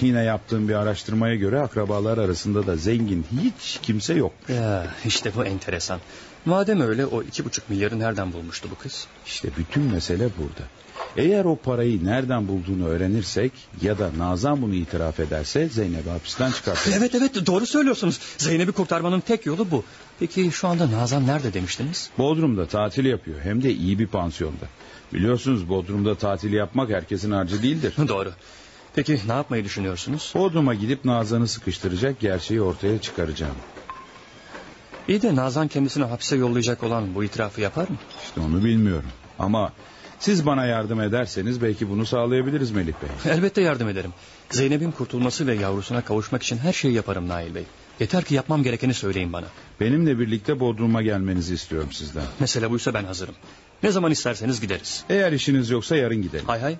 [0.00, 4.32] Yine yaptığım bir araştırmaya göre akrabalar arasında da zengin hiç kimse yok.
[4.48, 6.00] Ya işte bu enteresan.
[6.44, 9.06] Madem öyle o iki buçuk milyarı nereden bulmuştu bu kız?
[9.26, 10.68] İşte bütün mesele burada.
[11.16, 13.52] Eğer o parayı nereden bulduğunu öğrenirsek
[13.82, 16.96] ya da Nazan bunu itiraf ederse Zeynep'i hapisten çıkartırız.
[16.96, 18.20] Evet evet doğru söylüyorsunuz.
[18.38, 19.84] Zeynep'i kurtarmanın tek yolu bu.
[20.18, 22.10] Peki şu anda Nazan nerede demiştiniz?
[22.18, 24.66] Bodrum'da tatil yapıyor hem de iyi bir pansiyonda.
[25.12, 27.94] Biliyorsunuz Bodrum'da tatil yapmak herkesin harcı değildir.
[28.08, 28.32] Doğru.
[28.96, 30.32] Peki ne yapmayı düşünüyorsunuz?
[30.34, 33.54] Bodrum'a gidip Nazan'ı sıkıştıracak gerçeği ortaya çıkaracağım.
[35.08, 37.96] İyi de Nazan kendisini hapse yollayacak olan bu itirafı yapar mı?
[38.24, 39.08] İşte onu bilmiyorum.
[39.38, 39.72] Ama
[40.18, 43.32] siz bana yardım ederseniz belki bunu sağlayabiliriz Melih Bey.
[43.32, 44.12] Elbette yardım ederim.
[44.50, 47.64] Zeynep'in kurtulması ve yavrusuna kavuşmak için her şeyi yaparım Nail Bey.
[48.00, 49.46] Yeter ki yapmam gerekeni söyleyin bana.
[49.80, 52.24] Benimle birlikte Bodrum'a gelmenizi istiyorum sizden.
[52.40, 53.34] Mesele buysa ben hazırım.
[53.82, 55.04] Ne zaman isterseniz gideriz.
[55.10, 56.46] Eğer işiniz yoksa yarın gidelim.
[56.46, 56.76] Hay hay.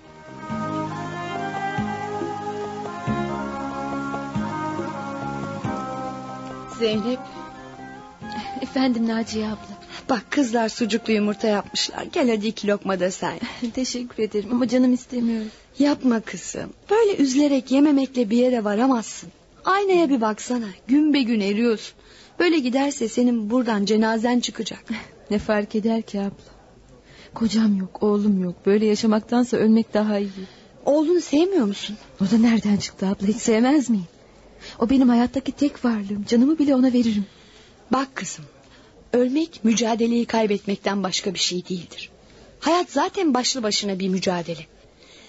[6.79, 7.19] Zeynep
[8.63, 9.79] Efendim Naciye abla.
[10.11, 12.03] bak kızlar sucuklu yumurta yapmışlar.
[12.13, 13.39] Gel hadi iki lokma da sen.
[13.75, 15.45] Teşekkür ederim ama canım istemiyor.
[15.79, 16.71] Yapma kızım.
[16.91, 19.29] Böyle üzülerek yememekle bir yere varamazsın.
[19.65, 20.67] Aynaya bir baksana.
[20.89, 21.95] Gün be gün eriyorsun.
[22.39, 24.85] Böyle giderse senin buradan cenazen çıkacak.
[25.31, 26.31] Ne fark eder ki abla?
[27.35, 28.55] Kocam yok, oğlum yok.
[28.67, 30.31] Böyle yaşamaktansa ölmek daha iyi.
[30.85, 31.97] Oğlunu sevmiyor musun?
[32.21, 33.27] O da nereden çıktı abla?
[33.27, 34.07] Hiç sevmez miyim?
[34.79, 36.25] O benim hayattaki tek varlığım.
[36.29, 37.27] Canımı bile ona veririm.
[37.93, 38.45] Bak kızım.
[39.13, 42.11] Ölmek mücadeleyi kaybetmekten başka bir şey değildir.
[42.61, 44.67] Hayat zaten başlı başına bir mücadele.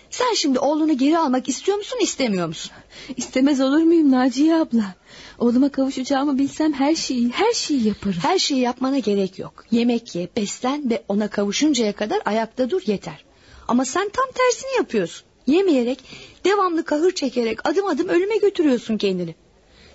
[0.09, 2.71] Sen şimdi oğlunu geri almak istiyor musun istemiyor musun?
[3.17, 4.95] İstemez olur muyum Naciye abla?
[5.39, 8.19] Oğluma kavuşacağımı bilsem her şeyi, her şeyi yaparım.
[8.21, 9.65] Her şeyi yapmana gerek yok.
[9.71, 13.25] Yemek ye, beslen ve ona kavuşuncaya kadar ayakta dur yeter.
[13.67, 15.26] Ama sen tam tersini yapıyorsun.
[15.47, 15.99] Yemeyerek,
[16.45, 19.35] devamlı kahır çekerek adım adım ölüme götürüyorsun kendini.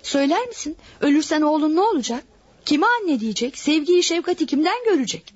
[0.03, 0.77] Söyler misin?
[1.01, 2.23] Ölürsen oğlun ne olacak?
[2.65, 3.57] Kime anne diyecek?
[3.57, 5.33] Sevgiyi, şefkati kimden görecek?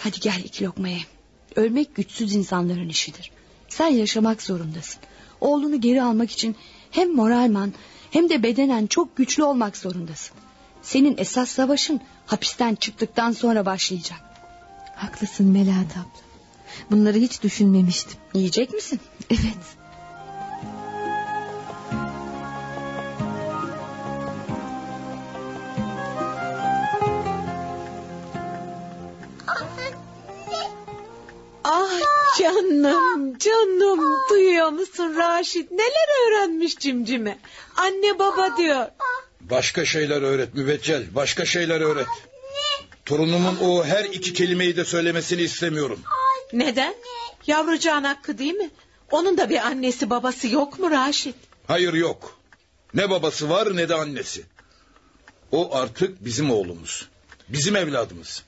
[0.00, 1.00] Hadi gel iki lokma ye.
[1.56, 3.30] Ölmek güçsüz insanların işidir.
[3.68, 5.00] Sen yaşamak zorundasın.
[5.40, 6.56] Oğlunu geri almak için
[6.90, 7.72] hem moralman
[8.10, 10.36] hem de bedenen çok güçlü olmak zorundasın.
[10.82, 14.18] Senin esas savaşın hapisten çıktıktan sonra başlayacak.
[14.96, 16.23] Haklısın Melahat abla.
[16.90, 18.16] Bunları hiç düşünmemiştim.
[18.34, 19.00] Yiyecek misin?
[19.30, 19.64] Evet.
[31.64, 37.38] Ah canım canım duyuyor musun Raşit neler öğrenmiş cimcime
[37.76, 38.86] anne baba diyor
[39.50, 41.02] Başka şeyler öğret mübeccel.
[41.14, 42.06] Başka şeyler öğret.
[43.04, 46.00] Torunumun o her iki kelimeyi de söylemesini istemiyorum.
[46.52, 46.94] Neden
[47.46, 48.70] yavrucağın hakkı değil mi
[49.10, 52.38] onun da bir annesi babası yok mu Raşit Hayır yok.
[52.94, 54.44] Ne babası var ne de annesi.
[55.52, 57.08] O artık bizim oğlumuz.
[57.48, 58.42] Bizim evladımız.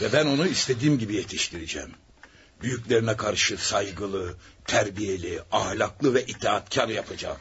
[0.00, 1.90] Ve ben onu istediğim gibi yetiştireceğim.
[2.62, 4.34] Büyüklerine karşı saygılı,
[4.66, 7.36] terbiyeli, ahlaklı ve itaatkar yapacağım.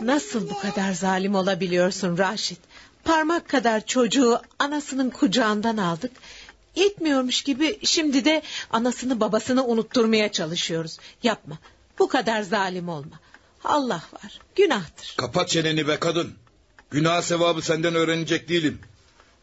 [0.00, 2.58] Nasıl bu kadar zalim olabiliyorsun Raşit?
[3.04, 6.12] Parmak kadar çocuğu anasının kucağından aldık.
[6.78, 10.98] Yetmiyormuş gibi şimdi de anasını babasını unutturmaya çalışıyoruz.
[11.22, 11.58] Yapma.
[11.98, 13.20] Bu kadar zalim olma.
[13.64, 14.40] Allah var.
[14.56, 15.14] Günahtır.
[15.18, 16.34] Kapat çeneni be kadın.
[16.90, 18.80] Günah sevabı senden öğrenecek değilim.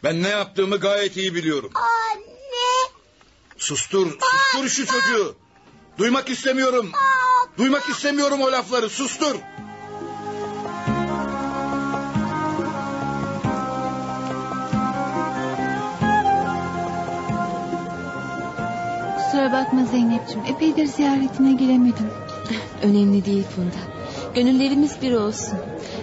[0.04, 1.72] Ben ne yaptığımı gayet iyi biliyorum.
[1.76, 2.96] Anne.
[3.58, 5.36] Sustur, sustur şu çocuğu.
[5.98, 6.92] Duymak istemiyorum.
[7.58, 8.90] Duymak istemiyorum o lafları.
[8.90, 9.36] Sustur.
[19.46, 20.46] Kusura bakma Zeynep'ciğim.
[20.46, 22.08] Epeydir ziyaretine gelemedim.
[22.84, 23.76] Önemli değil Funda.
[24.36, 25.58] Gönüllerimiz bir olsun.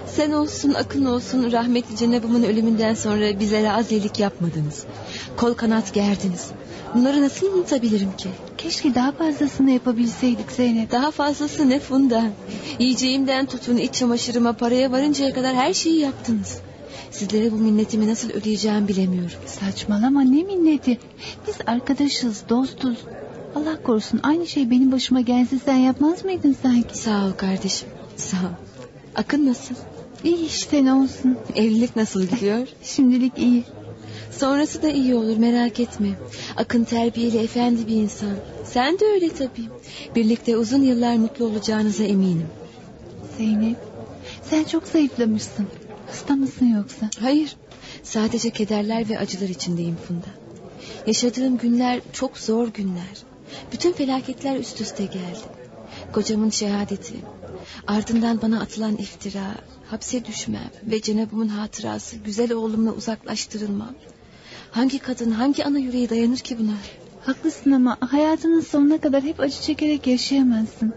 [0.06, 4.84] Sen olsun, Akın olsun, rahmetli Cenab'ımın ölümünden sonra bizlere az iyilik yapmadınız.
[5.36, 6.50] Kol kanat gerdiniz.
[6.94, 8.28] Bunları nasıl unutabilirim ki?
[8.58, 10.90] Keşke daha fazlasını yapabilseydik Zeynep.
[10.90, 12.24] Daha fazlası ne Funda?
[12.78, 16.58] Yiyeceğimden tutun iç çamaşırıma paraya varıncaya kadar her şeyi yaptınız.
[17.10, 19.38] Sizlere bu minnetimi nasıl ödeyeceğim bilemiyorum.
[19.46, 20.98] Saçmalama ne minneti.
[21.46, 22.98] Biz arkadaşız, dostuz.
[23.54, 26.98] Allah korusun aynı şey benim başıma gelse sen yapmaz mıydın sanki?
[26.98, 27.88] Sağ ol kardeşim.
[28.16, 28.66] Sağ ol.
[29.14, 29.74] Akın nasıl?
[30.24, 31.38] İyi işte ne olsun.
[31.54, 32.68] Evlilik nasıl gidiyor?
[32.82, 33.64] Şimdilik iyi.
[34.30, 36.08] Sonrası da iyi olur merak etme.
[36.56, 38.36] Akın terbiyeli efendi bir insan.
[38.64, 39.68] Sen de öyle tabii.
[40.16, 42.46] Birlikte uzun yıllar mutlu olacağınıza eminim.
[43.38, 43.76] Zeynep
[44.50, 45.66] sen çok zayıflamışsın.
[46.06, 47.10] Hasta mısın yoksa?
[47.20, 47.56] Hayır.
[48.02, 50.26] Sadece kederler ve acılar içindeyim Funda.
[51.06, 53.31] Yaşadığım günler çok zor günler.
[53.72, 55.62] Bütün felaketler üst üste geldi.
[56.12, 57.14] Kocamın şehadeti,
[57.86, 59.54] ardından bana atılan iftira,
[59.90, 63.94] hapse düşmem ve Cenab'ımın hatırası güzel oğlumla uzaklaştırılmam.
[64.70, 66.74] Hangi kadın, hangi ana yüreği dayanır ki buna?
[67.26, 70.92] Haklısın ama hayatının sonuna kadar hep acı çekerek yaşayamazsın.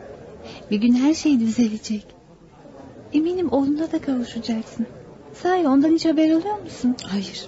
[0.71, 2.05] Bir gün her şey düzelecek.
[3.13, 4.87] Eminim oğluna da kavuşacaksın.
[5.41, 6.95] Sahi ondan hiç haber alıyor musun?
[7.03, 7.45] Hayır.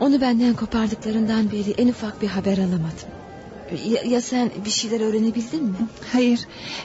[0.00, 3.17] Onu benden kopardıklarından beri en ufak bir haber alamadım.
[3.72, 5.76] Ya, ya sen bir şeyler öğrenebildin mi?
[6.12, 6.40] Hayır.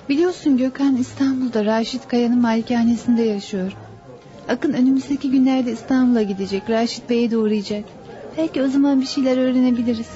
[0.10, 3.72] Biliyorsun Gökhan İstanbul'da Raşit Kaya'nın malikanesinde yaşıyor.
[4.48, 6.70] Akın önümüzdeki günlerde İstanbul'a gidecek.
[6.70, 7.84] Raşit Bey'e de uğrayacak.
[8.38, 10.10] Belki o zaman bir şeyler öğrenebiliriz.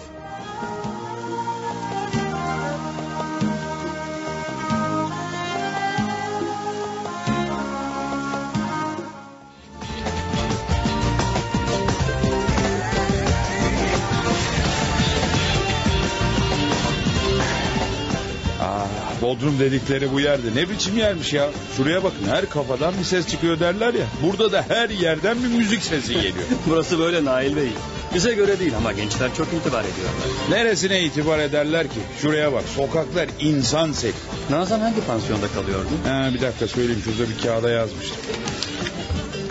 [19.28, 21.50] Bodrum dedikleri bu yerde ne biçim yermiş ya.
[21.78, 24.06] Şuraya bakın her kafadan bir ses çıkıyor derler ya.
[24.24, 26.46] Burada da her yerden bir müzik sesi geliyor.
[26.68, 27.70] Burası böyle Nail Bey.
[28.16, 30.16] Bize göre değil ama gençler çok itibar ediyorlar.
[30.50, 32.00] Neresine itibar ederler ki?
[32.22, 34.14] Şuraya bak sokaklar insan seli.
[34.50, 35.90] Nazan hangi pansiyonda kalıyordu?
[36.08, 38.18] Ha, bir dakika söyleyeyim şurada bir kağıda yazmıştım.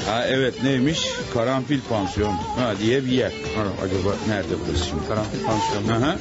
[0.06, 1.08] Ha evet neymiş?
[1.34, 3.30] Karanfil pansiyon ha, diye bir yer.
[3.30, 5.08] Ha, acaba nerede burası şimdi?
[5.08, 6.02] Karanfil pansiyon.
[6.02, 6.16] Aha.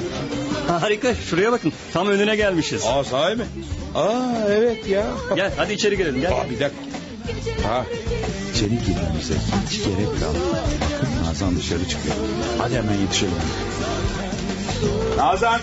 [0.79, 2.85] Harika şuraya bakın tam önüne gelmişiz.
[2.85, 3.45] Aa sahi mi?
[3.95, 5.05] Aa evet ya.
[5.35, 6.31] Gel hadi içeri girelim gel.
[6.31, 6.81] Aa, bir dakika.
[7.69, 7.85] Ha,
[8.53, 9.33] içeri girmemize
[9.69, 10.61] hiç gerek kalmadı.
[11.25, 12.15] Nazan dışarı çıkıyor.
[12.57, 13.33] Hadi hemen yetişelim.
[15.17, 15.59] Nazan.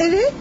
[0.00, 0.32] Evet.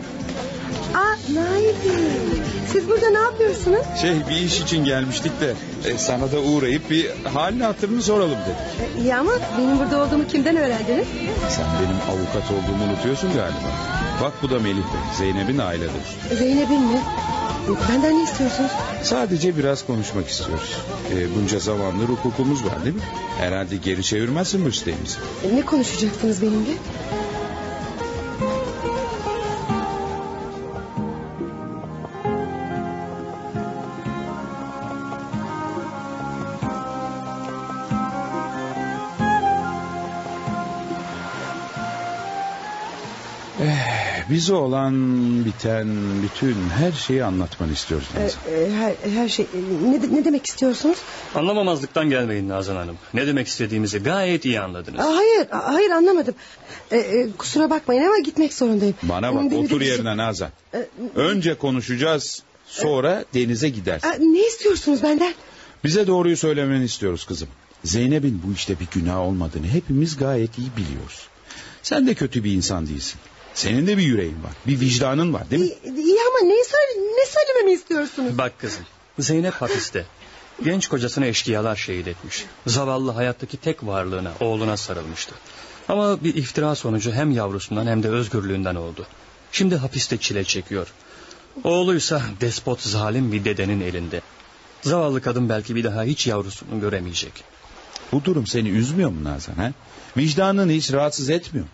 [0.96, 2.42] Aa Nail Bey.
[2.72, 3.80] Siz burada ne yapıyorsunuz?
[4.02, 5.54] Şey bir iş için gelmiştik de
[5.86, 9.04] e, sana da uğrayıp bir halini hatırını soralım dedik.
[9.04, 11.08] İyi ama benim burada olduğumu kimden öğrendiniz?
[11.50, 13.72] Sen benim avukat olduğumu unutuyorsun galiba.
[14.24, 16.36] Bak bu da Melih Bey, Zeynep'in aile dostu.
[16.36, 17.00] Zeynep'in mi?
[17.90, 18.72] Benden ne istiyorsunuz?
[19.04, 20.78] Sadece biraz konuşmak istiyoruz.
[21.14, 23.02] E, bunca zamandır hukukumuz var değil mi?
[23.40, 25.18] Herhalde geri çevirmezsin bu isteğimizi.
[25.52, 26.72] E, Ne konuşacaksınız benimle?
[44.48, 44.96] Bize olan
[45.46, 45.88] biten
[46.24, 48.40] bütün her şeyi anlatmanı istiyoruz E, Nazan.
[48.54, 50.98] e, her, her şey e, ne, ne demek istiyorsunuz?
[51.36, 52.98] Anlamamazlıktan gelmeyin Nazan Hanım.
[53.14, 55.00] Ne demek istediğimizi gayet iyi anladınız.
[55.00, 56.36] Aa, hayır a- hayır anlamadım.
[56.92, 58.96] E, e, kusura bakmayın ama gitmek zorundayım.
[59.04, 60.50] Bana bak Benim de otur bir- yerine Nazan.
[60.74, 64.08] E, Önce konuşacağız sonra denize gidersin.
[64.10, 65.34] e, ne istiyorsunuz benden?
[65.84, 67.48] Bize doğruyu söylemeni istiyoruz kızım.
[67.84, 71.28] Zeynep'in bu işte bir günah olmadığını hepimiz gayet iyi biliyoruz.
[71.84, 73.20] Sen de kötü bir insan değilsin.
[73.58, 74.52] Senin de bir yüreğin var.
[74.68, 75.68] Bir vicdanın var değil mi?
[75.68, 78.38] İyi, iyi ama ne, söyle, ne söylememi istiyorsunuz?
[78.38, 78.84] Bak kızım
[79.20, 80.06] Zeynep hapiste.
[80.64, 82.46] Genç kocasını eşkıyalar şehit etmiş.
[82.68, 85.36] Zavallı hayattaki tek varlığına oğluna sarılmıştı.
[85.90, 89.06] Ama bir iftira sonucu hem yavrusundan hem de özgürlüğünden oldu.
[89.52, 90.94] Şimdi hapiste çile çekiyor.
[91.64, 94.22] Oğluysa despot zalim bir dedenin elinde.
[94.82, 97.44] Zavallı kadın belki bir daha hiç yavrusunu göremeyecek.
[98.12, 99.56] Bu durum seni üzmüyor mu Nazan?
[99.56, 99.74] He?
[100.18, 101.72] Vicdanını hiç rahatsız etmiyor mu?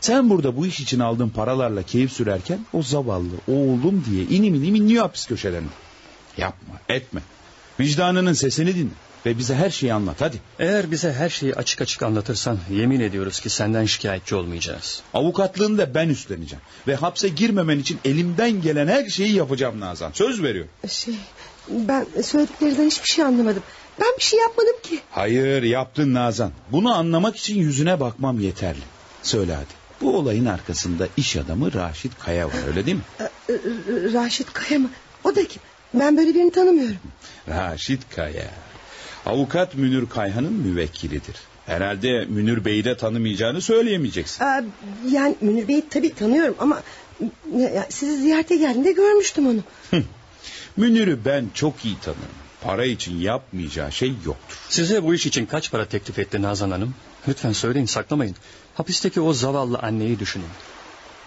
[0.00, 4.74] Sen burada bu iş için aldığın paralarla keyif sürerken o zavallı oğlum diye inim inim
[4.74, 5.68] inliyor hapis köşelerine.
[6.36, 7.20] Yapma etme.
[7.80, 8.90] Vicdanının sesini dinle
[9.26, 10.40] ve bize her şeyi anlat hadi.
[10.58, 15.02] Eğer bize her şeyi açık açık anlatırsan yemin ediyoruz ki senden şikayetçi olmayacağız.
[15.14, 16.62] Avukatlığını da ben üstleneceğim.
[16.88, 20.10] Ve hapse girmemen için elimden gelen her şeyi yapacağım Nazan.
[20.14, 20.70] Söz veriyorum.
[20.88, 21.14] Şey,
[21.68, 23.62] ben söylediklerinden hiçbir şey anlamadım.
[24.00, 25.00] Ben bir şey yapmadım ki.
[25.10, 26.50] Hayır yaptın Nazan.
[26.72, 28.80] Bunu anlamak için yüzüne bakmam yeterli.
[29.26, 29.66] Söyle hadi.
[30.00, 33.02] Bu olayın arkasında iş adamı Raşit Kaya var öyle değil mi?
[33.20, 33.56] E, e,
[34.12, 34.90] Raşit Kaya mı?
[35.24, 35.62] O da kim?
[35.94, 36.96] Ben böyle birini tanımıyorum.
[37.48, 38.50] Raşit Kaya.
[39.26, 41.36] Avukat Münir Kayhan'ın müvekkilidir.
[41.66, 44.44] Herhalde Münir Bey'i de tanımayacağını söyleyemeyeceksin.
[44.44, 44.64] Aa,
[45.10, 46.82] yani Münir Bey'i tabii tanıyorum ama...
[47.88, 49.60] sizi ziyarete geldiğinde görmüştüm onu.
[50.76, 52.22] Münir'i ben çok iyi tanırım.
[52.62, 54.56] Para için yapmayacağı şey yoktur.
[54.68, 56.94] Size bu iş için kaç para teklif etti Nazan Hanım?
[57.28, 58.36] Lütfen söyleyin saklamayın.
[58.76, 60.46] Hapisteki o zavallı anneyi düşünün.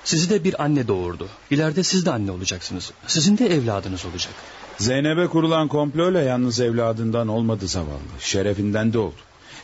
[0.03, 1.27] Sizi de bir anne doğurdu.
[1.51, 2.91] İleride siz de anne olacaksınız.
[3.07, 4.33] Sizin de evladınız olacak.
[4.77, 8.19] Zeynep'e kurulan komployla yalnız evladından olmadı zavallı.
[8.19, 9.15] Şerefinden de oldu.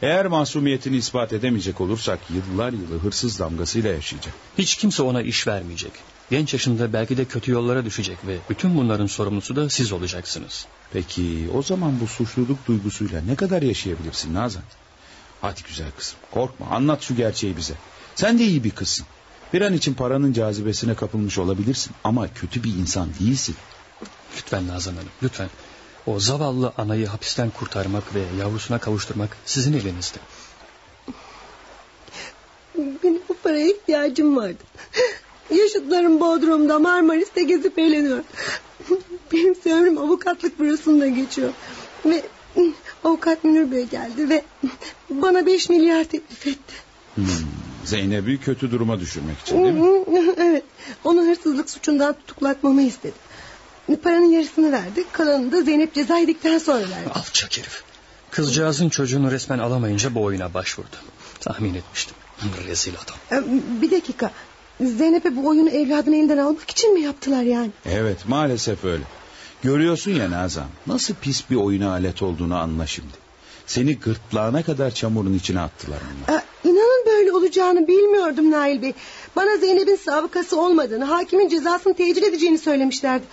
[0.02, 4.34] Eğer masumiyetini ispat edemeyecek olursak yıllar yılı hırsız damgasıyla yaşayacak.
[4.58, 5.92] Hiç kimse ona iş vermeyecek.
[6.30, 10.68] Genç yaşında belki de kötü yollara düşecek ve bütün bunların sorumlusu da siz olacaksınız.
[10.94, 14.64] Peki o zaman bu suçluluk duygusuyla ne kadar yaşayabilirsin Nazan?
[15.42, 17.74] Hadi güzel kızım korkma anlat şu gerçeği bize.
[18.16, 19.06] Sen de iyi bir kızsın.
[19.54, 23.56] Bir an için paranın cazibesine kapılmış olabilirsin ama kötü bir insan değilsin.
[24.38, 25.50] Lütfen Nazan Hanım lütfen.
[26.06, 30.18] O zavallı anayı hapisten kurtarmak ve yavrusuna kavuşturmak sizin elinizde.
[32.78, 34.64] Benim bu paraya ihtiyacım vardı.
[35.50, 38.24] Yaşıtlarım Bodrum'da Marmaris'te gezip eğleniyor.
[39.34, 41.54] Benim ömrüm avukatlık bürosunda geçiyor.
[42.06, 42.24] Ve
[43.06, 44.44] avukat Münir Bey geldi ve
[45.10, 46.74] bana beş milyar teklif etti.
[47.16, 47.26] Hmm,
[47.86, 50.04] Zeynep'i kötü duruma düşürmek için değil mi?
[50.38, 50.64] evet.
[51.04, 53.14] Onu hırsızlık suçundan tutuklatmamı istedi.
[54.04, 55.04] Paranın yarısını verdi.
[55.12, 57.10] Kalanını da Zeynep ceza yedikten sonra verdi.
[57.14, 57.84] Alçak herif.
[58.32, 60.96] Kızcağızın çocuğunu resmen alamayınca bu oyuna başvurdu.
[61.40, 62.16] Tahmin etmiştim.
[62.68, 63.44] Rezil adam.
[63.44, 64.32] Ee, Bir dakika.
[64.82, 67.70] Zeynep'e bu oyunu evladını elinden almak için mi yaptılar yani?
[67.86, 69.04] Evet maalesef öyle.
[69.66, 73.14] Görüyorsun ya Nazan nasıl pis bir oyuna alet olduğunu anla şimdi.
[73.66, 76.40] Seni gırtlağına kadar çamurun içine attılar onlar.
[76.40, 78.94] Ee, İnanın böyle olacağını bilmiyordum Nail Bey.
[79.36, 83.24] Bana Zeynep'in sabıkası olmadığını, hakimin cezasını tecil edeceğini söylemişlerdi.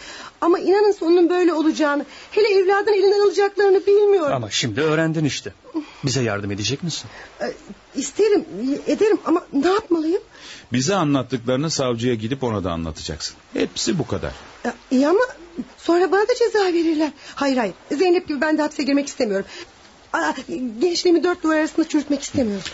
[0.41, 4.33] Ama inanın sonunun böyle olacağını, hele evladın elinden alacaklarını bilmiyordum.
[4.33, 5.53] Ama şimdi öğrendin işte.
[6.05, 7.11] Bize yardım edecek misin?
[7.41, 7.53] Ee,
[7.95, 8.45] İsterim,
[8.87, 10.23] ederim ama ne yapmalıyım?
[10.73, 13.37] Bize anlattıklarını savcıya gidip ona da anlatacaksın.
[13.53, 14.33] Hepsi bu kadar.
[14.67, 15.21] Ee, İyi ama
[15.79, 17.11] sonra bana da ceza verirler.
[17.35, 19.47] Hayır hayır, Zeynep gibi ben de hapse girmek istemiyorum.
[20.13, 20.33] Aa,
[20.81, 22.65] gençliğimi dört duvar arasında çürütmek istemiyorum.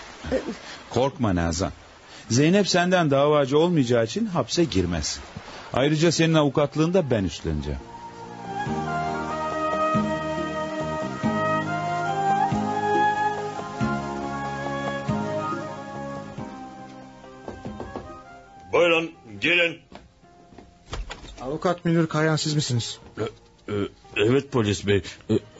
[0.90, 1.72] Korkma Nazan.
[2.30, 5.22] Zeynep senden davacı olmayacağı için hapse girmezsin.
[5.72, 7.80] Ayrıca senin avukatlığını da ben üstleneceğim.
[18.72, 19.87] Buyurun gelin.
[21.40, 22.98] Avukat Münir Kayan siz misiniz?
[24.16, 25.02] Evet polis bey.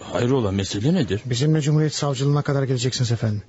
[0.01, 1.21] Hayrola mesele nedir?
[1.25, 3.43] Bizimle Cumhuriyet Savcılığına kadar geleceksiniz efendim.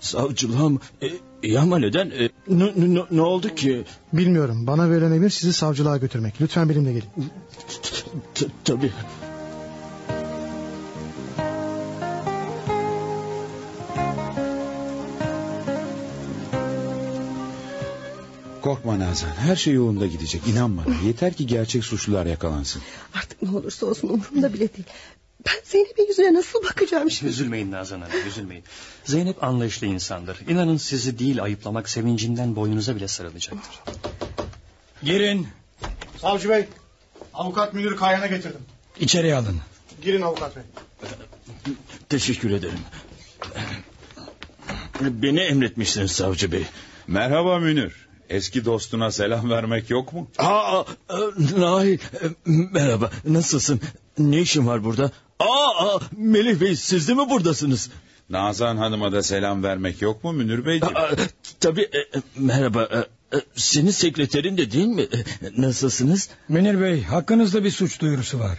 [0.00, 0.78] Savcılığa mı?
[1.42, 2.10] E, ama neden?
[2.10, 3.84] E, ne, ne, ne oldu ki?
[4.12, 4.66] Bilmiyorum.
[4.66, 6.40] Bana verilen emir sizi savcılığa götürmek.
[6.40, 7.08] Lütfen benimle gelin.
[8.64, 8.92] Tabii.
[18.66, 20.94] Korkma Nazan her şey yolunda gidecek inan bana.
[21.06, 22.82] Yeter ki gerçek suçlular yakalansın.
[23.14, 24.86] Artık ne olursa olsun umurumda bile değil.
[25.46, 27.32] Ben Zeynep'in yüzüne nasıl bakacağım şimdi?
[27.32, 28.64] Üzülmeyin Nazan Hanım üzülmeyin.
[29.04, 30.38] Zeynep anlayışlı insandır.
[30.48, 33.80] İnanın sizi değil ayıplamak sevincinden boynunuza bile sarılacaktır.
[35.02, 35.48] Girin.
[36.20, 36.64] Savcı Bey,
[37.34, 38.60] avukat Münir Kayan'a getirdim.
[39.00, 39.60] İçeriye alın.
[40.02, 40.62] Girin avukat bey.
[42.08, 42.80] Teşekkür ederim.
[45.00, 46.66] Beni emretmişsiniz savcı bey.
[47.06, 48.05] Merhaba Münir.
[48.30, 50.28] Eski dostuna selam vermek yok mu?
[50.38, 51.14] Aa, e,
[51.60, 53.80] Nail e, merhaba nasılsın?
[54.18, 55.10] Ne işin var burada?
[55.38, 57.90] Aa, Melih Bey siz de mi buradasınız?
[58.30, 60.96] Nazan Hanım'a da selam vermek yok mu Münir Beyciğim?
[60.96, 61.10] Aa,
[61.60, 62.82] tabii e, e, merhaba.
[63.32, 65.02] E, e, senin sekreterin de değil mi?
[65.02, 65.06] E,
[65.62, 66.28] Nasılsınız?
[66.48, 68.58] Münir Bey hakkınızda bir suç duyurusu var.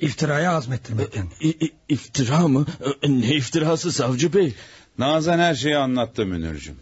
[0.00, 1.26] İftiraya azmettirmekten.
[1.40, 2.66] İ, i- iftira mı?
[3.02, 4.54] E, Ne iftirası savcı bey?
[4.98, 6.76] Nazan her şeyi anlattı Münir'cim.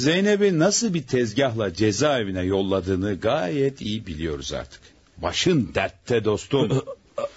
[0.00, 4.80] Zeynep'i nasıl bir tezgahla cezaevine yolladığını gayet iyi biliyoruz artık.
[5.18, 6.82] Başın dertte dostum.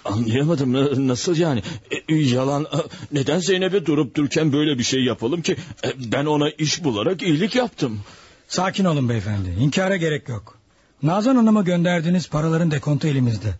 [0.04, 1.62] Anlayamadım nasıl yani
[2.08, 2.66] E, yalan e,
[3.12, 7.54] neden Zeynep'e durup dururken böyle bir şey yapalım ki E, ben ona iş bularak iyilik
[7.54, 8.00] yaptım.
[8.48, 9.48] Sakin olun beyefendi.
[9.60, 10.58] İnkara gerek yok.
[11.02, 13.54] Nazan Hanım'a gönderdiğiniz paraların dekontu elimizde.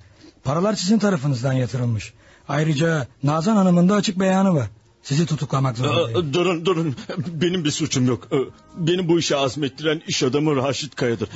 [0.44, 2.12] Paralar sizin tarafınızdan yatırılmış.
[2.48, 4.68] Ayrıca Nazan Hanım'ın da açık beyanı var.
[5.04, 6.28] Sizi tutuklamak zorundayım.
[6.30, 8.28] E, Durun durun benim bir suçum yok.
[8.76, 11.28] Beni bu işe azmettiren iş adamı Raşit Kaya'dır.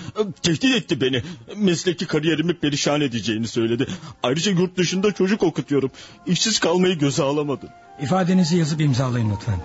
[0.43, 1.23] Tehdit etti beni.
[1.57, 3.87] Mesleki kariyerimi perişan edeceğini söyledi.
[4.23, 5.91] Ayrıca yurt dışında çocuk okutuyorum.
[6.27, 7.69] İşsiz kalmayı göze alamadım.
[8.03, 9.61] İfadenizi yazıp imzalayın lütfen.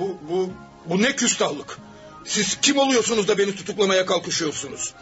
[0.00, 0.50] Bu, bu,
[0.88, 1.78] bu ne küstahlık?
[2.24, 4.94] Siz kim oluyorsunuz da beni tutuklamaya kalkışıyorsunuz?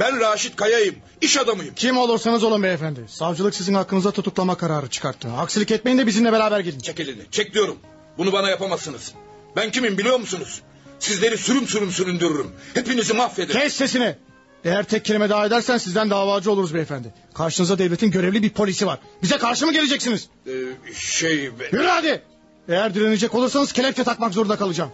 [0.00, 1.74] Ben Raşit Kaya'yım, iş adamıyım.
[1.74, 3.00] Kim olursanız olun beyefendi.
[3.08, 5.28] Savcılık sizin hakkınızda tutuklama kararı çıkarttı.
[5.38, 6.78] Aksilik etmeyin de bizimle beraber gelin.
[6.78, 7.76] Çek elini, çek diyorum.
[8.18, 9.12] Bunu bana yapamazsınız.
[9.56, 10.60] Ben kimim biliyor musunuz?
[10.98, 12.50] Sizleri sürüm sürüm süründürürüm.
[12.74, 13.60] Hepinizi mahvederim.
[13.60, 14.16] Kes sesini.
[14.64, 17.14] Eğer tek kelime daha edersen sizden davacı oluruz beyefendi.
[17.34, 18.98] Karşınızda devletin görevli bir polisi var.
[19.22, 20.28] Bize karşı mı geleceksiniz?
[20.46, 20.50] Ee,
[20.94, 21.50] şey...
[21.60, 22.22] ben- Yürü hadi.
[22.68, 24.90] Eğer direnecek olursanız kelepçe takmak zorunda kalacağım.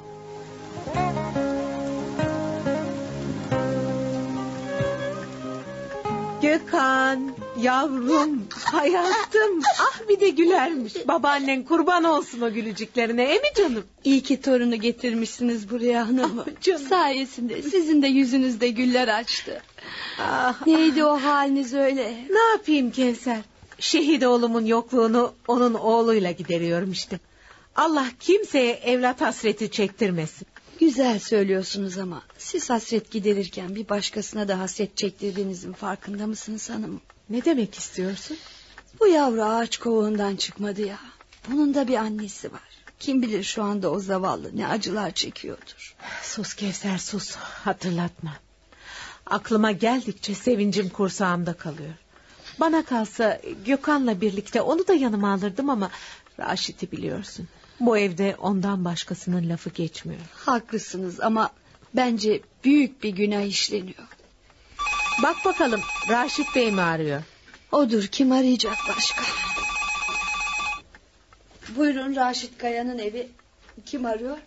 [6.57, 9.61] Gökhan Yavrum, hayatım.
[9.81, 11.09] Ah bir de gülermiş.
[11.09, 13.23] Babaannen kurban olsun o gülücüklerine.
[13.25, 13.85] E mi canım?
[14.05, 16.45] İyi ki torunu getirmişsiniz buraya hanımım.
[16.61, 16.81] canım.
[16.89, 19.63] Sayesinde sizin de yüzünüzde güller açtı.
[20.21, 22.27] Ah, Neydi o haliniz öyle?
[22.31, 23.41] ne yapayım Kevser?
[23.79, 27.19] Şehit oğlumun yokluğunu onun oğluyla gideriyorum işte.
[27.77, 30.47] Allah kimseye evlat hasreti çektirmesin.
[30.83, 37.01] Güzel söylüyorsunuz ama siz hasret giderirken bir başkasına da hasret çektirdiğinizin farkında mısınız hanımım?
[37.31, 38.37] Ne demek istiyorsun?
[39.01, 40.99] Bu yavru ağaç kovuğundan çıkmadı ya.
[41.49, 42.85] Bunun da bir annesi var.
[43.01, 45.97] Kim bilir şu anda o zavallı ne acılar çekiyordur.
[46.23, 48.33] Sus Kevser sus hatırlatma.
[49.27, 51.95] Aklıma geldikçe sevincim kursağımda kalıyor.
[52.61, 55.91] Bana kalsa Gökhan'la birlikte onu da yanıma alırdım ama
[56.41, 57.49] Raşit'i biliyorsun.
[57.83, 60.21] Bu evde ondan başkasının lafı geçmiyor.
[60.35, 61.51] Haklısınız ama
[61.95, 64.09] bence büyük bir günah işleniyor.
[65.23, 67.23] Bak bakalım Raşit Bey mi arıyor?
[67.73, 69.23] Odur kim arayacak başka?
[71.77, 73.29] Buyurun Raşit Kaya'nın evi.
[73.87, 74.39] Kim arıyor?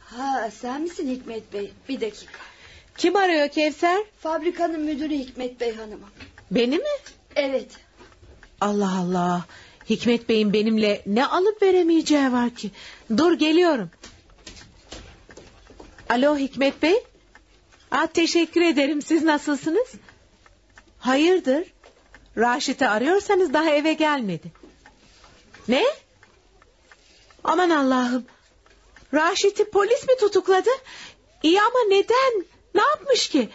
[0.00, 1.72] Ha sen misin Hikmet Bey?
[1.88, 2.38] Bir dakika.
[2.96, 3.98] Kim arıyor Kevser?
[4.20, 6.10] Fabrikanın müdürü Hikmet Bey hanımım.
[6.50, 6.84] Beni mi?
[7.36, 7.70] Evet.
[8.60, 9.44] Allah Allah.
[9.90, 12.70] Hikmet Bey'in benimle ne alıp veremeyeceği var ki.
[13.16, 13.90] Dur geliyorum.
[16.08, 17.04] Alo Hikmet Bey.
[17.90, 19.02] Aa, teşekkür ederim.
[19.02, 19.88] Siz nasılsınız?
[20.98, 21.64] Hayırdır?
[22.36, 24.52] Raşit'i arıyorsanız daha eve gelmedi.
[25.68, 25.84] Ne?
[27.44, 28.24] Aman Allah'ım.
[29.14, 30.70] Raşit'i polis mi tutukladı?
[31.42, 32.44] İyi ama neden?
[32.74, 33.48] Ne yapmış ki?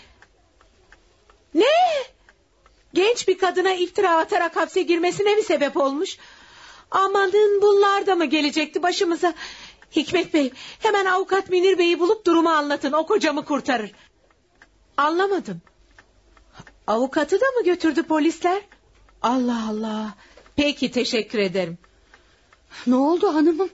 [1.53, 1.65] Ne?
[2.95, 6.17] Genç bir kadına iftira atarak hapse girmesine mi sebep olmuş?
[6.91, 9.33] Amanın bunlar da mı gelecekti başımıza?
[9.95, 12.91] Hikmet Bey hemen avukat Münir Bey'i bulup durumu anlatın.
[12.91, 13.91] O kocamı kurtarır.
[14.97, 15.61] Anlamadım.
[16.87, 18.61] Avukatı da mı götürdü polisler?
[19.21, 20.13] Allah Allah.
[20.55, 21.77] Peki teşekkür ederim.
[22.87, 23.69] Ne oldu hanımım?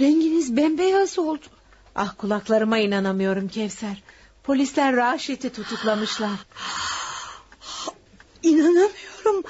[0.00, 1.46] Renginiz bembeyaz oldu.
[1.94, 4.02] Ah kulaklarıma inanamıyorum Kevser.
[4.42, 6.30] Polisler Raşit'i tutuklamışlar.
[8.44, 9.42] İnanamıyorum.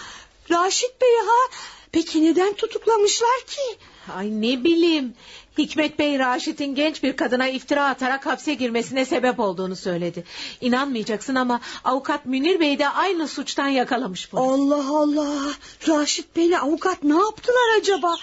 [0.50, 1.56] Raşit Bey ha?
[1.92, 3.78] Peki neden tutuklamışlar ki?
[4.16, 5.14] Ay ne bileyim.
[5.58, 10.24] Hikmet Bey Raşit'in genç bir kadına iftira atarak hapse girmesine sebep olduğunu söyledi.
[10.60, 14.44] İnanmayacaksın ama avukat Münir Bey de aynı suçtan yakalamış polis.
[14.44, 15.52] Allah Allah.
[15.88, 18.14] Raşit Bey'le avukat ne yaptılar acaba?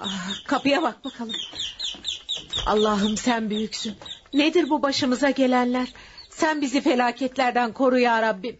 [0.00, 1.34] Ah, kapıya bak bakalım.
[2.66, 3.94] Allah'ım sen büyüksün.
[4.34, 5.88] Nedir bu başımıza gelenler?
[6.30, 8.58] Sen bizi felaketlerden koru ya Rabbim.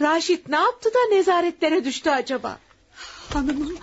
[0.00, 2.58] Raşit ne yaptı da nezaretlere düştü acaba?
[3.32, 3.78] Hanımım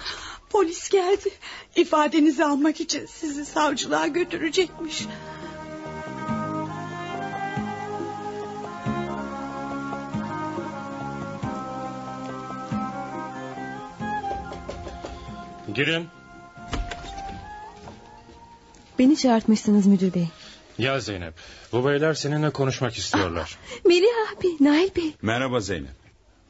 [0.50, 1.30] polis geldi.
[1.76, 5.06] İfadenizi almak için sizi savcılığa götürecekmiş.
[15.76, 16.08] Girin.
[19.00, 20.28] Beni çağırtmışsınız müdür bey.
[20.80, 21.34] Gel Zeynep.
[21.72, 23.58] Bu beyler seninle konuşmak istiyorlar.
[23.86, 25.14] Melih abi, Nail Bey.
[25.22, 26.03] Merhaba Zeynep.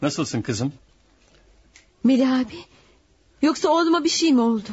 [0.03, 0.73] Nasılsın kızım?
[2.03, 2.57] Melih abi.
[3.41, 4.69] Yoksa oğluma bir şey mi oldu?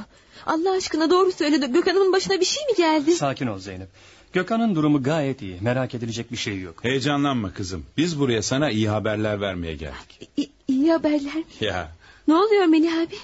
[0.46, 3.12] Allah aşkına doğru söyle de Gökhan'ımın başına bir şey mi geldi?
[3.12, 3.88] Sakin ol Zeynep.
[4.32, 5.58] Gökhan'ın durumu gayet iyi.
[5.60, 6.84] Merak edilecek bir şey yok.
[6.84, 7.86] Heyecanlanma kızım.
[7.96, 10.30] Biz buraya sana iyi haberler vermeye geldik.
[10.38, 11.44] İ- iyi haberler mi?
[11.60, 11.92] Ya
[12.28, 13.16] Ne oluyor Melih abi?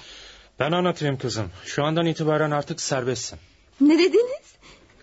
[0.59, 1.49] Ben anlatayım kızım.
[1.65, 3.39] Şu andan itibaren artık serbestsin.
[3.81, 4.47] Ne dediniz?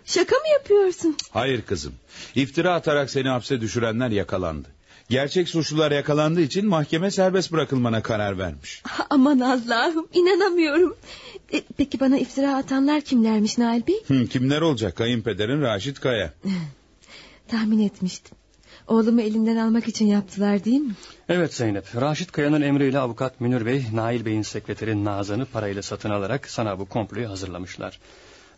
[0.05, 1.17] Şaka mı yapıyorsun?
[1.31, 1.95] hayır kızım.
[2.35, 4.69] İftira atarak seni hapse düşürenler yakalandı.
[5.09, 8.83] Gerçek suçlular yakalandığı için mahkeme serbest bırakılmana karar vermiş.
[9.11, 10.97] Aman Allah'ım inanamıyorum.
[11.53, 14.03] E, peki bana iftira atanlar kimlermiş Nail Bey?
[14.07, 14.97] Hı, kimler olacak?
[14.97, 16.33] Kayınpederin Raşit Kaya.
[17.49, 18.37] Tahmin etmiştim.
[18.87, 20.95] Oğlumu elinden almak için yaptılar değil mi?
[21.29, 21.97] Evet Zeynep.
[21.97, 26.87] Raşit Kaya'nın emriyle avukat Münir Bey, Nail Bey'in sekreteri Nazan'ı parayla satın alarak sana bu
[26.87, 28.01] komployu hazırlamışlar.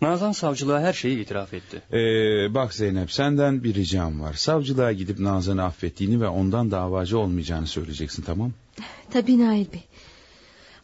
[0.03, 1.83] Nazan savcılığa her şeyi itiraf etti.
[1.93, 4.35] Ee, bak Zeynep senden bir ricam var.
[4.35, 8.53] Savcılığa gidip Nazan'ı affettiğini ve ondan davacı olmayacağını söyleyeceksin tamam
[9.11, 9.85] Tabii Nail Bey.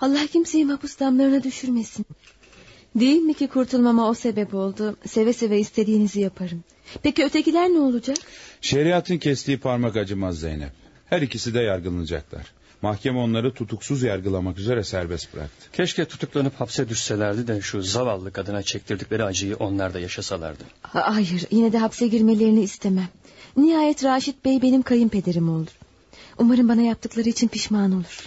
[0.01, 2.07] Allah kimseyi mahpus damlarına düşürmesin.
[2.95, 4.97] Değil mi ki kurtulmama o sebep oldu.
[5.07, 6.65] Seve seve istediğinizi yaparım.
[7.03, 8.17] Peki ötekiler ne olacak?
[8.61, 10.73] Şeriatın kestiği parmak acımaz Zeynep.
[11.07, 12.53] Her ikisi de yargılanacaklar.
[12.83, 15.67] Mahkeme onları tutuksuz yargılamak üzere serbest bıraktı.
[15.73, 20.65] Keşke tutuklanıp hapse düşselerdi de şu zavallı kadına çektirdikleri acıyı onlar da yaşasalardı.
[20.83, 23.09] Ha- Hayır yine de hapse girmelerini istemem.
[23.57, 25.69] Nihayet Raşit Bey benim kayınpederim olur.
[26.39, 28.19] Umarım bana yaptıkları için pişman olur.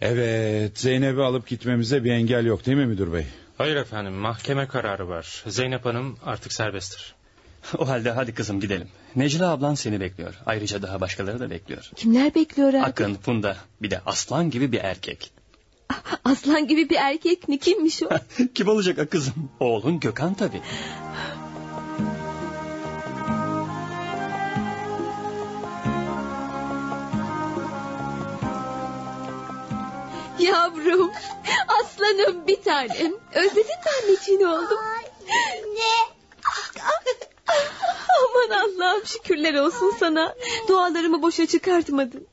[0.00, 3.26] Evet Zeynep'i alıp gitmemize bir engel yok değil mi müdür bey?
[3.58, 5.44] Hayır efendim mahkeme kararı var.
[5.46, 7.14] Zeynep Hanım artık serbesttir.
[7.78, 8.88] O halde hadi kızım gidelim.
[9.16, 10.34] Necla ablan seni bekliyor.
[10.46, 11.90] Ayrıca daha başkaları da bekliyor.
[11.96, 12.82] Kimler bekliyor abi?
[12.82, 15.30] Akın, Funda bir de aslan gibi bir erkek.
[16.24, 17.58] Aslan gibi bir erkek mi?
[17.58, 18.08] Kimmiş o?
[18.54, 19.50] Kim olacak ha kızım?
[19.60, 20.62] Oğlun Gökhan tabii.
[30.38, 31.10] Yavrum,
[31.68, 33.12] aslanım bir tanem.
[33.34, 34.78] Özledin mi anneciğini oğlum?
[35.74, 36.16] Ne?
[37.48, 40.34] Aman Allah'ım şükürler olsun sana.
[40.68, 42.26] Dualarımı boşa çıkartmadın.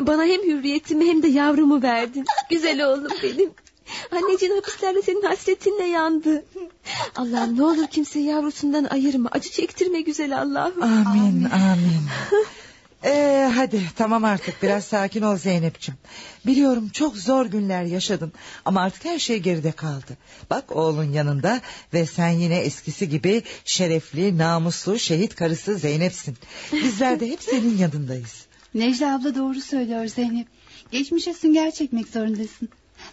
[0.00, 2.24] Bana hem hürriyetimi hem de yavrumu verdin.
[2.50, 3.50] Güzel oğlum benim.
[4.12, 6.44] Anneciğin hapislerde senin hasretinle yandı.
[7.16, 9.28] Allah'ım ne olur kimseyi yavrusundan ayırma.
[9.32, 10.82] Acı çektirme güzel Allah'ım.
[10.82, 12.02] Amin amin.
[13.06, 15.98] Ee, hadi tamam artık biraz sakin ol Zeynep'ciğim.
[16.46, 18.32] Biliyorum çok zor günler yaşadın
[18.64, 20.16] ama artık her şey geride kaldı.
[20.50, 21.60] Bak oğlun yanında
[21.94, 26.36] ve sen yine eskisi gibi şerefli, namuslu, şehit karısı Zeynep'sin.
[26.72, 28.46] Bizler de hep senin yanındayız.
[28.74, 30.46] Necla abla doğru söylüyor Zeynep.
[30.90, 32.68] Geçmişe sünger çekmek zorundasın.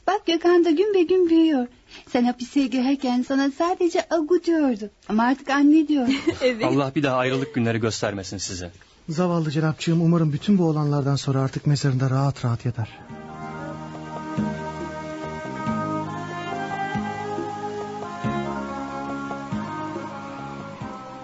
[0.07, 1.67] Bak Gökhan da gün be gün büyüyor.
[2.13, 4.89] Sen hapise girerken sana sadece agu diyordu.
[5.09, 6.07] Ama artık anne diyor.
[6.63, 8.72] Allah bir daha ayrılık günleri göstermesin size.
[9.09, 12.99] Zavallı cenapçığım umarım bütün bu olanlardan sonra artık mezarında rahat rahat yatar.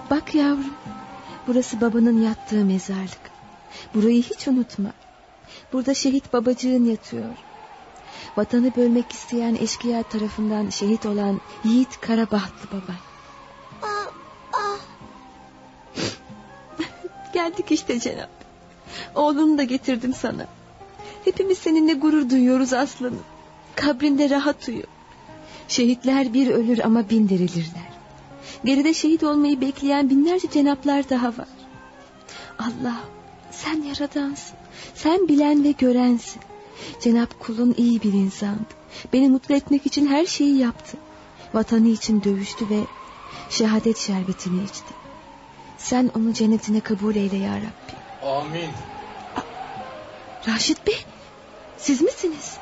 [0.10, 0.74] Bak yavrum.
[1.48, 3.32] Burası babanın yattığı mezarlık.
[3.94, 4.90] Burayı hiç unutma.
[5.74, 7.36] Burada şehit babacığın yatıyor.
[8.38, 12.96] Vatanı bölmek isteyen eşkıya tarafından şehit olan Yiğit Karabahtlı baban.
[17.34, 18.30] Geldik işte Cenap.
[19.16, 20.46] Oğlunu da getirdim sana.
[21.26, 23.24] Hepimiz seninle gurur duyuyoruz aslanım.
[23.76, 24.84] Kabrinde rahat uyu.
[25.68, 27.90] Şehitler bir ölür ama bin dirilirler.
[28.66, 31.48] Geride şehit olmayı bekleyen binlerce cenaplar daha var.
[32.60, 32.96] Allah
[33.52, 34.58] sen yaradansın.
[34.96, 36.42] Sen bilen ve görensin.
[37.02, 38.80] Cenap kulun iyi bir insandı.
[39.14, 40.98] Beni mutlu etmek için her şeyi yaptı.
[41.54, 42.80] Vatanı için dövüştü ve
[43.50, 44.99] şehadet şerbetini içti.
[45.80, 48.26] Sen onu cennetine kabul eyle ya Rabbi.
[48.26, 48.74] Amin.
[50.48, 51.06] Raşit Bey
[51.78, 52.58] siz misiniz?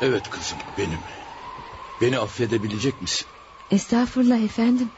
[0.00, 1.00] Evet kızım benim.
[2.00, 3.26] Beni affedebilecek misin?
[3.70, 4.90] Estağfurullah efendim.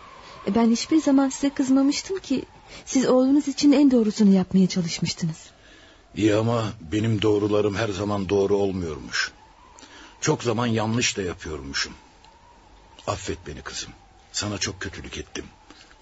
[0.47, 2.45] E, Ben hiçbir zaman size kızmamıştım ki.
[2.85, 5.37] Siz oğlunuz için en doğrusunu yapmaya çalışmıştınız.
[6.17, 9.33] İyi ama benim doğrularım her zaman doğru olmuyormuş.
[10.21, 11.93] Çok zaman yanlış da yapıyormuşum.
[13.07, 13.91] Affet beni kızım.
[14.33, 15.45] Sana çok kötülük ettim.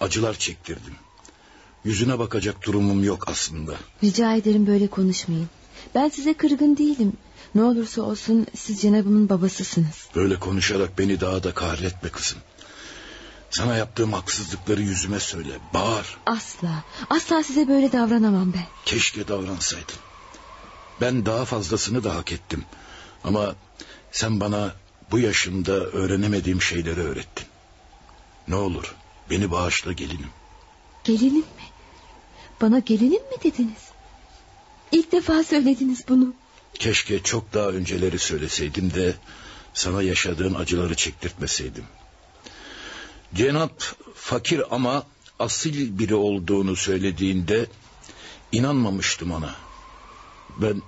[0.01, 0.95] Acılar çektirdim.
[1.85, 3.75] Yüzüne bakacak durumum yok aslında.
[4.05, 5.49] Rica ederim böyle konuşmayın.
[5.95, 7.13] Ben size kırgın değilim.
[7.55, 10.09] Ne olursa olsun siz Cenab'ımın babasısınız.
[10.15, 12.39] Böyle konuşarak beni daha da kahretme kızım.
[13.51, 15.51] Sana yaptığım haksızlıkları yüzüme söyle.
[15.75, 16.19] Bağır.
[16.27, 18.67] Asla, asla size böyle davranamam ben.
[18.85, 19.97] Keşke davransaydın.
[21.01, 22.65] Ben daha fazlasını da hak ettim.
[23.25, 23.55] Ama
[24.13, 24.75] sen bana
[25.11, 27.47] bu yaşımda öğrenemediğim şeyleri öğrettin.
[28.49, 28.95] Ne olur
[29.31, 30.31] beni bağışla gelinim.
[31.05, 31.45] Gelinim mi?
[32.63, 33.91] Bana gelinim mi dediniz?
[34.93, 36.35] İlk defa söylediniz bunu.
[36.75, 39.15] Keşke çok daha önceleri söyleseydim de
[39.75, 41.85] sana yaşadığın acıları çektirtmeseydim.
[43.35, 43.83] Cenap
[44.15, 45.07] fakir ama
[45.39, 47.67] asil biri olduğunu söylediğinde
[48.53, 49.55] inanmamıştım ona.
[50.57, 50.83] Ben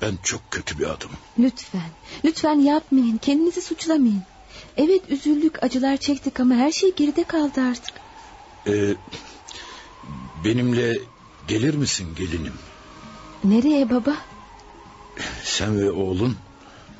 [0.00, 1.16] ben çok kötü bir adamım.
[1.38, 1.90] Lütfen,
[2.24, 3.18] lütfen yapmayın.
[3.18, 4.22] Kendinizi suçlamayın.
[4.76, 7.94] Evet üzüldük, acılar çektik ama her şey geride kaldı artık.
[8.66, 8.94] Ee,
[10.44, 10.98] benimle
[11.48, 12.54] gelir misin gelinim?
[13.44, 14.16] Nereye baba?
[15.44, 16.36] Sen ve oğlun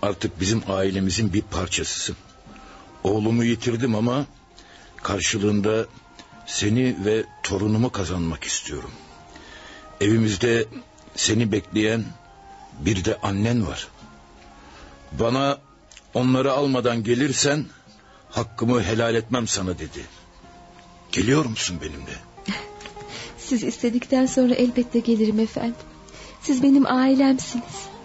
[0.02, 2.16] artık bizim ailemizin bir parçasısın.
[3.04, 4.26] Oğlumu yitirdim ama
[4.96, 5.86] karşılığında
[6.46, 8.90] seni ve torunumu kazanmak istiyorum.
[10.00, 10.66] Evimizde
[11.16, 12.04] seni bekleyen
[12.80, 13.88] bir de annen var.
[15.12, 15.58] Bana
[16.14, 17.66] onları almadan gelirsen
[18.30, 20.06] hakkımı helal etmem sana dedi.
[21.12, 22.27] Geliyor musun benimle?
[23.48, 25.74] Siz istedikten sonra elbette gelirim efendim.
[26.42, 27.97] Siz benim ailemsiniz.